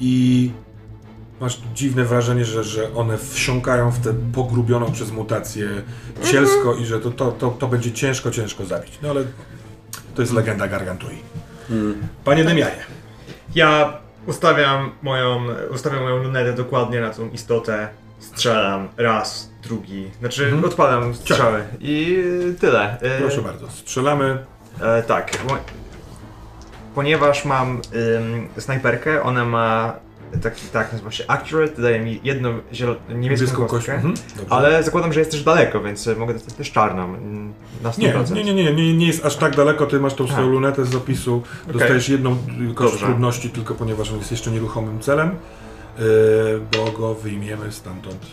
i 0.00 0.50
masz 1.40 1.60
dziwne 1.74 2.04
wrażenie, 2.04 2.44
że, 2.44 2.64
że 2.64 2.94
one 2.94 3.18
wsiąkają 3.18 3.90
w 3.90 3.98
tę 3.98 4.14
pogrubioną 4.34 4.92
przez 4.92 5.10
mutację 5.10 5.68
cielsko 6.24 6.74
i 6.74 6.86
że 6.86 7.00
to, 7.00 7.10
to, 7.10 7.32
to, 7.32 7.50
to 7.50 7.66
będzie 7.66 7.92
ciężko, 7.92 8.30
ciężko 8.30 8.64
zabić. 8.64 8.98
No 9.02 9.10
ale 9.10 9.24
to 10.14 10.22
jest 10.22 10.32
legenda 10.32 10.68
Gargantui. 10.68 11.18
Panie 12.24 12.44
Demianie, 12.44 12.84
Ja 13.54 13.98
ustawiam 14.26 14.90
moją, 15.02 15.46
ustawiam 15.70 16.02
moją 16.02 16.22
lunetę 16.22 16.52
dokładnie 16.52 17.00
na 17.00 17.10
tą 17.10 17.30
istotę, 17.30 17.88
strzelam 18.18 18.88
raz, 18.96 19.50
drugi, 19.62 20.10
znaczy 20.18 20.52
odpalam 20.66 21.14
strzały. 21.14 21.62
I 21.80 22.24
tyle. 22.60 23.00
E, 23.00 23.20
proszę 23.20 23.42
bardzo, 23.42 23.70
strzelamy. 23.70 24.38
E, 24.80 25.02
tak, 25.02 25.38
ponieważ 26.94 27.44
mam 27.44 27.80
ym, 27.94 28.48
snajperkę, 28.58 29.22
ona 29.22 29.44
ma 29.44 29.94
taki, 30.42 30.66
tak, 30.68 30.92
nazywa 30.92 31.10
się 31.10 31.24
Accurate, 31.28 31.82
daje 31.82 32.00
mi 32.00 32.20
jedną 32.24 32.58
niebieską 33.14 33.56
kość. 33.56 33.70
kostkę, 33.70 33.94
Mhm, 33.94 34.14
ale 34.50 34.82
zakładam, 34.82 35.12
że 35.12 35.20
jest 35.20 35.32
też 35.32 35.44
daleko, 35.44 35.80
więc 35.80 36.06
e, 36.08 36.14
mogę 36.16 36.34
dostać 36.34 36.54
też 36.54 36.72
czarną 36.72 37.04
mm, 37.04 37.52
na 37.82 37.90
100%. 37.90 38.32
Nie, 38.32 38.44
nie, 38.44 38.54
nie, 38.54 38.72
nie, 38.74 38.94
nie, 38.94 39.06
jest 39.06 39.24
aż 39.26 39.36
tak 39.36 39.56
daleko, 39.56 39.86
ty 39.86 40.00
masz 40.00 40.14
tą 40.14 40.28
swoją 40.28 40.46
lunetę 40.48 40.84
z 40.84 40.88
zapisu, 40.88 41.42
dostajesz 41.68 42.08
jedną 42.08 42.36
kość 42.74 42.92
Dobrze. 42.92 43.06
trudności 43.06 43.50
tylko 43.50 43.74
ponieważ 43.74 44.10
on 44.12 44.18
jest 44.18 44.30
jeszcze 44.30 44.50
nieruchomym 44.50 45.00
celem, 45.00 45.30
yy, 45.98 46.04
bo 46.76 46.92
go 46.98 47.14
wyjmiemy 47.14 47.72
stamtąd 47.72 48.26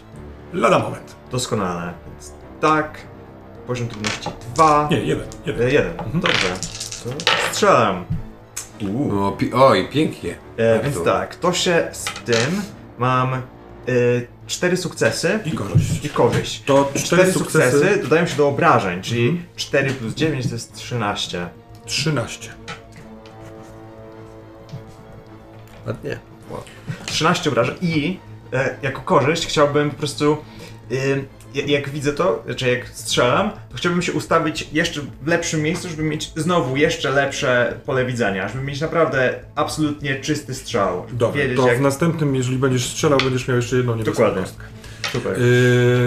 lada 0.54 0.80
moment. 0.80 1.16
Doskonale, 1.32 1.94
więc 2.08 2.32
tak, 2.62 2.98
poziom 3.68 3.88
trudności 3.88 4.30
2, 4.56 4.88
Nie, 4.92 4.98
jeden, 4.98 5.28
jeden. 5.46 5.70
jeden, 5.70 5.92
Mhm. 5.92 6.20
dobrze, 6.20 6.48
to 7.04 7.10
strzelam. 7.52 8.06
No, 8.92 9.32
pi- 9.32 9.54
oj, 9.54 9.88
pięknie. 9.92 10.36
E, 10.58 10.84
więc 10.84 10.96
to. 10.98 11.04
tak, 11.04 11.36
to 11.36 11.54
się 11.54 11.88
z 11.92 12.04
tym 12.06 12.62
mam 12.98 13.34
y, 13.90 14.28
cztery 14.48 14.78
sukcesy 14.78 15.40
I 15.46 15.52
korzyść. 15.52 16.06
i 16.06 16.10
korzyść. 16.10 16.64
To 16.66 16.92
cztery 16.94 17.32
sukcesy, 17.34 18.00
dodają 18.04 18.26
się 18.28 18.36
do 18.38 18.48
obrażeń, 18.48 19.02
czyli 19.02 19.30
Mhm. 19.30 19.46
4 19.56 19.90
plus 19.94 20.14
9 20.14 20.48
to 20.48 20.54
jest 20.54 20.74
13. 20.76 21.48
13. 21.86 22.50
Ładnie. 25.88 26.20
13 27.06 27.50
obrażeń 27.50 27.76
i 27.82 28.20
e, 28.54 28.76
jako 28.82 29.02
korzyść 29.02 29.48
chciałbym 29.48 29.90
po 29.92 29.98
prostu 29.98 30.38
y, 30.92 31.26
jak 31.56 31.90
widzę 31.90 32.14
to, 32.14 32.44
czy 32.56 32.70
jak 32.70 32.88
strzelam, 32.90 33.50
to 33.70 33.78
chciałbym 33.78 34.02
się 34.02 34.14
ustawić 34.14 34.68
jeszcze 34.74 35.02
w 35.22 35.28
lepszym 35.28 35.62
miejscu, 35.62 35.90
żeby 35.90 36.04
mieć 36.04 36.32
znowu 36.36 36.78
jeszcze 36.78 37.12
lepsze 37.12 37.80
pole 37.86 38.06
widzenia, 38.06 38.50
żeby 38.50 38.64
mieć 38.64 38.82
naprawdę 38.82 39.34
absolutnie 39.56 40.16
czysty 40.16 40.54
strzał. 40.56 41.06
Wiedzieć 41.36 41.58
to 41.58 41.68
jak... 41.68 41.78
w 41.78 41.82
następnym, 41.82 42.36
jeżeli 42.36 42.58
będziesz 42.58 42.86
strzelał, 42.86 43.20
będziesz 43.20 43.48
miał 43.48 43.58
jeszcze 43.58 43.76
jedną 43.76 43.96
niebieską 43.96 44.12
Dokładnie. 44.24 44.42
kostkę. 44.42 44.64
Super. 45.12 45.38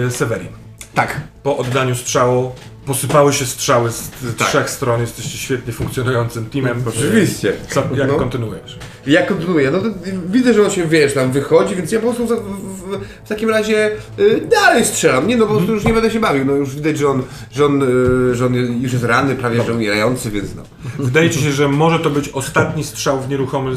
Yy, 0.03 0.11
Severin. 0.11 0.47
Tak. 0.93 1.21
Po 1.43 1.57
oddaniu 1.57 1.95
strzału 1.95 2.51
posypały 2.85 3.33
się 3.33 3.45
strzały 3.45 3.91
z 3.91 4.11
Tak. 4.37 4.47
trzech 4.47 4.69
stron, 4.69 5.01
jesteście 5.01 5.37
świetnie 5.37 5.73
funkcjonującym 5.73 6.45
teamem. 6.49 6.83
Oczywiście. 6.87 7.53
Co, 7.69 7.83
jak 7.95 8.07
No. 8.07 8.15
kontynuujesz? 8.15 8.77
Ja 9.07 9.25
kontynuuję. 9.25 9.71
No 9.71 9.79
to 9.81 9.85
widzę, 10.29 10.53
że 10.53 10.63
on 10.65 10.71
się, 10.71 10.87
wiesz, 10.87 11.13
tam 11.13 11.31
wychodzi, 11.31 11.75
więc 11.75 11.91
ja 11.91 11.99
po 11.99 12.13
prostu 12.13 12.27
za, 12.27 12.35
w, 13.23 13.29
takim 13.29 13.49
razie 13.49 13.91
y, 14.19 14.47
dalej 14.51 14.85
strzelam. 14.85 15.27
Nie 15.27 15.37
no, 15.37 15.45
po 15.47 15.53
prostu 15.53 15.73
już 15.73 15.83
nie 15.83 15.93
będę 15.93 16.11
się 16.11 16.19
bawił. 16.19 16.45
No 16.45 16.53
już 16.53 16.75
widać, 16.75 16.97
że 16.97 17.07
on, 17.07 17.23
że 17.51 17.65
on, 17.65 17.83
y, 18.31 18.35
że 18.35 18.45
on 18.45 18.53
już 18.55 18.93
jest 18.93 19.05
ranny, 19.05 19.35
prawie 19.35 19.63
że 19.63 19.73
umierający, 19.73 20.31
więc 20.31 20.55
no. 20.55 20.63
Wydaje 20.99 21.29
ci 21.29 21.39
się, 21.41 21.51
że 21.51 21.67
może 21.67 21.99
to 21.99 22.09
być 22.09 22.29
ostatni 22.29 22.83
strzał 22.83 23.21
w 23.21 23.29
nieruchomy 23.29 23.75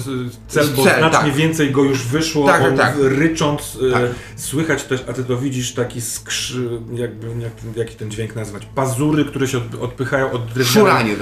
cel, 0.48 0.68
bo 0.76 0.84
Cel, 0.84 0.98
znacznie 0.98 1.18
tak. 1.30 1.34
więcej 1.34 1.70
go 1.70 1.84
już 1.84 2.06
wyszło. 2.06 2.46
Tak, 2.46 2.62
on 2.62 2.76
tak. 2.76 2.94
rycząc, 3.00 3.78
e, 3.88 3.92
Tak. 3.92 4.02
słychać 4.36 4.84
też, 4.84 5.04
a 5.08 5.12
ty 5.12 5.24
to 5.24 5.36
widzisz, 5.36 5.74
taki 5.74 6.00
skrzy, 6.00 6.68
jakby, 6.94 7.26
jak, 7.26 7.52
jaki 7.76 7.96
ten 7.96 8.10
dźwięk 8.10 8.36
nazwać, 8.36 8.66
pazury, 8.74 9.24
które 9.24 9.48
się 9.48 9.58
od, 9.58 9.82
odpychają 9.82 10.30
od 10.30 10.46
drewnianej 10.52 11.12
e, 11.12 11.16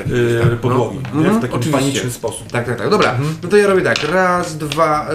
tak. 0.50 0.58
podłogi, 0.58 0.98
No. 1.14 1.20
nie? 1.20 1.26
Mhm, 1.26 1.38
w 1.38 1.42
takim 1.42 1.56
oczywiście. 1.56 1.80
paniczny 1.80 2.10
sposób. 2.10 2.52
Tak, 2.52 2.66
tak, 2.66 2.78
tak. 2.78 2.90
Dobra, 2.90 3.18
no 3.42 3.48
to 3.48 3.56
ja 3.56 3.66
robię 3.66 3.82
tak. 3.82 3.96
Raz, 4.12 4.58
dwa, 4.58 5.08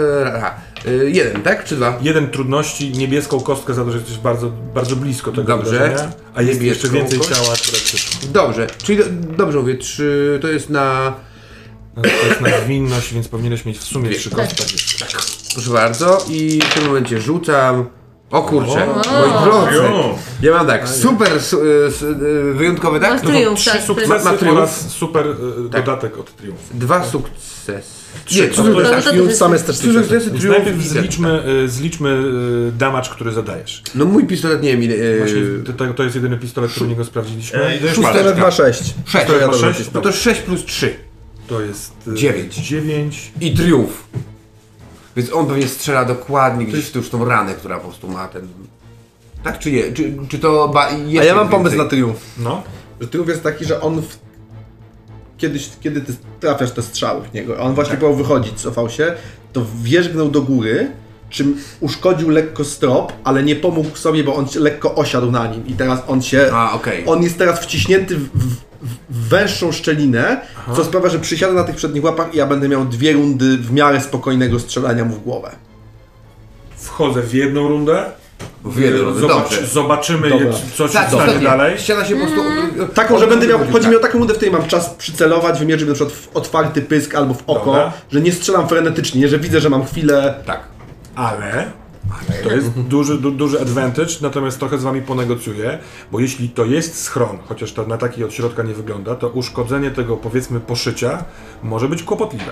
y, 0.73 0.73
Y, 0.88 1.12
jeden, 1.12 1.42
tak? 1.42 1.66
Czy 1.66 1.76
dwa? 1.76 2.00
Jeden 2.02 2.30
trudności, 2.30 2.92
niebieską 2.92 3.40
kostkę 3.40 3.74
za 3.74 3.84
to, 3.86 3.92
że 3.92 3.98
jesteś 3.98 4.18
bardzo, 4.18 4.50
bardzo 4.50 4.96
blisko 4.96 5.32
tego 5.32 5.44
Dobrze. 5.44 5.72
wydarzenia, 5.72 6.12
a 6.36 6.42
jest 6.42 6.62
Niebieską 6.62 6.84
jeszcze 6.88 7.00
więcej 7.00 7.20
kość. 7.20 7.30
ciała, 7.32 7.56
które 7.56 7.78
przyszło. 7.78 8.20
Dobrze, 8.34 8.68
czyli 8.84 8.98
do, 8.98 9.06
dobrze 9.38 9.60
mówię, 9.60 9.76
trzy, 9.78 10.40
to 10.42 10.48
jest 10.48 10.70
na... 10.70 11.14
No, 11.96 12.02
to 12.02 12.28
jest 12.28 12.42
na 12.42 12.62
zwinność, 12.66 13.14
więc 13.14 13.28
powinieneś 13.28 13.66
mieć 13.66 13.78
w 13.78 13.84
sumie 13.84 14.10
trzy 14.10 14.30
kostki. 14.30 14.64
Tak. 15.00 15.10
Proszę 15.54 15.70
bardzo 15.70 16.26
i 16.30 16.62
w 16.70 16.74
tym 16.74 16.86
momencie 16.86 17.22
rzucam... 17.22 17.86
O 18.34 18.42
kurczę, 18.42 18.88
O. 18.92 18.96
moi 18.96 19.44
drodzy. 19.46 19.84
Ja 20.42 20.52
mam 20.52 20.68
tak, 20.68 20.90
super 20.90 21.42
su, 21.42 21.66
y, 21.66 21.86
s- 21.88 22.02
y, 22.02 22.54
wyjątkowy, 22.54 23.00
tak? 23.00 23.22
To 23.22 23.28
są 23.28 23.56
Trzy 23.56 23.70
tak. 23.72 23.82
sukcesy 23.82 24.10
Ma 24.26 24.34
triumf. 24.38 24.58
oraz 24.58 24.90
super 24.92 25.28
e, 25.28 25.70
Tak. 25.72 25.86
dodatek 25.86 26.18
od 26.18 26.36
triumfu. 26.36 26.64
Dwa 26.74 27.04
sukcesy. 27.04 28.04
Trzy. 28.26 28.42
Nie, 28.42 28.48
trzy 28.48 28.62
No 28.64 28.68
to 28.68 28.74
sukcesy. 28.74 28.94
jest- 28.96 29.06
tak. 29.06 29.14
Triumf 29.14 29.34
same 29.36 29.60
też 29.60 29.78
Trzy 29.78 29.94
sukcesy, 29.94 30.32
najpierw 30.50 30.82
zliczmy, 30.84 31.44
y, 31.64 31.70
zliczmy 31.70 32.10
y, 32.10 32.72
damage, 32.72 33.10
który 33.10 33.32
zadajesz. 33.32 33.84
No 33.96 34.06
mój 34.06 34.26
pistolet 34.26 34.64
nie 34.64 34.70
wiem 34.72 34.84
ile... 34.84 35.18
Właśnie 35.18 35.38
Yy, 35.40 35.64
to, 35.96 36.04
jest 36.04 36.16
jedyny 36.16 36.38
pistolet, 36.38 36.72
który 36.72 36.90
nie 36.90 36.96
go 36.96 37.06
sprawdziliśmy. 37.06 37.80
Pistolet 37.96 38.40
ma 38.40 38.52
6. 38.52 38.94
Sześć. 39.06 39.28
To 39.28 39.34
ja 39.34 39.40
Ma 39.40 39.46
dobrze 39.52 39.60
sześć? 39.68 39.80
nacisnąłem. 39.80 40.06
no 40.06 40.12
to 40.12 40.18
6 40.18 40.42
plus 40.42 40.66
3 40.66 40.96
To 41.48 41.62
jest 41.62 41.94
y, 42.08 42.14
Dziewięć. 42.14 42.56
9. 42.56 43.32
i 43.42 43.54
triumf. 43.54 44.04
Więc 45.16 45.34
on 45.34 45.48
pewnie 45.48 45.68
strzela 45.68 46.06
dokładnie 46.06 46.66
gdzieś 46.66 46.92
w 46.92 46.96
już 46.96 47.10
tą 47.10 47.26
ranę, 47.26 47.54
która 47.54 47.78
po 47.78 47.88
prostu 47.88 48.08
ma 48.08 48.28
ten... 48.28 48.48
Tak 49.44 49.60
czy 49.60 49.72
nie? 49.72 49.92
Czy, 49.92 50.14
czy 50.30 50.40
to 50.40 50.68
ba, 50.68 50.90
A 51.20 51.24
ja 51.24 51.36
mam 51.36 51.50
pomysł 51.50 51.78
na 51.78 51.86
triumf. 51.86 52.20
No. 52.38 52.64
Że 53.02 53.08
triumf 53.08 53.30
jest 53.30 53.44
taki, 53.44 53.66
że 53.66 53.82
on 53.82 54.02
w... 54.02 54.20
kiedyś, 55.38 55.70
kiedy 55.82 56.02
ty 56.02 56.16
trafiasz 56.40 56.72
te 56.72 56.82
strzały 56.82 57.22
w 57.22 57.34
niego, 57.34 57.58
a 57.58 57.62
on 57.62 57.74
właśnie 57.74 57.92
Tak. 57.92 58.00
próbował 58.00 58.24
wychodzić, 58.24 58.62
cofał 58.62 58.90
się, 58.90 59.14
to 59.54 59.66
wierzgnął 59.84 60.30
do 60.30 60.42
góry, 60.42 60.92
czym 61.30 61.58
uszkodził 61.80 62.30
lekko 62.30 62.66
strop, 62.66 63.14
ale 63.24 63.44
nie 63.44 63.56
pomógł 63.56 63.98
sobie, 63.98 64.24
bo 64.24 64.36
on 64.36 64.48
się 64.48 64.60
lekko 64.60 64.96
osiadł 64.96 65.32
na 65.32 65.48
nim 65.48 65.68
i 65.68 65.74
teraz 65.74 66.00
on 66.08 66.22
się... 66.22 66.50
A, 66.54 66.74
okej. 66.74 67.04
On 67.08 67.24
jest 67.24 67.38
teraz 67.38 67.60
wciśnięty 67.60 68.18
w, 68.18 68.30
w 68.34 68.73
węższą 69.10 69.72
szczelinę, 69.72 70.42
co 70.76 70.84
sprawia, 70.84 71.10
że 71.10 71.20
przysiada 71.20 71.54
na 71.54 71.64
tych 71.64 71.76
przednich 71.76 72.04
łapach 72.04 72.34
i 72.34 72.38
ja 72.38 72.48
będę 72.48 72.70
miał 72.70 72.86
dwie 72.86 73.14
rundy 73.14 73.58
w 73.58 73.72
miarę 73.72 74.02
spokojnego 74.02 74.60
strzelania 74.60 75.06
mu 75.06 75.16
w 75.16 75.24
głowę. 75.24 75.52
Wchodzę 76.78 77.22
w 77.22 77.34
jedną 77.34 77.68
rundę. 77.68 78.04
W 78.64 78.80
jedną 78.80 79.04
rundę, 79.04 79.20
Zobacz, 79.20 79.50
dobrze. 79.50 79.68
zobaczymy, 79.68 80.30
Dobra. 80.30 80.48
co 80.76 80.88
się 80.88 80.94
Tak, 80.94 81.08
stanie 81.08 81.40
dalej. 81.40 81.78
Ściana 81.78 82.06
się 82.06 82.16
po 82.16 82.22
prostu... 82.22 82.42
Taką, 82.94 83.20
że 83.20 83.28
będę 83.28 83.48
miał, 83.48 83.60
chodzi 83.72 83.88
mi 83.88 83.96
o 83.96 84.00
taką 84.00 84.18
rundę, 84.20 84.34
w 84.34 84.38
której 84.38 84.54
mam 84.54 84.68
czas 84.68 84.90
przycelować, 84.90 85.60
wymierzyć 85.60 85.88
na 85.88 85.94
przykład 85.96 86.14
w 86.16 86.38
otwarty 86.38 86.82
pysk 86.82 87.16
albo 87.16 87.34
w 87.34 87.44
oko, 87.48 87.66
Dobra. 87.66 87.92
że 88.12 88.22
nie 88.22 88.32
strzelam 88.32 88.68
frenetycznie, 88.68 89.28
że 89.28 89.40
widzę, 89.40 89.60
że 89.62 89.70
mam 89.70 89.86
chwilę... 89.86 90.34
Tak. 90.46 90.60
Ale 91.16 91.66
to 92.44 92.52
jest 92.52 92.72
duży, 92.72 93.18
du, 93.18 93.32
duży 93.32 93.62
advantage, 93.62 94.14
natomiast 94.22 94.60
trochę 94.60 94.78
z 94.78 94.84
wami 94.84 95.02
ponegocjuję, 95.02 95.80
bo 96.12 96.20
jeśli 96.20 96.50
to 96.50 96.66
jest 96.66 97.02
schron, 97.02 97.38
chociaż 97.46 97.74
to 97.74 97.88
na 97.88 97.98
taki 97.98 98.24
od 98.24 98.34
środka 98.34 98.64
nie 98.64 98.74
wygląda, 98.74 99.16
to 99.16 99.30
uszkodzenie 99.30 99.92
tego 99.92 100.18
powiedzmy 100.18 100.60
poszycia 100.60 101.24
może 101.64 101.90
być 101.90 102.04
kłopotliwe. 102.04 102.52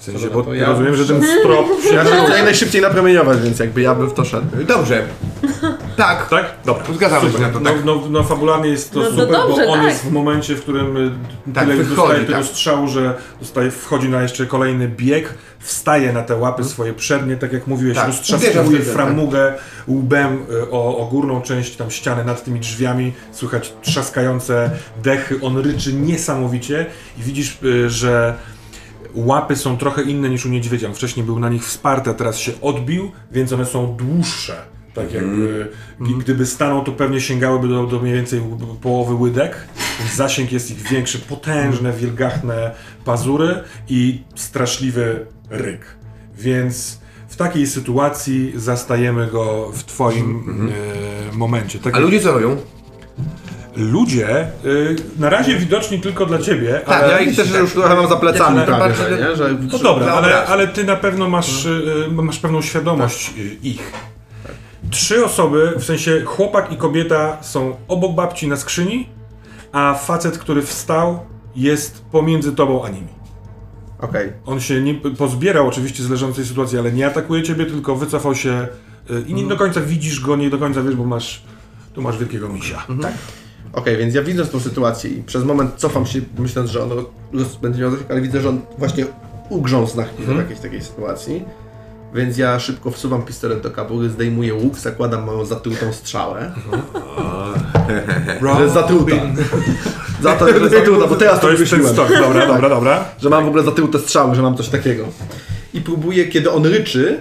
W 0.00 0.04
sensie, 0.04 0.20
Dobra, 0.24 0.34
bo 0.36 0.42
to 0.42 0.54
ja- 0.54 0.66
rozumiem, 0.66 0.96
że 0.96 1.04
ten 1.06 1.22
strop 1.40 1.66
się... 1.82 1.94
Ja 1.94 2.04
chcę 2.04 2.42
najszybciej 2.44 2.82
napromieniować, 2.82 3.40
więc 3.40 3.58
jakby 3.58 3.80
ja 3.80 3.94
bym 3.94 4.08
w 4.10 4.14
to 4.14 4.24
szedł. 4.24 4.46
Dobrze. 4.66 5.02
Tak. 5.96 6.28
Tak? 6.28 6.46
Dobra. 6.64 6.84
Zgadzamy 6.94 7.32
się 7.32 7.38
na 7.38 7.48
to, 7.48 7.60
No, 7.60 7.70
tak. 7.70 7.84
no, 7.84 8.02
no 8.10 8.22
fabularnie 8.24 8.68
jest 8.70 8.92
to 8.92 9.00
No 9.00 9.10
super, 9.10 9.28
dobrze, 9.30 9.66
bo 9.66 9.72
on 9.72 9.78
tak. 9.78 9.88
jest 9.88 10.04
w 10.04 10.10
momencie, 10.12 10.54
w 10.56 10.60
którym 10.62 10.96
y, 10.96 11.10
Tak, 11.54 11.64
tyle 11.64 11.76
wychodzi, 11.76 11.96
dostaje 11.96 12.20
tego 12.20 12.38
tak. 12.38 12.46
strzału, 12.46 12.88
że 12.88 13.14
dostaje, 13.40 13.70
wchodzi 13.70 14.08
na 14.08 14.22
jeszcze 14.22 14.46
kolejny 14.46 14.88
bieg, 14.88 15.34
wstaje 15.58 16.12
na 16.12 16.22
te 16.22 16.36
łapy 16.36 16.64
swoje 16.64 16.94
przednie, 16.94 17.36
tak 17.36 17.52
jak 17.52 17.66
mówiłeś, 17.66 17.96
Tak, 17.96 18.12
wtedy, 18.14 18.80
framugę 18.84 19.54
łbem 19.88 20.38
y, 20.50 20.70
o, 20.70 20.96
o 20.98 21.06
górną 21.06 21.42
część 21.42 21.76
tam 21.76 21.90
ściany 21.90 22.24
nad 22.24 22.44
tymi 22.44 22.60
drzwiami, 22.60 23.12
słychać 23.32 23.72
trzaskające 23.82 24.70
dechy, 25.02 25.38
on 25.42 25.58
ryczy 25.58 25.92
niesamowicie 25.92 26.86
i 27.18 27.22
widzisz, 27.22 27.58
y, 27.64 27.90
że 27.90 28.34
łapy 29.14 29.56
są 29.56 29.76
trochę 29.76 30.02
inne 30.02 30.28
niż 30.30 30.46
u 30.46 30.48
niedźwiedzia. 30.48 30.88
On 30.88 30.94
Wcześniej 30.94 31.26
był 31.26 31.38
na 31.38 31.48
nich 31.48 31.64
wsparty, 31.64 32.10
a 32.10 32.14
teraz 32.14 32.38
się 32.38 32.52
odbił, 32.60 33.10
więc 33.32 33.52
one 33.52 33.66
są 33.66 33.96
dłuższe. 33.96 34.56
Tak 34.94 35.12
jakby, 35.12 35.68
g- 36.00 36.14
gdyby 36.18 36.46
stanął, 36.46 36.84
to 36.84 36.92
pewnie 36.92 37.20
sięgałyby 37.20 37.68
do, 37.68 37.86
do 37.86 38.00
mniej 38.00 38.14
więcej 38.14 38.40
połowy 38.82 39.14
łydek. 39.14 39.56
Zasięg 40.14 40.52
jest 40.52 40.70
ich 40.70 40.82
większy, 40.88 41.18
potężne, 41.18 41.92
wielgachne 41.92 42.74
pazury 43.04 43.62
i 43.88 44.22
straszliwy 44.34 45.26
ryk. 45.50 45.86
Więc 46.38 47.00
w 47.28 47.36
takiej 47.36 47.66
sytuacji 47.66 48.52
zastajemy 48.56 49.26
go 49.26 49.70
w 49.74 49.84
twoim 49.84 50.44
e, 51.32 51.36
momencie. 51.36 51.78
Tak 51.78 51.94
A 51.94 51.96
jak- 51.96 52.04
ludzie 52.04 52.20
co 52.20 52.32
robią? 52.32 52.56
Ludzie, 53.76 54.46
y, 54.64 54.96
na 55.18 55.30
razie 55.30 55.56
widoczni 55.56 56.00
tylko 56.00 56.26
dla 56.26 56.38
ciebie, 56.38 56.80
Tak, 56.86 57.02
ale... 57.02 57.12
Ja 57.12 57.20
ich 57.20 57.36
też 57.36 57.50
już 57.50 57.72
trochę 57.72 57.94
mam 57.94 58.08
za 58.08 58.16
plecami 58.16 58.56
Ja 58.56 58.62
to 58.62 58.66
prawie, 58.66 58.80
bardzo- 58.94 59.08
że, 59.08 59.28
nie? 59.30 59.36
Że, 59.36 59.56
No 59.72 59.78
dobra, 59.78 60.12
ale, 60.12 60.28
Wyobraź. 60.28 60.48
ale 60.50 60.68
ty 60.68 60.84
na 60.84 60.96
pewno 60.96 61.28
masz, 61.28 61.64
y, 61.66 62.08
masz 62.12 62.38
pewną 62.38 62.62
świadomość 62.62 63.32
y, 63.38 63.56
ich. 63.62 63.92
Trzy 64.90 65.24
osoby, 65.24 65.72
w 65.78 65.84
sensie 65.84 66.22
chłopak 66.24 66.72
i 66.72 66.76
kobieta 66.76 67.36
są 67.40 67.76
obok 67.88 68.14
babci 68.14 68.48
na 68.48 68.56
skrzyni, 68.56 69.08
a 69.72 69.94
facet, 69.94 70.38
który 70.38 70.62
wstał, 70.62 71.18
jest 71.56 72.04
pomiędzy 72.12 72.52
tobą 72.52 72.84
a 72.84 72.88
nimi. 72.88 73.08
Okej. 74.00 74.32
On 74.46 74.60
się 74.60 74.80
nie 74.82 74.94
pozbierał 74.94 75.68
oczywiście 75.68 76.02
z 76.02 76.10
leżącej 76.10 76.44
sytuacji, 76.44 76.78
ale 76.78 76.92
nie 76.92 77.06
atakuje 77.06 77.42
ciebie, 77.42 77.66
tylko 77.66 77.96
wycofał 77.96 78.34
się 78.34 78.68
y, 79.10 79.24
i 79.26 79.34
nie 79.34 79.44
do 79.48 79.56
końca 79.56 79.80
widzisz 79.80 80.20
go, 80.20 80.36
nie 80.36 80.50
do 80.50 80.58
końca 80.58 80.82
wiesz, 80.82 80.94
bo 80.94 81.04
masz, 81.04 81.42
tu 81.94 82.02
masz 82.02 82.18
wielkiego 82.18 82.48
misia. 82.48 82.82
Okej, 83.72 83.96
więc 83.96 84.14
ja 84.14 84.22
widząc 84.22 84.50
tą 84.50 84.60
sytuację 84.60 85.10
i 85.10 85.22
przez 85.22 85.44
moment 85.44 85.70
cofam 85.76 86.06
się, 86.06 86.20
myśląc, 86.38 86.70
że 86.70 86.82
on 86.82 86.90
będzie 87.62 87.82
miał 87.82 87.90
ale 88.10 88.20
widzę, 88.20 88.40
że 88.40 88.48
on 88.48 88.60
właśnie 88.78 89.06
ugrzązł 89.48 89.96
na 89.96 90.04
chwilę 90.04 90.34
w 90.34 90.38
jakiejś 90.38 90.60
takiej 90.60 90.82
sytuacji. 90.82 91.44
Więc 92.14 92.38
ja 92.38 92.58
szybko 92.60 92.90
wsuwam 92.90 93.22
pistolet 93.22 93.60
do 93.60 93.70
kabury, 93.70 94.08
zdejmuję 94.08 94.54
łuk, 94.54 94.78
zakładam 94.78 95.24
moją 95.24 95.44
zatrutą 95.44 95.92
strzałę. 95.92 96.52
Że 98.56 98.62
jest 98.62 98.74
zatruta. 98.74 99.16
Za 100.22 100.36
to, 100.36 100.48
że 100.48 100.68
zatruta, 100.68 101.06
bo 101.06 101.16
teraz 101.16 101.40
to, 101.40 101.46
To 101.46 101.52
jest 101.52 101.70
ten 101.70 101.88
stok, 101.88 102.08
dobra, 102.08 102.46
dobra, 102.46 102.68
dobra. 102.68 103.04
Że 103.22 103.30
mam 103.30 103.44
w 103.44 103.48
ogóle 103.48 103.62
zatrute 103.62 103.98
strzały, 103.98 104.34
że 104.34 104.42
mam 104.42 104.56
coś 104.56 104.68
takiego. 104.68 105.04
I 105.74 105.80
próbuję, 105.80 106.28
kiedy 106.28 106.50
on 106.50 106.66
ryczy, 106.66 107.20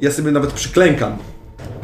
ja 0.00 0.10
sobie 0.10 0.30
nawet 0.30 0.52
przyklękam 0.52 1.16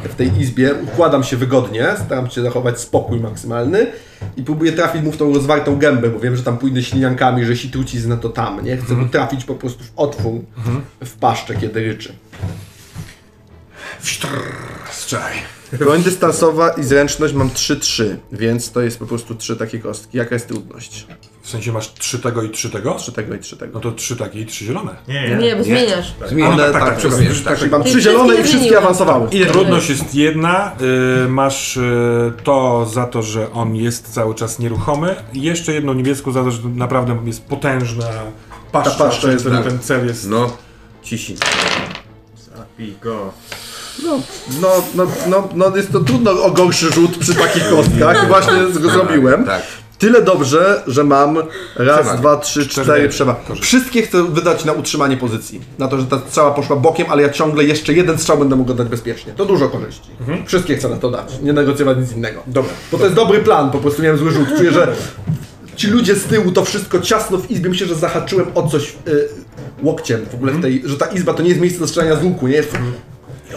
w 0.09 0.15
tej 0.15 0.39
izbie, 0.39 0.73
układam 0.83 1.23
się 1.23 1.37
wygodnie, 1.37 1.87
staram 2.05 2.29
się 2.29 2.41
zachować 2.41 2.79
spokój 2.79 3.19
maksymalny 3.19 3.87
i 4.37 4.43
próbuję 4.43 4.71
trafić 4.71 5.01
mu 5.03 5.11
w 5.11 5.17
tą 5.17 5.33
rozwartą 5.33 5.77
gębę, 5.77 6.09
bo 6.09 6.19
wiem, 6.19 6.35
że 6.35 6.43
tam 6.43 6.57
pójdę 6.57 6.83
śliniankami, 6.83 7.45
że 7.45 7.55
si 7.55 7.69
trucizna 7.69 8.17
to 8.17 8.29
tam, 8.29 8.65
nie? 8.65 8.77
Chcę 8.77 8.93
mu 8.93 9.07
trafić 9.07 9.45
po 9.45 9.55
prostu 9.55 9.83
w 9.83 9.91
otwór, 9.95 10.41
w 11.05 11.13
paszczę, 11.13 11.55
kiedy 11.55 11.83
ryczy. 11.83 12.13
Strzelaj. 14.91 15.35
Broń 15.73 16.03
dystansowa 16.03 16.69
i 16.69 16.83
zręczność 16.83 17.33
mam 17.33 17.49
3-3, 17.49 18.03
więc 18.31 18.71
to 18.71 18.81
jest 18.81 18.99
po 18.99 19.05
prostu 19.05 19.35
trzy 19.35 19.55
takie 19.55 19.79
kostki. 19.79 20.17
Jaka 20.17 20.35
jest 20.35 20.47
trudność? 20.47 21.07
W 21.41 21.49
sensie 21.49 21.71
masz 21.71 21.93
trzy 21.93 22.19
tego 22.19 22.43
i 22.43 22.49
trzy 22.49 22.69
tego? 22.69 22.95
Trzy 22.95 23.11
tego 23.11 23.35
i 23.35 23.39
trzy 23.39 23.57
tego. 23.57 23.73
No 23.73 23.79
to 23.79 23.91
trzy 23.91 24.15
takie 24.15 24.39
i 24.39 24.45
trzy 24.45 24.65
zielone. 24.65 24.95
Nie, 25.07 25.29
nie. 25.29 25.35
Nie, 25.35 25.55
bo 25.55 25.63
zmieniasz. 25.63 26.13
Zmieniam. 26.29 26.53
One, 26.53 26.63
tak, 26.63 26.73
tak, 26.73 26.81
tak, 26.81 26.89
tak, 26.89 26.97
przepraszam, 26.97 27.43
tak, 27.43 27.59
tak. 27.59 27.71
Mam 27.71 27.83
trzy 27.83 28.01
zielone 28.01 28.35
i 28.35 28.43
wszystkie 28.43 28.77
awansowały. 28.77 29.29
Ile 29.31 29.45
trudność 29.45 29.89
jest 29.89 30.15
jedna, 30.15 30.71
y, 31.25 31.29
masz 31.29 31.77
y, 31.77 32.33
to 32.43 32.85
za 32.93 33.05
to, 33.05 33.21
że 33.21 33.51
on 33.51 33.75
jest 33.75 34.13
cały 34.13 34.35
czas 34.35 34.59
nieruchomy 34.59 35.15
i 35.33 35.41
jeszcze 35.41 35.73
jedną 35.73 35.93
niebieską 35.93 36.31
za 36.31 36.43
to, 36.43 36.51
że 36.51 36.59
naprawdę 36.75 37.17
jest 37.25 37.45
potężna 37.45 38.05
paszcza, 38.71 38.91
Ta 38.91 39.05
paszcza 39.05 39.31
jest 39.31 39.43
ten, 39.43 39.53
tak. 39.53 39.63
ten 39.63 39.79
cel 39.79 40.07
jest... 40.07 40.29
No, 40.29 40.57
cisi. 41.03 41.35
Zabij 42.57 42.95
go. 43.01 43.33
No, 44.03 44.19
no, 44.61 44.67
no, 44.95 45.07
no, 45.27 45.49
no 45.55 45.77
jest 45.77 45.91
to 45.91 45.99
trudno 45.99 46.31
o 46.43 46.51
gorszy 46.51 46.91
rzut 46.91 47.17
przy 47.17 47.35
takich 47.35 47.69
kostkach 47.69 48.23
i 48.23 48.27
właśnie 48.27 48.53
go 48.79 48.89
zrobiłem. 48.89 49.45
Tak. 49.45 49.61
Tyle 50.01 50.21
dobrze, 50.21 50.83
że 50.87 51.03
mam 51.03 51.37
raz, 51.75 51.99
Przewagę. 51.99 52.17
dwa, 52.19 52.37
trzy, 52.37 52.67
Cztery 52.67 52.85
cztery 52.85 53.09
przewag. 53.09 53.45
korzyści. 53.45 53.65
Wszystkie 53.67 54.01
chcę 54.01 54.23
wydać 54.23 54.65
na 54.65 54.73
utrzymanie 54.73 55.17
pozycji. 55.17 55.61
Na 55.79 55.87
to, 55.87 55.97
że 55.97 56.05
ta 56.05 56.19
strzała 56.27 56.51
poszła 56.51 56.75
bokiem, 56.75 57.07
ale 57.09 57.21
ja 57.23 57.29
ciągle 57.29 57.63
jeszcze 57.63 57.93
jeden 57.93 58.17
strzał 58.17 58.37
będę 58.37 58.55
mógł 58.55 58.73
dać 58.73 58.87
bezpiecznie. 58.87 59.33
To 59.33 59.45
dużo 59.45 59.69
korzyści. 59.69 60.09
Wszystkie 60.45 60.75
chcę 60.75 60.89
na 60.89 60.97
to 60.97 61.11
dać. 61.11 61.33
Nie 61.41 61.53
negocjować 61.53 61.97
nic 61.97 62.11
innego. 62.11 62.43
Dobra. 62.47 62.71
Bo 62.91 62.97
to 62.97 63.03
jest 63.03 63.15
dobry 63.15 63.39
plan, 63.39 63.71
po 63.71 63.77
prostu 63.77 64.01
miałem 64.01 64.17
zły 64.17 64.31
rzut. 64.31 64.47
Czuję, 64.57 64.71
że 64.71 64.93
ci 65.75 65.87
ludzie 65.87 66.15
z 66.15 66.23
tyłu, 66.23 66.51
to 66.51 66.65
wszystko 66.65 66.99
ciasno 66.99 67.37
w 67.37 67.51
izbie. 67.51 67.69
Myślę, 67.69 67.87
że 67.87 67.95
zahaczyłem 67.95 68.45
o 68.55 68.67
coś 68.67 68.93
y, 69.07 69.27
łokciem 69.83 70.25
w 70.31 70.35
ogóle 70.35 70.51
w 70.51 70.61
tej, 70.61 70.81
że 70.85 70.97
ta 70.97 71.05
izba 71.05 71.33
to 71.33 71.43
nie 71.43 71.49
jest 71.49 71.61
miejsce 71.61 71.79
do 71.79 71.87
strzelania 71.87 72.15
z 72.15 72.23
łuku, 72.23 72.47
nie 72.47 72.55
jest... 72.55 72.77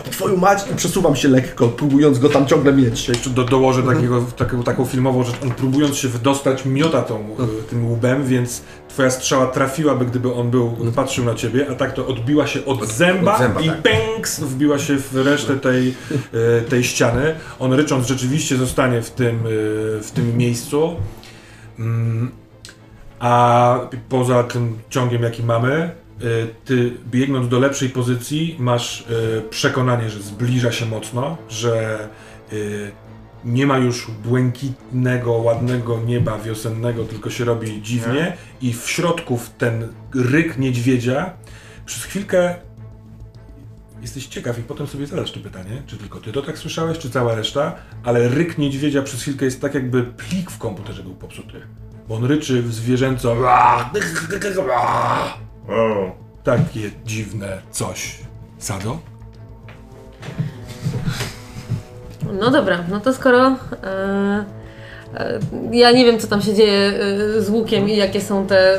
Twoją 0.03 0.37
mać 0.37 0.71
i 0.73 0.75
przesuwam 0.75 1.17
się 1.17 1.29
lekko, 1.29 1.69
próbując 1.69 2.19
go 2.19 2.29
tam 2.29 2.47
ciągle 2.47 2.73
mieć. 2.73 3.09
Jeszcze 3.09 3.31
do, 3.31 3.45
dołożę 3.45 3.83
takiego, 3.83 4.23
taką, 4.37 4.63
taką 4.63 4.85
filmową 4.85 5.25
rzecz. 5.25 5.37
On 5.43 5.51
próbując 5.51 5.97
się 5.97 6.09
wydostać, 6.09 6.65
miota 6.65 7.03
tą, 7.03 7.21
y, 7.21 7.63
tym 7.71 7.93
łbem, 7.93 8.27
więc 8.27 8.63
twoja 8.89 9.11
strzała 9.11 9.47
trafiłaby, 9.47 10.05
gdyby 10.05 10.33
on 10.35 10.51
był, 10.51 10.77
patrzył 10.97 11.25
na 11.25 11.35
ciebie, 11.35 11.67
a 11.71 11.75
tak 11.75 11.93
to 11.93 12.07
odbiła 12.07 12.47
się 12.47 12.65
od 12.65 12.87
zęba, 12.87 13.33
od 13.33 13.39
zęba, 13.39 13.61
i 13.61 13.69
tak. 13.69 13.83
pęks 13.83 14.41
wbiła 14.41 14.79
się 14.79 14.97
w 14.97 15.15
resztę 15.15 15.57
tej, 15.57 15.95
y, 16.35 16.63
tej 16.69 16.85
ściany. 16.85 17.35
On 17.59 17.73
rycząc 17.73 18.07
rzeczywiście 18.07 18.57
zostanie 18.57 19.03
w 19.03 19.11
tym, 19.11 19.47
y, 19.47 20.01
w 20.03 20.11
tym 20.15 20.37
miejscu. 20.37 20.97
Mm, 21.79 22.31
A 23.21 23.79
poza 24.09 24.43
tym 24.43 24.79
ciągiem, 24.91 25.23
jaki 25.23 25.43
mamy, 25.43 25.91
ty 26.65 26.93
biegnąc 27.11 27.49
do 27.49 27.59
lepszej 27.59 27.89
pozycji, 27.89 28.57
masz 28.59 29.01
y, 29.01 29.43
przekonanie, 29.51 30.11
że 30.11 30.23
zbliża 30.23 30.73
się 30.73 30.87
mocno, 30.87 31.37
że 31.49 32.09
y, 32.53 32.93
nie 33.45 33.67
ma 33.67 33.79
już 33.79 34.11
błękitnego, 34.11 35.33
ładnego 35.33 36.01
nieba 36.07 36.39
wiosennego, 36.39 37.05
tylko 37.05 37.31
się 37.31 37.45
robi 37.45 37.83
dziwnie 37.83 38.37
i 38.61 38.73
w 38.73 38.91
środku 38.91 39.39
w 39.39 39.51
ten 39.51 39.89
ryk 40.15 40.59
niedźwiedzia 40.59 41.33
przez 41.87 42.05
chwilkę 42.05 42.55
jesteś 44.03 44.27
ciekaw 44.27 44.59
i 44.59 44.63
potem 44.63 44.87
sobie 44.87 45.07
zadasz 45.07 45.33
to 45.33 45.41
pytanie, 45.41 45.83
czy 45.87 45.97
tylko 45.97 46.21
ty 46.21 46.33
to 46.33 46.43
tak 46.43 46.59
słyszałeś, 46.59 46.99
czy 46.99 47.11
cała 47.11 47.35
reszta, 47.35 47.77
ale 48.05 48.29
ryk 48.29 48.59
niedźwiedzia 48.59 49.03
przez 49.03 49.23
chwilkę 49.23 49.45
jest 49.45 49.61
tak 49.61 49.75
jakby 49.75 50.03
plik 50.03 50.51
w 50.51 50.59
komputerze 50.59 51.03
był 51.03 51.15
popsuty. 51.15 51.61
Bo 52.09 52.15
on 52.15 52.25
ryczy 52.25 52.63
w 52.63 52.75
zwierzęco. 52.75 53.35
Wow. 55.69 56.11
Takie 56.45 56.91
dziwne 57.05 57.59
coś. 57.71 58.19
Sado? 58.59 58.99
No 62.41 62.51
dobra, 62.51 62.79
no 62.91 63.01
to 63.01 63.13
skoro. 63.13 63.47
E, 63.47 64.45
e, 65.15 65.39
ja 65.73 65.93
nie 65.93 66.05
wiem, 66.05 66.19
co 66.19 66.27
tam 66.27 66.43
się 66.43 66.55
dzieje 66.55 66.93
e, 67.39 67.43
z 67.43 67.51
łukiem 67.51 67.89
i 67.89 67.97
jakie 67.97 68.21
są 68.21 68.47
te, 68.47 68.79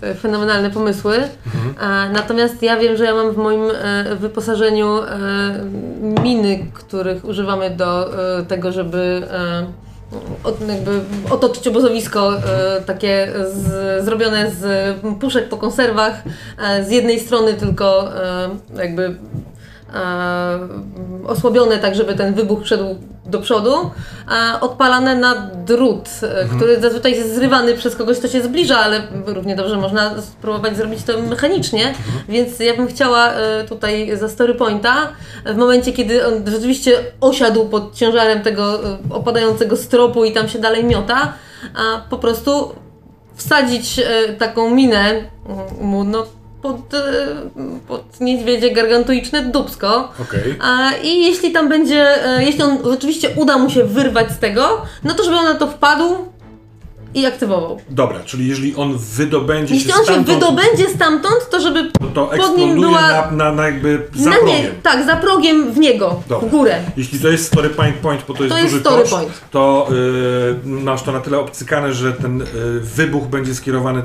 te 0.00 0.14
fenomenalne 0.14 0.70
pomysły. 0.70 1.16
E, 1.16 1.28
natomiast 2.12 2.62
ja 2.62 2.76
wiem, 2.76 2.96
że 2.96 3.04
ja 3.04 3.14
mam 3.14 3.32
w 3.32 3.36
moim 3.36 3.62
wyposażeniu 4.16 5.00
miny, 6.22 6.66
których 6.74 7.24
używamy 7.24 7.70
do 7.70 8.10
tego, 8.48 8.72
żeby. 8.72 9.22
Od, 10.44 10.68
jakby 10.68 11.00
otoczyć 11.30 11.68
obozowisko 11.68 12.38
e, 12.38 12.80
takie 12.80 13.32
z, 13.52 14.04
zrobione 14.04 14.50
z 14.50 14.96
puszek 15.20 15.48
po 15.48 15.56
konserwach. 15.56 16.22
E, 16.58 16.84
z 16.84 16.90
jednej 16.90 17.20
strony 17.20 17.54
tylko 17.54 18.16
e, 18.24 18.48
jakby 18.76 19.16
e, 19.94 20.58
osłabione 21.26 21.78
tak, 21.78 21.94
żeby 21.94 22.14
ten 22.14 22.34
wybuch 22.34 22.66
szedł 22.66 22.96
do 23.26 23.40
przodu, 23.40 23.90
a 24.26 24.60
odpalane 24.60 25.14
na 25.14 25.50
drut, 25.54 26.08
e, 26.22 26.48
który 26.56 26.80
zazwyczaj 26.80 27.12
jest 27.12 27.34
zrywany 27.34 27.74
przez 27.74 27.96
kogoś, 27.96 28.18
kto 28.18 28.28
się 28.28 28.42
zbliża, 28.42 28.78
ale 28.78 29.02
równie 29.26 29.56
dobrze 29.56 29.76
można 29.76 30.22
spróbować 30.22 30.76
zrobić 30.76 31.02
to 31.02 31.22
mechanicznie, 31.22 31.94
więc 32.28 32.60
ja 32.60 32.76
bym 32.76 32.88
chciała 32.88 33.32
e, 33.32 33.64
tutaj 33.64 34.16
za 34.16 34.28
story 34.28 34.54
pointa, 34.54 35.08
w 35.46 35.56
momencie 35.56 35.92
kiedy 35.92 36.26
on 36.26 36.32
rzeczywiście 36.46 36.98
osiadł 37.20 37.68
pod 37.68 37.94
ciężarem 37.94 38.42
tego 38.42 38.84
e, 38.84 38.98
opadającego 39.10 39.76
stropu 39.76 40.24
i 40.24 40.32
tam 40.32 40.48
się 40.48 40.58
dalej 40.58 40.84
miota, 40.84 41.32
a 41.74 42.00
po 42.10 42.18
prostu 42.18 42.72
wsadzić 43.34 44.00
taką 44.38 44.70
minę 44.70 45.14
mu 45.80 46.04
no, 46.04 46.26
pod, 46.66 46.94
e, 46.94 47.26
pod 47.88 48.20
niedźwiedzie 48.20 48.70
gargantuiczne 48.70 49.42
dubsko. 49.42 50.12
Okej. 50.22 50.54
A, 50.60 50.92
I 51.02 51.24
jeśli 51.24 51.52
tam 51.52 51.68
będzie, 51.68 52.26
e, 52.26 52.44
jeśli 52.44 52.62
on 52.62 52.78
rzeczywiście 52.90 53.30
uda 53.36 53.58
mu 53.58 53.70
się 53.70 53.84
wyrwać 53.84 54.30
z 54.32 54.38
tego, 54.38 54.82
no 55.04 55.14
to 55.14 55.24
żeby 55.24 55.36
on 55.36 55.44
na 55.44 55.54
to 55.54 55.66
wpadł 55.66 56.04
i 57.14 57.26
aktywował. 57.26 57.80
Dobra, 57.90 58.20
czyli 58.24 58.48
jeżeli 58.48 58.76
on 58.76 58.98
wydobędzie 58.98 59.74
Jeśli 59.74 59.90
się 59.90 59.96
on 59.98 60.04
się 60.04 60.12
stamtąd, 60.12 60.38
wydobędzie 60.38 60.88
stamtąd, 60.94 61.50
to 61.50 61.60
żeby 61.60 61.92
to, 61.92 62.08
to 62.08 62.26
pod 62.26 62.58
nim 62.58 62.80
była... 62.80 63.00
na, 63.00 63.30
na, 63.30 63.52
na 63.52 63.66
jakby 63.66 64.08
za 64.14 64.30
na 64.30 64.36
progiem. 64.36 64.56
nie, 64.62 64.70
tak, 64.82 65.06
za 65.06 65.16
progiem 65.16 65.72
w 65.72 65.78
niego, 65.78 66.22
Dobra. 66.28 66.48
w 66.48 66.50
górę. 66.50 66.78
Jeśli 66.96 67.20
to 67.20 67.28
jest 67.28 67.46
story 67.46 67.68
point, 67.70 67.96
point 67.96 68.24
bo 68.28 68.34
to 68.34 68.42
jest 68.44 68.54
To 68.56 68.62
jest 68.62 68.70
duży 68.74 68.84
story 68.84 69.02
koszt, 69.02 69.14
point. 69.14 69.40
to 69.50 69.88
y, 70.64 70.68
masz 70.68 71.02
to 71.02 71.12
na 71.12 71.20
tyle 71.20 71.38
obcykane, 71.38 71.92
że 71.92 72.12
ten 72.12 72.42
y, 72.42 72.46
wybuch 72.80 73.24
będzie 73.24 73.54
skierowany 73.54 74.02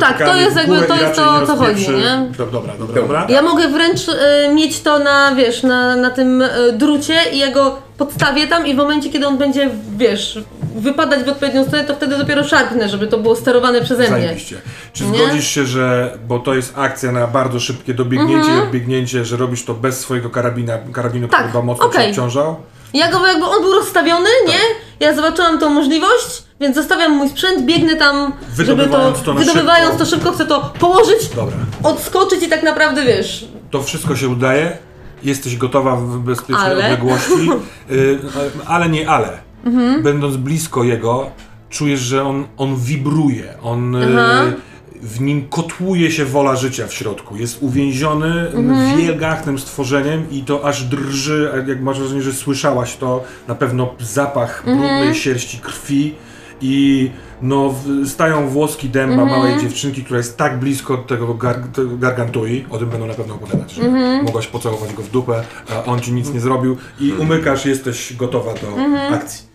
Tak, 0.00 0.18
to 0.18 0.36
jest 0.36 0.56
jakby- 0.56 0.82
to 0.82 0.96
jest 0.96 1.14
to, 1.14 1.34
o 1.34 1.46
co 1.46 1.56
chodzi, 1.56 1.90
nie? 1.90 2.30
Do, 2.38 2.46
dobra, 2.46 2.72
dobra, 2.78 2.94
dobra. 3.02 3.26
Ja 3.28 3.42
mogę 3.42 3.68
wręcz 3.68 4.08
e, 4.08 4.54
mieć 4.54 4.80
to 4.80 4.98
na, 4.98 5.34
wiesz, 5.34 5.62
na, 5.62 5.96
na 5.96 6.10
tym 6.10 6.42
e, 6.42 6.48
drucie 6.72 7.14
i 7.32 7.38
ja 7.38 7.50
go 7.52 7.78
podstawię 7.98 8.46
tam 8.46 8.66
i 8.66 8.74
w 8.74 8.76
momencie, 8.76 9.10
kiedy 9.10 9.26
on 9.26 9.38
będzie, 9.38 9.70
wiesz, 9.96 10.38
wypadać 10.76 11.24
w 11.24 11.28
odpowiednią 11.28 11.64
stronę, 11.64 11.84
to 11.84 11.94
wtedy 11.94 12.18
dopiero 12.18 12.44
szarpnę, 12.44 12.88
żeby 12.88 13.06
to 13.06 13.18
było 13.18 13.36
sterowane 13.36 13.80
przeze 13.82 14.02
mnie. 14.02 14.10
Zajebiście. 14.10 14.56
Czy 14.92 15.04
Nie? 15.04 15.18
zgodzisz 15.18 15.46
się, 15.48 15.64
że, 15.66 16.18
bo 16.28 16.38
to 16.38 16.54
jest 16.54 16.72
akcja 16.76 17.12
na 17.12 17.26
bardzo 17.26 17.60
szybkie 17.60 17.94
dobiegnięcie 17.94 18.50
i 18.56 18.60
odbiegnięcie, 18.60 19.24
że 19.24 19.36
robisz 19.36 19.64
to 19.64 19.74
bez 19.74 20.00
swojego 20.00 20.30
karabina, 20.30 20.78
karabinu, 20.92 21.28
który 21.28 21.42
Mhm. 21.42 21.42
Tak, 21.44 21.46
chyba 21.52 21.62
mocno 21.62 21.88
cię 21.88 22.08
obciążał? 22.08 22.56
Ja 22.94 23.10
go 23.12 23.26
jakby 23.26 23.44
on 23.46 23.62
był 23.62 23.72
rozstawiony, 23.72 24.28
Tak. 24.46 24.54
nie? 24.54 24.60
Ja 25.06 25.14
zobaczyłam 25.14 25.58
tą 25.58 25.68
możliwość, 25.70 26.42
więc 26.60 26.76
zostawiam 26.76 27.12
mój 27.12 27.28
sprzęt, 27.28 27.62
biegnę 27.66 27.96
tam, 27.96 28.32
żeby 28.56 28.66
to, 28.68 28.76
Wydobywając 28.76 29.22
to 29.22 29.34
wydobywając 29.34 29.90
szybko. 29.90 30.04
to 30.04 30.10
szybko, 30.10 30.32
chcę 30.32 30.46
to 30.46 30.72
położyć, 30.80 31.28
Dobra. 31.36 31.56
odskoczyć 31.82 32.42
i 32.42 32.48
tak 32.48 32.62
naprawdę, 32.62 33.04
wiesz, 33.04 33.48
To 33.70 33.82
wszystko 33.82 34.16
się 34.16 34.28
udaje, 34.28 34.78
jesteś 35.22 35.56
gotowa 35.56 35.96
w 35.96 36.18
bezpiecznej 36.18 36.66
Ale? 36.66 36.84
odległości, 36.84 37.50
y, 37.90 38.18
ale 38.66 38.88
nie 38.88 39.08
ale. 39.10 39.38
Mhm. 39.64 40.02
Będąc 40.02 40.36
blisko 40.36 40.84
jego, 40.84 41.30
czujesz, 41.70 42.00
że 42.00 42.24
on, 42.24 42.46
on 42.56 42.76
wibruje, 42.76 43.54
on 43.62 43.94
y. 43.96 44.56
w 45.02 45.20
nim 45.20 45.48
kotłuje 45.48 46.10
się 46.10 46.24
wola 46.24 46.56
życia 46.56 46.86
w 46.86 46.92
środku. 46.94 47.36
Jest 47.36 47.62
uwięziony 47.62 48.48
Mhm. 48.54 48.98
wielgachnym 48.98 49.58
stworzeniem 49.58 50.30
i 50.30 50.42
to 50.42 50.64
aż 50.64 50.84
drży, 50.84 51.64
jak 51.66 51.80
masz 51.80 51.98
wrażenie, 51.98 52.22
że 52.22 52.32
słyszałaś 52.32 52.96
to, 52.96 53.24
na 53.48 53.54
pewno 53.54 53.94
zapach 54.00 54.58
Mhm. 54.66 54.78
brudnej 54.78 55.14
sierści 55.14 55.58
krwi 55.58 56.14
i 56.60 57.10
no, 57.42 57.74
stają 58.06 58.48
włoski 58.48 58.88
dęba 58.88 59.22
Mhm. 59.22 59.40
małej 59.40 59.60
dziewczynki, 59.60 60.04
która 60.04 60.18
jest 60.18 60.36
tak 60.36 60.58
blisko 60.58 60.96
tego, 60.96 61.34
gar, 61.34 61.56
tego 61.68 61.96
gargantui, 61.96 62.64
o 62.70 62.78
tym 62.78 62.88
będą 62.88 63.06
na 63.06 63.14
pewno 63.14 63.34
opowiadać, 63.34 63.72
że 63.72 63.82
Mhm. 63.82 64.24
mogłaś 64.24 64.46
pocałować 64.46 64.92
go 64.94 65.02
w 65.02 65.10
dupę, 65.10 65.42
a 65.74 65.84
on 65.84 66.00
ci 66.00 66.12
nic 66.12 66.32
nie 66.32 66.40
zrobił 66.40 66.76
i 67.00 67.12
umykasz, 67.12 67.66
jesteś 67.66 68.16
gotowa 68.16 68.54
do 68.54 68.68
Mhm. 68.68 69.14
akcji. 69.14 69.47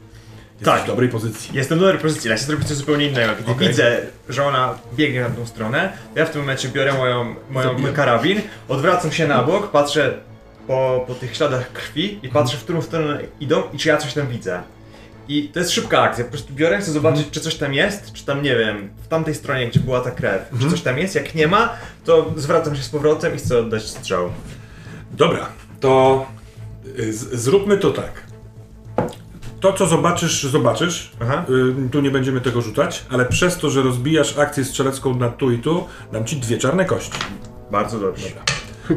Jesteś 0.64 0.76
Tak. 0.76 0.84
w 0.84 0.88
dobrej 0.88 1.10
pozycji. 1.10 1.50
Jestem 1.54 1.78
w 1.78 1.82
dobrej 1.82 2.02
pozycji, 2.02 2.30
ale 2.30 2.38
chcę 2.38 2.46
zrobić 2.48 2.68
coś 2.68 2.78
zupełnie 2.78 3.08
innego. 3.08 3.34
Kiedy 3.36 3.52
Okej. 3.52 3.68
widzę, 3.68 4.02
że 4.30 4.46
ona 4.46 4.78
biegnie 4.94 5.22
na 5.22 5.30
tą 5.30 5.46
stronę, 5.46 5.94
ja 6.16 6.26
w 6.26 6.30
tym 6.30 6.42
momencie 6.42 6.70
biorę 6.70 6.94
moją, 6.94 7.36
moją, 7.50 7.80
mój 7.80 7.94
karabin, 7.94 8.42
odwracam 8.68 9.12
się 9.12 9.28
na 9.28 9.44
bok, 9.44 9.72
patrzę 9.72 10.18
po, 10.68 11.04
po 11.08 11.14
tych 11.16 11.36
śladach 11.36 11.72
krwi 11.72 12.20
i 12.24 12.30
patrzę, 12.30 12.58
w 12.58 12.64
którą 12.64 12.82
stronę 12.82 13.20
idą 13.40 13.64
i 13.74 13.78
czy 13.78 13.90
ja 13.90 13.98
coś 13.98 14.14
tam 14.14 14.28
widzę. 14.28 14.62
I 15.28 15.50
to 15.50 15.60
jest 15.60 15.72
szybka 15.72 16.02
akcja, 16.02 16.24
po 16.24 16.32
prostu 16.32 16.54
biorę, 16.54 16.78
chcę 16.78 16.92
zobaczyć, 16.92 17.28
czy 17.32 17.40
coś 17.40 17.56
tam 17.56 17.74
jest, 17.74 18.14
czy 18.14 18.26
tam, 18.26 18.44
nie 18.44 18.56
wiem, 18.56 18.90
w 19.04 19.08
tamtej 19.08 19.36
stronie, 19.36 19.68
gdzie 19.68 19.80
była 19.80 20.02
ta 20.02 20.12
krew, 20.12 20.42
czy 20.62 20.70
coś 20.70 20.82
tam 20.82 20.98
jest, 20.98 21.16
jak 21.16 21.36
nie 21.36 21.48
ma, 21.48 21.74
to 22.06 22.34
zwracam 22.36 22.76
się 22.76 22.84
z 22.84 22.90
powrotem 22.90 23.36
i 23.36 23.38
chcę 23.38 23.60
oddać 23.60 23.84
strzał. 23.84 24.30
Dobra, 25.12 25.50
to 25.80 26.26
y, 27.00 27.14
z, 27.14 27.42
zróbmy 27.42 27.78
to 27.78 27.92
tak. 27.92 28.24
To, 29.64 29.74
co 29.74 29.88
zobaczysz, 29.88 30.44
zobaczysz. 30.44 31.12
Aha. 31.20 31.46
Y, 31.86 31.90
tu 31.90 32.02
nie 32.02 32.12
będziemy 32.12 32.42
tego 32.42 32.62
rzucać, 32.62 33.06
ale 33.10 33.26
przez 33.26 33.58
to, 33.58 33.70
że 33.70 33.82
rozbijasz 33.82 34.38
akcję 34.38 34.66
strzelecką 34.66 35.16
na 35.16 35.30
tu 35.30 35.52
i 35.52 35.58
tu, 35.60 35.88
dam 36.12 36.26
ci 36.26 36.36
dwie 36.36 36.58
czarne 36.58 36.86
kości. 36.86 37.12
Bardzo 37.72 38.00
dobrze. 38.00 38.28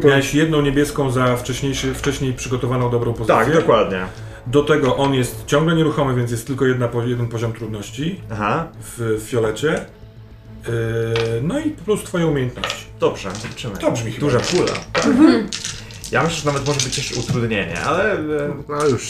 Miałeś 0.05 0.35
jedną 0.35 0.63
niebieską 0.63 1.11
za 1.11 1.37
wcześniejszy, 1.37 1.95
wcześniej 1.95 2.33
przygotowaną 2.33 2.91
dobrą 2.91 3.13
pozycję. 3.13 3.35
Tak, 3.35 3.53
dokładnie. 3.55 4.07
Do 4.47 4.63
tego 4.63 4.97
on 4.97 5.15
jest 5.15 5.47
ciągle 5.47 5.77
nieruchomy, 5.77 6.15
więc 6.15 6.31
jest 6.31 6.47
tylko 6.47 6.65
jedna, 6.65 6.89
jeden 7.07 7.29
poziom 7.29 7.53
trudności 7.53 8.21
Aha, 8.33 8.69
w 8.81 9.21
fiolecie. 9.27 9.87
Yy, 10.69 10.73
no 11.43 11.59
i 11.59 11.71
plus 11.71 12.03
twoje 12.05 12.27
umiejętności. 12.27 12.87
dobrze, 13.01 13.31
zobaczymy. 13.43 13.77
To 13.77 13.91
brzmi 13.93 14.13
chyba 14.13 14.27
Duża 14.27 14.41
pula. 14.41 14.73
Ja 16.13 16.23
myślę, 16.23 16.39
że 16.39 16.47
nawet 16.47 16.67
może 16.67 16.81
być 16.81 16.99
jeszcze 16.99 17.21
utrudnienie, 17.21 17.81
ale... 17.81 18.13
e, 18.13 18.19
No 18.69 18.87
już. 18.87 19.09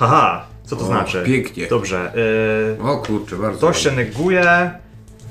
Haha, 0.00 0.46
Co 0.64 0.76
to 0.76 0.82
O, 0.82 0.86
znaczy? 0.86 1.22
pięknie. 1.26 1.66
Dobrze. 1.66 2.12
y, 2.78 2.82
O 2.82 2.96
kurczę, 2.98 3.36
bardzo. 3.36 3.60
To 3.60 3.72
się 3.72 3.90
neguje, 3.90 4.70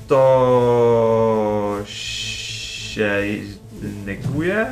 to 0.08 1.76
się 1.86 3.10
neguje. 4.06 4.66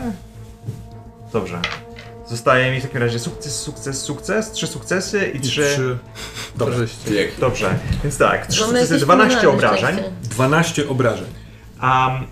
Dobrze. 1.33 1.59
Zostaje 2.29 2.73
mi 2.73 2.81
w 2.81 2.83
takim 2.83 3.01
razie 3.01 3.19
sukces, 3.19 3.61
sukces, 3.61 4.03
sukces, 4.03 4.51
trzy 4.53 4.66
sukcesy 4.66 5.31
i 5.35 5.37
I 5.37 5.41
trzy. 5.41 5.62
trzy. 5.62 5.99
Korzyści. 6.59 7.05
Pięknie. 7.11 7.41
Dobrze, 7.41 7.75
więc 8.05 8.19
tak, 8.19 8.47
trzy 8.47 8.61
Mamy 8.61 8.73
sukcesy, 8.73 8.93
jakieś 8.95 9.05
12 9.05 9.37
fenomenalne 9.41 9.66
obrażeń. 9.69 9.95
szczęście. 9.99 10.12
12 10.31 10.89
obrażeń. 10.89 11.27
Um, 11.83 12.27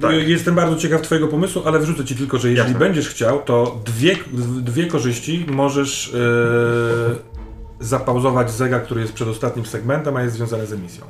Tak. 0.00 0.12
y, 0.12 0.24
Jestem 0.24 0.54
bardzo 0.54 0.76
ciekaw 0.76 1.02
Twojego 1.02 1.28
pomysłu, 1.28 1.62
ale 1.66 1.78
wrzucę 1.78 2.04
Ci 2.04 2.16
tylko, 2.16 2.38
że 2.38 2.50
jeżeli 2.50 2.68
Jasne. 2.70 2.86
będziesz 2.86 3.08
chciał, 3.08 3.42
to 3.42 3.80
dwie, 3.84 4.16
dwie 4.62 4.86
korzyści 4.86 5.44
możesz 5.48 6.12
yy, 6.12 7.16
zapauzować 7.80 8.50
zegar, 8.50 8.82
który 8.84 9.00
jest 9.00 9.12
przed 9.12 9.28
ostatnim 9.28 9.66
segmentem, 9.66 10.16
a 10.16 10.22
jest 10.22 10.34
związany 10.36 10.66
z 10.66 10.72
emisją. 10.72 11.04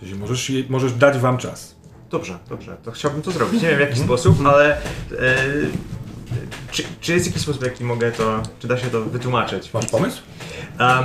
Sensie 0.00 0.14
możesz, 0.16 0.52
możesz 0.68 0.92
dać 0.92 1.18
Wam 1.18 1.38
czas. 1.38 1.74
dobrze, 2.10 2.38
dobrze, 2.48 2.76
to 2.84 2.90
chciałbym 2.92 3.22
to 3.22 3.30
zrobić. 3.30 3.62
Nie 3.62 3.68
wiem 3.68 3.76
w 3.76 3.80
jaki 3.80 3.98
sposób, 4.00 4.46
ale. 4.46 4.76
E, 4.76 5.36
czy, 6.70 6.82
czy 7.00 7.12
jest 7.12 7.26
jakiś 7.26 7.42
sposób, 7.42 7.62
w 7.62 7.64
jaki 7.64 7.84
mogę 7.84 8.12
to. 8.12 8.42
Czy 8.58 8.68
da 8.68 8.78
się 8.78 8.86
to 8.90 9.02
wytłumaczyć? 9.04 9.74
Masz 9.74 9.86
pomysł? 9.86 10.22
Um, 10.80 11.04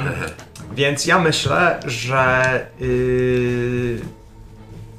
więc 0.75 1.05
ja 1.05 1.19
myślę, 1.19 1.79
że 1.85 2.45
yy, 2.79 3.99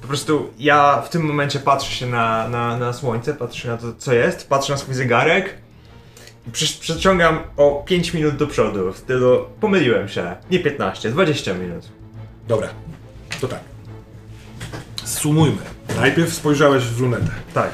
po 0.07 0.09
prostu 0.09 0.51
ja 0.59 1.03
w 1.03 1.09
tym 1.09 1.23
momencie 1.23 1.59
patrzę 1.59 1.91
się 1.91 2.07
na, 2.07 2.49
na, 2.49 2.77
na 2.77 2.93
słońce, 2.93 3.35
patrzę 3.35 3.69
na 3.69 3.77
to, 3.77 3.87
co 3.99 4.12
jest, 4.12 4.49
patrzę 4.49 4.73
na 4.73 4.78
swój 4.78 4.95
zegarek 4.95 5.55
i 6.49 6.51
przeciągam 6.81 7.39
o 7.57 7.85
5 7.87 8.15
minut 8.15 8.37
do 8.37 8.47
przodu. 8.47 8.93
W 8.93 8.99
stylu 8.99 9.45
pomyliłem 9.61 10.09
się. 10.09 10.37
Nie 10.51 10.59
15, 10.61 11.11
20 11.11 11.55
minut. 11.55 11.89
Dobra, 12.49 12.69
to 13.41 13.49
tak. 13.49 13.61
Sumujmy. 15.05 15.62
Najpierw 15.97 16.35
spojrzałeś 16.35 16.85
w 16.85 17.01
lunetę. 17.01 17.31
Tak. 17.55 17.70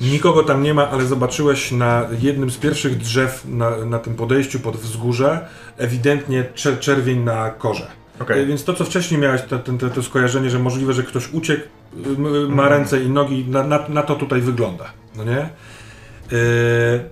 Nikogo 0.00 0.42
tam 0.42 0.62
nie 0.62 0.74
ma, 0.74 0.90
ale 0.90 1.06
zobaczyłeś 1.06 1.72
na 1.72 2.08
jednym 2.20 2.50
z 2.50 2.56
pierwszych 2.56 2.98
drzew 2.98 3.42
na, 3.44 3.76
na 3.76 3.98
tym 3.98 4.14
podejściu 4.14 4.60
pod 4.60 4.76
wzgórze 4.76 5.48
ewidentnie 5.76 6.44
czer 6.54 6.80
czerwień 6.80 7.18
na 7.18 7.50
korze. 7.50 7.86
Okej. 8.20 8.42
E, 8.42 8.46
Więc 8.46 8.64
to, 8.64 8.74
co 8.74 8.84
wcześniej 8.84 9.20
miałeś, 9.20 9.42
to, 9.42 9.58
to, 9.58 9.90
to, 9.90 10.02
skojarzenie, 10.02 10.50
że 10.50 10.58
możliwe, 10.58 10.92
że 10.92 11.02
ktoś 11.02 11.32
uciekł, 11.32 11.62
ma 12.48 12.68
ręce 12.68 13.02
i 13.02 13.10
nogi, 13.10 13.44
na, 13.48 13.62
na, 13.62 13.88
na 13.88 14.02
to 14.02 14.14
tutaj 14.14 14.40
wygląda, 14.40 14.84
no 15.16 15.24
nie? 15.24 15.48
Yy, 16.32 17.10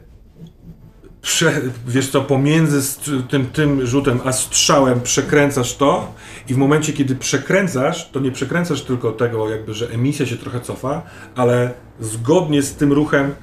prze, 1.23 1.53
wiesz 1.87 2.09
co, 2.09 2.21
pomiędzy 2.21 3.01
tym, 3.29 3.47
tym 3.47 3.87
rzutem 3.87 4.21
a 4.25 4.33
strzałem 4.33 5.01
przekręcasz 5.01 5.77
to 5.77 6.15
i 6.49 6.55
w 6.55 6.57
momencie, 6.57 6.93
kiedy 6.93 7.17
przekręcasz, 7.17 8.11
to 8.11 8.21
nie 8.21 8.33
przekręcasz 8.33 8.83
tylko 8.83 9.13
tego, 9.13 9.51
jakby, 9.51 9.75
że 9.75 9.89
emisja 9.89 10.27
się 10.27 10.37
trochę 10.37 10.61
cofa, 10.61 11.03
ale 11.37 11.71
zgodnie 12.01 12.63
z 12.63 12.75
tym 12.75 12.93
ruchem 12.93 13.35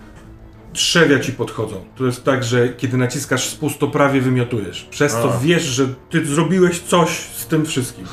trzewia 0.73 1.19
ci 1.19 1.31
podchodzą. 1.31 1.75
To 1.97 2.05
jest 2.05 2.23
tak, 2.23 2.43
że 2.43 2.69
kiedy 2.69 2.97
naciskasz 2.97 3.49
spust, 3.49 3.79
to 3.79 3.87
prawie 3.87 4.21
wymiotujesz. 4.21 4.87
Przez 4.89 5.13
to 5.13 5.33
A. 5.33 5.37
wiesz, 5.37 5.63
że 5.63 5.87
ty 6.09 6.25
zrobiłeś 6.25 6.79
coś 6.79 7.09
z 7.37 7.45
tym 7.45 7.65
wszystkim. 7.65 8.05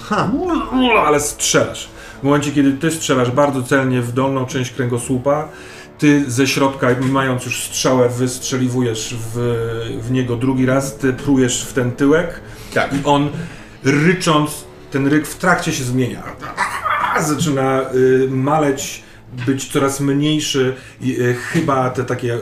Ale 1.07 1.21
strzelasz. 1.21 1.89
W 2.21 2.23
momencie, 2.23 2.53
kiedy 2.53 2.73
ty 2.73 2.91
strzelasz 2.91 3.31
bardzo 3.31 3.63
celnie 3.63 4.03
w 4.03 4.13
dolną 4.13 4.47
część 4.47 4.71
kręgosłupa, 4.71 5.49
ty 5.99 6.31
ze 6.31 6.47
środka, 6.47 6.89
mając 7.01 7.45
już 7.45 7.63
strzałę, 7.63 8.09
wystrzeliwujesz 8.09 9.15
w, 9.35 9.39
w 10.03 10.11
niego 10.11 10.37
drugi 10.37 10.67
raz, 10.67 10.97
ty 10.97 11.13
prujesz 11.13 11.65
w 11.65 11.73
ten 11.73 11.93
tyłek 11.93 12.41
Tak. 12.75 12.93
i 12.93 12.97
on 13.05 13.29
rycząc, 13.85 14.51
ten 14.91 15.07
ryk 15.07 15.27
w 15.27 15.35
trakcie 15.39 15.73
się 15.73 15.85
zmienia. 15.85 16.23
Zaczyna 17.21 17.81
y, 17.95 18.29
maleć, 18.31 19.03
być 19.47 19.73
coraz 19.73 20.01
mniejszy 20.01 20.75
i 21.01 21.21
y, 21.21 21.35
chyba 21.35 21.91
te 21.91 22.05
takie 22.05 22.35
y, 22.35 22.39
y, 22.39 22.41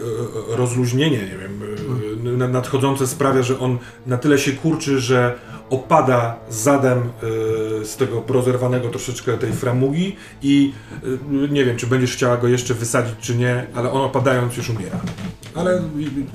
rozluźnienie, 0.57 1.19
nie 1.19 1.39
wiem, 1.39 1.63
y, 2.43 2.49
nadchodzące 2.49 3.07
sprawia, 3.07 3.43
że 3.43 3.59
on 3.59 3.79
na 4.07 4.19
tyle 4.19 4.39
się 4.39 4.53
kurczy, 4.53 5.01
że 5.01 5.39
opada 5.71 6.37
zadem 6.51 6.99
y, 7.83 7.87
z 7.87 7.97
tego 7.97 8.23
rozerwanego 8.29 8.89
troszeczkę 8.89 9.39
tej 9.39 9.53
framugi 9.53 10.17
i 10.43 10.73
y, 11.05 11.19
nie 11.51 11.65
wiem, 11.65 11.77
czy 11.77 11.87
będziesz 11.87 12.13
chciała 12.13 12.37
go 12.37 12.49
jeszcze 12.49 12.75
wysadzić, 12.75 13.15
czy 13.21 13.37
nie, 13.37 13.67
ale 13.75 13.93
on 13.93 14.03
opadając 14.03 14.57
już 14.57 14.71
umiera. 14.71 14.99
Ale 15.55 15.83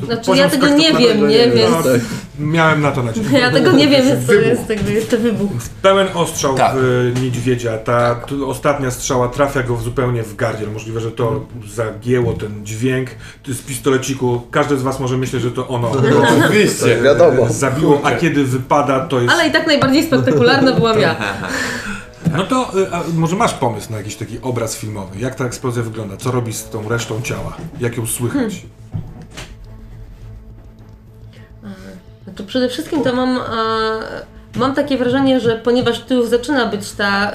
Znaczy 0.06 0.32
ja 0.36 0.49
tego 0.49 0.68
nie 0.68 0.94
wiem, 0.94 1.28
nie, 1.28 1.52
więc... 1.52 1.72
No, 1.72 1.91
Miałem 2.40 2.82
na 2.82 2.91
to 2.91 3.03
nadzieję. 3.03 3.40
Ja 3.40 3.52
tego 3.52 3.72
nie 3.72 3.88
wiem, 3.88 4.06
więc 4.08 4.26
to 4.28 4.34
jest 4.34 4.70
jakby 4.70 4.91
jeszcze 4.94 5.18
wybuch. 5.18 5.52
Pełen 5.82 6.08
ostrzał 6.14 6.56
Tak. 6.56 6.76
w 6.78 7.14
niedźwiedzia. 7.24 7.78
Ta 7.78 8.16
t- 8.16 8.45
ostatnia 8.45 8.91
strzała 8.91 9.28
trafia 9.28 9.64
go 9.64 9.76
w 9.76 9.84
zupełnie 9.84 10.24
w 10.24 10.36
gardziel. 10.36 10.72
Możliwe, 10.72 10.99
że 10.99 11.12
to 11.12 11.45
zagięło 11.76 12.34
ten 12.34 12.66
dźwięk 12.66 13.10
z 13.48 13.62
pistoleciku. 13.62 14.41
Każdy 14.52 14.78
z 14.78 14.82
was 14.82 14.99
może 14.99 15.18
myśleć, 15.18 15.41
że 15.44 15.52
to 15.52 15.68
ono 15.68 15.91
Oczywiście. 15.91 16.99
Wiadomo. 17.03 17.48
zabiło, 17.49 18.02
a 18.03 18.12
kiedy 18.12 18.44
wypada, 18.44 18.99
to 18.99 19.20
jest... 19.22 19.34
Ale 19.34 19.48
i 19.48 19.52
tak 19.52 19.68
najbardziej 19.68 20.03
spektakularna 20.03 20.72
byłam 20.72 20.99
ja. 20.99 21.15
No 22.38 22.43
to 22.43 22.80
y, 22.80 22.93
a 22.93 23.03
może 23.14 23.35
masz 23.35 23.53
pomysł 23.53 23.91
na 23.91 23.98
jakiś 23.98 24.15
taki 24.15 24.39
obraz 24.41 24.77
filmowy? 24.77 25.19
Jak 25.19 25.35
ta 25.35 25.45
eksplozja 25.45 25.84
wygląda? 25.84 26.18
Co 26.18 26.31
robi 26.31 26.53
z 26.53 26.69
tą 26.69 26.89
resztą 26.89 27.22
ciała? 27.22 27.57
Jak 27.80 27.98
ją 27.98 28.07
słychać? 28.07 28.61
Znaczy 32.23 32.43
przede 32.43 32.69
wszystkim 32.69 33.03
to 33.03 33.15
mam, 33.15 33.39
mam 34.56 34.76
takie 34.76 34.98
wrażenie, 34.98 35.39
że 35.39 35.56
ponieważ 35.56 35.99
tu 35.99 36.14
już 36.14 36.27
zaczyna 36.27 36.65
być 36.65 36.91
ta, 36.91 37.31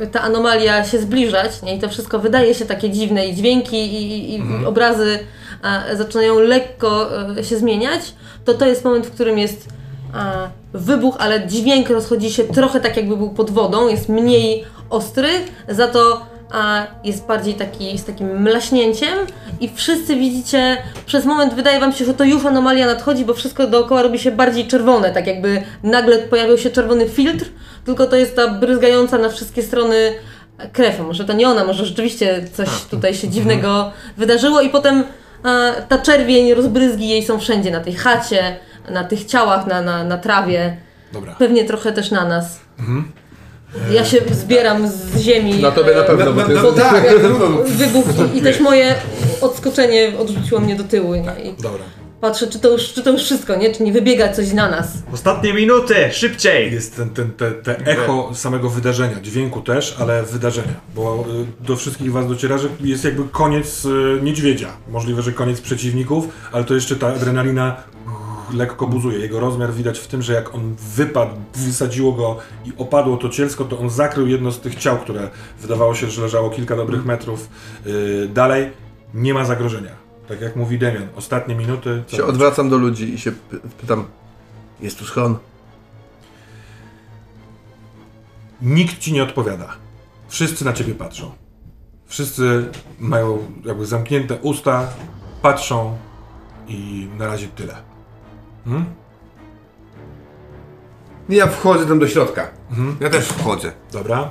e, 0.00 0.06
ta 0.06 0.20
anomalia 0.20 0.84
się 0.84 0.98
zbliżać 0.98 1.62
nie? 1.62 1.76
i 1.76 1.80
to 1.80 1.88
wszystko 1.88 2.18
wydaje 2.18 2.54
się 2.54 2.64
takie 2.64 2.90
dziwne 2.90 3.26
i 3.26 3.34
dźwięki 3.34 3.76
i, 3.76 4.12
i, 4.12 4.36
i 4.36 4.66
obrazy 4.66 5.18
zaczynają 5.94 6.38
lekko 6.38 7.10
e, 7.38 7.44
się 7.44 7.56
zmieniać, 7.56 8.14
to 8.44 8.54
to 8.54 8.66
jest 8.66 8.84
moment, 8.84 9.06
w 9.06 9.10
którym 9.10 9.38
jest 9.38 9.68
wybuch, 10.72 11.16
ale 11.18 11.46
dźwięk 11.46 11.90
rozchodzi 11.90 12.30
się 12.30 12.44
trochę 12.44 12.80
tak 12.80 12.96
jakby 12.96 13.16
był 13.16 13.30
pod 13.30 13.50
wodą, 13.50 13.88
jest 13.88 14.08
mniej 14.08 14.64
ostry, 14.90 15.28
za 15.68 15.88
to 15.88 16.32
a 16.52 16.86
jest 17.04 17.26
bardziej 17.26 17.54
taki, 17.54 17.98
z 17.98 18.04
takim 18.04 18.42
mlaśnięciem. 18.42 19.18
I 19.60 19.70
wszyscy 19.74 20.16
widzicie, 20.16 20.76
przez 21.06 21.24
moment 21.24 21.54
wydaje 21.54 21.80
wam 21.80 21.92
się, 21.92 22.04
że 22.04 22.14
to 22.14 22.24
już 22.24 22.44
anomalia 22.44 22.86
nadchodzi, 22.86 23.24
bo 23.24 23.34
wszystko 23.34 23.66
dookoła 23.66 24.02
robi 24.02 24.18
się 24.18 24.30
bardziej 24.30 24.66
czerwone, 24.66 25.12
tak 25.12 25.26
jakby 25.26 25.62
nagle 25.82 26.18
pojawił 26.18 26.58
się 26.58 26.70
czerwony 26.70 27.08
filtr, 27.08 27.46
tylko 27.84 28.06
to 28.06 28.16
jest 28.16 28.36
ta 28.36 28.48
bryzgająca 28.48 29.18
na 29.18 29.28
wszystkie 29.28 29.62
strony 29.62 30.12
krew. 30.72 31.00
Może 31.00 31.24
to 31.24 31.32
nie 31.32 31.48
ona, 31.48 31.64
może 31.64 31.86
rzeczywiście 31.86 32.44
coś 32.52 32.68
tutaj 32.90 33.14
się 33.14 33.28
dziwnego 33.28 33.90
wydarzyło. 34.16 34.60
I 34.60 34.70
potem 34.70 35.04
a, 35.42 35.72
ta 35.88 35.98
czerwień, 35.98 36.54
rozbryzgi 36.54 37.08
jej 37.08 37.22
są 37.22 37.38
wszędzie, 37.38 37.70
na 37.70 37.80
tej 37.80 37.94
chacie, 37.94 38.56
na 38.90 39.04
tych 39.04 39.24
ciałach, 39.24 39.66
na, 39.66 39.82
na, 39.82 40.04
na 40.04 40.18
trawie, 40.18 40.76
Dobra. 41.12 41.34
pewnie 41.38 41.64
trochę 41.64 41.92
też 41.92 42.10
na 42.10 42.28
nas. 42.28 42.60
Ja 43.90 44.04
się 44.04 44.18
zbieram 44.30 44.88
z 44.88 45.18
ziemi. 45.18 45.62
Na 45.62 45.70
tobie 45.70 45.94
na 45.94 46.02
pewno, 46.02 46.32
bo 46.32 46.42
ty... 46.42 46.54
No 46.54 46.72
tak, 46.72 47.04
wybuch 47.66 48.06
i, 48.34 48.38
i 48.38 48.42
też 48.42 48.60
moje 48.60 48.94
odskoczenie 49.40 50.12
odrzuciło 50.18 50.60
mnie 50.60 50.76
do 50.76 50.84
tyłu. 50.84 51.14
Nie? 51.14 51.50
I 51.50 51.62
Dobra. 51.62 51.84
patrzę, 52.20 52.46
czy 52.46 52.58
to, 52.58 52.68
już, 52.68 52.92
czy 52.92 53.02
to 53.02 53.10
już 53.10 53.22
wszystko, 53.22 53.56
nie? 53.56 53.74
Czy 53.74 53.82
nie 53.82 53.92
wybiega 53.92 54.32
coś 54.32 54.52
na 54.52 54.70
nas. 54.70 54.88
Ostatnie 55.12 55.54
minuty, 55.54 55.94
szybciej! 56.12 56.72
Jest 56.72 56.96
ten, 56.96 57.10
ten, 57.10 57.30
te, 57.30 57.50
te 57.50 57.78
echo 57.78 58.30
samego 58.34 58.70
wydarzenia, 58.70 59.20
dźwięku 59.20 59.60
też, 59.60 59.96
ale 60.00 60.22
wydarzenia, 60.22 60.74
bo 60.94 61.24
y, 61.62 61.66
do 61.66 61.76
wszystkich 61.76 62.12
was 62.12 62.28
dociera, 62.28 62.58
że 62.58 62.68
jest 62.80 63.04
jakby 63.04 63.28
koniec 63.28 63.84
y, 63.84 64.18
niedźwiedzia. 64.22 64.68
Możliwe, 64.88 65.22
że 65.22 65.32
koniec 65.32 65.60
przeciwników, 65.60 66.28
ale 66.52 66.64
to 66.64 66.74
jeszcze 66.74 66.96
ta 66.96 67.08
adrenalina 67.08 67.76
lekko 68.52 68.86
buzuje. 68.86 69.18
Jego 69.18 69.40
rozmiar 69.40 69.72
widać 69.72 69.98
w 69.98 70.06
tym, 70.06 70.22
że 70.22 70.32
jak 70.32 70.54
on 70.54 70.74
wypadł, 70.74 71.34
wysadziło 71.54 72.12
go 72.12 72.38
i 72.64 72.72
opadło 72.78 73.16
to 73.16 73.28
cielsko, 73.28 73.64
to 73.64 73.78
on 73.78 73.90
zakrył 73.90 74.26
jedno 74.28 74.52
z 74.52 74.60
tych 74.60 74.74
ciał, 74.74 74.98
które 74.98 75.30
wydawało 75.60 75.94
się, 75.94 76.10
że 76.10 76.22
leżało 76.22 76.50
kilka 76.50 76.76
dobrych 76.76 77.04
metrów 77.04 77.48
y, 77.86 78.28
dalej. 78.34 78.70
Nie 79.14 79.34
ma 79.34 79.44
zagrożenia. 79.44 79.90
Tak 80.28 80.40
jak 80.40 80.56
mówi 80.56 80.78
Demian, 80.78 81.08
ostatnie 81.16 81.54
minuty. 81.54 82.02
się 82.08 82.24
odwracam 82.24 82.68
do 82.70 82.78
ludzi 82.78 83.14
i 83.14 83.18
się 83.18 83.32
py- 83.32 83.60
pytam, 83.80 84.04
jest 84.80 84.98
tu 84.98 85.04
schron? 85.04 85.36
Nikt 88.62 88.98
ci 88.98 89.12
nie 89.12 89.22
odpowiada. 89.22 89.68
Wszyscy 90.28 90.64
na 90.64 90.72
ciebie 90.72 90.94
patrzą. 90.94 91.30
Wszyscy 92.06 92.70
mają 92.98 93.38
jakby 93.64 93.86
zamknięte 93.86 94.36
usta, 94.42 94.88
patrzą 95.42 95.96
i 96.68 97.08
na 97.18 97.26
razie 97.26 97.46
tyle. 97.48 97.76
Hmm? 98.64 98.84
Ja 101.28 101.46
wchodzę 101.46 101.86
tam 101.86 101.98
do 101.98 102.08
środka. 102.08 102.50
Ja 103.00 103.10
też 103.10 103.24
wchodzę. 103.28 103.72
Dobra. 103.92 104.30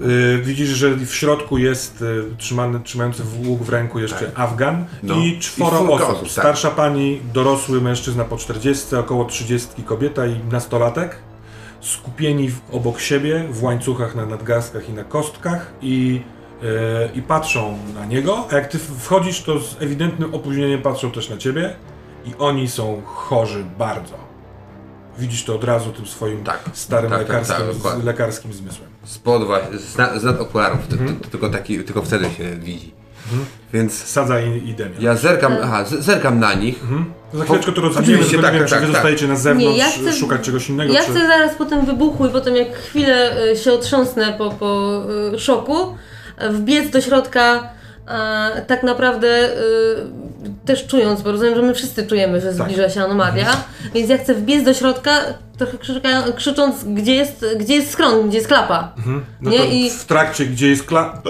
Y, 0.00 0.40
widzisz, 0.42 0.68
że 0.68 0.90
w 0.96 1.14
środku 1.14 1.58
jest 1.58 2.02
y, 2.02 2.24
trzymany, 2.38 2.80
trzymający 2.80 3.22
w 3.24 3.48
łuk 3.48 3.62
w 3.62 3.68
ręku 3.68 3.98
jeszcze 3.98 4.30
Afgan 4.34 4.84
No. 5.02 5.14
i 5.16 5.38
czworo 5.38 5.84
I 5.84 5.88
osób. 5.88 6.08
osób, 6.08 6.22
tak. 6.22 6.30
Starsza 6.30 6.70
pani, 6.70 7.20
dorosły 7.34 7.80
mężczyzna 7.80 8.24
po 8.24 8.36
40, 8.36 8.96
około 8.96 9.24
30 9.24 9.82
kobieta 9.82 10.26
i 10.26 10.40
nastolatek. 10.52 11.16
Skupieni 11.80 12.50
w, 12.50 12.60
obok 12.72 13.00
siebie 13.00 13.44
w 13.50 13.62
łańcuchach 13.64 14.14
na 14.14 14.26
nadgarstkach 14.26 14.88
i 14.88 14.92
na 14.92 15.04
kostkach 15.04 15.72
i, 15.82 16.22
y, 16.62 16.66
i 17.18 17.22
patrzą 17.22 17.78
na 17.94 18.04
niego. 18.06 18.44
A 18.50 18.54
jak 18.54 18.68
ty 18.68 18.78
wchodzisz, 18.78 19.42
to 19.42 19.60
z 19.60 19.76
ewidentnym 19.82 20.34
opóźnieniem 20.34 20.82
patrzą 20.82 21.10
też 21.10 21.30
na 21.30 21.36
ciebie 21.36 21.76
i 22.24 22.34
oni 22.38 22.68
są 22.68 23.02
chorzy 23.04 23.64
bardzo. 23.78 24.14
Widzisz 25.18 25.44
to 25.44 25.54
od 25.54 25.64
razu 25.64 25.92
tym 25.92 26.06
swoim 26.06 26.44
Tak. 26.44 26.60
starym 26.72 27.10
Tak, 27.10 27.18
tak, 27.18 27.28
lekarskim, 27.28 27.56
tak, 27.66 27.76
dokładnie. 27.76 28.04
lekarskim 28.04 28.52
zmysłem. 28.52 28.88
Spod 29.04 29.46
właśnie, 29.46 29.78
z, 29.78 29.96
na- 29.96 30.18
z 30.18 30.24
nad 30.24 30.40
okularów, 30.40 30.86
to, 30.88 30.92
Mhm. 30.92 31.16
to, 31.20 31.28
tylko, 31.28 31.48
taki, 31.48 31.84
tylko 31.84 32.02
wtedy 32.02 32.24
się 32.30 32.56
widzi. 32.56 32.94
Więc 33.72 34.04
Sadza 34.04 34.40
i, 34.40 34.68
i 34.68 34.74
Demian. 34.74 35.02
ja 35.02 35.14
zerkam, 35.16 35.56
aha, 35.62 35.84
z- 35.84 36.04
zerkam 36.04 36.38
na 36.40 36.54
nich. 36.54 36.80
Za 37.34 37.44
chwileczkę 37.44 37.72
to 37.72 37.80
rozwiniemy, 37.80 38.24
tylko 38.24 38.42
tak, 38.42 38.52
nie 38.52 38.58
wiem, 38.60 38.68
tak, 38.68 38.78
czy 38.80 38.86
wy 38.86 38.92
tak. 38.92 38.94
zostajecie 38.94 39.28
na 39.28 39.36
zewnątrz, 39.36 39.72
Nie, 39.72 39.78
ja 39.78 39.90
chcę- 39.90 40.12
szukać 40.12 40.40
czegoś 40.40 40.68
innego, 40.68 40.92
Ja 40.92 41.00
czy... 41.04 41.10
chcę 41.10 41.20
zaraz 41.26 41.54
po 41.54 41.64
tym 41.64 41.86
wybuchu 41.86 42.26
i 42.26 42.30
po 42.30 42.40
tym 42.40 42.56
jak 42.56 42.72
chwilę 42.76 43.44
y, 43.52 43.56
się 43.56 43.72
otrząsnę 43.72 44.32
po, 44.38 44.50
po 44.50 45.02
y, 45.34 45.38
szoku, 45.38 45.96
wbiec 46.50 46.90
do 46.90 47.00
środka, 47.00 47.68
e, 48.08 48.62
tak 48.66 48.82
naprawdę 48.82 49.52
y, 49.52 49.56
też 50.64 50.86
czując, 50.86 51.22
bo 51.22 51.32
rozumiem, 51.32 51.54
że 51.54 51.62
my 51.62 51.74
wszyscy 51.74 52.06
czujemy, 52.06 52.40
że 52.40 52.52
zbliża 52.52 52.90
się 52.90 53.02
anomalia, 53.04 53.64
więc 53.94 54.10
ja 54.10 54.18
chcę 54.18 54.34
wbiec 54.34 54.64
do 54.64 54.74
środka, 54.74 55.10
trochę 55.58 55.78
krzyka, 55.78 56.22
krzycząc, 56.36 56.84
gdzie 56.84 57.14
jest, 57.14 57.44
gdzie 57.58 57.74
jest 57.74 57.90
schron, 57.90 58.28
gdzie 58.28 58.36
jest 58.38 58.48
klapa. 58.48 58.94
No 59.40 59.50
nie, 59.50 59.58
to 59.58 59.64
i- 59.64 59.90
w 59.90 60.04
trakcie, 60.04 60.46
gdzie 60.46 60.68
jest 60.68 60.82
kla... 60.84 61.22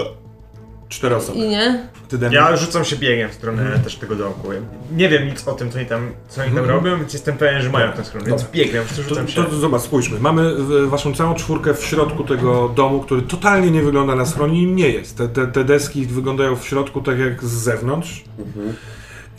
Cztery 0.89 1.15
osoby. 1.15 1.37
I 1.39 1.49
nie? 1.49 1.87
Ja 2.31 2.55
rzucam 2.57 2.85
się 2.85 2.95
biegiem 2.95 3.29
w 3.29 3.33
stronę 3.33 3.79
też 3.83 3.95
tego 3.95 4.15
domku. 4.15 4.47
Nie 4.95 5.09
wiem 5.09 5.27
nic 5.27 5.47
o 5.47 5.53
tym, 5.53 5.71
co 5.71 5.77
oni 5.77 5.87
tam, 5.87 6.11
co 6.29 6.41
oni 6.41 6.49
tam 6.51 6.59
Mhm. 6.59 6.77
robią, 6.77 6.97
więc 6.99 7.13
jestem 7.13 7.37
pewien, 7.37 7.61
że 7.61 7.69
mają 7.69 7.91
ten 7.91 8.05
schron, 8.05 8.23
więc 8.25 8.41
Dobra. 8.41 8.53
biegnę, 8.53 8.79
po 8.79 8.85
prostu 8.85 9.03
To, 9.03 9.09
rzucam 9.09 9.27
się. 9.27 9.43
to 9.43 9.55
zobacz, 9.55 9.81
spójrzmy. 9.81 10.19
Mamy 10.19 10.53
waszą 10.87 11.15
całą 11.15 11.35
czwórkę 11.35 11.73
w 11.73 11.83
środku 11.83 12.23
tego 12.23 12.69
domu, 12.69 12.99
który 13.01 13.21
totalnie 13.21 13.71
nie 13.71 13.81
wygląda 13.81 14.15
na 14.15 14.25
schron 14.25 14.53
i 14.53 14.65
nie 14.65 14.89
jest. 14.89 15.17
Te, 15.17 15.27
te, 15.27 15.47
te 15.47 15.63
deski 15.63 16.05
wyglądają 16.05 16.55
w 16.55 16.65
środku 16.67 17.01
tak 17.01 17.19
jak 17.19 17.43
z 17.43 17.51
zewnątrz. 17.51 18.23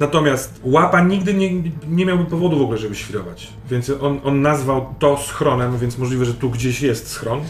Natomiast 0.01 0.61
łapa 0.63 1.01
nigdy 1.01 1.35
nie, 1.35 1.51
nie 1.89 2.07
miałby 2.07 2.25
powodu 2.25 2.59
w 2.59 2.63
ogóle, 2.63 2.79
żeby 2.79 2.95
świrować. 2.95 3.49
Więc 3.71 3.91
on, 4.01 4.21
on 4.25 4.43
nazwał 4.43 4.95
to 4.99 5.17
schronem, 5.17 5.79
więc 5.79 5.99
możliwe, 5.99 6.25
że 6.25 6.35
tu 6.35 6.51
gdzieś 6.51 6.81
jest 6.81 7.09
schron. 7.09 7.41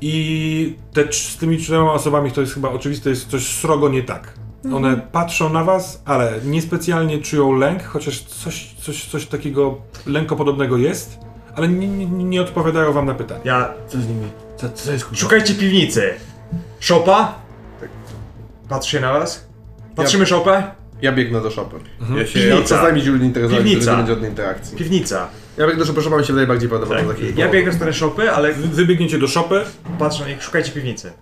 I 0.00 0.76
te, 0.92 1.12
z 1.12 1.36
tymi 1.36 1.58
czterema 1.58 1.92
osobami 1.92 2.32
to 2.32 2.40
jest 2.40 2.54
chyba 2.54 2.70
oczywiste, 2.70 3.10
jest 3.10 3.30
coś 3.30 3.46
srogo 3.46 3.88
nie 3.88 4.02
tak. 4.02 4.34
One 4.74 4.96
patrzą 5.12 5.48
na 5.52 5.64
was, 5.64 6.02
ale 6.04 6.40
niespecjalnie 6.44 7.18
czują 7.18 7.52
lęk, 7.52 7.82
chociaż 7.82 8.22
coś, 8.22 8.74
coś, 8.80 9.04
coś 9.04 9.26
takiego 9.26 9.78
lękopodobnego 10.06 10.76
jest, 10.76 11.18
ale 11.54 11.68
nie, 11.68 11.88
nie, 11.88 12.06
nie 12.06 12.42
odpowiadają 12.42 12.92
wam 12.92 13.06
na 13.06 13.14
pytania. 13.14 13.40
Ja... 13.44 13.68
Co 13.88 14.00
z 14.00 14.08
nimi? 14.08 14.28
Co, 14.56 14.68
co 14.68 14.92
jest 14.92 15.04
kurwa? 15.04 15.20
Szukajcie 15.20 15.54
piwnicy. 15.54 16.14
Szopa? 16.80 17.34
Tak. 17.80 17.88
Patrzę 18.68 19.00
na 19.00 19.12
was. 19.12 19.48
Patrzymy 19.96 20.26
szopę? 20.26 20.78
Ja 21.02 21.12
biegnę 21.12 21.40
do 21.40 21.50
shopy. 21.50 21.76
Ja 22.16 22.26
się, 22.26 22.38
Ja 22.38 22.54
nie 22.54 23.76
będzie 23.76 24.06
żadnej 24.06 24.30
interakcji. 24.30 24.76
Piwnica. 24.76 25.28
Ja 25.56 25.66
biegnę 25.66 25.78
do 25.78 25.86
shopy, 25.86 26.02
szopa 26.02 26.18
mi 26.18 26.24
się 26.24 26.32
wydaje 26.32 26.46
bardziej 26.46 26.68
prawdopodobna. 26.68 27.14
Tak. 27.14 27.36
Ja 27.36 27.48
biegnę 27.48 27.70
w 27.70 27.74
stronę 27.74 27.92
szopy, 27.92 28.30
ale 28.30 28.52
Wy, 28.52 28.68
wybiegniecie 28.68 29.18
do 29.18 29.28
szopy, 29.28 29.60
patrzę 29.98 30.22
na 30.22 30.28
nich, 30.28 30.42
szukajcie 30.42 30.72
piwnicy. 30.72 31.12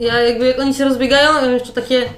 Ja 0.00 0.20
jakby 0.20 0.46
jak 0.46 0.58
oni 0.58 0.74
się 0.74 0.84
rozbiegają, 0.84 1.34
ja 1.34 1.42
mam 1.42 1.52
jeszcze 1.52 1.72
takie 1.72 2.08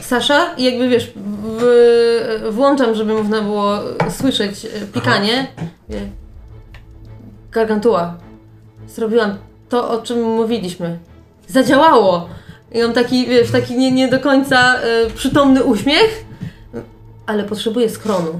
Sasza 0.00 0.54
i 0.56 0.64
jakby 0.64 0.88
wiesz, 0.88 1.12
w, 1.58 2.50
włączam, 2.50 2.94
żeby 2.94 3.14
można 3.14 3.42
było 3.42 3.78
słyszeć 4.10 4.64
e, 4.64 4.68
pikanie. 4.92 5.46
Wie, 5.88 6.00
Gargantua. 7.50 8.16
Zrobiłam 8.88 9.38
to, 9.68 9.90
o 9.90 10.02
czym 10.02 10.22
mówiliśmy. 10.22 10.98
Zadziałało! 11.48 12.28
I 12.72 12.82
mam 12.82 12.92
taki, 12.92 13.26
wiesz, 13.26 13.50
taki 13.50 13.76
nie, 13.76 13.92
nie 13.92 14.08
do 14.08 14.20
końca 14.20 14.80
e, 14.80 15.10
przytomny 15.10 15.64
uśmiech, 15.64 16.24
ale 17.26 17.44
potrzebuję 17.44 17.90
schronu. 17.90 18.38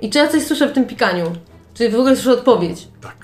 I 0.00 0.10
czy 0.10 0.18
ja 0.18 0.28
coś 0.28 0.42
słyszę 0.42 0.68
w 0.68 0.72
tym 0.72 0.84
pikaniu? 0.84 1.32
Czy 1.74 1.90
w 1.90 1.94
ogóle 1.94 2.16
słyszę 2.16 2.32
odpowiedź? 2.32 2.88
Tak. 3.00 3.16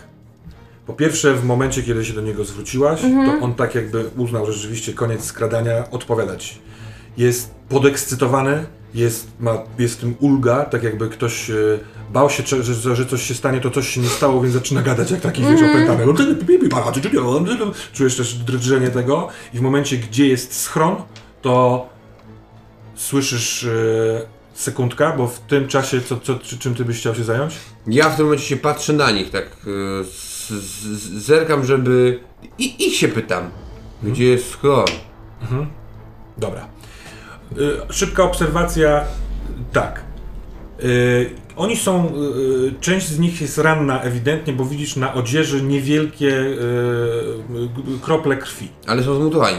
Po 0.86 0.92
pierwsze, 0.92 1.34
w 1.34 1.44
momencie, 1.44 1.82
kiedy 1.82 2.04
się 2.04 2.12
do 2.12 2.20
niego 2.20 2.44
zwróciłaś, 2.44 3.00
to 3.00 3.44
on 3.44 3.54
tak 3.54 3.74
jakby 3.74 4.04
uznał, 4.16 4.46
że 4.46 4.52
rzeczywiście 4.52 4.92
koniec 4.92 5.24
skradania, 5.24 5.90
odpowiada 5.90 6.36
ci. 6.36 6.58
Jest 7.16 7.54
podekscytowany, 7.68 8.66
jest, 8.94 9.28
ma, 9.40 9.58
jest 9.78 9.94
w 9.94 10.00
tym 10.00 10.14
ulga, 10.20 10.64
tak 10.64 10.82
jakby 10.82 11.08
ktoś 11.08 11.50
e, 11.50 11.54
bał 12.12 12.30
się, 12.30 12.42
cze- 12.42 12.62
że, 12.62 12.96
że 12.96 13.06
coś 13.06 13.22
się 13.22 13.34
stanie, 13.34 13.60
to 13.60 13.70
coś 13.70 13.88
się 13.88 14.00
nie 14.00 14.08
stało, 14.08 14.40
więc 14.40 14.54
zaczyna 14.54 14.82
gadać 14.82 15.10
jak 15.10 15.20
taki, 15.20 15.42
wiesz, 15.42 15.60
opętany. 15.70 16.04
Czujesz 17.92 18.16
też 18.16 18.34
drżenie 18.34 18.88
tego 18.90 19.28
i 19.54 19.58
w 19.58 19.60
momencie, 19.60 19.96
gdzie 19.96 20.28
jest 20.28 20.60
schron, 20.60 20.96
to 21.42 21.86
słyszysz 22.94 23.64
e, 23.64 23.68
sekundka, 24.54 25.12
bo 25.16 25.26
w 25.26 25.38
tym 25.40 25.68
czasie, 25.68 26.00
co, 26.00 26.20
co, 26.20 26.38
czy, 26.38 26.58
czym 26.58 26.74
ty 26.74 26.84
byś 26.84 26.98
chciał 26.98 27.14
się 27.14 27.24
zająć? 27.24 27.54
ja 27.86 28.10
w 28.10 28.16
tym 28.16 28.24
momencie 28.24 28.44
się 28.46 28.56
patrzę 28.56 28.92
na 28.92 29.10
nich, 29.10 29.30
tak 29.30 29.44
e, 29.44 30.04
z, 30.04 30.48
z, 30.48 31.24
zerkam, 31.24 31.64
żeby... 31.64 32.20
I 32.58 32.86
ich 32.86 32.94
się 32.96 33.08
pytam, 33.08 33.50
gdzie 34.02 34.24
jest 34.24 34.50
schron? 34.50 34.84
Dobra. 36.38 36.66
Y, 37.58 37.94
szybka 37.94 38.22
obserwacja. 38.22 39.04
Tak. 39.72 40.02
Y, 41.52 41.56
oni 41.56 41.76
są. 41.76 42.06
Y, 42.06 42.74
część 42.80 43.08
z 43.08 43.18
nich 43.18 43.40
jest 43.40 43.58
ranna 43.58 44.02
ewidentnie, 44.02 44.52
bo 44.52 44.64
widzisz 44.64 44.96
na 44.96 45.14
odzieży 45.14 45.62
niewielkie 45.62 46.28
y, 46.28 46.56
y, 47.96 48.00
krople 48.02 48.36
krwi. 48.36 48.68
Ale 48.86 49.02
są 49.02 49.14
zmutowani. 49.14 49.56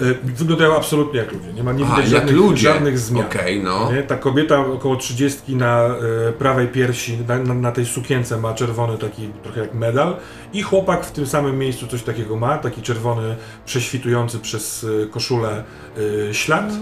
Y, 0.00 0.14
wyglądają 0.24 0.76
absolutnie 0.76 1.18
jak 1.18 1.32
ludzie. 1.32 1.52
Nie 1.52 1.62
ma 1.62 1.72
nie 1.72 1.84
widać 1.84 2.08
żadnych, 2.08 2.36
ludzie. 2.36 2.62
żadnych 2.62 2.98
zmian. 2.98 3.26
Okej, 3.26 3.62
no. 3.62 3.92
Nie? 3.92 4.02
Ta 4.02 4.16
kobieta 4.16 4.66
około 4.66 4.96
30 4.96 5.56
na 5.56 5.88
y, 6.28 6.32
prawej 6.32 6.68
piersi, 6.68 7.18
na, 7.28 7.38
na, 7.38 7.54
na 7.54 7.72
tej 7.72 7.86
sukience 7.86 8.36
ma 8.36 8.54
czerwony 8.54 8.98
taki 8.98 9.28
trochę 9.42 9.60
jak 9.60 9.74
medal 9.74 10.16
i 10.52 10.62
chłopak 10.62 11.06
w 11.06 11.12
tym 11.12 11.26
samym 11.26 11.58
miejscu 11.58 11.86
coś 11.86 12.02
takiego 12.02 12.36
ma, 12.36 12.58
taki 12.58 12.82
czerwony 12.82 13.36
prześwitujący 13.66 14.38
przez 14.38 14.84
y, 14.84 15.08
koszulę 15.10 15.64
y, 15.98 16.34
ślad. 16.34 16.72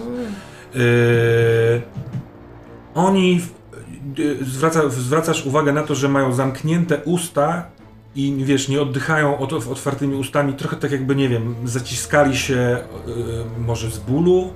Y, 0.77 1.83
oni, 2.95 3.41
y, 3.57 3.60
zwraca, 4.43 4.89
zwracasz 4.89 5.47
uwagę 5.47 5.73
na 5.73 5.83
to, 5.83 5.95
że 5.95 6.09
mają 6.09 6.33
zamknięte 6.33 6.99
usta 7.05 7.67
i 8.15 8.37
wiesz, 8.45 8.69
nie 8.69 8.83
oddychają 8.83 9.39
ot, 9.39 9.53
otwartymi 9.53 10.17
ustami, 10.17 10.53
trochę 10.53 10.77
tak 10.77 10.91
jakby, 10.93 11.17
nie 11.17 11.29
wiem, 11.29 11.55
zaciskali 11.65 12.37
się 12.37 12.79
y, 13.09 13.61
może 13.61 13.91
z 13.91 13.99
bólu, 13.99 14.51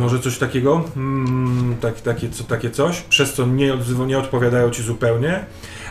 może 0.00 0.20
coś 0.20 0.38
takiego, 0.38 0.84
mm, 0.96 1.76
tak, 1.80 2.00
takie, 2.00 2.30
co, 2.30 2.44
takie 2.44 2.70
coś, 2.70 3.00
przez 3.00 3.32
co 3.32 3.46
nie, 3.46 3.74
odzywa, 3.74 4.06
nie 4.06 4.18
odpowiadają 4.18 4.70
ci 4.70 4.82
zupełnie, 4.82 5.44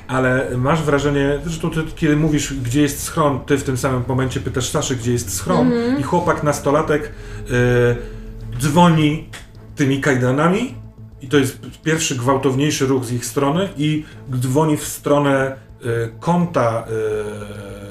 ale 0.07 0.57
masz 0.57 0.81
wrażenie, 0.81 1.39
zresztą 1.43 1.69
ty, 1.69 1.83
kiedy 1.95 2.15
mówisz, 2.15 2.53
gdzie 2.53 2.81
jest 2.81 3.03
schron, 3.03 3.39
ty 3.45 3.57
w 3.57 3.63
tym 3.63 3.77
samym 3.77 4.03
momencie 4.07 4.39
pytasz 4.39 4.69
Saszy, 4.69 4.95
gdzie 4.95 5.11
jest 5.11 5.35
schron. 5.35 5.71
I 5.99 6.03
chłopak 6.03 6.43
nastolatek 6.43 7.03
y, 7.03 8.59
dzwoni 8.59 9.29
tymi 9.75 10.01
kajdanami 10.01 10.82
i 11.23 11.27
to 11.27 11.37
jest 11.37 11.57
pierwszy 11.83 12.15
gwałtowniejszy 12.15 12.85
ruch 12.87 13.05
z 13.05 13.11
ich 13.11 13.25
strony 13.25 13.69
i 13.77 14.05
dzwoni 14.39 14.77
w 14.77 14.87
stronę 14.87 15.55
y, 15.85 16.11
kąta 16.19 16.85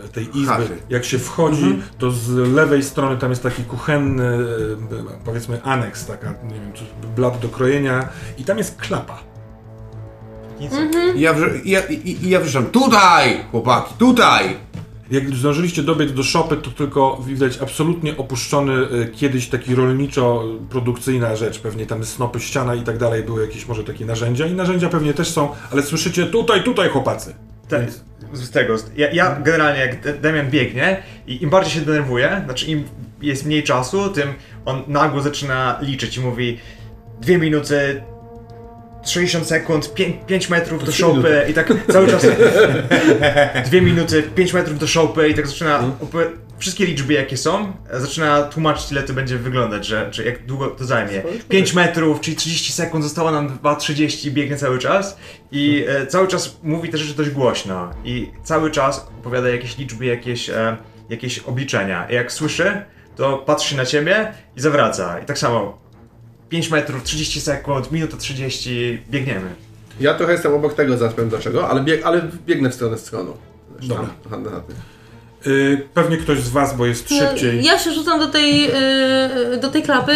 y, 0.05 0.09
tej 0.09 0.25
izby. 0.25 0.47
Chaty. 0.47 0.77
Jak 0.91 1.05
się 1.05 1.19
wchodzi, 1.19 1.83
to 1.99 2.11
z 2.11 2.29
lewej 2.55 2.83
strony 2.83 3.17
tam 3.17 3.31
jest 3.31 3.43
taki 3.43 3.65
kuchenny, 3.65 4.25
y, 4.25 4.77
powiedzmy 5.25 5.63
aneks, 5.63 6.07
taka, 6.07 6.35
nie 6.45 6.61
wiem, 6.61 6.73
czy 6.73 6.85
blat 7.17 7.39
do 7.39 7.49
krojenia 7.49 8.09
i 8.39 8.45
tam 8.45 8.59
jest 8.59 8.77
klapa. 8.81 9.19
Nic. 10.61 10.73
I 11.15 11.21
Ja, 11.21 11.33
wrze- 11.35 11.59
i 11.65 11.71
ja, 11.71 11.81
i, 11.81 12.25
i 12.27 12.29
ja 12.31 12.41
wrzeszam, 12.41 12.67
tutaj, 12.67 13.45
chłopaki, 13.51 13.95
tutaj! 13.99 14.57
Jak 15.13 15.37
zdążyliście 15.37 15.83
dobiec 15.83 16.13
do 16.13 16.23
szopy, 16.23 16.57
to 16.57 16.71
tylko 16.71 17.23
widać 17.27 17.59
absolutnie 17.59 18.17
opuszczony 18.17 18.73
y, 18.73 19.11
kiedyś 19.15 19.49
taki 19.49 19.75
rolniczo-produkcyjna 19.75 21.37
rzecz. 21.37 21.59
Pewnie 21.59 21.87
tam 21.87 22.05
snopy 22.05 22.41
ściana 22.41 22.75
i 22.75 22.83
tak 22.83 22.99
dalej 22.99 23.23
były 23.23 23.43
jakieś 23.43 23.69
może 23.69 23.85
takie 23.85 24.05
narzędzia 24.05 24.47
i 24.47 24.53
narzędzia 24.53 24.89
pewnie 24.89 25.15
też 25.15 25.31
są, 25.31 25.49
ale 25.73 25.83
słyszycie 25.83 26.27
tutaj, 26.27 26.65
tutaj 26.65 26.89
chłopacy. 26.89 27.35
Te, 27.69 27.87
z 28.33 28.51
tego, 28.51 28.77
ja, 28.97 29.11
ja 29.11 29.41
generalnie 29.41 29.81
jak 29.81 30.21
Damian 30.21 30.51
biegnie 30.51 31.03
i 31.27 31.43
im 31.43 31.51
bardziej 31.51 31.73
się 31.73 31.81
denerwuje, 31.81 32.43
znaczy 32.45 32.67
im 32.67 32.85
jest 33.23 33.47
mniej 33.47 33.63
czasu, 33.63 34.09
tym 34.09 34.29
on 34.65 34.83
nagło 34.89 35.21
zaczyna 35.21 35.79
liczyć 35.83 36.17
i 36.17 36.21
mówi 36.21 36.59
dwie 37.21 37.39
minuty, 37.39 38.03
60 39.05 39.47
sekund, 39.47 39.95
5, 39.95 40.17
5 40.27 40.49
metrów 40.49 40.85
do 40.85 40.93
szopy 40.93 41.47
i 41.51 41.55
tak 41.55 41.73
cały 41.93 42.09
czas 42.09 42.27
2 43.71 43.81
minuty, 43.81 44.23
5 44.23 44.53
metrów 44.53 44.79
do 44.79 44.87
szopy 44.87 45.29
i 45.29 45.35
tak 45.35 45.47
zaczyna 45.47 45.83
opowi- 46.01 46.31
wszystkie 46.59 46.87
liczby 46.87 47.13
jakie 47.13 47.37
są, 47.37 47.73
zaczyna 47.93 48.43
tłumaczyć 48.43 48.93
ile 48.93 49.03
to 49.03 49.13
będzie 49.13 49.39
wyglądać, 49.39 49.87
że, 49.87 50.09
że 50.13 50.25
jak 50.25 50.47
długo 50.47 50.67
to 50.69 50.85
zajmie. 50.85 51.23
5 51.49 51.75
metrów, 51.75 52.21
czyli 52.21 52.37
30 52.37 52.73
sekund, 52.73 53.05
zostało 53.05 53.31
nam 53.31 53.59
2.30, 53.59 54.31
biegnie 54.31 54.57
cały 54.57 54.79
czas 54.79 55.17
i 55.53 55.85
e, 55.89 56.07
cały 56.07 56.29
czas 56.29 56.57
mówi 56.63 56.89
te 56.89 56.99
rzeczy 56.99 57.15
dość 57.15 57.31
głośno 57.31 57.91
i 58.05 58.31
cały 58.45 58.71
czas 58.71 59.07
opowiada 59.21 59.49
jakieś 59.49 59.79
liczby, 59.79 60.05
jakieś, 60.07 60.51
e, 60.51 60.77
jakieś 61.09 61.39
obliczenia. 61.39 62.07
I 62.11 62.15
jak 62.15 62.33
słyszy, 62.33 62.83
to 63.17 63.39
patrzy 63.39 63.77
na 63.77 63.85
ciebie 63.87 64.33
i 64.57 64.61
zawraca. 64.61 65.19
I 65.21 65.25
tak 65.27 65.39
samo 65.39 65.82
5 66.53 66.71
metrów, 66.71 67.03
30 67.03 67.41
sekund, 67.41 67.93
minuta 67.93 68.17
30, 68.17 68.99
biegniemy. 69.11 69.55
Ja 70.01 70.15
trochę 70.15 70.33
jestem 70.33 70.55
obok 70.55 70.75
tego, 70.75 70.97
zaraz 70.97 71.15
powiem 71.15 71.31
dlaczego, 71.31 71.69
ale, 71.69 71.81
bieg, 71.81 72.07
ale 72.07 72.23
biegnę 72.47 72.71
w 72.71 72.75
stronę 72.75 72.99
stronu. 72.99 73.37
Dobra. 73.83 74.09
Tam, 74.31 74.43
na, 74.43 74.51
na 74.51 74.61
tym. 74.61 74.77
Y, 75.53 75.87
pewnie 75.95 76.17
ktoś 76.17 76.39
z 76.39 76.49
was, 76.49 76.77
bo 76.77 76.87
jest 76.87 77.09
szybciej. 77.09 77.57
No, 77.57 77.67
Ja 77.67 77.79
się 77.79 77.93
rzucam 77.93 78.21
do 78.21 78.27
tej, 78.27 78.71
y, 79.55 79.57
do 79.61 79.69
tej 79.69 79.83
klapy, 79.83 80.13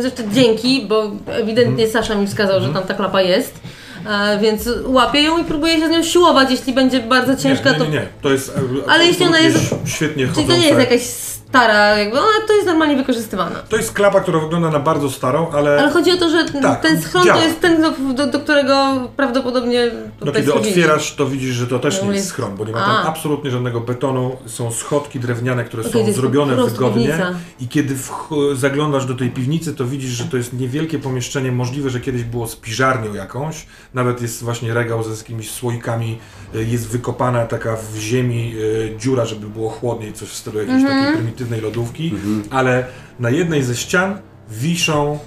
zresztą 0.00 0.22
dzięki, 0.32 0.86
bo 0.88 1.10
ewidentnie 1.26 1.84
Mhm. 1.84 1.90
Sasza 1.90 2.14
mi 2.14 2.26
wskazał, 2.26 2.60
że 2.60 2.68
tam 2.68 2.82
ta 2.82 2.94
klapa 2.94 3.22
jest. 3.22 3.60
E, 4.06 4.38
więc 4.42 4.68
łapię 4.84 5.22
ją 5.22 5.38
i 5.38 5.44
próbuję 5.44 5.78
się 5.80 5.86
z 5.88 5.90
nią 5.90 6.02
siłować, 6.02 6.50
jeśli 6.50 6.72
będzie 6.72 7.00
bardzo 7.00 7.36
ciężka, 7.36 7.72
nie, 7.72 7.78
nie, 7.78 7.84
nie, 7.84 7.90
nie. 7.92 8.06
To 8.22 8.30
jest. 8.30 8.48
e, 8.48 8.90
Ale 8.90 9.06
jeśli 9.06 9.26
ona 9.26 9.38
jest- 9.38 9.74
Świetnie. 9.84 10.26
Czyli 10.26 10.34
chodzące. 10.34 10.52
to 10.54 10.60
nie 10.60 10.66
jest 10.68 10.78
jakaś 10.80 11.02
stara, 11.48 11.98
jakby 11.98 12.18
ona 12.18 12.28
to 12.48 12.52
jest 12.54 12.66
normalnie 12.66 12.96
wykorzystywana. 12.96 13.56
To 13.68 13.76
jest 13.76 13.92
klapa, 13.92 14.20
która 14.20 14.38
wygląda 14.38 14.70
na 14.70 14.78
bardzo 14.80 15.10
starą, 15.10 15.50
ale. 15.52 15.78
Ale 15.80 15.90
chodzi 15.90 16.10
o 16.12 16.16
to, 16.16 16.30
że 16.30 16.44
Tak, 16.62 16.80
ten 16.82 17.02
schron 17.02 17.24
działa. 17.24 17.38
to 17.40 17.44
jest 17.46 17.60
ten, 17.60 17.82
do, 18.14 18.26
do, 18.26 18.40
którego 18.40 19.08
prawdopodobnie 19.16 19.90
No 20.24 20.32
kiedy 20.32 20.48
schodzili. 20.50 20.70
otwierasz, 20.70 21.14
to 21.14 21.26
widzisz, 21.26 21.54
że 21.54 21.66
to 21.66 21.78
też 21.78 22.02
No 22.02 22.08
nie 22.10 22.14
jest 22.16 22.28
schron, 22.28 22.56
bo 22.56 22.64
nie 22.64 22.72
ma 22.72 22.84
A. 22.86 22.86
tam 23.02 23.06
absolutnie 23.06 23.50
żadnego 23.50 23.80
betonu. 23.80 24.36
Są 24.46 24.72
schodki 24.72 25.20
drewniane, 25.20 25.64
które 25.64 25.82
Okej, 25.88 26.06
są 26.06 26.12
zrobione 26.12 26.56
wygodnie. 26.56 27.02
piwnica. 27.08 27.34
I 27.60 27.68
kiedy 27.68 27.94
wch- 27.94 28.56
zaglądasz 28.56 29.06
do 29.06 29.14
tej 29.14 29.30
piwnicy, 29.30 29.74
to 29.74 29.84
widzisz, 29.84 30.10
że 30.10 30.24
to 30.24 30.36
jest 30.36 30.52
niewielkie 30.52 30.98
pomieszczenie. 30.98 31.52
Możliwe, 31.52 31.90
że 31.90 32.00
kiedyś 32.00 32.24
było 32.24 32.46
spiżarnią 32.48 33.14
jakąś. 33.14 33.66
Nawet 33.94 34.22
jest 34.22 34.44
właśnie 34.44 34.74
regał 34.74 35.02
ze 35.02 35.10
jakimiś 35.10 35.50
słoikami. 35.50 36.18
y, 36.54 36.64
Jest 36.64 36.88
wykopana 36.88 37.46
taka 37.46 37.76
w 37.76 37.96
ziemi 37.98 38.54
y, 38.56 38.94
dziura, 38.98 39.24
żeby 39.26 39.46
było 39.46 39.70
chłodniej, 39.70 40.12
coś 40.12 40.28
w 40.28 40.34
stylu 40.34 40.58
jakiejś 40.58 40.76
Mhm. 40.82 40.98
takiej 41.00 41.14
prymitywnej 41.16 41.37
lodówki. 41.62 42.14
Ale 42.50 42.84
na 43.20 43.30
jednej 43.30 43.62
ze 43.62 43.76
ścian 43.76 44.18
wiszą 44.50 45.18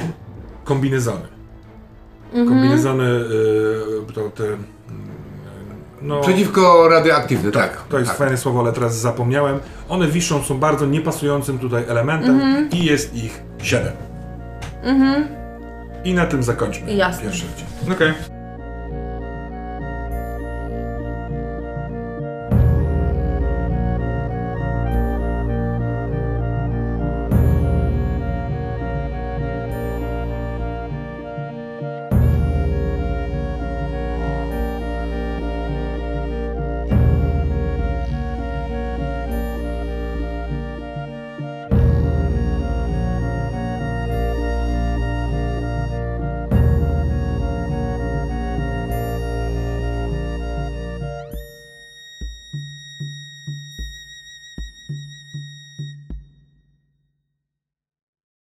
kombinezony. 0.64 1.28
Mhm. 2.34 2.48
Kombinezony, 2.50 3.04
y, 4.10 4.14
to 4.14 4.30
te... 4.30 4.44
mm, 4.44 4.62
No, 6.02 6.22
Przeciwko 6.22 6.88
radioaktywny, 6.90 7.52
tak. 7.52 7.82
to 7.90 8.00
jest 8.00 8.10
tak. 8.12 8.18
fajne 8.18 8.38
słowo, 8.38 8.60
ale 8.60 8.74
teraz 8.74 8.98
zapomniałem. 8.98 9.60
One 9.90 10.08
wiszą, 10.08 10.44
są 10.44 10.58
bardzo 10.60 10.86
niepasującym 10.86 11.60
tutaj 11.60 11.84
elementem 11.88 12.36
Mhm. 12.36 12.70
i 12.70 12.86
jest 12.86 13.16
ich 13.16 13.42
siedem. 13.64 13.94
I 16.04 16.14
na 16.14 16.26
tym 16.26 16.44
zakończmy 16.44 16.94
Jasne. 16.94 17.24
pierwszy 17.24 17.46
odcinek. 17.46 17.96
Okej. 17.98 18.31